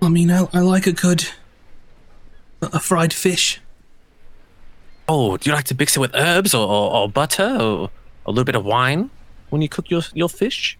I 0.00 0.08
mean, 0.08 0.30
I, 0.30 0.46
I 0.52 0.60
like 0.60 0.86
a 0.86 0.92
good. 0.92 1.26
a 2.62 2.78
fried 2.80 3.12
fish. 3.12 3.60
Oh, 5.08 5.36
do 5.36 5.48
you 5.50 5.54
like 5.54 5.66
to 5.66 5.74
mix 5.78 5.96
it 5.96 6.00
with 6.00 6.14
herbs 6.14 6.54
or, 6.54 6.66
or, 6.66 6.92
or 6.92 7.08
butter 7.08 7.56
or 7.60 7.90
a 8.24 8.30
little 8.30 8.44
bit 8.44 8.54
of 8.56 8.64
wine 8.64 9.10
when 9.50 9.62
you 9.62 9.68
cook 9.68 9.90
your, 9.90 10.02
your 10.14 10.28
fish? 10.28 10.78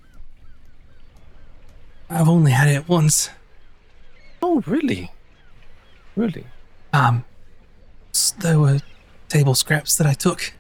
I've 2.10 2.28
only 2.28 2.52
had 2.52 2.68
it 2.68 2.88
once. 2.88 3.30
Oh, 4.42 4.62
really? 4.66 5.10
Really? 6.16 6.46
Um, 6.92 7.24
there 8.38 8.58
were 8.58 8.80
table 9.28 9.54
scraps 9.54 9.96
that 9.96 10.06
I 10.06 10.14
took. 10.14 10.52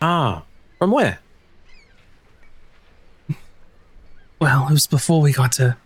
Ah, 0.00 0.44
from 0.78 0.90
where? 0.92 1.18
Well, 4.40 4.68
it 4.68 4.72
was 4.72 4.86
before 4.86 5.20
we 5.20 5.32
got 5.32 5.52
to 5.52 5.76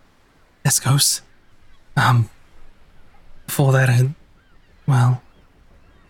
Escos. 0.64 1.22
Um, 1.96 2.28
before 3.46 3.72
that, 3.72 3.88
I, 3.88 4.10
well, 4.86 5.22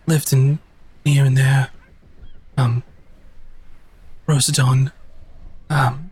lived 0.07 0.33
in 0.33 0.59
here 1.05 1.23
and 1.23 1.37
there. 1.37 1.69
Um, 2.57 2.83
Rosadon, 4.27 4.91
um, 5.69 6.11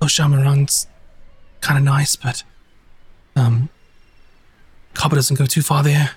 Oshamaran's 0.00 0.86
kind 1.60 1.78
of 1.78 1.84
nice, 1.84 2.16
but, 2.16 2.42
um, 3.36 3.68
Copper 4.94 5.16
doesn't 5.16 5.36
go 5.36 5.46
too 5.46 5.62
far 5.62 5.82
there. 5.82 6.10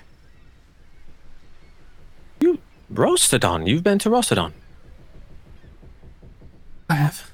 Rostodon. 2.94 3.66
You've 3.66 3.82
been 3.82 3.98
to 4.00 4.10
Rostodon. 4.10 4.52
I 6.88 6.94
have. 6.94 7.30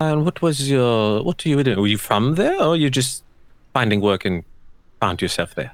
And 0.00 0.24
what 0.24 0.42
was 0.42 0.70
your 0.70 1.22
what 1.22 1.38
do 1.38 1.48
you 1.48 1.62
do? 1.62 1.80
Were 1.80 1.86
you 1.86 1.98
from 1.98 2.34
there 2.34 2.60
or 2.60 2.76
you 2.76 2.90
just 2.90 3.24
finding 3.72 4.00
work 4.00 4.24
and 4.24 4.44
found 5.00 5.22
yourself 5.22 5.54
there? 5.54 5.72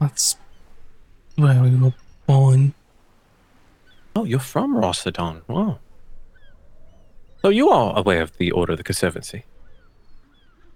That's 0.00 0.36
where 1.36 1.62
we 1.62 1.74
were 1.76 1.94
born. 2.26 2.74
Oh, 4.14 4.24
you're 4.24 4.38
from 4.38 4.74
Rossadon. 4.74 5.42
Wow. 5.48 5.78
So 7.42 7.48
you 7.50 7.68
are 7.70 7.96
aware 7.96 8.22
of 8.22 8.36
the 8.36 8.50
Order 8.50 8.72
of 8.72 8.78
the 8.78 8.84
Conservancy. 8.84 9.44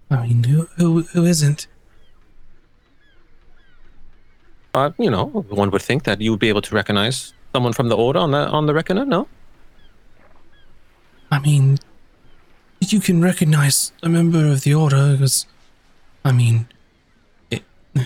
I 0.09 0.27
mean, 0.27 0.43
who 0.43 0.67
who, 0.77 1.01
who 1.03 1.25
isn't? 1.25 1.67
Uh, 4.73 4.91
you 4.97 5.09
know, 5.09 5.25
one 5.49 5.69
would 5.69 5.81
think 5.81 6.03
that 6.03 6.19
you 6.19 6.31
would 6.31 6.39
be 6.39 6.49
able 6.49 6.61
to 6.61 6.73
recognize 6.73 7.33
someone 7.53 7.73
from 7.73 7.89
the 7.89 7.95
Order 7.95 8.19
on 8.19 8.31
the 8.31 8.47
on 8.49 8.65
the 8.65 8.73
Reckoner. 8.73 9.05
No. 9.05 9.27
I 11.31 11.39
mean, 11.39 11.77
you 12.79 12.99
can 12.99 13.21
recognize 13.21 13.91
a 14.03 14.09
member 14.09 14.47
of 14.47 14.61
the 14.61 14.73
order 14.73 15.13
because, 15.13 15.47
I 16.23 16.31
mean, 16.31 16.67
it, 17.49 17.63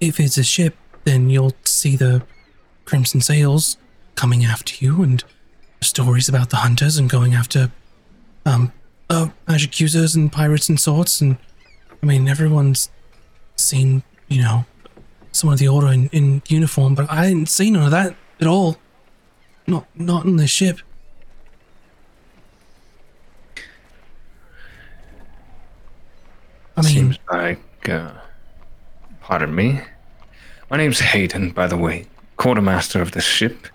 if 0.00 0.20
it's 0.20 0.38
a 0.38 0.44
ship, 0.44 0.76
then 1.04 1.30
you'll 1.30 1.54
see 1.64 1.96
the 1.96 2.22
crimson 2.84 3.20
sails 3.20 3.76
coming 4.14 4.44
after 4.44 4.84
you 4.84 5.02
and 5.02 5.22
stories 5.80 6.28
about 6.28 6.50
the 6.50 6.56
hunters 6.56 6.98
and 6.98 7.08
going 7.08 7.34
after 7.34 7.70
um 8.44 8.72
uh, 9.10 9.28
magic 9.46 9.78
users 9.78 10.14
and 10.14 10.32
pirates 10.32 10.68
and 10.68 10.80
sorts 10.80 11.20
and 11.20 11.36
I 12.02 12.06
mean 12.06 12.28
everyone's 12.28 12.90
seen 13.56 14.02
you 14.28 14.42
know 14.42 14.64
some 15.38 15.50
of 15.50 15.58
the 15.58 15.68
order 15.68 15.88
in, 15.88 16.08
in 16.08 16.42
uniform 16.48 16.94
but 16.94 17.10
I 17.10 17.28
didn't 17.28 17.48
see 17.48 17.70
none 17.70 17.84
of 17.84 17.90
that 17.90 18.14
at 18.40 18.46
all 18.46 18.76
not 19.66 19.86
not 19.94 20.24
in 20.24 20.36
the 20.36 20.46
ship 20.46 20.80
I 26.76 26.82
mean 26.82 26.94
Seems 26.94 27.18
like, 27.32 27.88
uh, 27.88 28.12
pardon 29.20 29.52
me. 29.52 29.80
My 30.70 30.76
name's 30.76 31.00
Haydan, 31.00 31.52
by 31.52 31.66
the 31.66 31.76
way, 31.76 32.06
quartermaster 32.36 33.02
of 33.02 33.10
the 33.12 33.20
ship. 33.20 33.66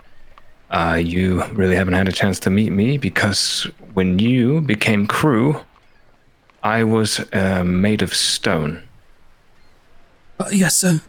Uh, 0.70 0.98
you 1.02 1.44
really 1.52 1.76
haven't 1.76 1.94
had 1.94 2.08
a 2.08 2.12
chance 2.12 2.40
to 2.40 2.50
meet 2.50 2.70
me 2.70 2.96
because 2.96 3.68
when 3.92 4.18
you 4.18 4.62
became 4.62 5.06
crew, 5.06 5.60
I 6.62 6.82
was 6.84 7.20
uh, 7.34 7.62
made 7.64 8.00
of 8.00 8.14
stone. 8.14 8.82
uh, 10.40 10.48
yes 10.50 10.76
sir 10.76 11.00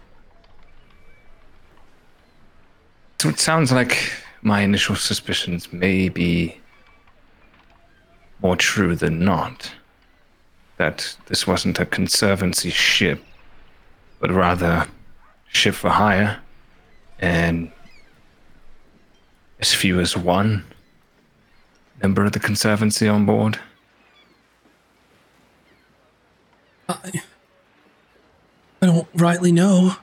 So 3.26 3.30
it 3.30 3.40
sounds 3.40 3.72
like 3.72 4.12
my 4.44 4.62
initial 4.62 4.96
suspicions 4.96 5.74
may 5.74 6.10
be 6.10 6.60
more 8.40 8.56
true 8.56 8.96
than 8.96 9.26
not. 9.26 9.72
That 10.78 11.18
this 11.26 11.48
wasn't 11.48 11.80
a 11.80 11.88
conservancy 11.88 12.70
ship, 12.70 13.24
but 14.20 14.30
rather 14.30 14.86
ship 15.48 15.74
for 15.74 15.90
hire, 15.90 16.40
and 17.18 17.72
as 19.60 19.74
few 19.74 20.00
as 20.00 20.16
one 20.16 20.64
member 22.04 22.26
of 22.26 22.34
the 22.34 22.40
conservancy 22.40 23.08
on 23.08 23.26
board. 23.26 23.60
I, 26.88 27.24
I 28.84 28.86
don't 28.86 29.08
rightly 29.16 29.52
know. 29.52 29.96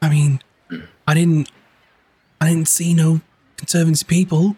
I 0.00 0.08
mean, 0.08 0.40
I 1.06 1.14
didn't, 1.14 1.50
I 2.40 2.48
didn't 2.48 2.68
see 2.68 2.94
no 2.94 3.20
conservancy 3.56 4.04
people, 4.04 4.56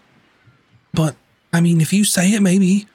but 0.93 1.17
I 1.53 1.61
mean, 1.61 1.81
if 1.81 1.93
you 1.93 2.05
say 2.05 2.33
it, 2.33 2.41
maybe. 2.41 2.87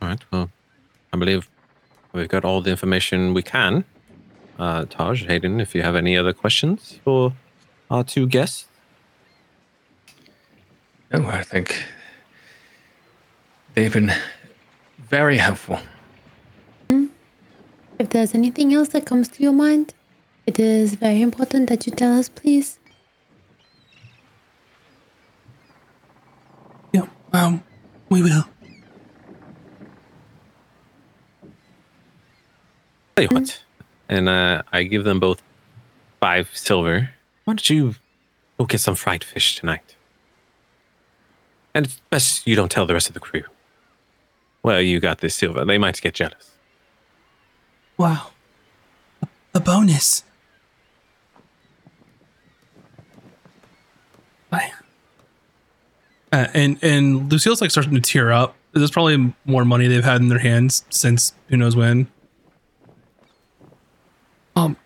All 0.00 0.08
right. 0.08 0.24
Well, 0.30 0.50
I 1.12 1.16
believe 1.16 1.48
we've 2.12 2.28
got 2.28 2.44
all 2.44 2.60
the 2.60 2.70
information 2.70 3.34
we 3.34 3.42
can. 3.42 3.84
Uh, 4.58 4.84
Tahj, 4.84 5.26
Haydan, 5.26 5.60
if 5.60 5.74
you 5.74 5.82
have 5.82 5.96
any 5.96 6.16
other 6.16 6.32
questions 6.32 7.00
for 7.04 7.32
our 7.90 8.04
two 8.04 8.26
guests. 8.26 8.66
No, 11.12 11.26
I 11.26 11.42
think 11.42 11.84
they've 13.76 13.92
been 13.92 14.12
very 14.98 15.36
helpful. 15.36 15.78
If 17.98 18.10
there's 18.10 18.34
anything 18.34 18.74
else 18.74 18.88
that 18.88 19.06
comes 19.06 19.28
to 19.28 19.42
your 19.42 19.52
mind, 19.52 19.94
it 20.46 20.58
is 20.58 20.94
very 20.94 21.22
important 21.22 21.68
that 21.68 21.86
you 21.86 21.92
tell 21.92 22.18
us, 22.18 22.28
please. 22.28 22.78
Yeah, 26.92 27.06
um, 27.32 27.62
we 28.08 28.22
will. 28.22 28.44
Tell 33.14 33.24
you 33.24 33.28
what, 33.28 33.62
and 34.10 34.28
uh, 34.28 34.62
I 34.72 34.82
give 34.82 35.04
them 35.04 35.20
both 35.20 35.42
five 36.20 36.50
silver. 36.52 37.10
Why 37.44 37.52
don't 37.52 37.70
you 37.70 37.94
go 38.58 38.66
get 38.66 38.80
some 38.80 38.94
fried 38.94 39.24
fish 39.24 39.56
tonight? 39.56 39.96
And 41.74 41.86
it's 41.86 42.00
best 42.10 42.46
you 42.46 42.56
don't 42.56 42.70
tell 42.70 42.86
the 42.86 42.92
rest 42.92 43.08
of 43.08 43.14
the 43.14 43.20
crew. 43.20 43.44
Well, 44.66 44.82
you 44.82 44.98
got 44.98 45.18
this 45.18 45.36
silver. 45.36 45.64
They 45.64 45.78
might 45.78 46.00
get 46.02 46.14
jealous. 46.14 46.50
Wow, 47.96 48.30
a, 49.22 49.28
a 49.54 49.60
bonus. 49.60 50.24
I. 54.50 54.72
Uh, 56.32 56.48
and 56.52 56.82
and 56.82 57.30
Lucille's 57.30 57.60
like 57.60 57.70
starting 57.70 57.94
to 57.94 58.00
tear 58.00 58.32
up. 58.32 58.56
There's 58.72 58.90
probably 58.90 59.32
more 59.44 59.64
money 59.64 59.86
they've 59.86 60.02
had 60.02 60.20
in 60.20 60.26
their 60.26 60.40
hands 60.40 60.84
since 60.90 61.32
who 61.48 61.56
knows 61.56 61.76
when. 61.76 62.08
Um. 64.56 64.76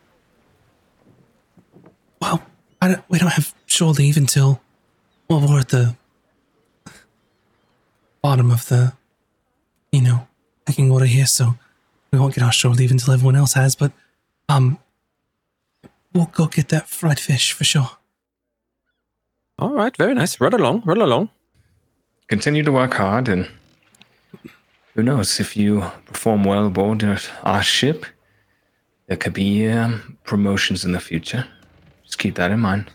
Well, 2.21 2.43
I 2.83 2.89
don't, 2.89 3.05
we 3.09 3.19
don't 3.19 3.33
have 3.33 3.55
shore 3.65 3.93
leave 3.93 4.19
until 4.19 4.61
well 5.27 5.41
we're 5.41 5.61
at 5.61 5.71
the 5.71 5.97
bottom 8.21 8.51
of 8.51 8.69
the, 8.69 8.93
you 9.93 10.01
know, 10.01 10.27
pecking 10.65 10.91
order 10.91 11.07
here, 11.07 11.27
so 11.27 11.57
we 12.13 12.19
won't 12.19 12.35
get 12.35 12.45
our 12.45 12.53
shore 12.53 12.73
leave 12.73 12.91
until 12.91 13.15
everyone 13.15 13.37
else 13.37 13.55
has. 13.55 13.75
But 13.75 13.93
um, 14.49 14.79
we'll 16.13 16.27
go 16.27 16.47
get 16.47 16.69
that 16.69 16.89
fried 16.89 17.21
fish 17.21 17.53
for 17.53 17.65
sure. 17.65 17.91
All 19.59 19.73
right, 19.75 19.97
very 19.97 20.15
nice. 20.15 20.41
Run 20.41 20.55
along, 20.55 20.83
run 20.85 21.01
along. 21.01 21.31
Continue 22.29 22.63
to 22.63 22.73
work 22.73 22.95
hard, 22.95 23.29
and 23.29 23.49
who 24.95 25.03
knows 25.03 25.41
if 25.41 25.57
you 25.57 25.85
perform 26.07 26.45
well 26.45 26.67
aboard 26.67 27.05
our 27.43 27.63
ship, 27.63 28.07
there 29.07 29.17
could 29.17 29.35
be 29.35 29.69
um, 29.69 30.19
promotions 30.25 30.85
in 30.85 30.93
the 30.93 31.01
future. 31.01 31.47
Just 32.05 32.19
keep 32.19 32.37
that 32.37 32.51
in 32.51 32.61
mind. 32.61 32.91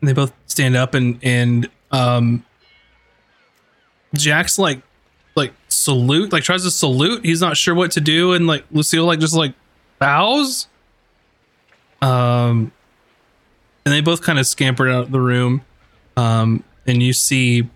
And 0.00 0.08
they 0.08 0.12
both 0.14 0.32
stand 0.46 0.76
up 0.76 0.94
and 0.94 1.18
and 1.22 1.68
um 1.90 2.44
Jax 4.14 4.58
like 4.58 4.82
like 5.36 5.52
salute, 5.68 6.32
like 6.32 6.42
tries 6.42 6.64
to 6.64 6.70
salute. 6.70 7.24
He's 7.24 7.40
not 7.40 7.56
sure 7.56 7.74
what 7.74 7.92
to 7.92 8.00
do, 8.00 8.32
and 8.32 8.46
like 8.46 8.64
Lucille 8.70 9.04
like 9.04 9.20
just 9.20 9.34
like 9.34 9.54
bows. 9.98 10.66
Um 12.02 12.72
and 13.84 13.94
they 13.94 14.00
both 14.00 14.22
kind 14.22 14.38
of 14.38 14.46
scamper 14.46 14.88
out 14.88 15.04
of 15.04 15.10
the 15.10 15.20
room. 15.20 15.62
Um 16.16 16.64
and 16.86 17.02
you 17.02 17.12
see 17.12 17.68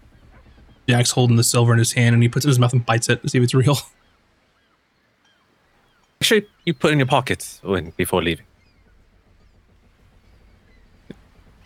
Jax 0.89 1.11
holding 1.11 1.37
the 1.37 1.45
silver 1.45 1.73
in 1.73 1.79
his 1.79 1.93
hand 1.93 2.15
and 2.15 2.23
he 2.23 2.29
puts 2.29 2.45
it 2.45 2.49
in 2.49 2.51
his 2.51 2.59
mouth 2.59 2.73
and 2.73 2.85
bites 2.85 3.09
it 3.09 3.23
to 3.23 3.29
see 3.29 3.39
if 3.39 3.45
it's 3.45 3.55
real. 3.55 3.77
Make 6.21 6.27
sure 6.27 6.41
you 6.65 6.75
put 6.75 6.89
it 6.91 6.93
in 6.95 6.99
your 6.99 7.07
pockets 7.07 7.61
when 7.63 7.91
before 7.97 8.23
leaving. 8.23 8.47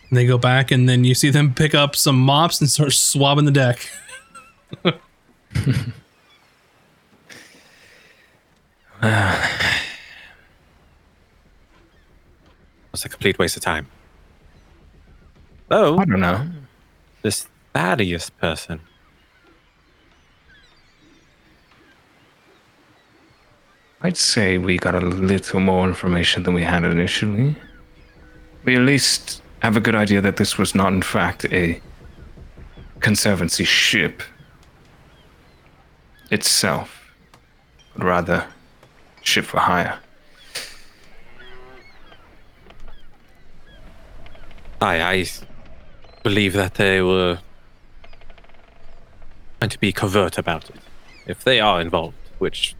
And 0.09 0.17
they 0.17 0.25
go 0.25 0.37
back 0.37 0.71
and 0.71 0.89
then 0.89 1.03
you 1.03 1.13
see 1.13 1.29
them 1.29 1.53
pick 1.53 1.75
up 1.75 1.95
some 1.95 2.19
mops 2.19 2.59
and 2.59 2.69
start 2.69 2.93
swabbing 2.93 3.45
the 3.45 3.51
deck. 3.51 3.89
It's 12.93 13.05
a 13.05 13.09
complete 13.09 13.39
waste 13.39 13.55
of 13.55 13.63
time. 13.63 13.87
Oh, 15.71 15.97
I 15.97 16.05
don't 16.05 16.19
know. 16.19 16.45
this 17.21 17.47
Thaddeus 17.73 18.29
person. 18.29 18.81
I'd 24.01 24.17
say 24.17 24.57
we 24.57 24.77
got 24.77 24.95
a 24.95 24.99
little 24.99 25.59
more 25.59 25.87
information 25.87 26.43
than 26.43 26.53
we 26.53 26.63
had 26.63 26.83
initially. 26.83 27.55
We 28.63 28.75
at 28.75 28.81
least 28.81 29.41
have 29.61 29.77
a 29.77 29.79
good 29.79 29.95
idea 29.95 30.21
that 30.21 30.37
this 30.37 30.57
was 30.57 30.73
not, 30.73 30.91
in 30.93 31.01
fact, 31.01 31.45
a 31.45 31.81
conservancy 33.01 33.65
ship 33.65 34.23
itself, 36.31 37.11
but 37.95 38.05
rather 38.05 38.47
ship 39.21 39.45
for 39.45 39.59
hire. 39.59 39.99
I, 44.81 45.01
I 45.01 45.25
believe 46.23 46.53
that 46.53 46.75
they 46.75 47.01
were 47.01 47.39
trying 49.59 49.69
to 49.69 49.79
be 49.79 49.91
covert 49.91 50.37
about 50.37 50.69
it. 50.69 50.77
If 51.27 51.43
they 51.43 51.59
are 51.59 51.81
involved, 51.81 52.15
which 52.37 52.75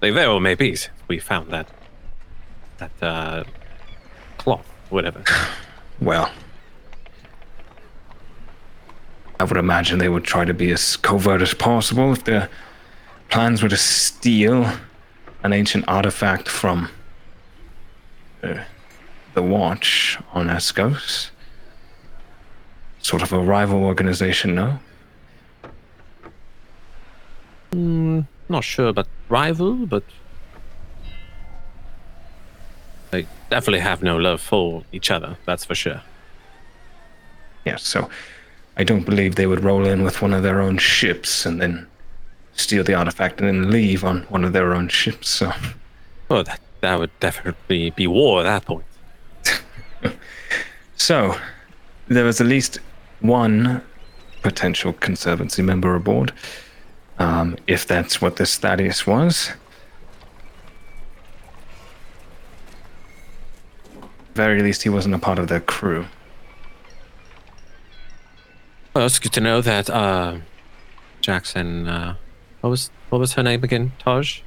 they 0.00 0.10
very 0.10 0.28
well 0.28 0.40
may 0.40 0.54
be, 0.54 0.74
since 0.74 0.96
we 1.06 1.18
found 1.18 1.50
that 1.50 1.68
that 2.78 3.02
uh, 3.02 3.44
cloth, 4.38 4.66
whatever. 4.90 5.22
Well, 6.00 6.30
I 9.40 9.42
would 9.42 9.56
imagine 9.56 9.98
they 9.98 10.08
would 10.08 10.22
try 10.22 10.44
to 10.44 10.54
be 10.54 10.70
as 10.70 10.96
covert 10.96 11.42
as 11.42 11.54
possible 11.54 12.12
if 12.12 12.22
their 12.22 12.48
plans 13.28 13.62
were 13.62 13.68
to 13.68 13.76
steal 13.76 14.70
an 15.42 15.52
ancient 15.52 15.84
artifact 15.86 16.48
from 16.48 16.88
uh, 18.42 18.64
the 19.34 19.42
Watch 19.42 20.18
on 20.32 20.48
Escos. 20.48 21.30
Sort 23.00 23.22
of 23.22 23.32
a 23.32 23.38
rival 23.38 23.84
organization, 23.84 24.54
no? 24.54 24.78
Mm, 27.70 28.26
not 28.48 28.64
sure 28.64 28.88
about 28.88 29.06
rival, 29.28 29.86
but 29.86 30.02
they 33.10 33.26
definitely 33.50 33.80
have 33.80 34.02
no 34.02 34.16
love 34.16 34.40
for 34.40 34.84
each 34.92 35.10
other. 35.10 35.36
That's 35.44 35.64
for 35.64 35.74
sure. 35.74 36.02
Yes, 37.64 37.82
so 37.82 38.10
I 38.76 38.84
don't 38.84 39.04
believe 39.04 39.34
they 39.34 39.46
would 39.46 39.62
roll 39.62 39.86
in 39.86 40.02
with 40.02 40.22
one 40.22 40.32
of 40.32 40.42
their 40.42 40.60
own 40.60 40.78
ships 40.78 41.46
and 41.46 41.60
then 41.60 41.86
steal 42.58 42.84
the 42.84 42.94
artifact 42.94 43.40
and 43.40 43.48
then 43.48 43.70
leave 43.70 44.04
on 44.04 44.22
one 44.24 44.44
of 44.44 44.52
their 44.52 44.74
own 44.74 44.88
ships. 44.88 45.28
So, 45.28 45.52
Well, 46.28 46.44
that 46.44 46.60
that 46.80 46.98
would 46.98 47.10
definitely 47.20 47.90
be 47.90 48.06
war 48.06 48.40
at 48.40 48.44
that 48.44 48.64
point. 48.64 48.84
so 50.96 51.36
there 52.08 52.24
was 52.24 52.40
at 52.40 52.46
least 52.46 52.78
one 53.20 53.82
potential 54.42 54.92
conservancy 54.92 55.62
member 55.62 55.94
aboard. 55.94 56.32
Um, 57.18 57.56
if 57.66 57.86
that's 57.86 58.22
what 58.22 58.36
this 58.36 58.56
Thaddeus 58.56 59.06
was. 59.06 59.50
Very 64.34 64.62
least, 64.62 64.84
he 64.84 64.88
wasn't 64.88 65.16
a 65.16 65.18
part 65.18 65.40
of 65.40 65.48
their 65.48 65.58
crew. 65.58 66.06
Well, 68.94 69.06
it's 69.06 69.18
good 69.18 69.32
to 69.32 69.40
know 69.40 69.60
that 69.60 69.90
uh, 69.90 70.36
Jackson. 71.20 71.88
Uh, 71.88 72.14
what 72.60 72.70
was 72.70 72.90
what 73.10 73.18
was 73.18 73.32
her 73.34 73.42
name 73.42 73.62
again? 73.64 73.92
Tahj. 74.04 74.42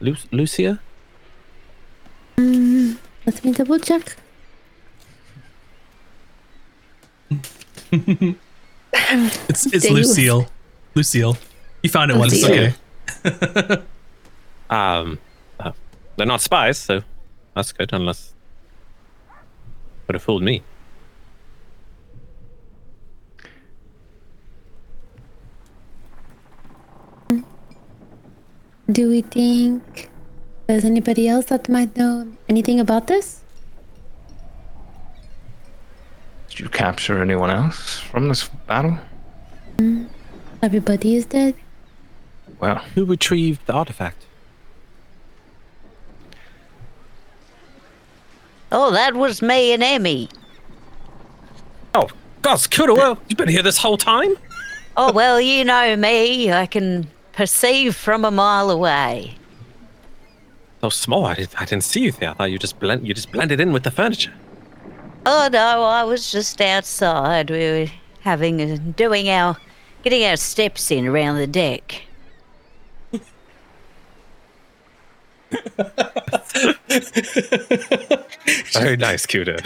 Lu- 0.00 0.16
Lucia. 0.30 0.80
Let 2.36 3.44
me 3.44 3.52
double 3.52 3.78
check. 3.78 4.16
It's 8.90 9.66
it's 9.66 9.84
Stay 9.84 9.90
with- 9.92 10.06
Lucille. 10.06 10.48
Lucille. 10.94 11.36
You 11.82 11.90
found 11.90 12.10
it 12.10 12.16
once. 12.16 12.32
It's 12.32 12.44
okay. 12.44 13.82
Um, 14.70 15.18
uh, 15.58 15.72
they're 16.16 16.26
not 16.26 16.42
spies, 16.42 16.76
so 16.76 17.00
that's 17.56 17.72
good. 17.72 17.90
Unless 17.94 18.34
would 20.06 20.14
have 20.14 20.22
fooled 20.22 20.42
me. 20.42 20.62
Do 28.90 29.10
we 29.10 29.20
think 29.20 30.08
there's 30.66 30.84
anybody 30.84 31.28
else 31.28 31.46
that 31.46 31.68
might 31.68 31.94
know 31.96 32.26
anything 32.48 32.80
about 32.80 33.06
this? 33.06 33.42
Did 36.48 36.60
you 36.60 36.68
capture 36.70 37.20
anyone 37.20 37.50
else 37.50 37.98
from 37.98 38.28
this 38.28 38.48
battle? 38.66 38.98
Mm, 39.76 40.08
everybody 40.62 41.16
is 41.16 41.26
dead. 41.26 41.54
Well, 42.60 42.76
Who 42.94 43.04
retrieved 43.04 43.66
the 43.66 43.74
artifact? 43.74 44.24
Oh, 48.72 48.90
that 48.90 49.14
was 49.14 49.42
me 49.42 49.72
and 49.72 49.82
Emy. 49.82 50.30
Oh, 51.94 52.08
God's 52.40 52.66
Cooter, 52.66 52.96
well, 52.96 53.18
you've 53.28 53.36
been 53.36 53.48
here 53.48 53.62
this 53.62 53.78
whole 53.78 53.98
time? 53.98 54.34
Oh, 54.96 55.12
well, 55.12 55.40
you 55.40 55.64
know 55.64 55.94
me. 55.96 56.52
I 56.52 56.66
can 56.66 57.08
perceive 57.38 57.94
from 57.94 58.24
a 58.24 58.30
mile 58.32 58.68
away. 58.68 59.36
So 60.80 60.88
small, 60.88 61.24
I, 61.24 61.34
did, 61.34 61.48
I 61.56 61.64
didn't 61.66 61.84
see 61.84 62.00
you 62.00 62.10
there. 62.10 62.30
I 62.30 62.34
thought 62.34 62.50
you 62.50 62.58
just 62.58 62.80
blend, 62.80 63.06
you 63.06 63.14
just 63.14 63.30
blended 63.30 63.60
in 63.60 63.72
with 63.72 63.84
the 63.84 63.92
furniture. 63.92 64.32
Oh, 65.24 65.48
no, 65.52 65.84
I 65.84 66.02
was 66.02 66.32
just 66.32 66.60
outside. 66.60 67.48
We 67.48 67.58
were 67.58 67.86
having, 68.22 68.60
a, 68.60 68.76
doing 68.76 69.28
our, 69.28 69.56
getting 70.02 70.24
our 70.24 70.36
steps 70.36 70.90
in 70.90 71.06
around 71.06 71.36
the 71.36 71.46
deck. 71.46 72.02
Very 78.72 78.96
nice, 78.96 79.26
Cooter. 79.26 79.64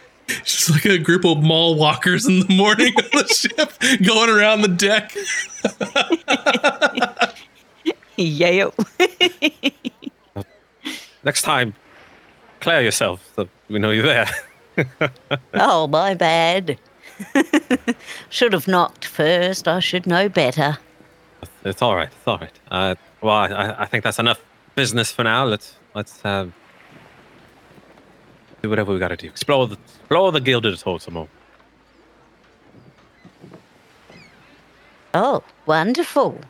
Just 0.26 0.70
like 0.70 0.84
a 0.84 0.98
group 0.98 1.24
of 1.24 1.42
mall 1.42 1.76
walkers 1.76 2.26
in 2.26 2.40
the 2.40 2.54
morning 2.54 2.94
on 2.96 3.04
the 3.12 3.26
ship 3.34 3.72
going 4.06 4.30
around 4.30 4.62
the 4.62 4.68
deck. 4.68 5.14
Yeah. 8.16 8.70
Next 11.24 11.42
time, 11.42 11.74
clear 12.60 12.80
yourself 12.80 13.28
so 13.34 13.48
we 13.68 13.78
know 13.78 13.90
you're 13.90 14.04
there. 14.04 14.30
oh, 15.54 15.86
my 15.86 16.14
bad. 16.14 16.78
should 18.28 18.52
have 18.52 18.68
knocked 18.68 19.04
first. 19.04 19.68
I 19.68 19.80
should 19.80 20.06
know 20.06 20.28
better. 20.28 20.78
It's 21.64 21.82
all 21.82 21.96
right. 21.96 22.08
It's 22.08 22.26
all 22.28 22.38
right. 22.38 22.60
Uh, 22.70 22.94
well, 23.20 23.34
I, 23.34 23.74
I 23.78 23.86
think 23.86 24.04
that's 24.04 24.18
enough 24.18 24.40
business 24.74 25.10
for 25.10 25.24
now. 25.24 25.44
Let's 25.44 25.76
let's 25.94 26.24
uh, 26.24 26.48
do 28.64 28.70
whatever 28.70 28.92
we 28.92 28.98
got 28.98 29.08
to 29.08 29.16
do. 29.16 29.26
Explore 29.26 29.68
the 29.68 29.78
explore 30.00 30.32
the 30.32 30.40
gilded 30.40 30.80
hall 30.80 30.98
some 30.98 31.14
more. 31.14 31.28
Oh, 35.12 35.44
wonderful. 35.66 36.40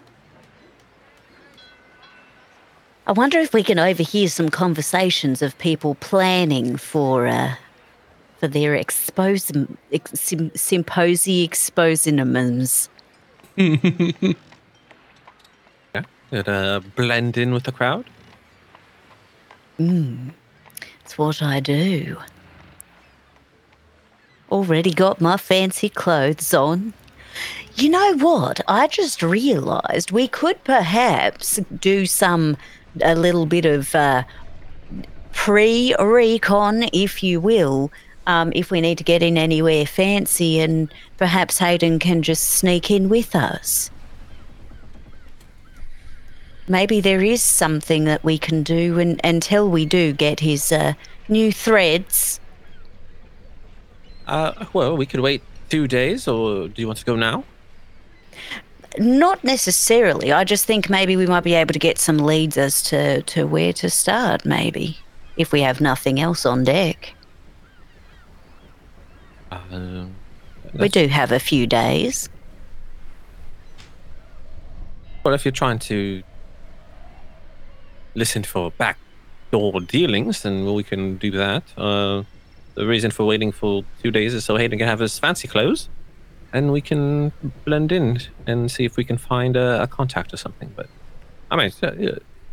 I 3.06 3.12
wonder 3.12 3.38
if 3.38 3.52
we 3.52 3.62
can 3.62 3.78
overhear 3.78 4.28
some 4.28 4.48
conversations 4.48 5.42
of 5.42 5.58
people 5.58 5.96
planning 5.96 6.76
for 6.76 7.26
uh, 7.26 7.54
for 8.38 8.48
their 8.48 8.72
expos- 8.78 9.76
ex- 9.92 10.18
sym- 10.20 10.50
symposi 10.50 11.44
expositions. 11.44 12.88
Yeah. 15.94 16.02
It, 16.32 16.48
uh, 16.48 16.80
blend 16.96 17.36
in 17.36 17.52
with 17.52 17.62
the 17.62 17.70
crowd. 17.70 18.04
It's 21.05 21.18
what 21.18 21.42
I 21.42 21.60
do. 21.60 22.16
Already 24.50 24.91
got 24.91 25.20
my 25.20 25.36
fancy 25.36 25.91
clothes 25.91 26.55
on. 26.55 26.94
You 27.74 27.91
know 27.91 28.16
what? 28.16 28.60
I 28.66 28.86
just 28.86 29.23
realized 29.23 30.12
we 30.12 30.28
could 30.28 30.65
perhaps 30.65 31.60
do 31.78 32.07
some, 32.07 32.57
a 33.02 33.15
little 33.15 33.44
bit 33.44 33.66
of 33.66 33.94
uh, 33.94 34.23
pre 35.33 35.94
recon, 35.99 36.84
if 36.94 37.23
you 37.23 37.39
will, 37.39 37.92
um, 38.26 38.50
if 38.55 38.70
we 38.70 38.81
need 38.81 38.97
to 38.99 39.05
get 39.05 39.23
in 39.23 39.36
anywhere 39.36 39.84
fancy, 39.84 40.58
and 40.58 40.92
perhaps 41.18 41.58
Haydan 41.58 42.00
can 42.00 42.23
just 42.23 42.44
sneak 42.49 42.91
in 42.91 43.10
with 43.10 43.34
us. 43.36 43.91
Maybe 46.66 47.00
there 47.00 47.22
is 47.22 47.42
something 47.42 48.04
that 48.04 48.24
we 48.24 48.38
can 48.38 48.62
do 48.62 48.98
and, 48.98 49.20
until 49.22 49.68
we 49.68 49.84
do 49.84 50.12
get 50.12 50.40
his 50.40 50.72
uh, 50.72 50.94
new 51.28 51.52
threads. 51.52 52.40
Uh, 54.26 54.64
well, 54.72 54.96
we 54.96 55.04
could 55.04 55.20
wait 55.20 55.42
two 55.68 55.86
days, 55.86 56.26
or 56.26 56.68
do 56.68 56.80
you 56.80 56.86
want 56.86 56.98
to 56.98 57.04
go 57.04 57.16
now? 57.16 57.44
Not 58.96 59.44
necessarily. 59.44 60.32
I 60.32 60.44
just 60.44 60.64
think 60.64 60.88
maybe 60.88 61.16
we 61.16 61.26
might 61.26 61.44
be 61.44 61.54
able 61.54 61.72
to 61.72 61.78
get 61.78 61.98
some 61.98 62.18
leads 62.18 62.56
as 62.56 62.82
to, 62.84 63.22
to 63.22 63.46
where 63.46 63.72
to 63.74 63.90
start, 63.90 64.46
maybe, 64.46 64.98
if 65.36 65.52
we 65.52 65.60
have 65.60 65.80
nothing 65.80 66.20
else 66.20 66.46
on 66.46 66.64
deck. 66.64 67.14
Uh, 69.50 70.06
We 70.78 70.88
do 70.88 71.08
have 71.08 71.30
a 71.30 71.38
few 71.38 71.66
days. 71.66 72.28
Well, 75.22 75.34
if 75.34 75.44
you're 75.44 75.52
trying 75.52 75.78
to 75.80 76.22
listen 78.14 78.42
for 78.44 78.70
backdoor 78.72 79.80
dealings, 79.80 80.42
then 80.42 80.72
we 80.72 80.82
can 80.82 81.16
do 81.16 81.30
that. 81.32 81.62
Uh, 81.76 82.22
the 82.74 82.86
reason 82.86 83.10
for 83.10 83.24
waiting 83.24 83.52
for 83.52 83.84
two 84.02 84.10
days 84.10 84.34
is 84.34 84.44
so 84.44 84.54
Haydan 84.54 84.78
can 84.78 84.88
have 84.88 85.00
his 85.00 85.18
fancy 85.18 85.48
clothes, 85.48 85.88
and 86.52 86.72
we 86.72 86.80
can 86.80 87.32
blend 87.64 87.92
in 87.92 88.20
and 88.46 88.70
see 88.70 88.84
if 88.84 88.96
we 88.96 89.04
can 89.04 89.18
find 89.18 89.56
a, 89.56 89.82
a 89.82 89.86
contact 89.86 90.32
or 90.32 90.36
something. 90.36 90.72
But 90.74 90.88
I 91.50 91.56
mean, 91.56 91.72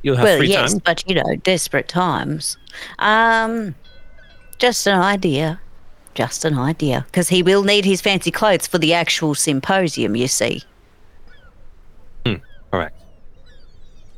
you'll 0.03 0.15
have 0.15 0.23
well, 0.23 0.37
free 0.37 0.49
yes, 0.49 0.73
time. 0.73 0.81
but 0.85 1.03
you 1.07 1.15
know, 1.15 1.35
desperate 1.37 1.87
times. 1.87 2.57
Um, 2.99 3.75
just 4.59 4.85
an 4.87 4.99
idea. 4.99 5.59
Just 6.13 6.45
an 6.45 6.57
idea. 6.57 7.05
Because 7.07 7.29
he 7.29 7.41
will 7.41 7.63
need 7.63 7.85
his 7.85 8.01
fancy 8.01 8.31
clothes 8.31 8.67
for 8.67 8.77
the 8.77 8.93
actual 8.93 9.33
symposium, 9.33 10.15
you 10.15 10.27
see. 10.27 10.63
Hmm. 12.25 12.35
Correct. 12.71 13.01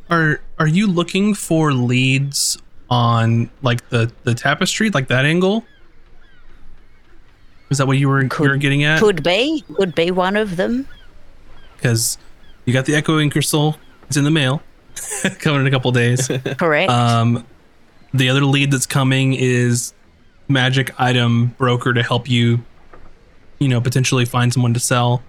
Are 0.09 0.41
are 0.63 0.67
you 0.67 0.87
looking 0.87 1.33
for 1.33 1.73
leads 1.73 2.57
on 2.89 3.49
like 3.61 3.89
the 3.89 4.09
the 4.23 4.33
tapestry, 4.33 4.89
like 4.91 5.09
that 5.09 5.25
angle? 5.25 5.65
Is 7.69 7.79
that 7.79 7.85
what 7.87 7.97
you 7.97 8.07
were, 8.07 8.23
you 8.23 8.29
were 8.39 8.55
getting 8.55 8.85
at? 8.85 9.01
Could 9.01 9.23
be. 9.23 9.65
Could 9.75 9.93
be 9.93 10.09
one 10.09 10.37
of 10.37 10.55
them. 10.55 10.87
Because 11.75 12.17
you 12.63 12.71
got 12.71 12.85
the 12.85 12.95
echoing 12.95 13.29
crystal. 13.29 13.75
It's 14.07 14.15
in 14.15 14.23
the 14.23 14.31
mail. 14.31 14.63
Coming 15.39 15.61
in 15.61 15.67
a 15.67 15.71
couple 15.71 15.91
days. 15.91 16.31
Correct. 16.57 16.89
Um, 16.89 17.45
the 18.13 18.29
other 18.29 18.45
lead 18.45 18.71
that's 18.71 18.85
coming 18.85 19.33
is 19.33 19.93
magic 20.47 20.97
item 20.97 21.47
broker 21.57 21.91
to 21.93 22.03
help 22.03 22.29
you, 22.29 22.63
you 23.59 23.67
know, 23.67 23.81
potentially 23.81 24.23
find 24.23 24.53
someone 24.53 24.73
to 24.75 24.79
sell. 24.79 25.23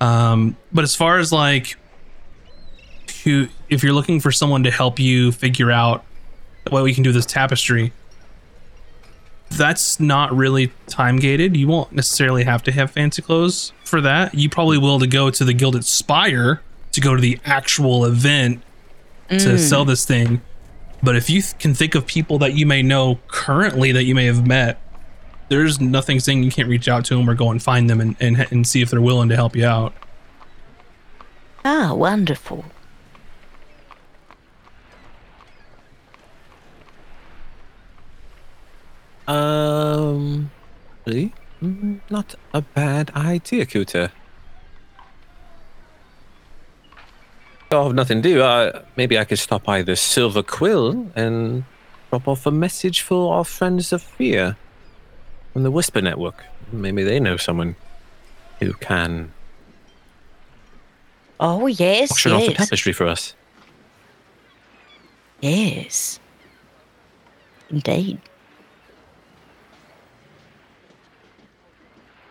Um, 0.00 0.56
but 0.72 0.84
as 0.84 0.94
far 0.94 1.18
as 1.18 1.32
like, 1.32 1.76
who, 3.24 3.48
if 3.68 3.82
you're 3.82 3.92
looking 3.92 4.20
for 4.20 4.30
someone 4.30 4.62
to 4.64 4.70
help 4.70 4.98
you 4.98 5.32
figure 5.32 5.70
out 5.70 6.04
what 6.70 6.82
we 6.84 6.94
can 6.94 7.02
do 7.02 7.08
with 7.08 7.16
this 7.16 7.26
tapestry, 7.26 7.92
that's 9.50 10.00
not 10.00 10.34
really 10.34 10.72
time 10.86 11.16
gated. 11.18 11.56
You 11.56 11.68
won't 11.68 11.92
necessarily 11.92 12.44
have 12.44 12.62
to 12.64 12.72
have 12.72 12.90
fancy 12.90 13.22
clothes 13.22 13.72
for 13.84 14.00
that. 14.00 14.34
You 14.34 14.48
probably 14.50 14.78
will 14.78 14.98
to 14.98 15.06
go 15.06 15.30
to 15.30 15.44
the 15.44 15.52
Gilded 15.54 15.84
Spire 15.84 16.62
to 16.92 17.00
go 17.00 17.14
to 17.14 17.20
the 17.20 17.38
actual 17.44 18.04
event 18.04 18.62
to 19.28 19.58
sell 19.58 19.84
this 19.84 20.04
thing. 20.04 20.40
But 21.02 21.16
if 21.16 21.28
you 21.28 21.42
th- 21.42 21.58
can 21.58 21.74
think 21.74 21.94
of 21.94 22.06
people 22.06 22.38
that 22.38 22.54
you 22.54 22.66
may 22.66 22.82
know 22.82 23.18
currently 23.28 23.92
that 23.92 24.04
you 24.04 24.14
may 24.14 24.26
have 24.26 24.46
met, 24.46 24.80
there's 25.48 25.80
nothing 25.80 26.20
saying 26.20 26.42
you 26.42 26.50
can't 26.50 26.68
reach 26.68 26.88
out 26.88 27.04
to 27.06 27.16
them 27.16 27.28
or 27.28 27.34
go 27.34 27.50
and 27.50 27.62
find 27.62 27.88
them 27.90 28.00
and, 28.00 28.16
and, 28.20 28.46
and 28.50 28.66
see 28.66 28.80
if 28.80 28.90
they're 28.90 29.00
willing 29.00 29.28
to 29.28 29.36
help 29.36 29.54
you 29.54 29.66
out. 29.66 29.92
ah, 31.64 31.92
wonderful. 31.94 32.64
Um, 39.26 40.50
really? 41.06 41.32
Mm, 41.62 42.00
Not 42.10 42.34
a 42.52 42.60
bad 42.60 43.10
idea, 43.14 43.64
Cooter. 43.66 44.10
I 47.70 47.82
have 47.82 47.94
nothing 47.94 48.22
to 48.22 48.28
do. 48.28 48.40
Uh, 48.42 48.82
maybe 48.96 49.18
I 49.18 49.24
could 49.24 49.38
stop 49.38 49.64
by 49.64 49.82
the 49.82 49.96
Silver 49.96 50.42
Quill 50.44 51.10
and 51.16 51.64
drop 52.10 52.28
off 52.28 52.46
a 52.46 52.50
message 52.52 53.00
for 53.00 53.34
our 53.34 53.44
friends 53.44 53.92
of 53.92 54.00
fear 54.02 54.56
from 55.52 55.64
the 55.64 55.70
Whisper 55.72 56.00
Network. 56.00 56.44
Maybe 56.70 57.02
they 57.02 57.18
know 57.18 57.36
someone 57.36 57.74
who 58.60 58.74
can 58.74 59.32
Oh 61.40 61.66
yes, 61.66 62.12
auction 62.12 62.32
off 62.32 62.46
the 62.46 62.54
tapestry 62.54 62.92
for 62.92 63.06
us. 63.08 63.34
yes. 65.40 66.20
Indeed. 67.70 68.20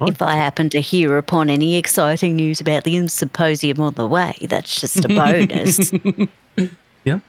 If 0.01 0.21
I 0.21 0.35
happen 0.35 0.69
to 0.71 0.81
hear 0.81 1.17
upon 1.17 1.49
any 1.49 1.75
exciting 1.75 2.35
news 2.35 2.59
about 2.59 2.83
the 2.83 3.07
symposium 3.07 3.79
on 3.79 3.93
the 3.93 4.07
way, 4.07 4.35
that's 4.41 4.81
just 4.81 5.03
a 5.05 5.07
bonus. 5.07 5.91
Yeah. 7.05 7.19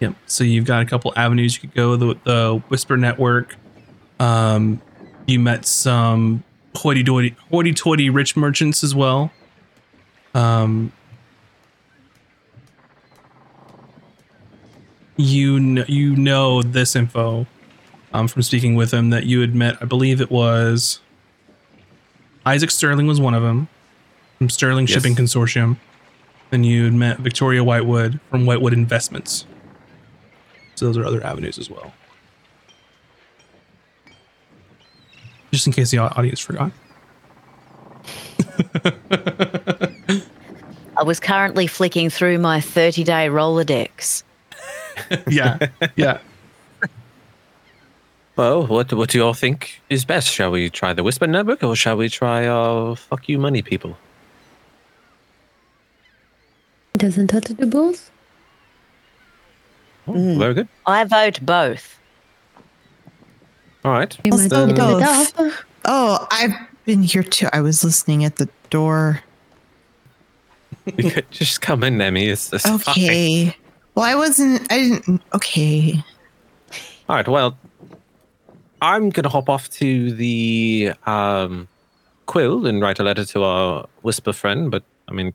Yep. 0.00 0.14
So 0.26 0.42
you've 0.42 0.64
got 0.64 0.80
a 0.82 0.86
couple 0.86 1.12
avenues 1.16 1.54
you 1.54 1.60
could 1.60 1.74
go. 1.74 1.96
The, 1.96 2.18
the 2.24 2.62
Whisper 2.68 2.96
Network. 2.96 3.56
Um, 4.18 4.80
you 5.26 5.38
met 5.38 5.66
some 5.66 6.44
hoity-toity, 6.74 7.36
hoity-toity 7.50 8.08
rich 8.08 8.36
merchants 8.36 8.82
as 8.82 8.94
well. 8.94 9.30
Um, 10.34 10.92
you 15.16 15.58
kn- 15.58 15.84
you 15.88 16.16
know 16.16 16.62
this 16.62 16.96
info 16.96 17.46
um, 18.12 18.28
from 18.28 18.42
speaking 18.42 18.74
with 18.74 18.92
him 18.92 19.10
that 19.10 19.26
you 19.26 19.40
had 19.40 19.54
met. 19.54 19.76
I 19.80 19.84
believe 19.84 20.20
it 20.20 20.30
was 20.30 21.00
Isaac 22.44 22.70
Sterling 22.70 23.06
was 23.06 23.20
one 23.20 23.34
of 23.34 23.42
them 23.42 23.68
from 24.38 24.48
Sterling 24.50 24.86
Yes. 24.86 24.94
Shipping 24.94 25.14
Consortium. 25.14 25.76
Then 26.50 26.64
you 26.64 26.84
had 26.84 26.94
met 26.94 27.18
Victoria 27.18 27.62
Whitewood 27.64 28.20
from 28.30 28.44
Whitewood 28.44 28.72
Investments. 28.72 29.46
So 30.74 30.86
those 30.86 30.98
are 30.98 31.04
other 31.04 31.24
avenues 31.24 31.58
as 31.58 31.70
well. 31.70 31.94
Just 35.52 35.66
in 35.66 35.72
case 35.72 35.90
the 35.90 35.98
audience 35.98 36.40
forgot. 36.40 36.72
I 40.96 41.04
was 41.04 41.20
currently 41.20 41.66
flicking 41.66 42.10
through 42.10 42.38
my 42.38 42.60
30 42.60 43.04
day 43.04 43.28
Rolodex. 43.28 44.24
yeah, 45.28 45.58
yeah. 45.96 46.18
Well, 48.36 48.66
what 48.66 48.92
what 48.92 49.10
do 49.10 49.18
you 49.18 49.24
all 49.24 49.34
think 49.34 49.80
is 49.90 50.04
best? 50.04 50.28
Shall 50.28 50.50
we 50.50 50.70
try 50.70 50.92
the 50.94 51.02
Whisper 51.02 51.26
Network 51.26 51.62
or 51.62 51.76
shall 51.76 51.96
we 51.96 52.08
try 52.08 52.46
uh 52.46 52.94
fuck 52.94 53.28
you 53.28 53.38
money 53.38 53.62
people? 53.62 53.96
Doesn't 56.96 57.30
that 57.32 57.44
do 57.56 57.66
both? 57.66 58.10
Oh, 60.08 60.12
Mm. 60.12 60.38
Very 60.38 60.54
good. 60.54 60.68
I 60.86 61.04
vote 61.04 61.38
both. 61.42 61.98
All 63.84 63.92
right. 63.92 64.16
We 64.24 64.32
Also 64.32 64.42
might 64.42 64.50
split 64.50 64.70
it 64.70 65.34
both. 65.36 65.64
Oh, 65.84 66.26
I've 66.30 66.54
been 66.84 67.02
here 67.02 67.22
too. 67.22 67.48
I 67.52 67.60
was 67.60 67.84
listening 67.84 68.24
at 68.24 68.36
the 68.36 68.48
door. 68.70 69.20
You 70.86 71.10
could 71.10 71.30
just 71.30 71.60
come 71.60 71.84
in, 71.84 71.98
Emy. 71.98 72.28
It's, 72.32 72.52
it's 72.52 72.64
fine. 72.64 72.78
Okay. 72.96 73.56
Well, 73.94 74.04
I 74.04 74.14
wasn't. 74.16 74.66
I 74.72 74.78
didn't. 74.78 75.22
Okay. 75.34 76.02
All 77.08 77.16
right. 77.16 77.28
Well, 77.28 77.56
I'm 78.82 79.10
gonna 79.10 79.28
hop 79.28 79.48
off 79.48 79.70
to 79.70 80.12
the 80.12 80.92
um, 81.06 81.68
Quill 82.26 82.66
and 82.66 82.82
write 82.82 82.98
a 82.98 83.04
letter 83.04 83.24
to 83.24 83.44
our 83.44 83.86
Whisper 84.02 84.32
friend. 84.32 84.70
But 84.70 84.82
I 85.08 85.12
mean, 85.12 85.32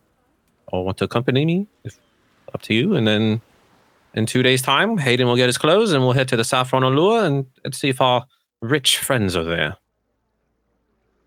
or 0.68 0.86
want 0.86 0.98
to 0.98 1.06
accompany 1.06 1.46
me? 1.46 1.68
If, 1.86 1.98
up 2.54 2.62
to 2.64 2.74
you. 2.74 2.96
And 2.96 3.08
then 3.08 3.42
in 4.14 4.26
two 4.26 4.44
days' 4.44 4.62
time, 4.62 4.98
Haydan 4.98 5.26
will 5.26 5.36
get 5.38 5.48
his 5.48 5.58
clothes, 5.58 5.94
and 5.94 6.04
we'll 6.04 6.14
head 6.14 6.28
to 6.28 6.36
the 6.36 6.44
Saffron 6.44 6.84
Allure 6.84 7.26
and, 7.26 7.46
and 7.64 7.74
see 7.74 7.90
if 7.90 8.02
our 8.02 8.26
rich 8.62 8.98
friends 8.98 9.36
are 9.36 9.44
there. 9.44 9.78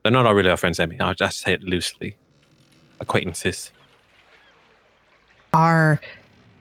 They're 0.02 0.12
not 0.12 0.34
really 0.34 0.50
our 0.50 0.56
friends, 0.56 0.78
Emy. 0.78 1.00
I'll 1.00 1.14
just 1.14 1.40
say 1.40 1.54
it 1.54 1.62
loosely. 1.62 2.16
Acquaintances. 3.00 3.70
Our 5.52 6.00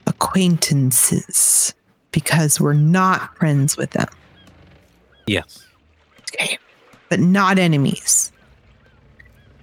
acquaintances, 0.06 1.74
because 2.12 2.60
we're 2.60 2.72
not 2.72 3.36
friends 3.36 3.76
with 3.76 3.90
them. 3.90 4.08
Yes. 5.30 5.64
Okay. 6.34 6.58
But 7.08 7.20
not 7.20 7.56
enemies. 7.58 8.32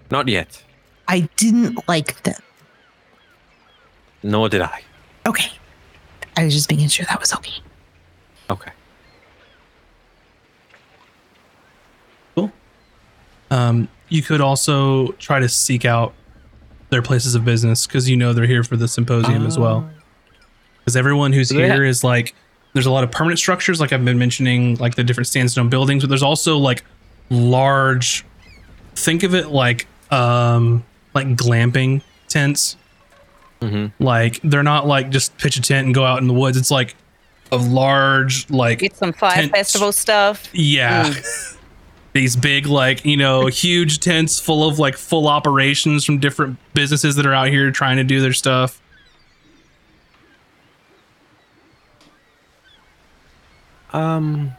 Not 0.10 0.30
yet. 0.30 0.64
I 1.10 1.28
didn't 1.36 1.86
like 1.90 2.24
them. 2.24 2.40
Nor 4.24 4.48
did 4.48 4.62
I. 4.62 4.82
Okay. 5.26 5.52
I 6.38 6.46
was 6.46 6.54
just 6.54 6.72
making 6.72 6.88
sure 6.88 7.06
that 7.10 7.20
was 7.20 7.34
okay. 7.34 7.54
Okay. 8.50 8.72
Cool. 12.36 12.52
Um, 13.52 13.90
you 14.08 14.22
could 14.22 14.40
also 14.40 15.12
try 15.14 15.40
to 15.40 15.50
seek 15.50 15.84
out 15.84 16.14
their 16.92 17.02
places 17.02 17.36
of 17.36 17.44
business 17.44 17.86
because 17.86 18.10
you 18.10 18.16
know 18.16 18.32
they're 18.32 18.46
here 18.48 18.64
for 18.64 18.78
the 18.78 18.88
symposium 18.88 19.46
as 19.46 19.60
well. 19.60 19.90
Because 20.80 20.96
everyone 20.96 21.34
who's 21.34 21.52
Yeah. 21.52 21.74
here 21.74 21.84
is 21.84 22.06
like, 22.06 22.34
there's 22.77 22.85
a 22.85 22.91
lot 22.91 23.03
of 23.03 23.09
permanent 23.09 23.39
structures, 23.39 23.81
like 23.81 23.91
I've 23.91 24.06
been 24.06 24.19
mentioning, 24.19 24.75
like 24.75 24.93
the 24.93 25.03
different 25.03 25.25
sandstone 25.25 25.67
buildings, 25.67 26.03
but 26.03 26.09
there's 26.09 26.22
also 26.22 26.59
like 26.59 26.83
large. 27.31 28.23
Think 28.95 29.23
of 29.23 29.33
it 29.33 29.47
like, 29.47 29.88
um, 30.11 30.85
like 31.15 31.25
glamping 31.30 32.03
tents. 32.27 32.77
Mm-hmm. 33.61 34.03
Like 34.03 34.39
they're 34.43 34.61
not 34.61 34.85
like 34.85 35.09
just 35.09 35.35
pitch 35.39 35.57
a 35.57 35.61
tent 35.61 35.85
and 35.85 35.95
go 35.95 36.06
out 36.06 36.19
in 36.22 36.27
the 36.27 36.35
woods. 36.35 36.56
It's 36.56 36.69
like 36.69 36.95
a 37.51 37.57
large, 37.57 38.47
like 38.51 38.77
Get 38.80 38.95
some 38.95 39.11
fire 39.11 39.33
Tents. 39.38 39.51
festival 39.51 39.91
stuff. 39.91 40.47
yeah. 40.53 41.11
These 42.14 42.35
big, 42.35 42.65
like, 42.65 43.06
you 43.06 43.17
know, 43.17 43.45
huge 43.47 43.99
tents 43.99 44.39
full 44.39 44.67
of 44.67 44.80
like 44.80 44.95
full 44.97 45.27
operations 45.27 46.03
from 46.06 46.17
different 46.19 46.57
businesses 46.73 47.15
that 47.15 47.25
are 47.27 47.33
out 47.33 47.49
here 47.49 47.69
trying 47.72 47.97
to 47.97 48.03
do 48.03 48.22
their 48.22 48.33
stuff. 48.33 48.81
Um, 53.93 54.51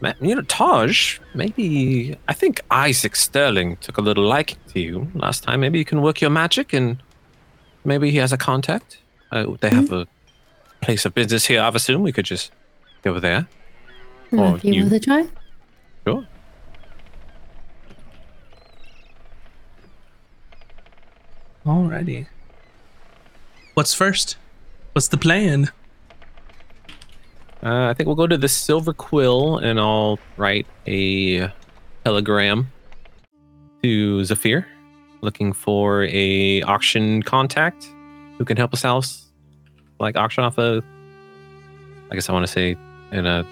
ma- 0.00 0.14
you 0.20 0.34
know, 0.34 0.42
Tahj, 0.42 1.20
maybe 1.34 2.16
I 2.28 2.32
think 2.32 2.60
Isaac 2.70 3.16
Sterling 3.16 3.76
took 3.76 3.98
a 3.98 4.00
little 4.00 4.24
liking 4.24 4.58
to 4.72 4.80
you 4.80 5.10
last 5.14 5.42
time. 5.44 5.60
Maybe 5.60 5.78
you 5.78 5.84
can 5.84 6.02
work 6.02 6.20
your 6.20 6.30
magic 6.30 6.72
and 6.72 7.02
maybe 7.84 8.10
he 8.10 8.16
has 8.18 8.32
a 8.32 8.38
contact. 8.38 8.98
Uh, 9.30 9.46
they 9.60 9.70
have 9.70 9.92
a 9.92 10.06
place 10.80 11.04
of 11.06 11.14
business 11.14 11.46
here, 11.46 11.60
I've 11.62 11.74
assumed 11.74 12.04
We 12.04 12.12
could 12.12 12.24
just 12.26 12.50
go 13.02 13.18
there. 13.20 13.46
Or 14.32 14.56
if 14.56 14.64
you, 14.64 14.72
you- 14.74 14.80
want 14.82 14.92
to 14.92 15.00
try. 15.00 15.26
Sure. 16.06 16.26
Alrighty. 21.64 22.26
what's 23.74 23.94
first? 23.94 24.36
What's 24.92 25.08
the 25.08 25.16
plan? 25.16 25.70
Uh, 27.62 27.88
I 27.88 27.94
think 27.94 28.08
we'll 28.08 28.16
go 28.16 28.26
to 28.26 28.36
the 28.36 28.48
Silver 28.48 28.92
Quill 28.92 29.58
and 29.58 29.78
I'll 29.78 30.18
write 30.36 30.66
a 30.86 31.48
telegram 32.04 32.72
to 33.82 34.20
Zafira, 34.22 34.64
looking 35.20 35.52
for 35.52 36.04
a 36.04 36.62
auction 36.62 37.22
contact 37.22 37.88
who 38.38 38.44
can 38.44 38.56
help 38.56 38.72
us 38.72 38.84
out 38.84 39.06
like 40.00 40.16
auction 40.16 40.42
off 40.42 40.58
a 40.58 40.82
I 42.10 42.14
guess 42.14 42.28
I 42.28 42.32
want 42.32 42.44
to 42.44 42.52
say 42.52 42.76
in 43.12 43.26
a 43.26 43.46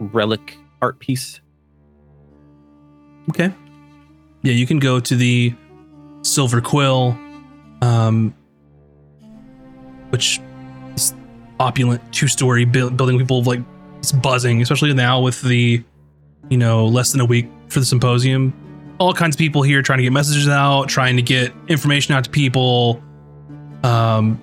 relic 0.00 0.58
art 0.82 0.98
piece. 0.98 1.40
Okay. 3.30 3.54
Yeah, 4.42 4.52
you 4.52 4.66
can 4.66 4.78
go 4.78 5.00
to 5.00 5.16
the 5.16 5.54
Silver 6.22 6.60
Quill, 6.60 7.16
um, 7.80 8.34
which 10.10 10.40
opulent 11.60 12.02
two-story 12.12 12.64
buil- 12.64 12.90
building. 12.90 13.18
People 13.18 13.42
like 13.44 13.60
it's 13.98 14.12
buzzing, 14.12 14.62
especially 14.62 14.92
now 14.94 15.20
with 15.20 15.42
the, 15.42 15.82
you 16.48 16.56
know, 16.56 16.86
less 16.86 17.12
than 17.12 17.20
a 17.20 17.24
week 17.24 17.46
for 17.68 17.78
the 17.78 17.86
symposium. 17.86 18.52
All 18.98 19.14
kinds 19.14 19.36
of 19.36 19.38
people 19.38 19.62
here 19.62 19.82
trying 19.82 19.98
to 19.98 20.02
get 20.02 20.12
messages 20.12 20.48
out, 20.48 20.88
trying 20.88 21.16
to 21.16 21.22
get 21.22 21.52
information 21.68 22.14
out 22.14 22.24
to 22.24 22.30
people. 22.30 23.02
Um, 23.84 24.40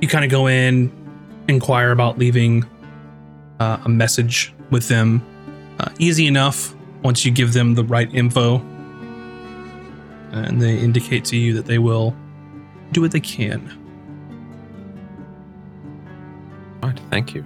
you 0.00 0.08
kind 0.08 0.24
of 0.24 0.30
go 0.30 0.46
in, 0.46 0.92
inquire 1.48 1.90
about 1.90 2.18
leaving 2.18 2.64
uh, 3.58 3.78
a 3.84 3.88
message 3.88 4.54
with 4.70 4.88
them. 4.88 5.22
Uh, 5.80 5.90
easy 5.98 6.26
enough 6.26 6.74
once 7.02 7.24
you 7.24 7.32
give 7.32 7.52
them 7.52 7.74
the 7.74 7.84
right 7.84 8.12
info 8.14 8.62
and 10.32 10.60
they 10.60 10.78
indicate 10.78 11.24
to 11.26 11.36
you 11.36 11.54
that 11.54 11.66
they 11.66 11.78
will 11.78 12.14
do 12.92 13.00
what 13.00 13.12
they 13.12 13.20
can. 13.20 13.83
Right, 16.86 17.00
thank 17.10 17.34
you. 17.34 17.44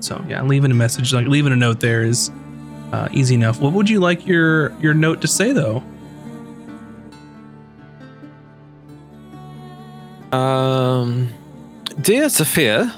So 0.00 0.24
yeah, 0.28 0.42
leaving 0.42 0.70
a 0.70 0.74
message, 0.74 1.12
like 1.12 1.26
leaving 1.26 1.52
a 1.52 1.56
note 1.56 1.80
there 1.80 2.02
is 2.02 2.30
uh, 2.92 3.08
easy 3.12 3.34
enough. 3.34 3.60
What 3.60 3.72
would 3.74 3.88
you 3.88 4.00
like 4.00 4.26
your 4.26 4.72
your 4.80 4.94
note 4.94 5.20
to 5.20 5.28
say 5.28 5.52
though? 5.52 5.82
Um, 10.32 11.28
dear 12.00 12.28
Sophia, 12.28 12.94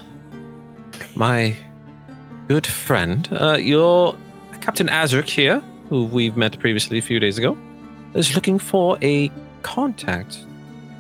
my 1.15 1.57
good 2.49 2.67
friend, 2.67 3.29
uh, 3.33 3.57
your 3.59 4.17
Captain 4.61 4.89
Azric 4.89 5.29
here, 5.29 5.61
who 5.89 6.05
we've 6.05 6.37
met 6.37 6.59
previously 6.59 6.99
a 6.99 7.03
few 7.03 7.19
days 7.19 7.39
ago, 7.39 7.59
is 8.15 8.35
looking 8.35 8.59
for 8.59 8.99
a 9.03 9.31
contact 9.63 10.45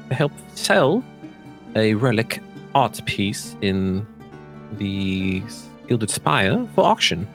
to 0.08 0.14
help 0.14 0.32
sell 0.54 1.04
a 1.76 1.94
relic 1.94 2.40
art 2.74 3.00
piece 3.04 3.56
in 3.60 4.06
the 4.72 5.42
Gilded 5.88 6.10
Spire 6.10 6.66
for 6.74 6.84
auction. 6.84 7.28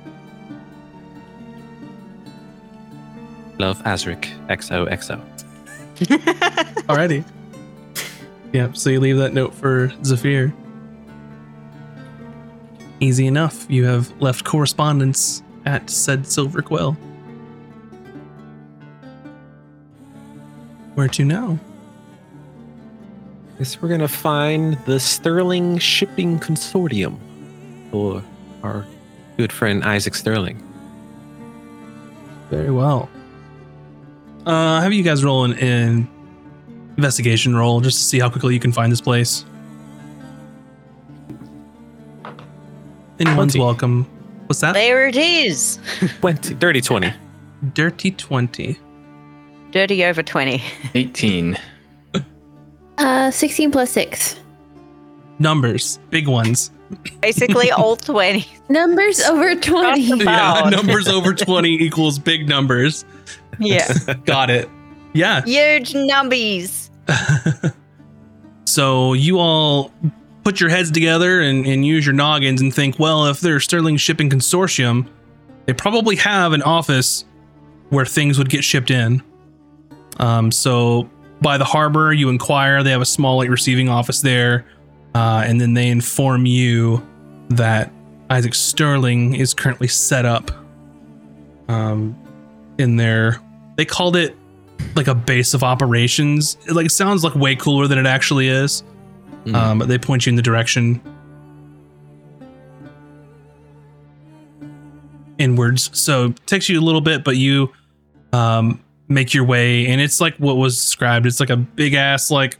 Love 3.59 3.81
Azric 3.83 4.25
XOXO. 4.47 5.21
Alrighty. 6.87 7.25
Yep. 8.53 8.77
So 8.77 8.89
you 8.89 8.99
leave 8.99 9.17
that 9.17 9.33
note 9.33 9.53
for 9.53 9.89
Zafira. 10.01 10.53
Easy 12.99 13.27
enough. 13.27 13.65
You 13.69 13.85
have 13.85 14.11
left 14.21 14.45
correspondence 14.45 15.43
at 15.65 15.89
said 15.89 16.27
Silver 16.27 16.61
Quill. 16.61 16.95
Where 20.97 21.07
to 21.09 21.23
now? 21.23 21.59
Guess 23.59 23.79
we're 23.79 23.89
gonna 23.89 24.07
find 24.07 24.79
the 24.85 24.99
Sterling 24.99 25.77
Shipping 25.77 26.39
Consortium 26.39 27.19
for 27.91 28.23
our 28.63 28.83
good 29.37 29.51
friend 29.51 29.83
Isaac 29.83 30.15
Sterling. 30.15 30.57
Very 32.49 32.71
well. 32.71 33.09
Uh, 34.47 34.81
have 34.81 34.91
you 34.91 35.03
guys 35.03 35.23
roll 35.23 35.43
an, 35.43 35.53
an 35.59 36.09
investigation 36.97 37.55
roll 37.55 37.79
just 37.79 37.99
to 37.99 38.03
see 38.03 38.17
how 38.17 38.31
quickly 38.31 38.55
you 38.55 38.59
can 38.59 38.71
find 38.71 38.91
this 38.91 38.99
place? 38.99 39.45
Anyone's 43.19 43.53
20. 43.53 43.59
welcome. 43.59 44.03
What's 44.47 44.61
that? 44.61 44.73
There 44.73 45.07
it 45.07 45.15
is. 45.15 45.77
20, 46.21 46.55
dirty 46.55 46.81
20. 46.81 47.13
Dirty 47.75 48.09
20. 48.09 48.79
Dirty 49.71 50.03
over 50.05 50.23
20. 50.23 50.61
18. 50.95 51.57
Uh, 52.99 53.29
16 53.29 53.69
plus 53.69 53.91
6. 53.91 54.39
Numbers, 55.37 55.99
big 56.09 56.27
ones. 56.27 56.71
Basically, 57.21 57.69
all 57.77 57.95
20. 57.95 58.43
Numbers 58.69 59.19
over 59.21 59.53
20. 59.53 60.01
Yeah, 60.23 60.69
numbers 60.71 61.07
over 61.07 61.35
20 61.35 61.75
equals 61.75 62.17
big 62.17 62.49
numbers. 62.49 63.05
Yeah. 63.59 63.87
Got 64.25 64.49
it. 64.49 64.67
Yeah. 65.13 65.43
Huge 65.43 65.93
numbies. 65.93 66.89
So 68.65 69.13
you 69.13 69.39
all 69.39 69.91
put 70.43 70.59
your 70.59 70.69
heads 70.69 70.91
together 70.91 71.41
and, 71.41 71.65
and 71.65 71.85
use 71.85 72.05
your 72.05 72.13
noggins 72.13 72.61
and 72.61 72.73
think, 72.73 72.99
well, 72.99 73.25
if 73.27 73.39
they're 73.39 73.59
Sterling 73.59 73.97
Shipping 73.97 74.29
Consortium, 74.29 75.07
they 75.65 75.73
probably 75.73 76.15
have 76.17 76.53
an 76.53 76.61
office 76.61 77.25
where 77.89 78.05
things 78.05 78.37
would 78.37 78.49
get 78.49 78.63
shipped 78.63 78.91
in. 78.91 79.23
Um, 80.17 80.51
so 80.51 81.09
by 81.41 81.57
the 81.57 81.65
harbor, 81.65 82.13
you 82.13 82.29
inquire. 82.29 82.83
They 82.83 82.91
have 82.91 83.01
a 83.01 83.05
small 83.05 83.37
like 83.37 83.49
receiving 83.49 83.89
office 83.89 84.21
there, 84.21 84.65
uh, 85.15 85.43
and 85.45 85.61
then 85.61 85.73
they 85.73 85.89
inform 85.89 86.45
you 86.45 87.05
that 87.49 87.91
Isaac 88.29 88.55
Sterling 88.55 89.35
is 89.35 89.53
currently 89.53 89.87
set 89.87 90.25
up 90.25 90.51
um, 91.67 92.15
in 92.77 92.95
their. 92.95 93.41
They 93.75 93.85
called 93.85 94.15
it 94.15 94.35
like 94.95 95.07
a 95.07 95.15
base 95.15 95.53
of 95.53 95.63
operations. 95.63 96.57
It 96.67 96.73
like 96.73 96.89
sounds 96.89 97.23
like 97.23 97.35
way 97.35 97.55
cooler 97.55 97.87
than 97.87 97.97
it 97.97 98.05
actually 98.05 98.47
is. 98.47 98.83
Mm. 99.45 99.55
Um, 99.55 99.79
but 99.79 99.87
they 99.87 99.97
point 99.97 100.25
you 100.25 100.31
in 100.31 100.35
the 100.35 100.41
direction 100.41 101.01
inwards. 105.37 105.89
So 105.97 106.27
it 106.27 106.47
takes 106.47 106.67
you 106.69 106.79
a 106.79 106.81
little 106.81 107.01
bit, 107.01 107.23
but 107.23 107.37
you 107.37 107.71
um, 108.33 108.83
make 109.07 109.33
your 109.33 109.43
way, 109.43 109.87
and 109.87 110.01
it's 110.01 110.19
like 110.19 110.35
what 110.37 110.57
was 110.57 110.75
described. 110.75 111.25
It's 111.25 111.39
like 111.39 111.49
a 111.49 111.57
big 111.57 111.93
ass 111.93 112.29
like 112.31 112.57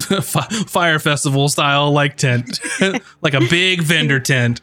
Fyre 0.00 0.98
Festival 0.98 1.48
style 1.48 1.92
like 1.92 2.16
tent, 2.16 2.60
like 3.22 3.34
a 3.34 3.40
big 3.40 3.82
vendor 3.82 4.20
tent. 4.20 4.60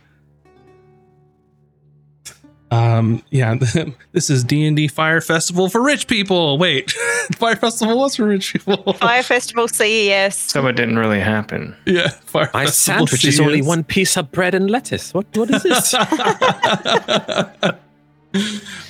Um, 2.70 3.22
yeah, 3.32 3.56
this 4.14 4.30
is 4.30 4.46
D 4.46 4.66
and 4.66 4.78
D 4.78 4.88
Fyre 4.88 5.20
Festival 5.20 5.68
for 5.70 5.82
rich 5.82 6.08
people. 6.08 6.58
Wait, 6.58 6.92
Fyre 7.36 7.58
Festival 7.58 7.98
was 7.98 8.16
for 8.16 8.26
rich 8.26 8.54
people. 8.54 8.94
Fyre 8.94 9.24
Festival 9.24 9.68
CES. 9.68 10.38
So 10.38 10.66
it 10.68 10.74
didn't 10.74 10.98
really 10.98 11.20
happen. 11.20 11.76
Yeah, 11.86 12.10
Fyre 12.10 12.50
My 12.54 12.66
Festival 12.66 13.08
sandwich 13.08 13.26
is 13.26 13.40
only 13.42 13.62
one 13.62 13.84
piece 13.84 14.16
of 14.16 14.32
bread 14.32 14.56
and 14.56 14.72
lettuce. 14.72 15.14
What 15.14 15.26
what 15.36 15.50
is 15.50 15.64
this? 15.64 15.94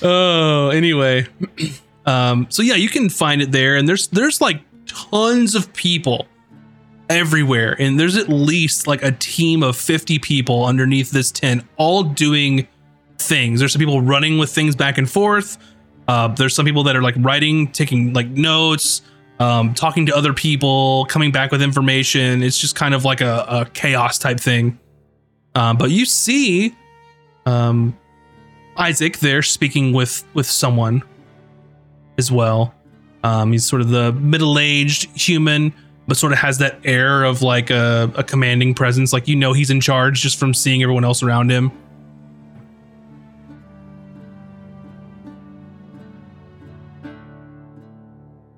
oh, 0.02 0.70
anyway. 0.72 1.26
Um, 2.06 2.46
so 2.48 2.62
yeah, 2.62 2.74
you 2.74 2.88
can 2.88 3.08
find 3.08 3.40
it 3.42 3.52
there, 3.52 3.76
and 3.76 3.88
there's 3.88 4.08
there's 4.08 4.40
like 4.40 4.60
tons 4.86 5.54
of 5.54 5.72
people 5.72 6.26
everywhere, 7.08 7.76
and 7.78 7.98
there's 7.98 8.16
at 8.16 8.28
least 8.28 8.86
like 8.86 9.02
a 9.02 9.12
team 9.12 9.62
of 9.62 9.76
50 9.76 10.18
people 10.18 10.64
underneath 10.64 11.10
this 11.10 11.30
tent, 11.30 11.64
all 11.76 12.02
doing 12.02 12.66
things. 13.18 13.60
There's 13.60 13.72
some 13.72 13.80
people 13.80 14.00
running 14.00 14.38
with 14.38 14.50
things 14.50 14.74
back 14.74 14.98
and 14.98 15.08
forth. 15.08 15.58
Uh, 16.08 16.28
there's 16.28 16.54
some 16.54 16.66
people 16.66 16.82
that 16.84 16.96
are 16.96 17.02
like 17.02 17.14
writing, 17.18 17.70
taking 17.70 18.12
like 18.12 18.28
notes, 18.28 19.02
um, 19.38 19.74
talking 19.74 20.06
to 20.06 20.16
other 20.16 20.32
people, 20.32 21.04
coming 21.06 21.30
back 21.30 21.50
with 21.50 21.62
information. 21.62 22.42
It's 22.42 22.58
just 22.58 22.74
kind 22.74 22.94
of 22.94 23.04
like 23.04 23.20
a, 23.20 23.44
a 23.48 23.64
chaos 23.72 24.18
type 24.18 24.40
thing. 24.40 24.78
Um, 25.54 25.76
but 25.76 25.90
you 25.90 26.06
see, 26.06 26.74
um, 27.46 27.96
Isaac 28.76 29.18
there 29.18 29.42
speaking 29.42 29.92
with 29.92 30.24
with 30.34 30.46
someone 30.46 31.02
as 32.18 32.30
well. 32.30 32.74
Um, 33.24 33.52
he's 33.52 33.64
sort 33.64 33.82
of 33.82 33.88
the 33.90 34.12
middle-aged 34.12 35.10
human, 35.18 35.72
but 36.08 36.16
sort 36.16 36.32
of 36.32 36.38
has 36.38 36.58
that 36.58 36.80
air 36.84 37.24
of 37.24 37.42
like 37.42 37.70
a, 37.70 38.10
a 38.16 38.24
commanding 38.24 38.74
presence. 38.74 39.12
Like 39.12 39.28
you 39.28 39.36
know 39.36 39.52
he's 39.52 39.70
in 39.70 39.80
charge 39.80 40.20
just 40.20 40.38
from 40.38 40.54
seeing 40.54 40.82
everyone 40.82 41.04
else 41.04 41.22
around 41.22 41.50
him. 41.50 41.70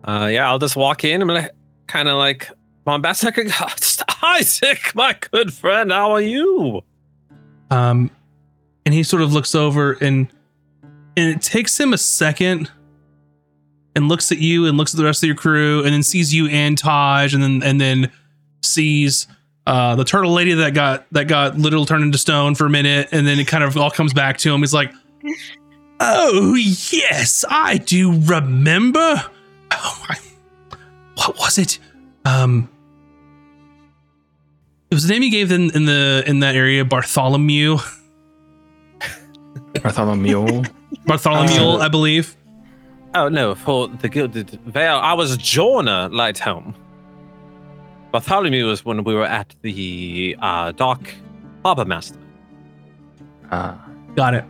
uh, 0.05 0.26
yeah, 0.26 0.49
I'll 0.49 0.58
just 0.58 0.76
walk 0.76 1.05
in. 1.05 1.23
I'm 1.23 1.28
gonna 1.28 1.50
kind 1.86 2.08
of 2.08 2.16
like 2.16 2.50
bombastic. 2.84 3.39
Isaac, 4.23 4.94
my 4.94 5.16
good 5.31 5.52
friend, 5.52 5.92
how 5.92 6.12
are 6.12 6.20
you? 6.20 6.83
Um, 7.70 8.10
and 8.84 8.94
he 8.94 9.02
sort 9.02 9.23
of 9.23 9.33
looks 9.33 9.55
over 9.55 9.92
and 9.92 10.28
and 11.16 11.31
it 11.31 11.41
takes 11.41 11.78
him 11.78 11.92
a 11.92 11.99
second 11.99 12.70
and 13.94 14.08
looks 14.08 14.32
at 14.32 14.39
you 14.39 14.66
and 14.66 14.76
looks 14.76 14.94
at 14.94 14.98
the 14.98 15.05
rest 15.05 15.23
of 15.23 15.26
your 15.26 15.36
crew 15.36 15.82
and 15.84 15.92
then 15.92 16.02
sees 16.02 16.34
you 16.34 16.48
and 16.48 16.81
Tahj 16.81 17.34
and 17.34 17.42
then 17.42 17.62
and 17.62 17.81
then 17.81 18.10
sees 18.62 19.26
uh 19.66 19.94
the 19.97 20.05
turtle 20.05 20.32
lady 20.32 20.55
that 20.55 20.74
got 20.74 21.06
that 21.12 21.28
got 21.28 21.56
little 21.56 21.86
turned 21.86 22.02
into 22.05 22.18
stone 22.18 22.55
for 22.55 22.66
a 22.66 22.70
minute 22.70 23.08
and 23.12 23.26
then 23.26 23.39
it 23.39 23.47
kind 23.47 23.64
of 23.64 23.76
all 23.76 23.90
comes 23.90 24.12
back 24.12 24.39
to 24.39 24.52
him. 24.52 24.60
He's 24.60 24.74
like, 24.74 24.92
Oh 26.00 26.55
yes, 26.55 27.44
I 27.48 27.78
do 27.78 28.20
remember. 28.20 29.23
Oh, 29.70 30.06
I, 30.08 30.16
what 31.16 31.36
was 31.39 31.58
it? 31.58 31.78
Um 32.24 32.68
it 34.90 34.94
was 34.94 35.06
the 35.08 35.12
name 35.12 35.23
you 35.24 35.31
gave 35.31 35.50
in, 35.50 35.74
in 35.74 35.86
the 35.86 36.23
in 36.26 36.40
that 36.40 36.55
area, 36.55 36.84
Bartholomew. 36.84 37.78
Bartholomew. 39.82 40.62
Bartholomew, 41.06 41.81
I 41.81 41.89
believe. 41.89 42.36
Oh 43.15 43.28
no, 43.28 43.55
for 43.55 43.89
the 43.89 44.09
Gilded 44.09 44.51
Veil, 44.67 44.97
I 44.97 45.12
was 45.12 45.33
a 45.34 45.39
Jorna 45.39 46.10
Lighthelm. 46.10 46.75
Bartholomew 48.10 48.67
was 48.67 48.84
when 48.84 49.05
we 49.05 49.15
were 49.15 49.25
at 49.25 49.55
the 49.62 50.36
uh, 50.41 50.73
dock 50.73 51.12
harbor 51.65 51.84
master. 51.84 52.18
Ah, 53.51 53.81
Got 54.15 54.34
it. 54.34 54.44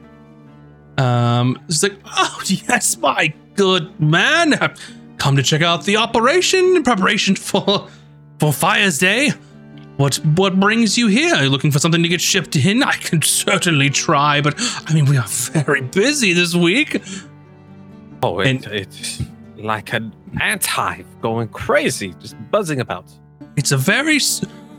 Um, 0.99 1.59
it's 1.69 1.83
like, 1.83 1.97
oh 2.07 2.41
yes, 2.47 2.97
my 2.99 3.33
good 3.55 3.99
man, 4.01 4.55
I've 4.55 4.79
come 5.19 5.37
to 5.37 5.43
check 5.43 5.63
out 5.63 5.85
the 5.85 5.97
operation 5.97 6.77
in 6.77 6.83
preparation 6.83 7.37
for 7.37 7.89
for 8.39 8.53
Fire's 8.53 8.99
Day. 8.99 9.31
What 9.97 10.17
what 10.37 10.59
brings 10.59 10.97
you 10.97 11.07
here? 11.09 11.35
Are 11.35 11.45
you 11.45 11.51
looking 11.51 11.71
for 11.71 11.79
something 11.79 12.03
to 12.03 12.09
get 12.09 12.21
shipped 12.21 12.57
in? 12.57 12.83
I 12.83 12.93
can 12.93 13.21
certainly 13.23 13.91
try, 13.91 14.41
but 14.41 14.55
I 14.87 14.95
mean 14.95 15.05
we 15.05 15.19
are 15.19 15.27
very 15.29 15.83
busy 15.83 16.33
this 16.33 16.55
week. 16.55 17.03
Oh, 18.25 18.41
it, 18.41 18.49
And- 18.49 18.67
it's 18.67 19.23
like 19.57 19.93
an 19.93 20.13
ant-hive 20.41 21.07
going 21.21 21.49
crazy, 21.49 22.15
just 22.21 22.37
buzzing 22.51 22.81
about. 22.81 23.07
It's 23.57 23.73
a 23.73 23.77
very 23.77 24.19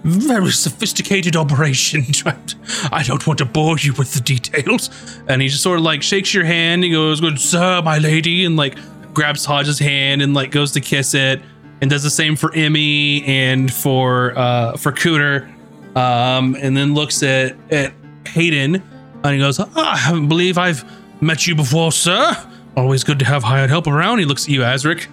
very 0.04 0.52
sophisticated 0.52 1.36
operation. 1.36 2.04
I 2.92 3.02
don't 3.04 3.26
want 3.26 3.40
to 3.40 3.46
bore 3.46 3.78
you 3.80 3.92
with 3.94 4.14
the 4.14 4.20
details. 4.22 4.92
And 5.28 5.42
he 5.42 5.48
just 5.48 5.64
sort 5.64 5.80
of 5.80 5.84
like 5.86 6.04
shakes 6.04 6.32
your 6.34 6.46
hand. 6.46 6.84
He 6.84 6.92
goes, 6.92 7.20
"Good 7.22 7.40
sir, 7.40 7.82
my 7.82 7.98
lady," 7.98 8.46
and 8.46 8.56
like 8.56 8.78
grabs 9.16 9.48
Tahj's 9.48 9.80
hand 9.80 10.22
and 10.22 10.34
like 10.36 10.52
goes 10.52 10.72
to 10.74 10.82
kiss 10.82 11.14
it, 11.16 11.42
and 11.82 11.90
does 11.90 12.04
the 12.04 12.12
same 12.12 12.36
for 12.36 12.50
Emy 12.52 13.28
and 13.28 13.74
for 13.74 14.38
uh 14.38 14.78
for 14.78 14.92
Cooter. 14.92 15.52
Um, 15.96 16.56
and 16.62 16.76
then 16.78 16.94
looks 16.94 17.24
at 17.24 17.56
at 17.72 17.92
Haydan 18.26 18.82
and 19.24 19.34
he 19.34 19.40
goes, 19.40 19.60
"Ah, 19.60 20.14
I 20.14 20.20
believe 20.28 20.58
I've 20.60 20.84
met 21.22 21.48
you 21.48 21.56
before, 21.56 21.92
sir. 21.92 22.36
Always 22.76 23.04
good 23.04 23.20
to 23.20 23.26
have 23.26 23.44
hired 23.44 23.70
help 23.70 23.88
around." 23.88 24.20
He 24.20 24.26
looks 24.26 24.44
at 24.44 24.50
you, 24.50 24.62
Azric. 24.62 25.08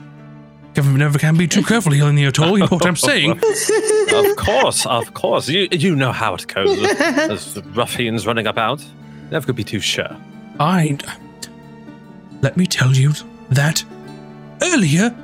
Never, 0.77 0.91
never 0.97 1.19
can 1.19 1.37
be 1.37 1.47
too 1.47 1.63
careful 1.63 1.93
here 1.93 2.07
in 2.07 2.15
the 2.15 2.25
atoll. 2.25 2.59
You 2.59 2.65
know 2.65 2.69
what 2.69 2.87
I'm 2.87 2.97
saying? 2.97 3.33
of 4.15 4.37
course, 4.37 4.87
of 4.87 5.13
course. 5.13 5.49
You 5.49 5.69
you 5.71 5.95
know 5.95 6.13
how 6.13 6.35
it 6.35 6.47
goes. 6.47 6.81
There's 6.99 7.55
the 7.55 7.63
ruffians 7.63 8.27
running 8.27 8.47
about. 8.47 8.85
Never 9.31 9.47
could 9.47 9.57
be 9.57 9.65
too 9.65 9.81
sure. 9.81 10.17
I. 10.59 10.99
Let 12.41 12.57
me 12.57 12.67
tell 12.67 12.93
you 12.93 13.13
that 13.51 13.85
earlier 14.63 15.15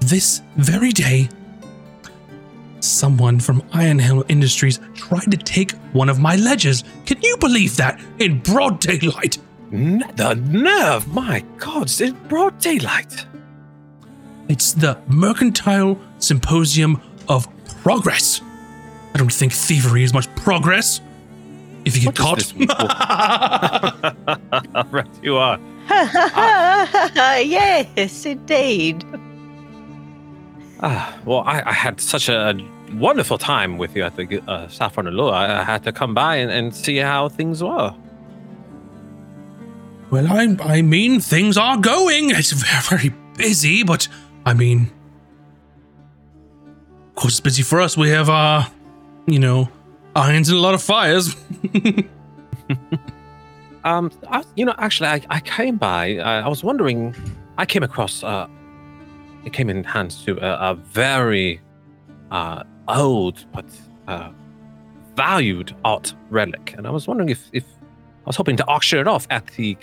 this 0.00 0.42
very 0.56 0.92
day, 0.92 1.28
someone 2.80 3.40
from 3.40 3.62
Iron 3.72 3.98
Hill 3.98 4.24
Industries 4.28 4.78
tried 4.94 5.30
to 5.30 5.36
take 5.36 5.72
one 5.92 6.08
of 6.08 6.20
my 6.20 6.36
ledgers. 6.36 6.84
Can 7.06 7.20
you 7.22 7.36
believe 7.38 7.76
that? 7.76 8.00
In 8.18 8.40
broad 8.40 8.80
daylight. 8.80 9.38
N- 9.72 10.04
the 10.16 10.34
nerve! 10.34 11.06
My 11.12 11.42
God, 11.58 11.82
it's 11.84 12.00
in 12.00 12.14
broad 12.28 12.58
daylight. 12.60 13.26
It's 14.48 14.72
the 14.74 14.96
Mercantile 15.08 15.98
Symposium 16.18 17.00
of 17.28 17.48
Progress. 17.82 18.40
I 19.14 19.18
don't 19.18 19.32
think 19.32 19.52
thievery 19.52 20.04
is 20.04 20.12
much 20.14 20.32
progress. 20.36 21.00
If 21.84 21.96
you 21.96 22.10
get 22.12 22.18
What 22.20 22.38
does 22.38 22.52
caught. 22.52 22.58
this 24.24 24.92
right, 24.92 25.08
you 25.22 25.36
are. 25.36 25.58
yes, 27.40 28.26
indeed. 28.26 29.04
Ah, 30.80 31.16
well, 31.24 31.40
I, 31.46 31.62
I 31.66 31.72
had 31.72 32.00
such 32.00 32.28
a 32.28 32.54
wonderful 32.94 33.38
time 33.38 33.78
with 33.78 33.96
you 33.96 34.02
at 34.04 34.16
the 34.16 34.42
uh, 34.48 34.68
Saffron 34.68 35.06
Allure. 35.06 35.32
I, 35.32 35.60
I 35.60 35.64
had 35.64 35.82
to 35.84 35.92
come 35.92 36.12
by 36.14 36.36
and, 36.36 36.50
and 36.50 36.74
see 36.74 36.96
how 36.98 37.28
things 37.28 37.62
were. 37.62 37.94
Well, 40.10 40.26
I 40.28 40.56
I 40.60 40.82
mean 40.82 41.20
things 41.20 41.56
are 41.56 41.76
going. 41.76 42.30
It's 42.30 42.52
very 42.88 43.12
busy, 43.36 43.82
but 43.82 44.08
I 44.44 44.54
mean, 44.54 44.90
of 47.08 47.14
course, 47.14 47.34
it's 47.34 47.40
busy 47.40 47.62
for 47.62 47.80
us. 47.80 47.96
We 47.96 48.10
have 48.10 48.28
uh, 48.28 48.64
you 49.26 49.38
know, 49.38 49.68
irons 50.14 50.48
and 50.48 50.58
a 50.58 50.60
lot 50.60 50.74
of 50.74 50.82
fires. 50.82 51.34
Um, 53.86 54.10
I, 54.28 54.42
you 54.56 54.64
know, 54.64 54.74
actually, 54.78 55.08
I, 55.10 55.20
I 55.30 55.38
came 55.38 55.76
by. 55.76 56.18
I, 56.18 56.40
I 56.40 56.48
was 56.48 56.64
wondering. 56.64 57.14
I 57.56 57.64
came 57.64 57.84
across. 57.84 58.24
Uh, 58.24 58.48
it 59.44 59.52
came 59.52 59.70
in 59.70 59.84
hands 59.84 60.24
to 60.24 60.36
a, 60.44 60.72
a 60.72 60.74
very 60.74 61.60
uh, 62.32 62.64
old 62.88 63.46
but 63.52 63.64
uh, 64.08 64.30
valued 65.14 65.74
art 65.84 66.14
relic, 66.30 66.74
and 66.76 66.84
I 66.84 66.90
was 66.90 67.06
wondering 67.06 67.28
if, 67.28 67.48
if 67.52 67.62
I 67.62 68.26
was 68.26 68.34
hoping 68.34 68.56
to 68.56 68.66
auction 68.66 68.98
it 68.98 69.06
off 69.06 69.28
at 69.30 69.46
the 69.56 69.76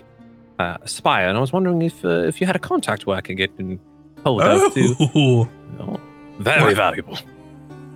uh, 0.59 0.77
Spire, 0.85 1.27
and 1.27 1.38
I 1.38 1.41
was 1.41 1.51
wondering 1.53 1.82
if 1.82 2.03
uh, 2.06 2.09
if 2.27 2.40
you 2.41 2.48
had 2.48 2.56
a 2.56 2.59
contact 2.59 3.06
where 3.06 3.17
I 3.17 3.22
could 3.22 3.38
get 3.38 3.51
in 3.57 3.80
hold 4.23 4.41
of 4.41 4.73
to. 4.73 4.95
Oh, 5.15 5.49
Oh, 5.80 5.99
very 6.40 6.73
valuable. 6.75 7.17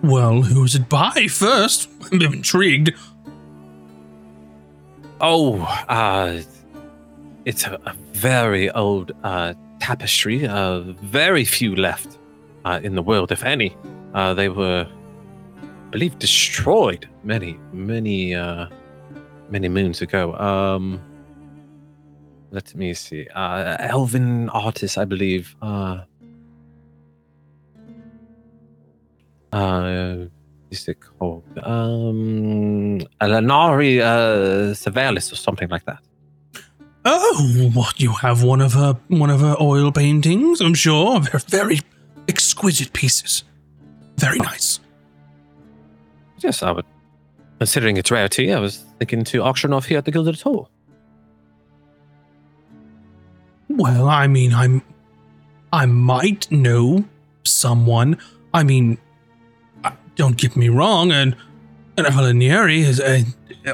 well, 0.04 0.42
who's 0.42 0.74
it 0.76 0.90
by 0.90 1.28
first? 1.30 1.90
I'm 2.12 2.22
intrigued. 2.22 2.92
Oh, 5.20 5.62
uh, 5.90 6.42
it's 7.46 7.66
a, 7.66 7.80
a 7.86 7.94
very 8.14 8.70
old 8.72 9.12
uh, 9.24 9.54
tapestry. 9.80 10.48
Uh, 10.48 10.80
very 11.02 11.46
few 11.46 11.76
left 11.76 12.18
uh, 12.66 12.80
in 12.84 12.96
the 12.96 13.02
world, 13.02 13.32
if 13.32 13.44
any. 13.44 13.76
Uh, 14.14 14.34
they 14.34 14.50
were, 14.50 14.88
I 15.62 15.90
believe, 15.92 16.18
destroyed 16.20 17.08
many, 17.24 17.60
many, 17.74 18.36
uh, 18.36 18.68
many 19.50 19.70
moons 19.70 20.02
ago. 20.02 20.34
Um, 20.36 21.02
let 22.52 22.76
me 22.76 22.94
see. 22.94 23.28
Uh, 23.28 23.78
Elven 23.80 24.50
artist, 24.50 24.98
I 24.98 25.06
believe. 25.06 25.56
Uh, 25.62 26.02
uh, 29.54 30.26
is 30.72 30.88
it 30.88 30.98
called? 31.00 31.44
Um, 31.64 33.00
Alanari 33.22 34.00
uh, 34.02 34.74
Savalis 34.74 35.32
or 35.32 35.36
something 35.36 35.70
like 35.70 35.86
that. 35.86 36.00
Oh, 37.06 37.72
what 37.74 38.02
you 38.02 38.12
have 38.12 38.44
one 38.44 38.60
of 38.60 38.74
her 38.74 38.98
one 39.08 39.30
of 39.30 39.40
her 39.40 39.56
oil 39.62 39.92
paintings? 39.92 40.60
I'm 40.60 40.74
sure 40.74 41.22
they're 41.22 41.40
very 41.48 41.80
exquisite 42.28 42.92
pieces. 42.92 43.46
Very 44.18 44.40
nice. 44.40 44.82
Yes, 46.40 46.62
I 46.64 46.72
would. 46.72 46.86
Considering 47.60 47.98
its 47.98 48.12
rarity, 48.12 48.54
I 48.54 48.60
was 48.60 48.86
thinking 49.00 49.24
to 49.26 49.42
auction 49.42 49.74
off 49.74 49.86
here 49.86 49.98
at 49.98 50.06
the 50.06 50.12
Gilded 50.12 50.36
Atoll. 50.36 50.70
Well, 53.78 54.10
I 54.10 54.28
mean, 54.28 54.54
I'm. 54.54 54.82
I 55.72 55.86
might 55.86 56.50
know 56.52 57.06
someone. 57.44 58.18
I 58.54 58.64
mean, 58.64 58.98
uh, 59.84 59.92
don't 60.16 60.36
get 60.36 60.56
me 60.56 60.70
wrong, 60.70 61.12
and 61.12 61.36
an 61.96 62.06
Avalinieri 62.06 62.80
is 62.80 63.00
a 63.00 63.24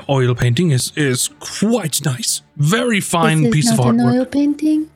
oil 0.10 0.36
painting 0.36 0.72
is 0.72 0.92
is 0.98 1.30
quite 1.40 2.04
nice. 2.04 2.42
Very 2.58 3.00
fine 3.00 3.44
this 3.44 3.48
is 3.48 3.54
piece 3.54 3.72
of 3.72 3.80
artwork. 3.80 4.14
oil 4.14 4.26
painting. 4.26 4.90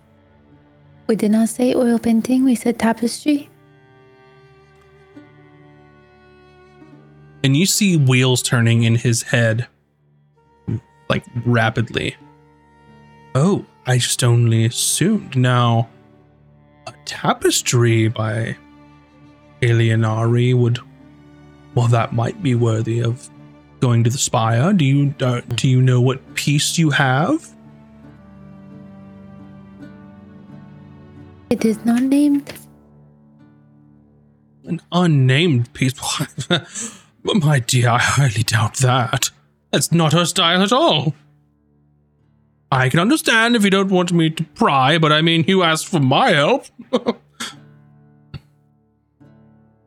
We 1.07 1.15
did 1.15 1.31
not 1.31 1.47
say 1.49 1.73
oil 1.73 1.99
painting. 1.99 2.43
We 2.43 2.55
said 2.55 2.77
tapestry. 2.77 3.49
And 7.43 7.55
you 7.55 7.65
see 7.65 7.95
wheels 7.95 8.41
turning 8.41 8.83
in 8.83 8.95
his 8.95 9.21
head, 9.21 9.67
like 11.07 11.23
rapidly. 11.45 12.17
Oh, 13.35 13.65
I 13.88 13.98
just 13.98 14.22
only 14.22 14.66
assumed. 14.66 15.38
Now, 15.38 15.88
a 16.88 16.93
tapestry 17.06 18.09
by 18.09 18.57
Alienari 19.61 20.53
would. 20.53 20.80
Well, 21.74 21.88
that 21.88 22.14
might 22.14 22.43
be 22.43 22.53
worthy 22.53 22.99
of 22.99 23.30
going 23.80 24.03
to 24.03 24.09
the 24.09 24.17
spire. 24.17 24.74
Do 24.74 24.83
you 24.83 25.16
uh, 25.22 25.41
do 25.56 25.69
you 25.69 25.82
know 25.82 26.01
what 26.01 26.35
piece 26.35 26.77
you 26.77 26.90
have? 26.90 27.48
It 31.49 31.64
is 31.64 31.83
not 31.85 32.01
named. 32.01 32.53
An 34.66 34.82
unnamed 34.91 35.72
piece. 35.74 35.93
My 37.24 37.59
dear, 37.59 37.90
I 37.90 37.99
highly 37.99 38.43
doubt 38.43 38.75
that. 38.77 39.30
That's 39.72 39.93
not 39.93 40.11
her 40.11 40.25
style 40.25 40.61
at 40.61 40.74
all. 40.74 41.14
I 42.71 42.89
can 42.89 42.99
understand 42.99 43.55
if 43.55 43.63
you 43.63 43.69
don't 43.69 43.91
want 43.91 44.11
me 44.11 44.29
to 44.29 44.43
pry, 44.43 44.97
but 44.97 45.11
I 45.11 45.21
mean, 45.21 45.45
you 45.47 45.63
asked 45.63 45.87
for 45.87 45.99
my 45.99 46.31
help. 46.31 46.65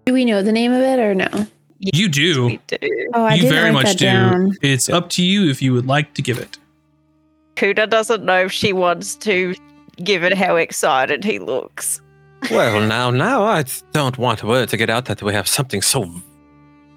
Do 0.06 0.14
we 0.14 0.24
know 0.24 0.42
the 0.42 0.52
name 0.52 0.72
of 0.72 0.80
it 0.80 0.98
or 0.98 1.14
no? 1.14 1.46
you 1.80 2.08
do. 2.08 2.46
We 2.46 2.60
do. 2.66 3.10
Oh, 3.14 3.24
I 3.24 3.34
you 3.34 3.48
very 3.48 3.72
much 3.72 3.96
do. 3.96 4.04
down. 4.04 4.52
It's 4.60 4.88
up 4.88 5.08
to 5.10 5.24
you 5.24 5.50
if 5.50 5.62
you 5.62 5.72
would 5.72 5.86
like 5.86 6.14
to 6.14 6.22
give 6.22 6.38
it. 6.38 6.58
Cooter 7.56 7.88
doesn't 7.88 8.24
know 8.24 8.44
if 8.44 8.52
she 8.52 8.72
wants 8.72 9.16
to, 9.16 9.54
given 10.02 10.36
how 10.36 10.56
excited 10.56 11.24
he 11.24 11.38
looks. 11.38 12.00
Well, 12.50 12.80
now, 12.86 13.10
now, 13.10 13.42
I 13.44 13.64
don't 13.92 14.18
want 14.18 14.42
word 14.44 14.68
to 14.70 14.76
get 14.76 14.90
out 14.90 15.06
that 15.06 15.22
we 15.22 15.32
have 15.32 15.48
something 15.48 15.82
so 15.82 16.10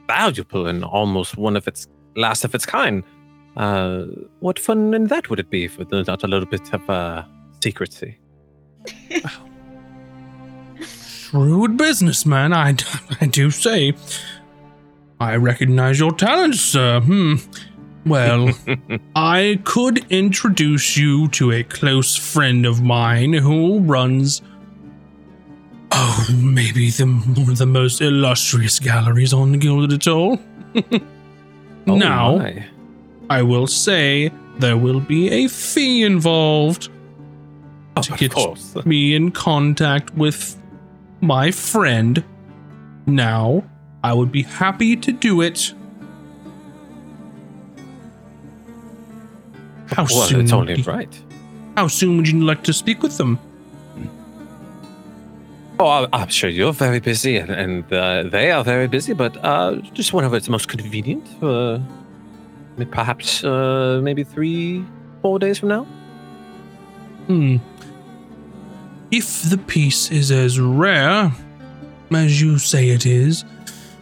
valuable 0.08 0.68
and 0.68 0.84
almost 0.84 1.38
one 1.38 1.56
of 1.56 1.68
its 1.68 1.88
last 2.16 2.44
of 2.44 2.54
its 2.54 2.66
kind. 2.66 3.04
Uh, 3.56 4.06
what 4.40 4.58
fun 4.58 4.94
in 4.94 5.08
that 5.08 5.30
would 5.30 5.40
it 5.40 5.50
be 5.50 5.68
for 5.68 5.84
there's 5.84 6.08
not 6.08 6.24
a 6.24 6.28
little 6.28 6.48
bit 6.48 6.74
of 6.74 6.90
uh, 6.90 7.24
secrecy? 7.62 8.18
Shrewd 10.86 11.78
businessman, 11.78 12.54
I 12.54 12.74
do 13.32 13.50
say. 13.52 13.94
I 15.20 15.36
recognize 15.36 16.00
your 16.00 16.12
talents, 16.12 16.60
sir. 16.62 17.00
Hmm. 17.00 17.36
Well, 18.06 18.50
I 19.16 19.62
could 19.64 20.06
introduce 20.12 20.98
you 20.98 21.30
to 21.30 21.52
a 21.52 21.64
close 21.64 22.16
friend 22.16 22.66
of 22.66 22.82
mine 22.82 23.34
who 23.34 23.80
runs. 23.80 24.42
Oh, 25.92 26.28
maybe 26.34 26.90
the 26.90 27.06
one 27.06 27.50
of 27.50 27.58
the 27.58 27.66
most 27.66 28.02
illustrious 28.02 28.80
galleries 28.80 29.32
on 29.32 29.52
the 29.54 29.58
Gilded 29.58 29.94
Atoll. 29.94 30.40
Oh, 31.86 31.98
now, 31.98 32.38
my. 32.38 32.66
I 33.34 33.42
will 33.42 33.66
say 33.68 34.32
there 34.60 34.78
will 34.78 35.00
be 35.00 35.30
a 35.32 35.48
fee 35.48 36.04
involved 36.04 36.90
Oh, 37.98 38.02
to 38.02 38.14
of 38.14 38.20
get 38.20 38.32
course. 38.32 38.76
me 38.86 39.16
in 39.16 39.32
contact 39.32 40.14
with 40.16 40.56
my 41.22 41.50
friend. 41.52 42.24
Now, 43.08 43.64
I 44.04 44.14
would 44.14 44.32
be 44.32 44.44
happy 44.44 44.96
to 44.96 45.12
do 45.12 45.42
it. 45.42 45.74
How 49.88 50.04
well, 50.10 50.28
soon? 50.28 50.42
it's 50.42 50.52
would 50.52 50.70
only 50.70 50.82
right. 50.84 51.14
How 51.76 51.88
soon 51.88 52.18
would 52.18 52.28
you 52.28 52.40
like 52.44 52.64
to 52.64 52.74
speak 52.74 53.02
with 53.04 53.18
them? 53.18 53.40
Oh, 55.80 56.08
I'm 56.14 56.30
sure 56.30 56.50
you're 56.50 56.74
very 56.74 57.00
busy 57.00 57.38
and, 57.38 57.50
and 57.50 57.92
uh, 57.94 58.24
they 58.24 58.52
are 58.52 58.64
very 58.64 58.88
busy, 58.88 59.14
but 59.14 59.36
uh, 59.44 59.76
just 59.94 60.14
whenever 60.14 60.36
it's 60.38 60.50
most 60.50 60.68
convenient. 60.70 61.26
May- 61.42 61.82
perhaps 62.92 63.44
uh, 63.44 64.00
maybe 64.04 64.24
three, 64.24 64.86
four 65.22 65.40
days 65.40 65.60
from 65.60 65.70
now. 65.70 65.84
Hmm. 67.28 67.58
If 69.12 69.44
the 69.44 69.58
piece 69.58 70.12
is 70.12 70.32
as 70.32 70.60
rare 70.60 71.32
as 72.12 72.42
you 72.42 72.58
say 72.58 72.90
it 72.90 73.06
is, 73.06 73.46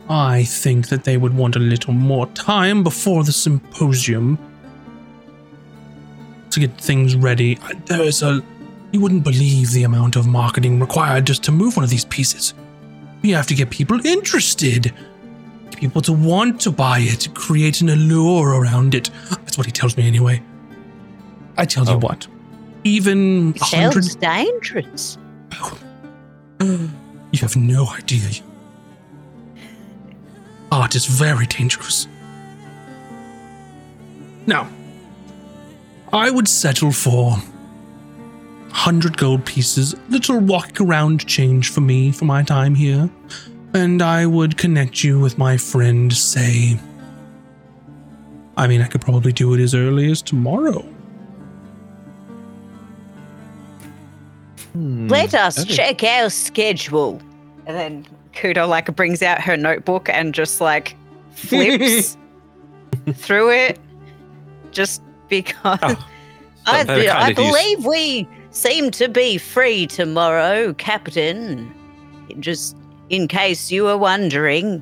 I 0.09 0.43
think 0.43 0.89
that 0.89 1.03
they 1.03 1.17
would 1.17 1.33
want 1.35 1.55
a 1.55 1.59
little 1.59 1.93
more 1.93 2.27
time 2.27 2.83
before 2.83 3.23
the 3.23 3.31
symposium 3.31 4.37
to 6.49 6.59
get 6.59 6.79
things 6.79 7.15
ready. 7.15 7.57
I- 7.63 7.73
There 7.85 8.01
is 8.01 8.21
a. 8.21 8.41
You 8.91 8.99
wouldn't 8.99 9.23
believe 9.23 9.71
the 9.71 9.83
amount 9.83 10.17
of 10.17 10.27
marketing 10.27 10.79
required 10.79 11.25
just 11.25 11.43
to 11.43 11.51
move 11.53 11.77
one 11.77 11.83
of 11.85 11.89
these 11.89 12.03
pieces. 12.05 12.53
You 13.21 13.35
have 13.35 13.47
to 13.47 13.55
get 13.55 13.69
people 13.69 14.05
interested, 14.05 14.93
people 15.77 16.01
to 16.03 16.13
want 16.13 16.59
to 16.61 16.71
buy 16.71 16.99
it, 16.99 17.27
create 17.33 17.81
an 17.81 17.89
allure 17.89 18.59
around 18.61 18.93
it. 18.95 19.09
That's 19.29 19.57
what 19.57 19.65
he 19.65 19.71
tells 19.71 19.97
me 19.97 20.07
anyway. 20.07 20.41
I 21.57 21.65
tell 21.65 21.85
you 21.85 21.91
Oh. 21.93 21.97
what, 21.99 22.27
even 22.83 23.53
a 23.61 23.63
hundred 23.65 24.03
Sounds 24.05 24.15
dangerous. 24.15 25.17
you 26.61 27.39
have 27.39 27.55
no 27.55 27.87
idea. 27.87 28.29
Art 30.71 30.95
is 30.95 31.05
very 31.05 31.45
dangerous. 31.47 32.07
Now, 34.47 34.67
I 36.13 36.29
would 36.31 36.47
settle 36.47 36.91
for 36.91 37.31
100 37.31 39.17
gold 39.17 39.45
pieces, 39.45 39.95
little 40.09 40.39
walking 40.39 40.87
around 40.87 41.25
change 41.27 41.69
for 41.69 41.81
me 41.81 42.11
for 42.11 42.25
my 42.25 42.41
time 42.41 42.73
here, 42.75 43.09
and 43.73 44.01
I 44.01 44.25
would 44.25 44.57
connect 44.57 45.03
you 45.03 45.19
with 45.19 45.37
my 45.37 45.57
friend, 45.57 46.11
say. 46.11 46.79
I 48.57 48.67
mean, 48.67 48.81
I 48.81 48.87
could 48.87 49.01
probably 49.01 49.31
do 49.31 49.53
it 49.53 49.61
as 49.61 49.73
early 49.73 50.11
as 50.11 50.21
tomorrow. 50.21 50.85
Let 54.75 55.33
us 55.33 55.59
okay. 55.59 55.73
check 55.73 56.03
our 56.03 56.29
schedule. 56.29 57.21
And 57.65 57.77
then 57.77 58.05
Cooter 58.33 58.67
like 58.67 58.93
brings 58.95 59.21
out 59.21 59.41
her 59.41 59.57
notebook 59.57 60.09
and 60.09 60.33
just 60.33 60.61
like 60.61 60.95
flips 61.31 62.17
through 63.13 63.51
it, 63.51 63.79
just 64.71 65.01
because. 65.27 65.79
Oh, 65.81 66.07
I, 66.65 66.83
very 66.83 67.09
I 67.09 67.29
of 67.29 67.29
you. 67.29 67.35
believe 67.35 67.85
we 67.85 68.27
seem 68.51 68.91
to 68.91 69.09
be 69.09 69.37
free 69.37 69.87
tomorrow, 69.87 70.73
Captain. 70.73 71.73
Just 72.39 72.77
in 73.11 73.27
case 73.27 73.69
you 73.69 73.83
were 73.83 73.97
wondering. 73.97 74.81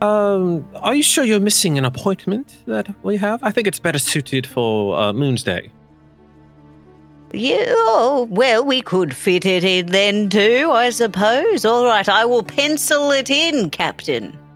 Um, 0.00 0.66
are 0.76 0.94
you 0.94 1.02
sure 1.02 1.24
you're 1.24 1.40
missing 1.40 1.76
an 1.76 1.84
appointment 1.84 2.56
that 2.66 2.88
we 3.02 3.16
have? 3.16 3.42
I 3.42 3.50
think 3.50 3.66
it's 3.66 3.80
better 3.80 3.98
suited 3.98 4.46
for 4.46 4.96
uh, 4.96 5.12
Moon's 5.12 5.42
Day. 5.42 5.70
Yeah, 7.32 7.64
oh, 7.68 8.28
well, 8.30 8.64
we 8.64 8.80
could 8.80 9.14
fit 9.14 9.44
it 9.44 9.64
in 9.64 9.86
then 9.86 10.30
too, 10.30 10.70
I 10.72 10.90
suppose. 10.90 11.64
All 11.64 11.84
right, 11.84 12.08
I 12.08 12.24
will 12.24 12.44
pencil 12.44 13.10
it 13.10 13.28
in, 13.28 13.70
Captain. 13.70 14.38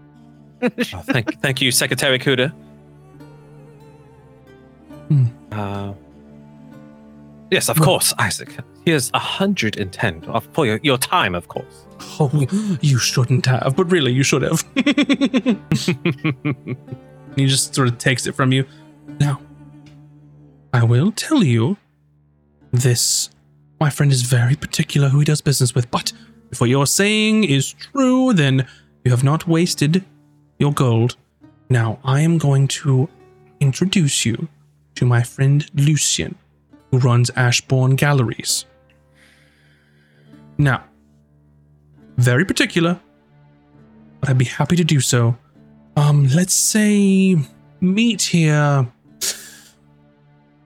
Oh, 0.61 1.01
thank, 1.03 1.39
thank 1.41 1.61
you, 1.61 1.71
Secretary 1.71 2.19
Cooter. 2.19 2.51
Hmm. 5.07 5.25
Uh, 5.53 5.93
yes, 7.49 7.69
of 7.69 7.79
course, 7.79 8.13
Isaac. 8.19 8.49
Here's 8.85 9.11
a 9.13 9.19
hundred 9.19 9.77
and 9.77 9.91
ten 9.91 10.23
of- 10.25 10.47
for 10.53 10.65
your, 10.65 10.79
your 10.83 10.97
time, 10.97 11.35
of 11.35 11.47
course. 11.47 11.85
Oh, 12.19 12.29
you 12.81 12.97
shouldn't 12.97 13.45
have, 13.45 13.75
but 13.75 13.91
really, 13.91 14.11
you 14.11 14.23
should 14.23 14.41
have. 14.41 14.63
he 17.35 17.45
just 17.45 17.75
sort 17.75 17.87
of 17.87 17.97
takes 17.97 18.25
it 18.25 18.33
from 18.35 18.51
you. 18.51 18.65
Now, 19.19 19.41
I 20.73 20.83
will 20.83 21.11
tell 21.11 21.43
you 21.43 21.77
this. 22.71 23.29
My 23.79 23.89
friend 23.89 24.11
is 24.11 24.23
very 24.23 24.55
particular 24.55 25.09
who 25.09 25.19
he 25.19 25.25
does 25.25 25.41
business 25.41 25.73
with, 25.73 25.89
but 25.91 26.11
if 26.51 26.59
what 26.59 26.69
you're 26.69 26.85
saying 26.87 27.45
is 27.45 27.73
true, 27.73 28.33
then 28.33 28.67
you 29.03 29.11
have 29.11 29.23
not 29.23 29.47
wasted 29.47 30.03
your 30.57 30.73
gold. 30.73 31.15
Now, 31.69 31.99
I 32.03 32.21
am 32.21 32.37
going 32.37 32.67
to 32.69 33.07
introduce 33.59 34.25
you 34.25 34.47
to 34.95 35.05
my 35.05 35.23
friend 35.23 35.65
Lucian, 35.73 36.35
who 36.91 36.99
runs 36.99 37.29
Ashbourne 37.35 37.95
Galleries. 37.95 38.65
Now, 40.59 40.83
very 42.17 42.43
particular, 42.43 42.99
but 44.19 44.29
I'd 44.29 44.37
be 44.37 44.43
happy 44.43 44.75
to 44.75 44.83
do 44.83 44.99
so. 44.99 45.37
Um, 45.95 46.27
let's 46.35 46.53
say 46.53 47.37
meet 47.79 48.21
here 48.21 48.85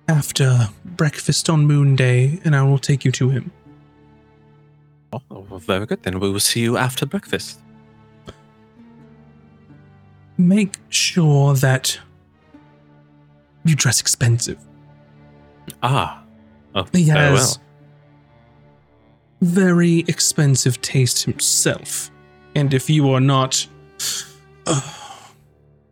after 0.07 0.67
breakfast 0.83 1.47
on 1.47 1.67
Moon 1.67 1.95
Day, 1.95 2.39
and 2.43 2.55
I 2.55 2.63
will 2.63 2.79
take 2.79 3.05
you 3.05 3.11
to 3.11 3.29
him. 3.29 3.51
Oh, 5.13 5.45
very 5.59 5.85
good. 5.85 6.01
Then 6.01 6.19
we 6.19 6.31
will 6.31 6.39
see 6.39 6.61
you 6.61 6.75
after 6.75 7.05
breakfast. 7.05 7.59
Make 10.39 10.77
sure 10.89 11.53
that 11.53 11.99
you 13.63 13.75
dress 13.75 14.01
expensive. 14.01 14.57
Ah. 15.83 16.23
Oh, 16.73 16.87
well. 16.93 17.57
Very 19.43 19.99
expensive 20.07 20.81
taste 20.81 21.23
himself, 21.23 22.09
and 22.55 22.73
if 22.73 22.89
you 22.89 23.09
are 23.11 23.19
not 23.19 23.67
uh, 24.67 24.81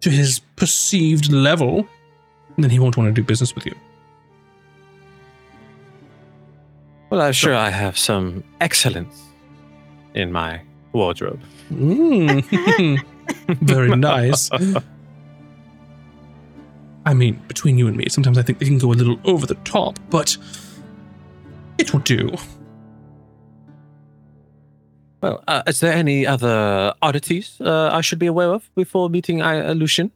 to 0.02 0.10
his 0.10 0.40
perceived 0.56 1.32
level, 1.32 1.88
then 2.58 2.70
he 2.70 2.80
won't 2.80 2.98
want 2.98 3.08
to 3.08 3.14
do 3.14 3.26
business 3.26 3.56
with 3.56 3.66
you. 3.66 3.76
Well, 7.10 7.22
I'm 7.22 7.34
sure 7.34 7.54
I 7.54 7.70
have 7.70 7.98
some 7.98 8.44
excellence 8.62 9.22
in 10.14 10.32
my 10.32 10.62
wardrobe. 10.94 11.42
Mm. 11.72 13.04
Very 13.62 13.96
nice. 13.96 14.50
I 17.06 17.14
mean, 17.14 17.42
between 17.48 17.78
you 17.78 17.88
and 17.88 17.98
me, 17.98 18.06
sometimes 18.10 18.38
I 18.38 18.44
think 18.44 18.60
they 18.60 18.66
can 18.66 18.78
go 18.78 18.92
a 18.92 18.94
little 18.94 19.20
over 19.26 19.46
the 19.46 19.56
top, 19.56 20.00
but 20.10 20.38
it 21.78 21.92
will 21.92 22.02
do. 22.02 22.34
Well, 25.22 25.44
uh, 25.48 25.62
is 25.68 25.80
there 25.80 25.94
any 25.94 26.26
other 26.26 26.94
oddities 27.02 27.62
uh, 27.62 27.90
I 27.94 28.02
should 28.02 28.18
be 28.20 28.26
aware 28.26 28.50
of 28.54 28.70
before 28.76 29.10
meeting 29.10 29.42
uh, 29.42 29.74
Lucian? 29.78 30.12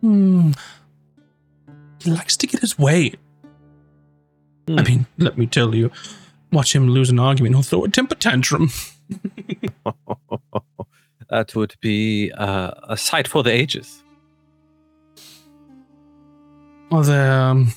Hmm. 0.00 0.52
He 2.02 2.10
likes 2.10 2.36
to 2.38 2.46
get 2.46 2.60
his 2.60 2.78
way. 2.78 3.12
I 4.68 4.72
Hmm. 4.72 4.82
mean, 4.84 5.06
let 5.18 5.36
me 5.36 5.46
tell 5.46 5.74
you, 5.74 5.90
watch 6.52 6.74
him 6.74 6.88
lose 6.88 7.10
an 7.10 7.18
argument, 7.18 7.54
he'll 7.54 7.62
throw 7.62 7.84
a 7.84 7.88
temper 7.88 8.14
tantrum. 8.14 8.70
that 11.28 11.54
would 11.54 11.74
be 11.82 12.32
uh, 12.32 12.70
a 12.88 12.96
sight 12.96 13.28
for 13.28 13.42
the 13.42 13.50
ages. 13.52 14.02
Are 16.90 17.04
there 17.04 17.32
um, 17.40 17.72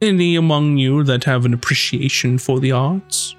any 0.00 0.34
among 0.36 0.78
you 0.78 1.04
that 1.04 1.24
have 1.24 1.44
an 1.44 1.54
appreciation 1.54 2.38
for 2.38 2.58
the 2.58 2.72
arts? 2.72 3.36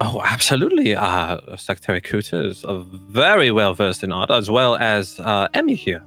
Oh, 0.00 0.20
absolutely. 0.24 0.94
Uh, 0.96 1.38
Secretary 1.56 2.00
Cooter 2.00 2.44
is 2.46 2.64
uh, 2.64 2.80
very 3.10 3.50
well 3.50 3.74
versed 3.74 4.02
in 4.02 4.12
art, 4.12 4.30
as 4.30 4.50
well 4.50 4.76
as 4.76 5.18
uh, 5.20 5.48
Emy 5.54 5.76
here. 5.76 6.02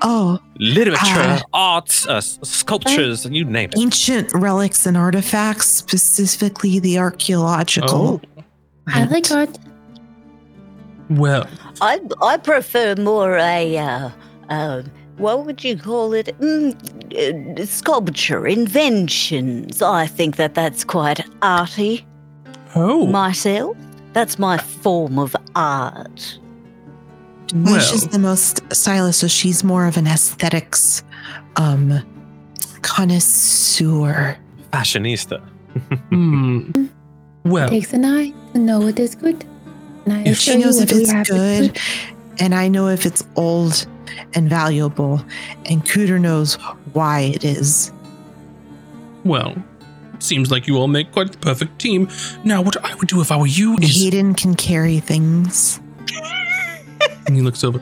Oh, 0.00 0.38
Literature, 0.58 0.98
Ah. 1.04 1.42
arts, 1.52 2.08
uh, 2.08 2.14
s- 2.14 2.38
sculptures, 2.42 3.26
you 3.26 3.44
name 3.44 3.68
it. 3.74 3.78
ancient 3.78 4.32
relics 4.32 4.86
and 4.86 4.96
artifacts, 4.96 5.66
specifically 5.66 6.78
the 6.78 6.98
archaeological. 6.98 8.22
I 8.86 9.04
like 9.04 9.30
art. 9.30 9.50
Well, 11.10 11.46
I 11.82 12.00
I 12.22 12.38
prefer 12.38 12.94
more 12.96 13.36
a 13.36 13.76
uh, 13.76 14.10
uh, 14.48 14.82
what 15.18 15.44
would 15.44 15.62
you 15.62 15.76
call 15.76 16.14
it? 16.14 16.28
Mm, 16.40 16.72
uh, 17.60 17.66
sculpture, 17.66 18.46
inventions. 18.46 19.82
I 19.82 20.06
think 20.06 20.36
that 20.36 20.54
that's 20.54 20.84
quite 20.84 21.20
arty 21.42 22.06
oh, 22.74 23.06
myself. 23.06 23.76
That's 24.12 24.38
my 24.38 24.58
form 24.58 25.18
of 25.18 25.34
art. 25.56 26.38
Well, 27.52 27.74
well, 27.74 27.80
she's 27.80 28.08
the 28.08 28.18
most 28.18 28.62
stylish, 28.72 29.16
so 29.16 29.28
she's 29.28 29.62
more 29.62 29.86
of 29.86 29.96
an 29.96 30.06
aesthetics 30.06 31.02
um 31.56 32.02
connoisseur. 32.82 34.36
Fashionista. 34.72 35.40
hmm. 36.10 36.86
Well, 37.44 37.68
Takes 37.68 37.92
an 37.92 38.04
eye 38.04 38.32
to 38.52 38.58
know 38.58 38.80
what 38.80 38.98
is 38.98 39.14
good. 39.14 39.44
And 40.04 40.14
I 40.14 40.22
If 40.24 40.38
she 40.38 40.56
knows 40.56 40.80
if 40.80 40.90
it's 40.92 41.12
good, 41.28 41.78
and 42.38 42.54
I 42.54 42.68
know 42.68 42.88
if 42.88 43.06
it's 43.06 43.24
old 43.36 43.86
and 44.34 44.48
valuable, 44.48 45.24
and 45.66 45.84
Cooter 45.84 46.20
knows 46.20 46.54
why 46.92 47.20
it 47.20 47.44
is. 47.44 47.92
well, 49.24 49.54
seems 50.24 50.50
like 50.50 50.66
you 50.66 50.76
all 50.76 50.88
make 50.88 51.12
quite 51.12 51.30
the 51.32 51.38
perfect 51.38 51.78
team. 51.78 52.08
Now, 52.44 52.62
what 52.62 52.76
I 52.84 52.94
would 52.96 53.08
do 53.08 53.20
if 53.20 53.30
I 53.30 53.36
were 53.36 53.46
you 53.46 53.76
is. 53.78 54.02
Haydan 54.02 54.36
can 54.36 54.54
carry 54.54 54.98
things. 55.00 55.80
And 57.26 57.36
he 57.36 57.42
looks 57.42 57.62
over. 57.64 57.80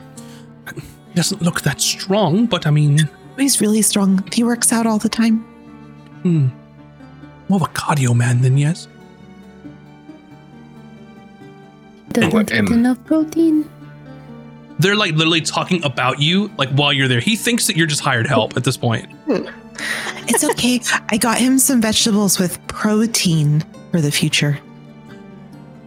He 0.75 1.15
doesn't 1.15 1.41
look 1.41 1.61
that 1.61 1.81
strong, 1.81 2.45
but 2.45 2.65
I 2.65 2.71
mean, 2.71 3.09
He's 3.37 3.59
really 3.59 3.81
strong. 3.81 4.23
He 4.31 4.43
works 4.43 4.71
out 4.71 4.85
all 4.85 4.99
the 4.99 5.09
time. 5.09 5.39
hmm. 6.21 6.47
More 7.49 7.57
of 7.57 7.63
a 7.63 7.71
cardio 7.73 8.15
man 8.15 8.41
than 8.41 8.57
yes. 8.57 8.87
Doesn't 12.09 12.33
What, 12.33 12.47
get 12.47 12.69
enough 12.69 13.03
protein. 13.05 13.69
They're 14.79 14.95
like 14.95 15.13
literally 15.13 15.41
talking 15.41 15.83
about 15.83 16.19
you, 16.19 16.51
like 16.57 16.69
while 16.69 16.93
you're 16.93 17.07
there. 17.07 17.19
He 17.19 17.35
thinks 17.35 17.67
that 17.67 17.75
you're 17.75 17.87
just 17.87 18.01
hired 18.01 18.27
help 18.27 18.55
at 18.55 18.63
this 18.63 18.77
point. 18.77 19.09
It's 20.27 20.43
okay. 20.43 20.79
I 21.09 21.17
got 21.17 21.37
him 21.37 21.57
some 21.57 21.81
vegetables 21.81 22.39
with 22.39 22.65
protein 22.67 23.63
for 23.91 24.01
the 24.01 24.11
future. 24.11 24.59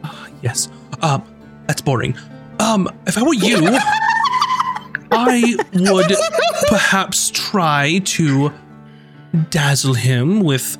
Ah, 0.05 0.29
yes. 0.43 0.69
Um, 1.03 1.23
that's 1.67 1.83
boring. 1.83 2.17
Um, 2.59 2.89
if 3.07 3.19
I 3.19 3.23
were 3.23 3.35
you, 3.35 3.59
I 5.11 5.57
would 5.75 6.13
perhaps 6.69 7.31
try 7.31 8.01
to 8.05 8.53
dazzle 9.51 9.95
him 9.95 10.41
with 10.41 10.79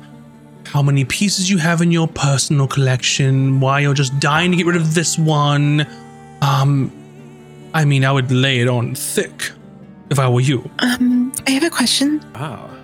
how 0.65 0.81
many 0.81 1.05
pieces 1.05 1.49
you 1.49 1.57
have 1.57 1.81
in 1.81 1.91
your 1.91 2.07
personal 2.07 2.67
collection, 2.67 3.59
why 3.59 3.79
you're 3.79 3.93
just 3.93 4.19
dying 4.19 4.51
to 4.51 4.57
get 4.57 4.65
rid 4.65 4.75
of 4.75 4.93
this 4.93 5.17
one. 5.17 5.87
Um, 6.41 6.91
I 7.73 7.85
mean, 7.85 8.03
I 8.03 8.11
would 8.11 8.31
lay 8.31 8.59
it 8.59 8.67
on 8.67 8.95
thick 8.95 9.51
if 10.09 10.19
I 10.19 10.27
were 10.29 10.41
you. 10.41 10.69
Um, 10.79 11.31
I 11.47 11.51
have 11.51 11.63
a 11.63 11.69
question. 11.69 12.23
Ah. 12.35 12.76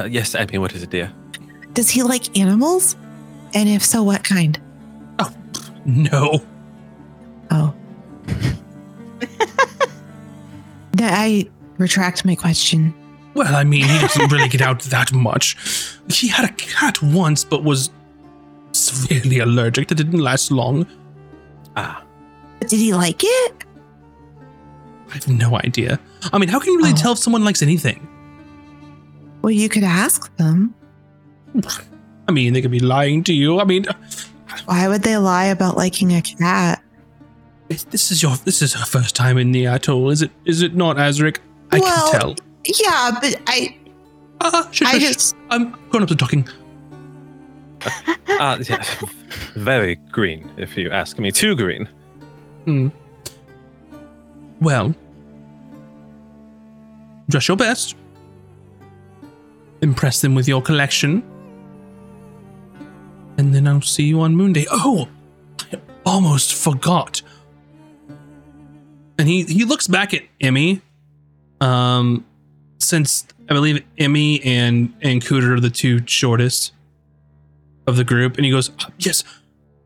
Uh, 0.00 0.04
yes, 0.04 0.34
Emy, 0.34 0.58
what 0.58 0.72
is 0.74 0.82
it, 0.82 0.90
dear? 0.90 1.12
Does 1.74 1.90
he 1.90 2.02
like 2.02 2.38
animals? 2.38 2.96
And 3.54 3.68
if 3.68 3.84
so, 3.84 4.02
what 4.02 4.24
kind? 4.24 4.58
Oh, 5.18 5.30
no. 5.84 6.42
Oh. 7.50 7.74
that 10.92 11.12
I 11.18 11.48
retract 11.78 12.24
my 12.24 12.34
question. 12.34 12.94
Well, 13.34 13.54
I 13.54 13.64
mean, 13.64 13.84
he 13.84 13.98
doesn't 13.98 14.32
really 14.32 14.48
get 14.48 14.60
out 14.62 14.80
that 14.84 15.12
much. 15.12 15.56
He 16.08 16.28
had 16.28 16.48
a 16.48 16.52
cat 16.54 17.00
once, 17.02 17.44
but 17.44 17.62
was 17.62 17.90
severely 18.72 19.38
allergic. 19.38 19.88
That 19.88 19.96
didn't 19.96 20.18
last 20.18 20.50
long. 20.50 20.86
Ah, 21.76 22.02
Did 22.60 22.78
he 22.78 22.92
like 22.94 23.22
it? 23.22 23.64
I 25.10 25.14
have 25.14 25.28
no 25.28 25.56
idea. 25.58 25.98
I 26.32 26.38
mean, 26.38 26.48
how 26.48 26.58
can 26.58 26.72
you 26.72 26.78
really 26.78 26.92
Oh. 26.92 26.96
tell 26.96 27.12
if 27.12 27.18
someone 27.18 27.44
likes 27.44 27.62
anything? 27.62 28.06
Well, 29.42 29.50
you 29.50 29.68
could 29.68 29.84
ask 29.84 30.34
them. 30.36 30.74
I 32.28 32.32
mean, 32.32 32.52
they 32.52 32.62
could 32.62 32.70
be 32.70 32.80
lying 32.80 33.24
to 33.24 33.32
you. 33.32 33.58
I 33.60 33.64
mean, 33.64 33.86
Why 34.66 34.86
would 34.88 35.02
they 35.02 35.16
lie 35.16 35.46
about 35.46 35.76
liking 35.76 36.12
a 36.14 36.22
cat? 36.22 36.82
this 37.68 38.10
is 38.10 38.20
your 38.22 38.34
this 38.44 38.62
is 38.62 38.72
her 38.74 38.84
first 38.84 39.14
time 39.14 39.38
in 39.38 39.52
the 39.52 39.64
atoll, 39.66 40.10
is 40.10 40.22
it? 40.22 40.30
Is 40.44 40.60
it 40.62 40.74
not, 40.74 40.96
Azric? 40.96 41.38
I 41.70 41.78
Well, 41.78 42.10
can 42.10 42.20
tell. 42.20 42.36
Yeah, 42.66 43.16
but 43.20 43.40
I 43.46 43.76
Ah, 44.40 44.68
shush, 44.72 44.88
I 44.88 44.98
shush. 44.98 45.02
just 45.02 45.36
I'm 45.50 45.70
grown 45.90 46.02
ups 46.02 46.12
are 46.12 46.16
talking. 46.16 46.46
ah, 48.28 48.58
yeah. 48.68 48.84
very 49.54 49.96
green, 50.10 50.50
if 50.56 50.76
you 50.76 50.90
ask 50.90 51.18
me. 51.18 51.30
Too 51.30 51.54
green. 51.56 51.88
Hmm. 52.64 52.88
Well, 54.60 54.94
dress 57.28 57.48
your 57.48 57.56
best. 57.56 57.94
Impress 59.82 60.20
them 60.20 60.34
with 60.34 60.46
your 60.46 60.60
collection. 60.62 61.22
And 63.38 63.54
then 63.54 63.66
I'll 63.66 63.80
see 63.80 64.04
you 64.04 64.20
on 64.20 64.34
Moonday. 64.34 64.66
Oh, 64.70 65.08
I 65.72 65.78
almost 66.04 66.54
forgot. 66.54 67.22
And 69.18 69.28
he, 69.28 69.44
he 69.44 69.64
looks 69.64 69.86
back 69.86 70.12
at 70.14 70.22
Emy. 70.40 70.80
Um, 71.60 72.24
since 72.78 73.26
I 73.48 73.54
believe 73.54 73.82
Emy 73.98 74.44
and, 74.44 74.94
and 75.02 75.22
Cooter 75.22 75.56
are 75.56 75.60
the 75.60 75.70
two 75.70 76.06
shortest 76.06 76.72
of 77.86 77.96
the 77.96 78.04
group. 78.04 78.36
And 78.36 78.44
he 78.44 78.50
goes, 78.50 78.70
Yes, 78.98 79.24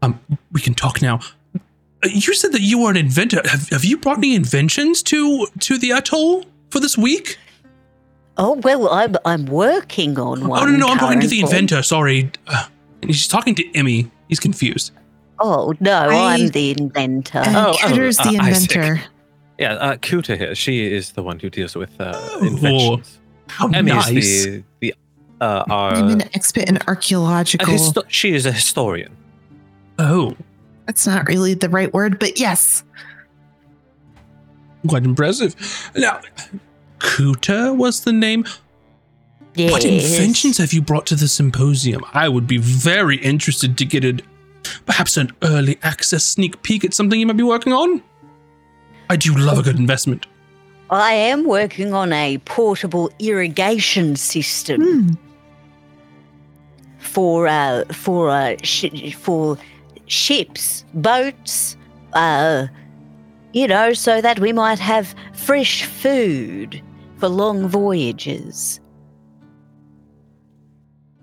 um, 0.02 0.20
we 0.52 0.60
can 0.60 0.74
talk 0.74 1.00
now. 1.02 1.20
Uh, 1.54 2.08
You 2.12 2.34
said 2.34 2.52
that 2.52 2.60
you 2.60 2.82
were 2.82 2.90
an 2.90 2.96
inventor. 2.96 3.40
Have, 3.44 3.68
have 3.70 3.84
you 3.84 3.96
brought 3.98 4.18
any 4.18 4.34
inventions 4.34 5.02
to 5.04 5.46
to 5.60 5.78
the 5.78 5.90
atoll 5.92 6.44
for 6.70 6.80
this 6.80 6.96
week? 6.98 7.38
Oh 8.36 8.54
well, 8.64 8.88
I'm 8.90 9.14
I'm 9.24 9.46
working 9.46 10.18
on 10.18 10.48
one. 10.48 10.62
oh 10.62 10.66
no, 10.66 10.76
no, 10.76 10.86
I'm 10.88 10.98
talking 10.98 11.20
to 11.20 11.28
the 11.28 11.40
inventor. 11.40 11.82
Sorry, 11.82 12.30
uh, 12.48 12.66
he's 13.02 13.28
talking 13.28 13.54
to 13.54 13.62
Emy. 13.72 14.10
He's 14.28 14.40
confused. 14.40 14.90
Oh 15.38 15.74
no, 15.80 15.92
I- 15.92 16.34
I'm 16.34 16.48
the 16.48 16.72
inventor. 16.72 17.38
and 17.38 17.56
Oh, 17.56 17.70
oh, 17.82 17.88
Cooter's 17.88 18.16
the 18.16 18.22
uh, 18.38 18.42
Isaac. 18.42 18.76
inventor. 18.76 19.00
Yeah, 19.58 19.74
uh, 19.74 19.96
Cooter 19.96 20.36
here. 20.36 20.54
She 20.56 20.92
is 20.92 21.12
the 21.12 21.22
one 21.22 21.38
who 21.38 21.48
deals 21.48 21.76
with 21.76 22.00
uh, 22.00 22.12
Oh. 22.16 22.44
inventions. 22.44 23.20
How 23.48 23.68
Emy 23.68 23.86
nice! 23.86 24.10
is 24.10 24.44
the 24.46 24.64
the 24.80 24.94
uh, 25.40 25.64
our. 25.70 25.94
I'm 25.94 26.08
an 26.10 26.22
expert 26.34 26.68
in 26.68 26.78
archaeological. 26.88 27.72
histo- 27.72 28.04
she 28.08 28.34
is 28.34 28.46
a 28.46 28.52
historian. 28.52 29.16
oh, 30.00 30.34
That's 30.86 31.06
not 31.06 31.28
really 31.28 31.54
the 31.54 31.68
right 31.68 31.92
word, 31.94 32.18
but 32.18 32.38
yes. 32.40 32.82
quite 34.88 35.04
impressive. 35.04 35.54
Now, 35.96 36.20
Cooter 37.04 37.76
was 37.76 38.00
the 38.04 38.12
name. 38.12 38.44
yes. 39.54 39.70
What 39.72 39.84
inventions 39.84 40.58
have 40.58 40.72
you 40.72 40.80
brought 40.82 41.06
to 41.06 41.14
the 41.16 41.28
symposium? 41.28 42.02
I 42.12 42.28
would 42.28 42.46
be 42.46 42.58
very 42.58 43.16
interested 43.18 43.76
to 43.78 43.84
get 43.84 44.04
a 44.04 44.18
perhaps 44.86 45.16
an 45.18 45.30
early 45.42 45.78
access 45.82 46.24
sneak 46.24 46.62
peek 46.62 46.84
at 46.84 46.94
something 46.94 47.20
you 47.20 47.26
might 47.26 47.36
be 47.36 47.42
working 47.44 47.72
on. 47.72 48.02
I 49.10 49.16
do 49.16 49.34
love 49.34 49.58
a 49.58 49.62
good 49.62 49.78
investment. 49.78 50.26
I 50.90 51.12
am 51.12 51.44
working 51.44 51.92
on 51.92 52.12
a 52.12 52.38
portable 52.38 53.10
irrigation 53.18 54.16
system 54.16 54.80
Hmm. 54.82 55.10
for 56.98 57.46
uh 57.46 57.84
for 57.92 58.30
uh 58.30 58.56
sh- 58.62 59.14
for 59.14 59.58
ships, 60.06 60.84
boats, 60.94 61.76
uh 62.14 62.66
you 63.52 63.68
know, 63.68 63.92
so 63.92 64.20
that 64.20 64.40
we 64.40 64.52
might 64.52 64.78
have 64.80 65.14
fresh 65.32 65.84
food 65.84 66.82
for 67.24 67.30
long 67.30 67.66
voyages. 67.68 68.80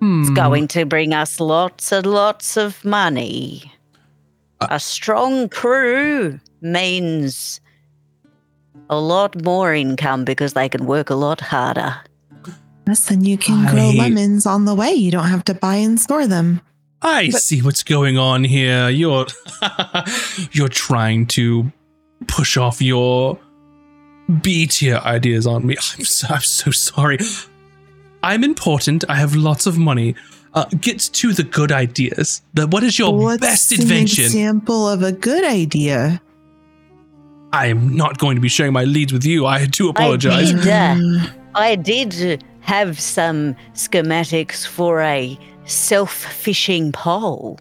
It's 0.02 0.30
Hmm. 0.30 0.34
going 0.34 0.68
to 0.70 0.84
bring 0.86 1.14
us 1.14 1.40
lots 1.40 1.92
and 1.92 2.08
lots 2.08 2.58
of 2.58 2.84
money. 2.84 3.72
Uh, 4.60 4.68
a 4.72 4.80
strong 4.80 5.48
crew. 5.50 6.40
means 6.64 7.60
a 8.90 9.00
lot 9.00 9.34
more 9.44 9.74
income 9.74 10.24
because 10.26 10.54
they 10.54 10.70
can 10.70 10.86
work 10.86 11.10
a 11.10 11.16
lot 11.16 11.42
harder. 11.42 11.96
Yes, 12.88 13.06
then 13.10 13.24
you 13.24 13.36
can 13.38 13.66
grow 13.74 13.90
lemons 13.90 14.46
on 14.46 14.66
the 14.66 14.76
way. 14.76 14.92
You 14.94 15.10
don't 15.10 15.26
have 15.28 15.44
to 15.46 15.56
buy 15.56 15.78
and 15.78 16.00
store 16.00 16.28
them. 16.28 16.62
I 17.02 17.30
But- 17.32 17.42
see 17.42 17.62
what's 17.64 17.82
going 17.84 18.20
on 18.20 18.44
here. 18.44 18.90
You're 18.90 19.26
you're 20.52 20.68
trying 20.70 21.26
to 21.38 21.72
push 22.28 22.58
off 22.58 22.80
your 22.80 23.40
B 24.40 24.68
tier 24.68 24.98
ideas 24.98 25.46
on 25.48 25.66
me. 25.66 25.76
I'm 25.98 26.06
so, 26.06 26.28
I'm 26.30 26.42
so 26.42 26.72
sorry. 26.72 27.20
I'm 28.24 28.44
important. 28.44 29.04
I 29.10 29.16
have 29.16 29.36
lots 29.36 29.66
of 29.66 29.78
money. 29.78 30.16
Uh, 30.54 30.66
get 30.82 31.00
to 31.00 31.34
the 31.34 31.44
good 31.44 31.72
ideas. 31.72 32.42
The, 32.54 32.68
what 32.68 32.84
is 32.84 33.00
your 33.00 33.18
What's 33.18 33.40
best 33.40 33.72
an 33.72 33.82
invention? 33.82 34.26
example 34.26 34.88
of 34.88 35.02
a 35.02 35.12
good 35.12 35.46
idea? 35.46 36.22
I 37.54 37.68
am 37.68 37.96
not 37.96 38.18
going 38.18 38.36
to 38.36 38.42
be 38.42 38.50
sharing 38.50 38.74
my 38.74 38.84
leads 38.84 39.14
with 39.14 39.26
you. 39.26 39.46
I 39.46 39.66
do 39.66 39.90
apologize. 39.90 40.54
did. 40.54 40.68
Uh, 40.68 41.28
I 41.56 41.76
did 41.76 42.44
have 42.62 43.00
some 43.00 43.56
schematics 43.74 44.66
for 44.66 45.02
a 45.02 45.38
self 45.66 46.14
fishing 46.14 46.92
pole. 46.92 47.60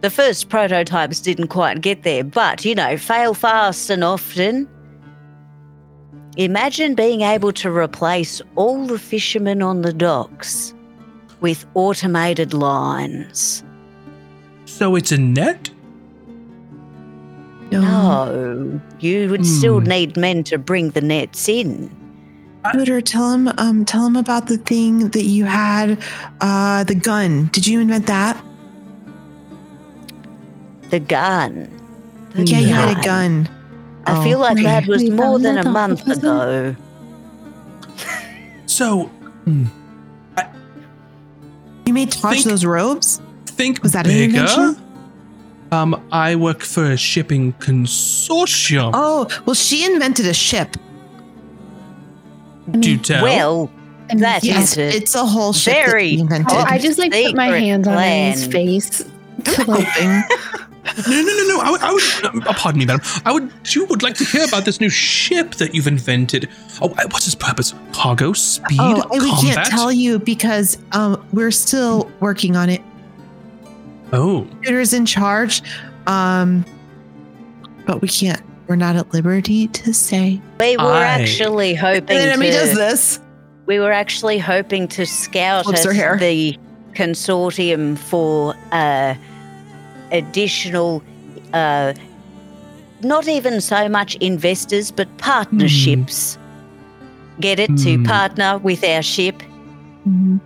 The 0.00 0.10
first 0.10 0.48
prototypes 0.48 1.20
didn't 1.20 1.48
quite 1.48 1.80
get 1.80 2.02
there, 2.02 2.24
but 2.24 2.64
you 2.64 2.74
know, 2.74 2.96
fail 2.96 3.34
fast 3.34 3.88
and 3.88 4.04
often. 4.04 4.68
Imagine 6.36 6.94
being 6.94 7.20
able 7.20 7.52
to 7.52 7.70
replace 7.70 8.42
all 8.56 8.86
the 8.86 8.98
fishermen 8.98 9.62
on 9.62 9.82
the 9.82 9.92
docks 9.92 10.74
with 11.40 11.64
automated 11.74 12.52
lines. 12.54 13.62
So 14.64 14.96
it's 14.96 15.12
a 15.12 15.18
net? 15.18 15.70
No, 17.70 18.80
you 19.00 19.30
would 19.30 19.46
still 19.46 19.80
Hmm. 19.80 19.86
need 19.88 20.16
men 20.16 20.44
to 20.44 20.58
bring 20.58 20.90
the 20.90 21.00
nets 21.00 21.48
in. 21.48 21.90
Twitter, 22.72 23.00
tell 23.00 23.32
him, 23.32 23.50
um, 23.58 23.84
tell 23.84 24.06
him 24.06 24.16
about 24.16 24.46
the 24.46 24.56
thing 24.56 25.08
that 25.10 25.24
you 25.24 25.44
had, 25.44 25.98
uh, 26.40 26.82
the 26.84 26.94
gun. 26.94 27.50
Did 27.52 27.66
you 27.66 27.80
invent 27.80 28.06
that? 28.06 28.42
The 30.90 31.00
gun. 31.00 31.68
The 32.34 32.44
yeah, 32.44 32.58
you 32.60 32.74
had 32.74 32.98
a 32.98 33.02
gun. 33.02 33.48
I 34.06 34.18
Oh, 34.18 34.22
feel 34.22 34.38
like 34.38 34.54
okay. 34.58 34.62
that 34.64 34.86
was 34.86 35.08
more 35.08 35.38
than 35.38 35.58
a 35.58 35.68
month 35.68 36.06
wasn't 36.06 36.24
ago. 36.24 36.76
So 38.66 39.04
hmm, 39.44 39.64
You 41.86 41.92
made 41.94 42.10
Tahj 42.10 42.30
Think- 42.32 42.44
those 42.46 42.64
robes. 42.64 43.20
think 43.46 43.82
Was 43.82 43.92
that 43.92 44.06
an 44.06 44.12
bigger. 44.12 44.40
invention? 44.40 44.76
Um, 45.70 46.00
I 46.12 46.36
work 46.36 46.62
for 46.62 46.92
a 46.92 46.96
shipping 46.96 47.52
consortium. 47.54 48.90
Oh, 48.94 49.26
well, 49.44 49.54
she 49.54 49.84
invented 49.84 50.26
a 50.26 50.34
ship. 50.34 50.76
I 52.68 52.70
Do 52.78 52.78
mean, 52.90 52.98
tell. 53.00 53.22
Well, 53.22 53.70
I 54.08 54.14
mean, 54.14 54.22
that 54.22 54.44
Yes, 54.44 54.72
is 54.72 54.78
a 54.78 54.96
it's 54.96 55.14
a 55.14 55.24
whole 55.26 55.52
ship 55.52 55.74
that 55.74 55.86
very 55.86 56.10
she 56.10 56.20
invented. 56.20 56.46
Oh, 56.52 56.64
I 56.66 56.78
just 56.78 56.98
like 56.98 57.12
put 57.12 57.34
my 57.34 57.46
secret 57.48 57.60
hands 57.60 57.86
on 57.88 58.02
his 58.02 58.46
face. 58.46 59.04
I'm 59.46 59.66
hoping. 59.66 60.22
No, 60.84 60.92
no, 61.08 61.22
no, 61.22 61.44
no. 61.48 61.60
I, 61.60 61.70
would- 61.70 61.80
I 61.80 61.92
would. 61.92 62.46
Uh, 62.46 62.52
pardon 62.54 62.78
me, 62.78 62.84
madam. 62.86 63.00
I 63.24 63.32
would. 63.32 63.50
You 63.74 63.86
would 63.86 64.02
like 64.02 64.14
to 64.16 64.24
hear 64.24 64.44
about 64.44 64.64
this 64.64 64.80
new 64.80 64.90
ship 64.90 65.54
that 65.56 65.74
you've 65.74 65.86
invented? 65.86 66.48
Oh, 66.82 66.90
uh, 66.90 67.04
what's 67.10 67.26
its 67.26 67.34
purpose? 67.34 67.74
Cargo, 67.92 68.32
speed, 68.34 68.78
oh, 68.80 69.02
combat. 69.10 69.22
we 69.22 69.30
can't 69.40 69.66
tell 69.68 69.90
you 69.90 70.18
because 70.18 70.76
um, 70.92 71.26
we're 71.32 71.50
still 71.50 72.10
working 72.20 72.54
on 72.56 72.68
it. 72.68 72.82
Oh, 74.12 74.46
Computer's 74.50 74.92
in 74.92 75.06
charge, 75.06 75.62
um, 76.06 76.64
but 77.86 78.00
we 78.02 78.08
can't. 78.08 78.42
We're 78.66 78.76
not 78.76 78.96
at 78.96 79.12
liberty 79.12 79.68
to 79.68 79.92
say. 79.94 80.40
we 80.60 80.76
were 80.76 80.84
I- 80.84 81.04
actually 81.04 81.74
hoping 81.74 82.16
And 82.16 82.30
then 82.30 82.38
Emy 82.38 82.50
does 82.52 82.70
to, 82.70 82.76
this. 82.76 83.20
we 83.66 83.78
were 83.78 83.92
actually 83.92 84.38
hoping 84.38 84.88
to 84.88 85.04
scout 85.06 85.66
her 85.78 85.92
hair. 85.92 86.16
the 86.18 86.58
consortium 86.92 87.98
for 87.98 88.54
uh, 88.72 89.14
additional 90.14 91.02
uh, 91.52 91.92
not 93.02 93.28
even 93.28 93.60
so 93.60 93.88
much 93.88 94.14
investors 94.16 94.90
but 94.90 95.08
partnerships. 95.18 96.38
Get 97.40 97.58
it 97.58 97.76
to 97.78 97.96
Hmm. 97.96 98.04
partner 98.04 98.58
with 98.58 98.82
our 98.84 99.02
ship. 99.02 99.42
Mhm. 100.08 100.40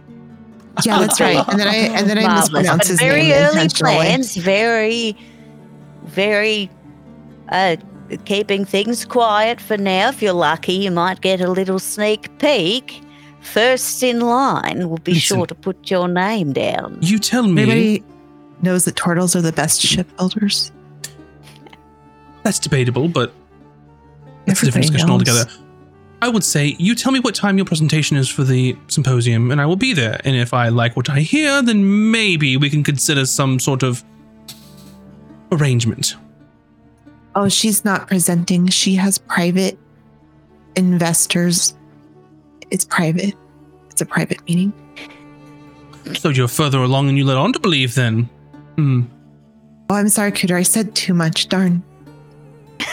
Yeah, 0.84 0.98
that's 1.00 1.20
right. 1.20 1.44
And 1.48 1.58
then 1.60 1.68
I 1.68 1.76
and 1.98 2.08
then 2.08 2.18
I 2.18 2.22
Marvelous. 2.22 2.50
mispronounced 2.52 2.78
But 2.78 2.86
his 2.88 3.00
very 3.00 3.22
name 3.28 3.32
early 3.44 3.68
plans, 3.68 4.36
very, 4.36 5.16
very, 6.06 6.70
uh, 7.50 7.76
keeping 8.24 8.64
things 8.64 9.04
quiet 9.04 9.60
for 9.60 9.76
now. 9.76 10.08
If 10.08 10.22
you're 10.22 10.32
lucky, 10.32 10.72
you 10.74 10.90
might 10.90 11.20
get 11.20 11.40
a 11.40 11.50
little 11.50 11.78
sneak 11.78 12.22
peek. 12.38 13.02
First 13.40 14.02
in 14.02 14.20
line 14.20 14.88
will 14.88 14.98
be 15.04 15.14
Listen. 15.14 15.36
sure 15.38 15.46
to 15.46 15.54
put 15.54 15.90
your 15.90 16.08
name 16.08 16.52
down. 16.52 16.98
you 17.00 17.18
tell 17.18 17.42
me. 17.44 17.62
Everybody 17.62 18.02
knows 18.62 18.84
that 18.84 18.96
turtles 18.96 19.36
are 19.36 19.42
the 19.42 19.52
best 19.52 19.80
shipbuilders. 19.80 20.72
That's 22.42 22.58
debatable, 22.58 23.08
but 23.08 23.32
that's 24.46 24.62
a 24.62 24.66
different 24.66 24.86
Everybody 24.86 24.98
discussion 24.98 25.08
knows. 25.08 25.28
altogether. 25.28 25.50
I 26.20 26.28
would 26.28 26.42
say 26.42 26.74
you 26.78 26.94
tell 26.94 27.12
me 27.12 27.20
what 27.20 27.34
time 27.34 27.58
your 27.58 27.64
presentation 27.64 28.16
is 28.16 28.28
for 28.28 28.42
the 28.42 28.76
symposium, 28.88 29.50
and 29.50 29.60
I 29.60 29.66
will 29.66 29.76
be 29.76 29.92
there. 29.92 30.20
And 30.24 30.34
if 30.34 30.52
I 30.52 30.68
like 30.68 30.96
what 30.96 31.08
I 31.08 31.20
hear, 31.20 31.62
then 31.62 32.10
maybe 32.10 32.56
we 32.56 32.70
can 32.70 32.82
consider 32.82 33.24
some 33.26 33.60
sort 33.60 33.82
of 33.82 34.02
arrangement. 35.52 36.16
Oh, 37.36 37.48
she's 37.48 37.84
not 37.84 38.08
presenting. 38.08 38.66
She 38.66 38.96
has 38.96 39.18
private 39.18 39.78
investors. 40.74 41.74
It's 42.70 42.84
private. 42.84 43.34
It's 43.90 44.00
a 44.00 44.06
private 44.06 44.44
meeting. 44.48 44.72
So 46.14 46.30
you're 46.30 46.48
further 46.48 46.78
along 46.78 47.06
than 47.06 47.16
you 47.16 47.24
let 47.24 47.36
on 47.36 47.52
to 47.52 47.60
believe, 47.60 47.94
then. 47.94 48.28
Hmm. 48.78 49.00
Oh, 49.90 49.96
I'm 49.96 50.08
sorry, 50.08 50.30
Cooter. 50.30 50.54
I 50.54 50.62
said 50.62 50.94
too 50.94 51.14
much. 51.14 51.48
Darn. 51.48 51.82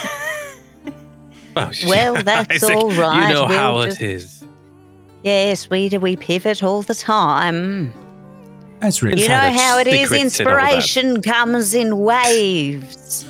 Oh, 1.58 1.70
Well, 1.86 2.22
that's 2.22 2.62
Isaac, 2.62 2.76
all 2.76 2.90
right. 2.90 3.28
You 3.28 3.34
know 3.34 3.46
We'll 3.46 3.58
how 3.58 3.84
just- 3.86 4.00
it 4.02 4.10
is. 4.10 4.44
Yes, 5.22 5.70
we 5.70 5.88
do. 5.88 5.98
We 6.00 6.14
pivot 6.16 6.62
all 6.62 6.82
the 6.82 6.94
time. 6.94 7.94
Azric, 8.80 9.12
It's 9.14 9.22
you 9.22 9.28
know 9.28 9.38
how 9.52 9.78
it 9.78 9.86
is. 9.86 10.10
secrets 10.10 10.38
and 10.40 10.48
all 10.48 10.54
that. 10.56 10.74
Inspiration 10.74 11.22
comes 11.22 11.72
in 11.72 11.98
waves. 12.00 13.24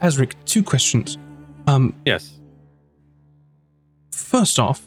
Azric, 0.00 0.32
two 0.46 0.62
questions. 0.62 1.18
Um, 1.66 1.92
Yes. 2.06 2.38
First 4.12 4.58
off, 4.58 4.80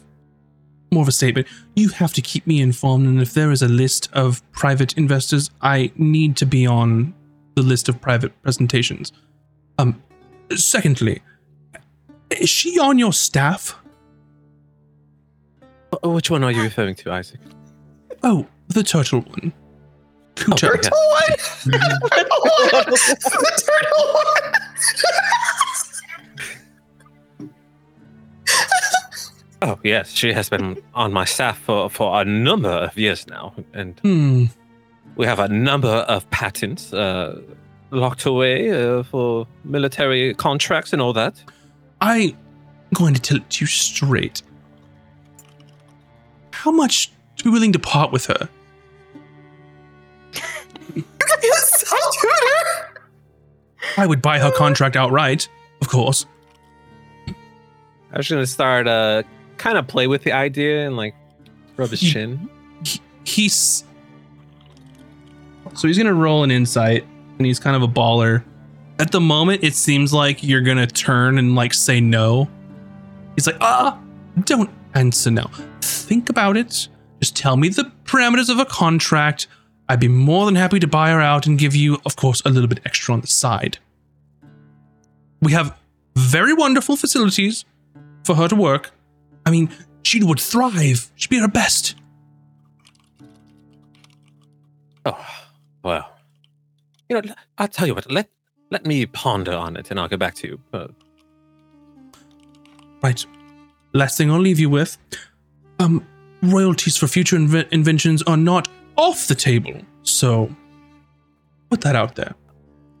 more 0.94 1.02
of 1.02 1.08
a 1.08 1.12
statement. 1.12 1.46
You 1.76 1.90
have 1.90 2.12
to 2.14 2.22
keep 2.22 2.46
me 2.46 2.60
informed, 2.60 3.06
and 3.06 3.20
if 3.20 3.34
there 3.34 3.50
is 3.50 3.60
a 3.62 3.68
list 3.68 4.08
of 4.12 4.40
private 4.52 4.96
investors, 4.96 5.50
I 5.60 5.92
need 5.96 6.36
to 6.38 6.46
be 6.46 6.66
on 6.66 7.12
the 7.56 7.62
list 7.62 7.88
of 7.88 8.00
private 8.00 8.40
presentations. 8.42 9.12
Um, 9.78 10.02
secondly, 10.54 11.22
is 12.30 12.48
she 12.48 12.78
on 12.78 12.98
your 12.98 13.12
staff? 13.12 13.76
Which 16.02 16.30
one 16.30 16.42
are 16.42 16.50
you 16.50 16.62
referring 16.62 16.94
to, 16.96 17.12
Isaac? 17.12 17.40
Oh, 18.22 18.46
the 18.68 18.82
turtle 18.82 19.20
one. 19.20 19.52
Cooter. 20.34 20.62
yeah. 20.62 20.68
Turtle 20.68 20.98
one. 21.10 21.36
Turtle 22.10 22.40
one. 22.42 22.84
The 22.90 23.62
turtle 23.66 24.14
one. 24.14 24.52
Oh, 29.66 29.78
yes. 29.82 30.10
She 30.12 30.30
has 30.34 30.50
been 30.50 30.76
on 30.94 31.10
my 31.12 31.24
staff 31.24 31.58
for, 31.58 31.88
for 31.88 32.20
a 32.20 32.24
number 32.24 32.68
of 32.68 32.98
years 32.98 33.26
now. 33.26 33.54
And 33.72 33.98
Hmm. 34.00 34.44
we 35.16 35.24
have 35.24 35.38
a 35.38 35.48
number 35.48 35.88
of 35.88 36.28
patents 36.30 36.92
uh, 36.92 37.40
locked 37.90 38.26
away 38.26 38.70
uh, 38.70 39.02
for 39.04 39.46
military 39.64 40.34
contracts 40.34 40.92
and 40.92 41.00
all 41.00 41.14
that. 41.14 41.42
I'm 42.02 42.36
going 42.92 43.14
to 43.14 43.20
tell 43.22 43.38
it 43.38 43.48
to 43.48 43.62
you 43.62 43.66
straight. 43.66 44.42
How 46.50 46.70
much 46.70 47.10
to 47.36 47.44
be 47.44 47.50
willing 47.50 47.72
to 47.72 47.78
part 47.78 48.12
with 48.12 48.26
her? 48.26 48.48
I 53.96 54.06
would 54.06 54.20
buy 54.20 54.38
her 54.40 54.50
contract 54.50 54.96
outright, 54.96 55.48
of 55.80 55.88
course. 55.88 56.26
I 58.12 58.16
was 58.18 58.28
going 58.28 58.42
to 58.42 58.46
start 58.46 58.86
uh, 58.86 59.22
kind 59.64 59.78
of 59.78 59.86
play 59.86 60.06
with 60.06 60.22
the 60.24 60.32
idea 60.32 60.86
and 60.86 60.94
like 60.96 61.14
rub 61.78 61.88
his 61.90 62.02
You- 62.02 62.10
chin. 62.12 62.50
he's 63.24 63.82
so 65.74 65.88
he's 65.88 65.96
gonna 65.98 66.12
roll 66.14 66.44
an 66.44 66.50
insight 66.50 67.04
and 67.38 67.46
he's 67.46 67.58
kind 67.58 67.74
of 67.74 67.82
a 67.82 67.88
baller. 67.88 68.44
At 68.98 69.10
the 69.10 69.20
moment 69.20 69.64
it 69.64 69.74
seems 69.74 70.12
like 70.12 70.42
you're 70.44 70.60
gonna 70.60 70.86
turn 70.86 71.38
and 71.38 71.54
like 71.54 71.72
say 71.74 72.00
no. 72.00 72.48
He's 73.36 73.46
like 73.46 73.56
ah 73.60 73.98
don't 74.44 74.70
answer 74.94 75.30
now 75.30 75.50
think 75.80 76.28
about 76.28 76.56
it. 76.56 76.88
Just 77.20 77.34
tell 77.36 77.56
me 77.56 77.68
the 77.70 77.90
parameters 78.04 78.50
of 78.50 78.58
a 78.58 78.66
contract. 78.66 79.46
I'd 79.88 80.00
be 80.00 80.08
more 80.08 80.44
than 80.46 80.54
happy 80.56 80.78
to 80.80 80.86
buy 80.86 81.10
her 81.10 81.20
out 81.20 81.46
and 81.46 81.58
give 81.58 81.74
you 81.74 81.98
of 82.04 82.16
course 82.16 82.42
a 82.44 82.50
little 82.50 82.68
bit 82.68 82.80
extra 82.84 83.14
on 83.14 83.20
the 83.22 83.26
side. 83.26 83.78
We 85.40 85.52
have 85.52 85.74
very 86.16 86.52
wonderful 86.52 86.96
facilities 86.96 87.64
for 88.24 88.34
her 88.36 88.48
to 88.48 88.54
work. 88.56 88.92
I 89.46 89.50
mean, 89.50 89.68
she 90.02 90.22
would 90.22 90.40
thrive. 90.40 91.10
She'd 91.16 91.30
be 91.30 91.38
her 91.38 91.48
best. 91.48 91.94
Oh, 95.04 95.26
well. 95.82 96.10
You 97.08 97.20
know, 97.20 97.34
I'll 97.58 97.68
tell 97.68 97.86
you 97.86 97.94
what. 97.94 98.10
Let 98.10 98.28
let 98.70 98.86
me 98.86 99.04
ponder 99.06 99.52
on 99.52 99.76
it, 99.76 99.90
and 99.90 100.00
I'll 100.00 100.08
get 100.08 100.18
back 100.18 100.34
to 100.36 100.48
you. 100.48 100.60
Uh, 100.72 100.88
Right. 103.02 103.22
Last 103.92 104.16
thing 104.16 104.30
I'll 104.30 104.40
leave 104.40 104.58
you 104.58 104.70
with. 104.70 104.96
Um, 105.78 106.02
royalties 106.42 106.96
for 106.96 107.06
future 107.06 107.36
inve- 107.36 107.68
inventions 107.70 108.22
are 108.22 108.38
not 108.38 108.66
off 108.96 109.26
the 109.26 109.34
table. 109.34 109.74
So, 110.04 110.48
put 111.68 111.82
that 111.82 111.94
out 111.96 112.14
there. 112.14 112.34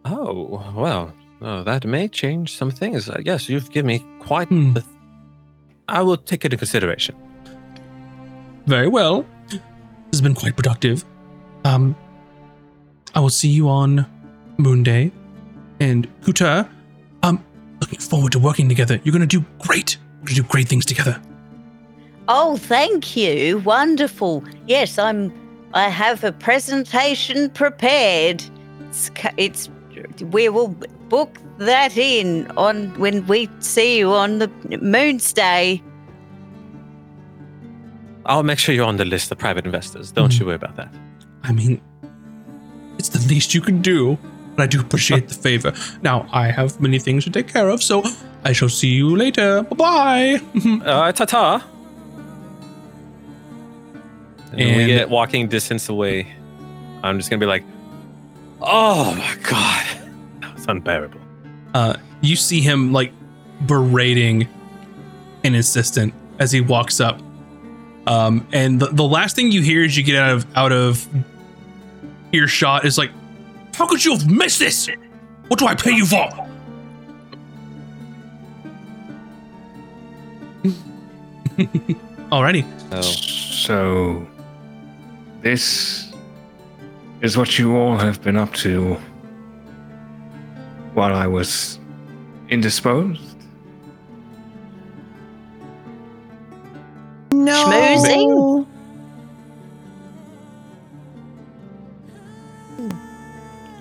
oh, 0.04 0.62
well. 0.76 1.14
Oh, 1.40 1.62
that 1.62 1.86
may 1.86 2.06
change 2.08 2.54
some 2.54 2.70
things. 2.70 3.08
Uh, 3.08 3.18
yes, 3.24 3.48
you've 3.48 3.70
given 3.70 3.86
me 3.86 4.04
quite 4.18 4.48
Hmm. 4.48 4.74
the. 4.74 4.84
Th- 5.88 5.98
I 5.98 6.02
will 6.02 6.16
take 6.16 6.44
it 6.44 6.46
into 6.46 6.56
consideration. 6.56 7.14
Very 8.66 8.88
well. 8.88 9.26
This 9.48 9.60
has 10.12 10.20
been 10.20 10.34
quite 10.34 10.56
productive. 10.56 11.04
Um, 11.64 11.94
I 13.14 13.20
will 13.20 13.30
see 13.30 13.48
you 13.48 13.68
on 13.68 14.06
Moon 14.58 14.82
Day. 14.82 15.12
And 15.80 16.08
Cooter, 16.22 16.68
um, 17.22 17.44
looking 17.80 17.98
forward 17.98 18.32
to 18.32 18.38
working 18.38 18.68
together. 18.68 19.00
You're 19.04 19.12
going 19.12 19.26
to 19.28 19.40
do 19.40 19.44
great. 19.58 19.98
We're 20.20 20.26
going 20.26 20.36
to 20.36 20.42
do 20.42 20.48
great 20.48 20.68
things 20.68 20.86
together. 20.86 21.20
Oh, 22.28 22.56
thank 22.56 23.16
you. 23.16 23.58
Wonderful. 23.58 24.44
Yes, 24.66 24.98
I'm. 24.98 25.32
I 25.74 25.88
have 25.88 26.24
a 26.24 26.32
presentation 26.32 27.50
prepared. 27.50 28.42
It's. 28.88 29.10
it's 29.36 29.70
we 30.30 30.48
will 30.48 30.68
book 31.08 31.38
that 31.58 31.96
in 31.96 32.50
on 32.56 32.88
when 32.98 33.26
we 33.26 33.48
see 33.60 33.98
you 33.98 34.10
on 34.12 34.38
the 34.38 34.48
Moonstay. 34.68 35.80
I'll 38.26 38.42
make 38.42 38.58
sure 38.58 38.74
you're 38.74 38.86
on 38.86 38.96
the 38.96 39.04
list 39.04 39.30
of 39.30 39.38
private 39.38 39.64
investors. 39.66 40.10
Don't 40.10 40.30
Mhm. 40.32 40.40
you 40.40 40.46
worry 40.46 40.54
about 40.56 40.76
that. 40.76 40.92
I 41.42 41.52
mean, 41.52 41.80
it's 42.98 43.10
the 43.10 43.20
least 43.28 43.54
you 43.54 43.60
can 43.60 43.82
do, 43.82 44.16
but 44.56 44.62
I 44.62 44.66
do 44.66 44.80
appreciate 44.80 45.28
the 45.28 45.34
favor. 45.34 45.72
Now, 46.02 46.26
I 46.32 46.50
have 46.50 46.80
many 46.80 46.98
things 46.98 47.24
to 47.24 47.30
take 47.30 47.48
care 47.52 47.68
of, 47.68 47.82
so 47.82 48.02
I 48.44 48.52
shall 48.52 48.70
see 48.70 48.88
you 48.88 49.14
later. 49.14 49.62
Bye 49.62 49.76
bye. 49.76 50.40
Uh, 50.84 51.12
ta 51.12 51.24
ta. 51.26 51.62
And, 54.52 54.58
when 54.60 54.76
we 54.76 54.82
And- 54.84 54.86
get 55.00 55.10
walking 55.10 55.48
distance 55.48 55.88
away, 55.88 56.26
I'm 57.02 57.18
just 57.18 57.28
gonna 57.28 57.40
be 57.40 57.46
like, 57.46 57.64
"Oh 58.62 59.14
my 59.14 59.34
god, 59.42 59.84
that 60.40 60.54
was 60.54 60.66
unbearable." 60.66 61.20
Uh, 61.74 61.96
you 62.20 62.36
see 62.36 62.60
him 62.60 62.92
like 62.92 63.12
berating 63.66 64.48
an 65.44 65.54
assistant 65.54 66.14
as 66.38 66.50
he 66.52 66.60
walks 66.60 67.00
up. 67.00 67.20
Um, 68.06 68.46
and 68.52 68.80
the, 68.80 68.86
the 68.86 69.04
last 69.04 69.36
thing 69.36 69.50
you 69.50 69.62
hear 69.62 69.84
as 69.84 69.96
you 69.96 70.02
get 70.02 70.16
out 70.16 70.30
of 70.32 70.56
out 70.56 70.72
of 70.72 71.06
earshot 72.32 72.84
is 72.84 72.98
like, 72.98 73.10
"How 73.74 73.86
could 73.86 74.04
you 74.04 74.12
have 74.12 74.30
missed 74.30 74.58
this? 74.58 74.88
What 75.48 75.58
do 75.58 75.66
I 75.66 75.74
pay 75.74 75.92
you 75.92 76.06
for?" 76.06 76.28
Alrighty. 82.30 82.64
So 82.90 83.02
So, 83.02 84.26
this 85.42 86.12
is 87.20 87.36
what 87.38 87.58
you 87.58 87.76
all 87.76 87.96
have 87.96 88.22
been 88.22 88.36
up 88.36 88.52
to 88.54 88.98
while 90.94 91.14
I 91.14 91.26
was 91.26 91.78
indisposed. 92.48 93.36
No. 97.32 97.52
Schmoozing? 97.52 98.66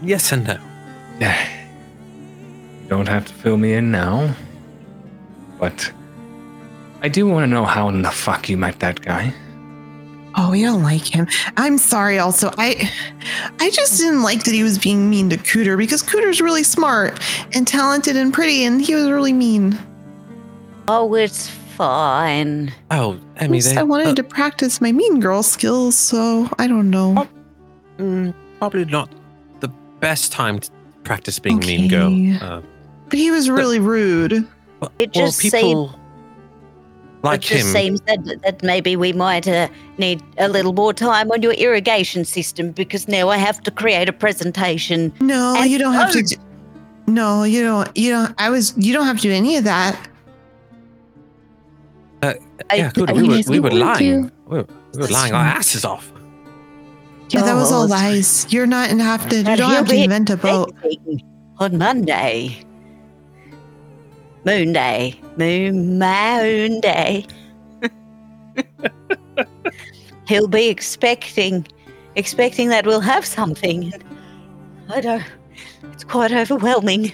yes 0.01 0.31
and 0.31 0.45
no. 0.45 0.57
Yeah. 1.19 1.47
You 2.81 2.89
don't 2.89 3.07
have 3.07 3.25
to 3.27 3.33
fill 3.33 3.57
me 3.57 3.73
in 3.73 3.91
now, 3.91 4.35
but 5.59 5.91
I 7.01 7.09
do 7.09 7.27
want 7.27 7.43
to 7.43 7.47
know 7.47 7.65
how 7.65 7.89
in 7.89 8.01
the 8.01 8.11
fuck 8.11 8.49
you 8.49 8.57
met 8.57 8.79
that 8.79 9.01
guy. 9.01 9.33
Oh, 10.35 10.51
we 10.51 10.61
don't 10.63 10.83
like 10.83 11.05
him. 11.05 11.27
I'm 11.57 11.77
sorry. 11.77 12.17
Also, 12.19 12.49
I, 12.57 12.89
I 13.59 13.69
just 13.69 13.99
didn't 13.99 14.23
like 14.23 14.43
that 14.45 14.53
he 14.53 14.63
was 14.63 14.77
being 14.79 15.09
mean 15.09 15.29
to 15.29 15.37
Cooter 15.37 15.77
because 15.77 16.01
Cooter's 16.01 16.41
really 16.41 16.63
smart 16.63 17.19
and 17.53 17.67
talented 17.67 18.15
and 18.15 18.33
pretty, 18.33 18.63
and 18.65 18.81
he 18.81 18.95
was 18.95 19.09
really 19.09 19.33
mean. 19.33 19.77
Oh, 20.87 21.13
it's 21.13 21.49
fine. 21.49 22.73
Oh, 22.91 23.19
I 23.39 23.47
mean, 23.47 23.61
they, 23.63 23.77
I 23.77 23.83
wanted 23.83 24.07
uh, 24.07 24.15
to 24.15 24.23
practice 24.23 24.81
my 24.81 24.91
mean 24.91 25.19
girl 25.19 25.43
skills, 25.43 25.95
so 25.95 26.49
I 26.59 26.67
don't 26.67 26.89
know. 26.89 27.27
mm, 27.97 28.33
probably 28.59 28.85
not 28.85 29.09
the 29.59 29.69
best 29.99 30.31
time 30.31 30.59
to 30.59 30.69
practice 31.03 31.39
being 31.39 31.59
mean 31.59 31.89
girl. 31.89 32.43
Uh, 32.43 32.61
But 33.09 33.19
he 33.19 33.29
was 33.31 33.49
really 33.49 33.79
rude. 33.79 34.47
but- 34.79 34.91
It 34.99 35.11
just 35.13 35.39
people 35.39 35.97
like 37.23 37.39
it 37.39 37.55
just 37.55 37.67
him. 37.67 37.73
seems 37.73 38.01
that, 38.01 38.41
that 38.43 38.63
maybe 38.63 38.95
we 38.95 39.13
might 39.13 39.47
uh, 39.47 39.67
need 39.97 40.21
a 40.37 40.47
little 40.49 40.73
more 40.73 40.93
time 40.93 41.31
on 41.31 41.41
your 41.41 41.53
irrigation 41.53 42.25
system 42.25 42.71
because 42.71 43.07
now 43.07 43.29
I 43.29 43.37
have 43.37 43.61
to 43.63 43.71
create 43.71 44.09
a 44.09 44.13
presentation. 44.13 45.13
No, 45.21 45.55
And 45.57 45.69
you 45.71 45.77
don't 45.77 45.93
have 45.93 46.11
to. 46.11 46.21
Do, 46.21 46.35
no, 47.07 47.43
you 47.43 47.63
don't. 47.63 47.89
You 47.97 48.11
don't. 48.11 48.35
I 48.37 48.49
was. 48.49 48.73
You 48.77 48.93
don't 48.93 49.05
have 49.07 49.17
to 49.17 49.23
do 49.23 49.31
any 49.31 49.57
of 49.57 49.63
that. 49.63 50.09
I- 52.21 52.39
yeah, 52.73 52.91
good. 52.93 53.09
I 53.09 53.13
We 53.13 53.27
were, 53.27 53.41
we 53.47 53.59
were 53.59 53.71
lying. 53.71 54.31
We 54.47 54.57
were, 54.57 54.67
we 54.93 55.01
were 55.01 55.07
lying 55.07 55.33
our 55.33 55.45
asses 55.45 55.83
off. 55.85 56.11
Yeah, 57.29 57.41
that 57.41 57.55
was 57.55 57.71
all 57.71 57.83
Oh, 57.83 57.87
lies. 57.87 58.45
You're 58.53 58.67
not 58.67 58.89
in 58.89 58.99
have 58.99 59.27
to. 59.29 59.37
You 59.37 59.43
don't 59.43 59.71
have 59.71 59.87
to 59.87 59.95
invent 59.95 60.29
a 60.29 60.37
boat. 60.37 60.73
on 61.59 61.77
Monday. 61.77 62.63
Moon 64.45 64.73
Day. 64.73 65.19
Moon 65.37 65.99
Moon 65.99 66.81
Day. 66.81 67.25
He'll 70.27 70.47
be 70.47 70.67
expecting 70.67 71.65
expecting 72.15 72.69
that 72.69 72.85
we'll 72.85 73.01
have 73.01 73.25
something. 73.25 73.91
I 74.89 75.01
don't 75.01 75.23
it's 75.91 76.03
quite 76.03 76.31
overwhelming. 76.31 77.11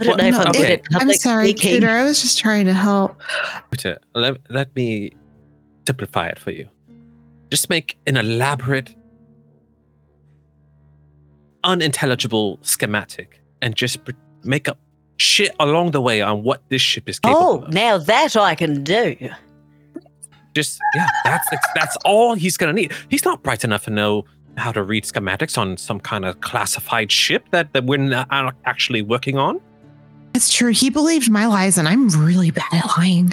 I 0.00 0.04
don't 0.04 0.08
Well, 0.08 0.16
know 0.18 0.24
if 0.26 0.34
no, 0.34 0.40
I'm 0.40 0.52
good 0.52 0.64
okay. 0.64 0.72
at 0.74 0.82
I'm 1.02 1.12
sorry, 1.14 1.50
speaking. 1.50 1.82
Cooter. 1.82 1.88
I 1.88 2.04
was 2.04 2.22
just 2.22 2.38
trying 2.38 2.66
to 2.66 2.74
help. 2.74 3.20
Peter, 3.70 3.98
let, 4.14 4.38
let 4.50 4.74
me 4.74 5.12
simplify 5.86 6.28
it 6.28 6.38
for 6.38 6.50
you. 6.50 6.68
Just 7.50 7.70
make 7.70 7.98
an 8.06 8.16
elaborate, 8.16 8.94
unintelligible 11.64 12.58
schematic 12.62 13.40
and 13.60 13.76
just 13.76 14.04
pr- 14.04 14.12
make 14.42 14.68
up 14.68 14.78
shit 15.22 15.54
along 15.60 15.92
the 15.92 16.00
way 16.00 16.20
on 16.20 16.42
what 16.42 16.60
this 16.68 16.82
ship 16.82 17.08
is 17.08 17.18
capable 17.20 17.42
Oh, 17.44 17.62
of. 17.62 17.72
now 17.72 17.96
that 17.98 18.36
I 18.36 18.54
can 18.54 18.82
do. 18.82 19.16
Just, 20.54 20.78
yeah, 20.94 21.06
that's, 21.24 21.48
that's 21.74 21.96
all 22.04 22.34
he's 22.34 22.56
going 22.56 22.74
to 22.74 22.80
need. 22.82 22.92
He's 23.08 23.24
not 23.24 23.42
bright 23.42 23.64
enough 23.64 23.84
to 23.84 23.90
know 23.90 24.24
how 24.58 24.70
to 24.72 24.82
read 24.82 25.04
schematics 25.04 25.56
on 25.56 25.76
some 25.78 25.98
kind 25.98 26.24
of 26.26 26.40
classified 26.42 27.10
ship 27.10 27.46
that, 27.52 27.72
that 27.72 27.84
we're 27.84 27.96
not 27.96 28.28
actually 28.66 29.00
working 29.00 29.38
on. 29.38 29.60
It's 30.34 30.52
true. 30.52 30.72
He 30.72 30.90
believed 30.90 31.30
my 31.30 31.46
lies, 31.46 31.78
and 31.78 31.86
I'm 31.88 32.08
really 32.08 32.50
bad 32.50 32.66
at 32.72 32.86
lying. 32.98 33.32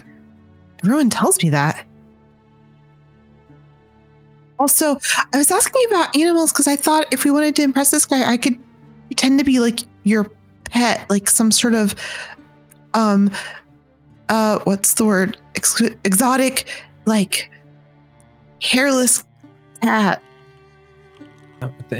Everyone 0.83 1.09
tells 1.09 1.41
me 1.43 1.49
that. 1.49 1.85
Also, 4.59 4.99
I 5.33 5.37
was 5.37 5.51
asking 5.51 5.81
you 5.81 5.87
about 5.89 6.15
animals 6.15 6.51
because 6.51 6.67
I 6.67 6.75
thought 6.75 7.05
if 7.11 7.23
we 7.23 7.31
wanted 7.31 7.55
to 7.57 7.63
impress 7.63 7.91
this 7.91 8.05
guy, 8.05 8.29
I 8.29 8.37
could 8.37 8.57
pretend 9.07 9.39
to 9.39 9.45
be 9.45 9.59
like 9.59 9.79
your 10.03 10.29
pet, 10.69 11.09
like 11.09 11.29
some 11.29 11.51
sort 11.51 11.73
of, 11.73 11.95
um, 12.93 13.31
uh, 14.29 14.59
what's 14.63 14.93
the 14.95 15.05
word? 15.05 15.37
Ex- 15.55 15.81
exotic, 16.03 16.69
like 17.05 17.51
hairless 18.61 19.23
cat. 19.81 20.21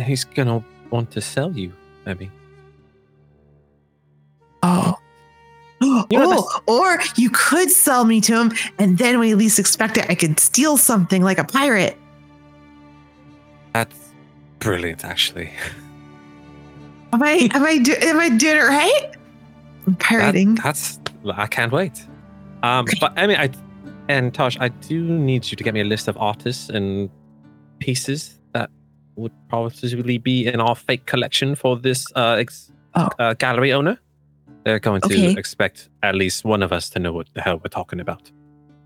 He's 0.06 0.23
to 0.48 0.64
want 0.89 1.11
to 1.11 1.22
sell 1.22 1.51
you, 1.51 1.73
maybe. 2.06 2.31
Oh. 4.64 4.95
You 5.81 6.06
know, 6.11 6.48
oh, 6.48 6.61
or 6.67 6.99
you 7.15 7.30
could 7.30 7.72
sell 7.72 8.03
me 8.06 8.19
to 8.22 8.39
him, 8.39 8.51
and 8.77 8.98
then 8.98 9.17
when 9.19 9.30
he 9.30 9.35
least 9.35 9.59
expect 9.59 9.98
it, 9.98 10.09
I 10.09 10.15
could 10.15 10.39
steal 10.39 10.77
something 10.77 11.23
like 11.23 11.38
a 11.38 11.45
pirate. 11.45 11.98
That's 13.73 13.95
brilliant, 14.59 15.06
actually. 15.06 15.51
Am 17.13 17.23
I 17.23 17.49
am 17.53 17.63
I 17.65 17.77
do, 17.79 17.93
am 18.01 18.19
I 18.19 18.29
doing 18.29 18.57
it 18.57 18.61
right? 18.61 19.09
I'm 19.88 19.93
That- 19.93 19.99
pirating. 19.99 20.55
that's 20.55 20.99
I 21.33 21.47
can't 21.47 21.71
wait. 21.71 22.05
Um, 22.63 22.85
but 22.99 23.13
I 23.17 23.27
mean, 23.27 23.38
I 23.38 23.49
and 24.09 24.33
Tahj, 24.33 24.57
I 24.59 24.69
do 24.69 25.01
need 25.03 25.49
you 25.49 25.55
to 25.57 25.63
get 25.63 25.73
me 25.73 25.81
a 25.81 25.85
list 25.85 26.07
of 26.07 26.17
artists 26.17 26.69
and 26.69 27.09
pieces 27.79 28.39
that 28.53 28.69
would 29.15 29.31
probably 29.49 30.17
be 30.17 30.47
in 30.47 30.59
our 30.61 30.75
fake 30.75 31.05
collection 31.05 31.55
for 31.55 31.77
this 31.77 32.05
uh, 32.15 32.38
ex- 32.39 32.71
Oh. 32.95 33.07
uh 33.19 33.33
gallery 33.35 33.71
owner. 33.71 33.99
They're 34.63 34.79
going 34.79 35.01
to 35.01 35.07
Okay. 35.07 35.31
expect 35.38 35.89
at 36.03 36.15
least 36.15 36.43
one 36.43 36.63
of 36.63 36.71
us 36.71 36.89
to 36.91 36.99
know 36.99 37.13
what 37.13 37.27
the 37.33 37.41
hell 37.41 37.57
we're 37.63 37.69
talking 37.69 37.99
about. 37.99 38.31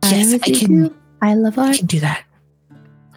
Yes, 0.04 0.34
I 0.34 0.36
I 0.36 0.52
can. 0.60 0.94
I 1.22 1.34
love 1.36 1.58
art. 1.58 1.76
I 1.76 1.78
can 1.78 1.86
do 1.88 2.00
that. 2.02 2.24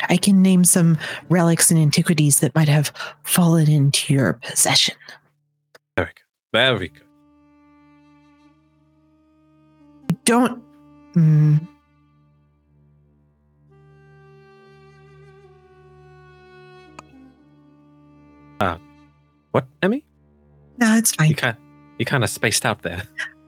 I 0.08 0.16
can 0.16 0.42
name 0.42 0.64
some 0.64 0.98
relics 1.28 1.70
and 1.70 1.80
antiquities 1.80 2.40
that 2.40 2.54
might 2.54 2.68
have 2.68 2.92
fallen 3.24 3.70
into 3.70 4.12
your 4.12 4.34
possession. 4.34 4.94
Very 5.96 6.10
good. 6.14 6.22
Very 6.52 6.88
good. 6.88 7.02
Don't. 10.24 10.62
Mm, 11.14 11.66
What, 19.56 19.64
Emy? 19.80 20.02
no, 20.76 20.96
it's 20.98 21.14
fine. 21.14 21.30
You 21.30 21.34
kind 21.34 21.56
you 21.98 22.04
kind 22.04 22.22
of 22.22 22.28
spaced 22.28 22.66
out 22.66 22.82
there. 22.82 23.02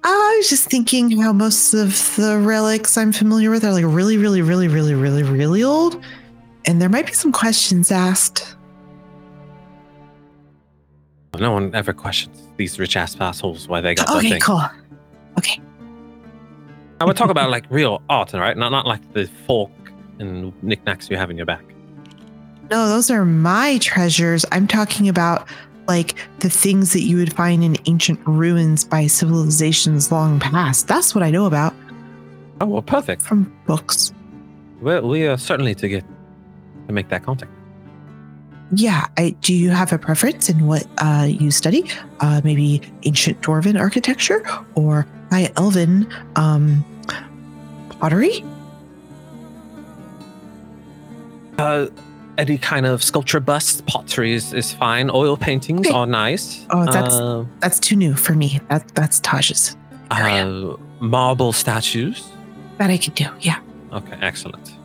I 0.04 0.34
was 0.38 0.48
just 0.48 0.70
thinking 0.70 1.18
how 1.20 1.34
most 1.34 1.74
of 1.74 2.16
the 2.16 2.38
relics 2.38 2.96
I'm 2.96 3.12
familiar 3.12 3.50
with 3.50 3.62
are 3.62 3.72
like 3.72 3.84
really, 3.86 4.16
really, 4.16 4.40
really, 4.40 4.68
really, 4.68 4.94
really, 4.94 5.22
really 5.22 5.62
old. 5.62 6.02
And 6.64 6.80
there 6.82 6.88
might 6.88 7.06
be 7.06 7.12
some 7.12 7.32
questions 7.32 7.90
asked. 7.90 8.56
No 11.38 11.52
one 11.52 11.72
ever 11.74 11.92
questions 11.92 12.42
these 12.56 12.78
rich 12.80 12.96
ass 12.96 13.16
assholes 13.20 13.68
why 13.68 13.80
they 13.80 13.94
got 13.94 14.10
Okay, 14.10 14.30
thing. 14.30 14.40
cool. 14.40 14.62
Okay. 15.38 15.60
I 17.00 17.04
would 17.04 17.16
talk 17.16 17.30
about 17.30 17.48
like 17.50 17.64
real 17.70 18.02
art, 18.08 18.32
right? 18.32 18.56
Not 18.56 18.70
not 18.72 18.86
like 18.86 19.12
the 19.12 19.26
folk 19.46 19.70
and 20.18 20.52
knickknacks 20.64 21.08
you 21.08 21.16
have 21.16 21.30
in 21.30 21.36
your 21.36 21.46
back. 21.46 21.62
No, 22.70 22.88
those 22.88 23.08
are 23.08 23.24
my 23.24 23.78
treasures. 23.78 24.44
I'm 24.50 24.66
talking 24.66 25.08
about 25.08 25.46
like 25.86 26.16
the 26.40 26.50
things 26.50 26.92
that 26.92 27.02
you 27.02 27.16
would 27.18 27.32
find 27.32 27.62
in 27.62 27.76
ancient 27.86 28.18
ruins 28.26 28.84
by 28.84 29.06
civilizations 29.06 30.10
long 30.10 30.40
past. 30.40 30.88
That's 30.88 31.14
what 31.14 31.22
I 31.22 31.30
know 31.30 31.46
about 31.46 31.72
Oh 32.60 32.66
well, 32.66 32.82
perfect. 32.82 33.22
from 33.22 33.56
books. 33.66 34.12
Well, 34.80 35.06
we 35.06 35.24
are 35.28 35.38
certainly 35.38 35.76
to 35.76 35.88
get 35.88 36.04
to 36.88 36.92
make 36.92 37.08
that 37.10 37.22
contact. 37.22 37.52
Yeah. 38.72 39.06
I, 39.16 39.30
do 39.40 39.54
you 39.54 39.70
have 39.70 39.92
a 39.92 39.98
preference 39.98 40.48
in 40.48 40.66
what 40.66 40.86
uh, 40.98 41.26
you 41.28 41.50
study? 41.50 41.88
Uh, 42.20 42.40
maybe 42.42 42.82
ancient 43.04 43.40
dwarven 43.40 43.78
architecture 43.78 44.42
or 44.74 45.06
high 45.30 45.50
elven 45.56 46.12
um, 46.36 46.84
pottery? 48.00 48.44
Uh, 51.58 51.86
any 52.36 52.56
kind 52.58 52.86
of 52.86 53.02
sculpture 53.02 53.40
busts, 53.40 53.82
pottery 53.86 54.32
is, 54.32 54.52
is 54.52 54.72
fine. 54.72 55.10
Oil 55.10 55.36
paintings 55.36 55.86
Okay. 55.86 55.94
are 55.96 56.06
nice. 56.06 56.66
Oh, 56.70 56.84
that's- 56.84 57.14
Uh, 57.14 57.44
That's 57.60 57.80
too 57.80 57.96
new 57.96 58.14
for 58.14 58.34
me. 58.34 58.60
That 58.68 58.86
that's 58.94 59.20
Tahj's. 59.20 59.76
uh, 60.10 60.76
marble 61.00 61.52
statues. 61.52 62.28
that 62.78 62.90
I 62.90 62.96
can 62.96 63.12
do. 63.14 63.26
Yeah. 63.40 63.58
Okay, 63.92 64.16
excellent. 64.20 64.77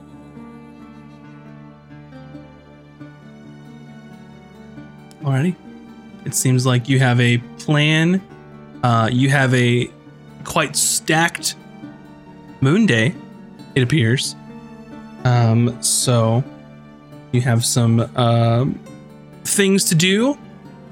Alrighty. 5.23 5.55
It 6.25 6.35
seems 6.35 6.65
like 6.65 6.87
you 6.87 6.99
have 6.99 7.19
a 7.19 7.37
plan. 7.59 8.21
Uh, 8.83 9.09
you 9.11 9.29
have 9.29 9.53
a 9.53 9.89
quite 10.43 10.75
stacked 10.75 11.55
moon 12.61 12.85
day, 12.85 13.15
it 13.75 13.83
appears. 13.83 14.35
Um, 15.23 15.81
so 15.81 16.43
you 17.31 17.41
have 17.41 17.65
some 17.65 18.01
um, 18.17 18.79
things 19.43 19.85
to 19.85 19.95
do. 19.95 20.37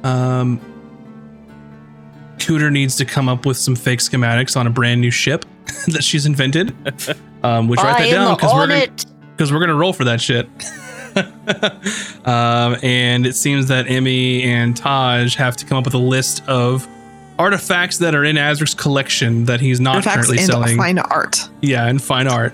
Um, 0.03 0.59
Cooter 2.37 2.71
needs 2.71 2.95
to 2.97 3.05
come 3.05 3.29
up 3.29 3.45
with 3.45 3.57
some 3.57 3.75
fake 3.75 3.99
schematics 3.99 4.57
on 4.57 4.65
a 4.67 4.69
brand 4.69 4.99
new 5.01 5.11
ship 5.11 5.45
that 5.87 6.03
she's 6.03 6.25
invented. 6.25 6.75
Um, 7.43 7.67
which 7.67 7.79
write 7.79 7.95
I 7.95 8.03
that 8.03 8.11
down 8.11 8.35
because 8.35 8.53
we're 8.53 8.61
on 8.61 8.69
gonna, 8.69 8.81
it. 8.81 9.05
because 9.35 9.51
we're 9.51 9.61
gonna 9.61 9.73
roll 9.73 9.93
for 9.93 10.03
that 10.03 10.21
shit. 10.21 10.47
um, 12.25 12.77
and 12.83 13.25
it 13.25 13.35
seems 13.35 13.67
that 13.67 13.85
Emy 13.87 14.43
and 14.45 14.75
Tahj 14.75 15.35
have 15.35 15.55
to 15.57 15.65
come 15.65 15.77
up 15.77 15.85
with 15.85 15.93
a 15.93 15.97
list 15.99 16.47
of 16.47 16.87
artifacts 17.39 17.97
that 17.99 18.13
are 18.13 18.23
in 18.23 18.37
Azric's 18.37 18.73
collection 18.73 19.45
that 19.45 19.59
he's 19.59 19.79
not 19.79 19.95
Artifacts 19.95 20.27
currently 20.27 20.37
and 20.37 20.47
selling. 20.47 20.77
fine 20.77 20.99
art. 20.99 21.49
yeah, 21.61 21.87
and 21.87 22.01
fine 22.01 22.27
art. 22.27 22.53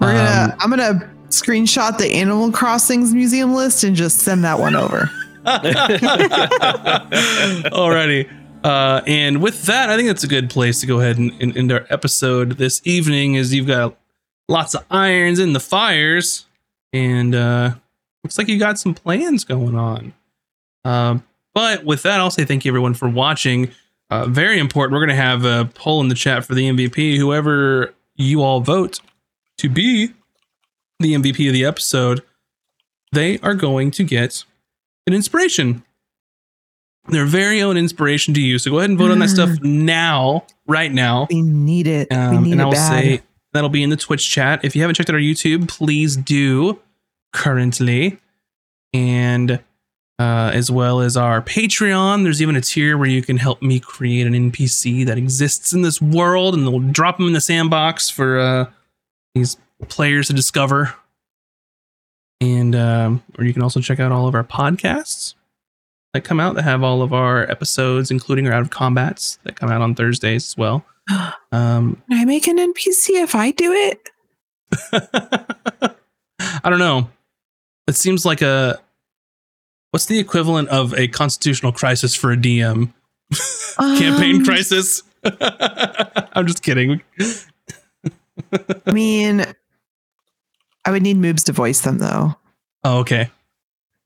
We're 0.00 0.12
gonna. 0.12 0.52
Um, 0.52 0.58
I'm 0.60 0.70
gonna 0.70 1.10
screenshot 1.28 1.98
the 1.98 2.12
Animal 2.12 2.52
Crossings 2.52 3.14
museum 3.14 3.54
list 3.54 3.84
and 3.84 3.96
just 3.96 4.18
send 4.18 4.44
that 4.44 4.58
one 4.58 4.74
over. 4.76 5.10
Alrighty. 7.72 8.30
Uh, 8.64 9.02
and 9.08 9.42
with 9.42 9.64
that, 9.64 9.90
I 9.90 9.96
think 9.96 10.06
that's 10.08 10.22
a 10.22 10.28
good 10.28 10.50
place 10.50 10.80
to 10.80 10.86
go 10.86 11.00
ahead 11.00 11.18
and, 11.18 11.32
and 11.40 11.56
end 11.56 11.72
our 11.72 11.84
episode 11.90 12.52
this 12.58 12.80
evening. 12.84 13.34
Is 13.34 13.52
you've 13.52 13.66
got 13.66 13.96
lots 14.48 14.74
of 14.74 14.84
irons 14.90 15.38
in 15.40 15.52
the 15.52 15.60
fires, 15.60 16.46
and 16.92 17.34
uh, 17.34 17.74
looks 18.24 18.38
like 18.38 18.48
you 18.48 18.58
got 18.58 18.78
some 18.78 18.94
plans 18.94 19.44
going 19.44 19.74
on. 19.76 20.12
Um, 20.84 21.24
but 21.54 21.84
with 21.84 22.02
that, 22.02 22.20
I'll 22.20 22.30
say 22.30 22.44
thank 22.44 22.64
you 22.64 22.70
everyone 22.70 22.94
for 22.94 23.08
watching. 23.08 23.70
Uh, 24.10 24.26
very 24.26 24.58
important. 24.58 24.94
We're 24.94 25.06
gonna 25.06 25.16
have 25.16 25.44
a 25.44 25.70
poll 25.74 26.00
in 26.00 26.08
the 26.08 26.14
chat 26.14 26.44
for 26.44 26.54
the 26.54 26.68
MVP. 26.68 27.16
Whoever 27.16 27.94
you 28.16 28.42
all 28.42 28.60
vote 28.60 29.00
to 29.58 29.68
be 29.68 30.12
the 31.00 31.14
MVP 31.14 31.46
of 31.48 31.52
the 31.52 31.64
episode, 31.64 32.22
they 33.12 33.38
are 33.38 33.54
going 33.54 33.90
to 33.92 34.04
get 34.04 34.44
an 35.06 35.14
inspiration 35.14 35.82
their 37.08 37.24
very 37.26 37.60
own 37.62 37.76
inspiration 37.76 38.32
to 38.34 38.40
you. 38.40 38.58
So 38.58 38.70
go 38.70 38.78
ahead 38.78 38.90
and 38.90 38.98
vote 38.98 39.10
on 39.10 39.18
that 39.18 39.28
stuff 39.30 39.50
now, 39.60 40.44
right 40.68 40.92
now. 40.92 41.26
We 41.30 41.42
need 41.42 41.86
it. 41.88 42.08
we 42.10 42.16
Um, 42.16 42.44
need 42.44 42.52
and 42.52 42.60
it 42.60 42.64
I 42.64 42.66
will 42.66 42.74
say 42.74 43.22
that'll 43.52 43.70
be 43.70 43.82
in 43.82 43.90
the 43.90 43.96
Twitch 43.96 44.28
chat. 44.30 44.64
If 44.64 44.76
you 44.76 44.82
haven't 44.82 44.94
checked 44.94 45.10
out 45.10 45.14
our 45.14 45.20
YouTube, 45.20 45.68
please 45.68 46.16
do 46.16 46.78
currently. 47.32 48.18
And 48.92 49.60
uh, 50.18 50.50
as 50.54 50.70
well 50.70 51.00
as 51.00 51.16
our 51.16 51.42
Patreon, 51.42 52.22
there's 52.22 52.40
even 52.40 52.54
a 52.54 52.60
tier 52.60 52.96
where 52.96 53.08
you 53.08 53.22
can 53.22 53.38
help 53.38 53.62
me 53.62 53.80
create 53.80 54.26
an 54.26 54.34
NPC 54.34 55.04
that 55.06 55.18
exists 55.18 55.72
in 55.72 55.82
this 55.82 56.00
world, 56.00 56.54
and 56.54 56.68
we'll 56.68 56.92
drop 56.92 57.16
them 57.16 57.26
in 57.26 57.32
the 57.32 57.40
sandbox 57.40 58.08
for 58.08 58.38
uh, 58.38 58.66
these 59.34 59.56
players 59.88 60.28
to 60.28 60.32
discover. 60.32 60.94
And 62.40 62.74
um, 62.74 63.22
or 63.38 63.44
you 63.44 63.52
can 63.52 63.62
also 63.62 63.80
check 63.80 64.00
out 64.00 64.12
all 64.12 64.28
of 64.28 64.34
our 64.34 64.44
podcasts 64.44 65.34
that 66.12 66.22
come 66.22 66.40
out 66.40 66.54
that 66.56 66.62
have 66.62 66.82
all 66.82 67.02
of 67.02 67.12
our 67.12 67.50
episodes, 67.50 68.10
including 68.10 68.46
our 68.46 68.52
out 68.52 68.62
of 68.62 68.70
combats 68.70 69.38
that 69.44 69.56
come 69.56 69.70
out 69.70 69.80
on 69.80 69.94
Thursdays 69.94 70.46
as 70.46 70.56
well. 70.56 70.84
Um, 71.54 72.02
Can 72.08 72.18
I 72.18 72.24
make 72.24 72.46
an 72.46 72.56
NPC 72.56 73.22
if 73.22 73.34
I 73.34 73.50
do 73.50 73.72
it? 73.72 74.10
I 76.64 76.70
don't 76.70 76.78
know. 76.78 77.10
It 77.86 77.96
seems 77.96 78.24
like 78.24 78.42
a 78.42 78.80
what's 79.90 80.06
the 80.06 80.18
equivalent 80.18 80.68
of 80.68 80.94
a 80.94 81.08
constitutional 81.08 81.72
crisis 81.72 82.14
for 82.14 82.32
a 82.32 82.36
DM? 82.36 82.92
Campaign 83.78 84.36
Um, 84.36 84.44
crisis. 84.44 85.02
I'm 85.24 86.46
just 86.46 86.62
kidding. 86.62 87.00
I 88.86 88.92
mean, 88.92 89.44
I 90.84 90.90
would 90.90 91.02
need 91.02 91.16
moobs 91.16 91.44
to 91.44 91.52
voice 91.52 91.80
them 91.80 91.98
though. 91.98 92.34
Oh, 92.84 92.98
okay. 93.00 93.30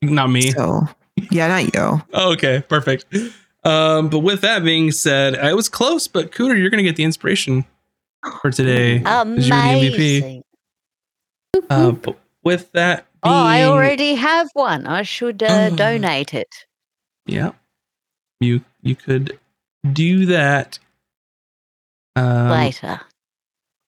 Not 0.01 0.29
me. 0.29 0.51
So, 0.51 0.87
yeah, 1.31 1.47
not 1.47 1.63
you. 1.73 2.01
Oh, 2.13 2.33
okay, 2.33 2.63
perfect. 2.67 3.05
Um, 3.63 4.09
but 4.09 4.19
with 4.19 4.41
that 4.41 4.63
being 4.63 4.91
said, 4.91 5.35
I 5.35 5.53
was 5.55 5.67
close, 5.69 6.07
but 6.07 6.31
Cooter, 6.31 6.57
you're 6.57 6.69
gonna 6.69 6.83
get 6.83 6.95
the 6.95 7.03
inspiration 7.03 7.65
for 8.41 8.51
today. 8.51 8.99
'cause 8.99 9.47
you're 9.47 9.57
the 9.57 9.63
MVP. 9.63 10.17
Amazing. 10.19 10.43
Uh, 11.69 11.91
but 11.91 12.19
with 12.43 12.71
that 12.73 13.06
Oh, 13.23 13.29
I 13.31 13.63
already 13.63 14.15
have 14.15 14.49
one. 14.53 14.85
I 14.87 15.03
should 15.03 15.41
uh, 15.43 15.69
Oh. 15.71 15.75
donate 15.75 16.33
it. 16.33 16.53
Yeah. 17.25 17.51
You 18.39 18.61
you 18.81 18.95
could 18.95 19.37
do 19.91 20.25
that. 20.27 20.79
Um, 22.15 22.49
later. 22.49 23.01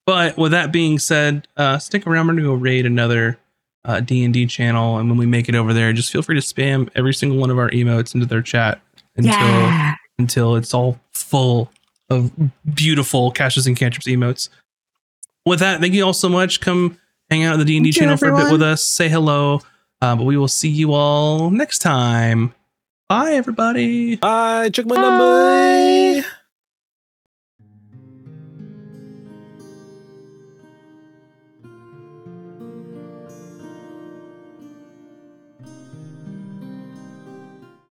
But 0.06 0.38
with 0.38 0.52
that 0.52 0.72
being 0.72 1.00
said, 1.00 1.48
uh, 1.58 1.78
stick 1.78 2.06
around. 2.08 2.28
We're 2.28 2.34
gonna 2.34 2.48
go 2.48 2.54
raid 2.54 2.86
another 2.86 3.38
uh, 3.86 4.00
D 4.00 4.24
and 4.24 4.34
D 4.34 4.46
channel, 4.48 4.98
and 4.98 5.10
when 5.10 5.18
we 5.18 5.26
make 5.26 5.48
it 5.50 5.56
over 5.56 5.74
there, 5.74 5.94
just 5.94 6.12
feel 6.12 6.22
free 6.22 6.40
to 6.40 6.42
spam 6.42 6.90
every 6.96 7.14
single 7.14 7.38
one 7.38 7.50
of 7.52 7.58
our 7.60 7.70
emotes 7.70 8.14
into 8.14 8.26
their 8.26 8.42
chat 8.42 8.82
until 9.16 9.32
Yeah. 9.32 9.96
until 10.18 10.56
it's 10.56 10.74
all 10.74 11.00
full 11.14 11.72
of 12.10 12.32
beautiful 12.74 13.32
Casters 13.32 13.68
and 13.68 13.78
Cantrips 13.78 14.08
emotes. 14.08 14.50
With 15.46 15.60
that, 15.60 15.80
thank 15.80 15.94
you 15.94 16.04
all 16.04 16.14
so 16.14 16.28
much. 16.30 16.60
Come 16.60 16.98
hang 17.30 17.44
out 17.44 17.54
on 17.54 17.60
the 17.60 17.66
D 17.66 17.78
and 17.78 17.84
D 17.84 17.92
Thank 17.92 17.96
you, 17.96 18.02
channel 18.02 18.18
for 18.18 18.30
a 18.30 18.36
bit 18.36 18.52
with 18.52 18.62
us. 18.62 18.84
Say 18.84 19.10
hello. 19.10 19.62
Uh, 20.02 20.16
but 20.16 20.24
we 20.24 20.38
will 20.38 20.48
see 20.48 20.70
you 20.70 20.94
all 20.94 21.50
next 21.50 21.80
time. 21.80 22.54
Bye, 23.10 23.34
everybody. 23.34 24.16
Bye, 24.16 24.70
check 24.70 24.86
my 24.86 24.96
number. 24.96 26.19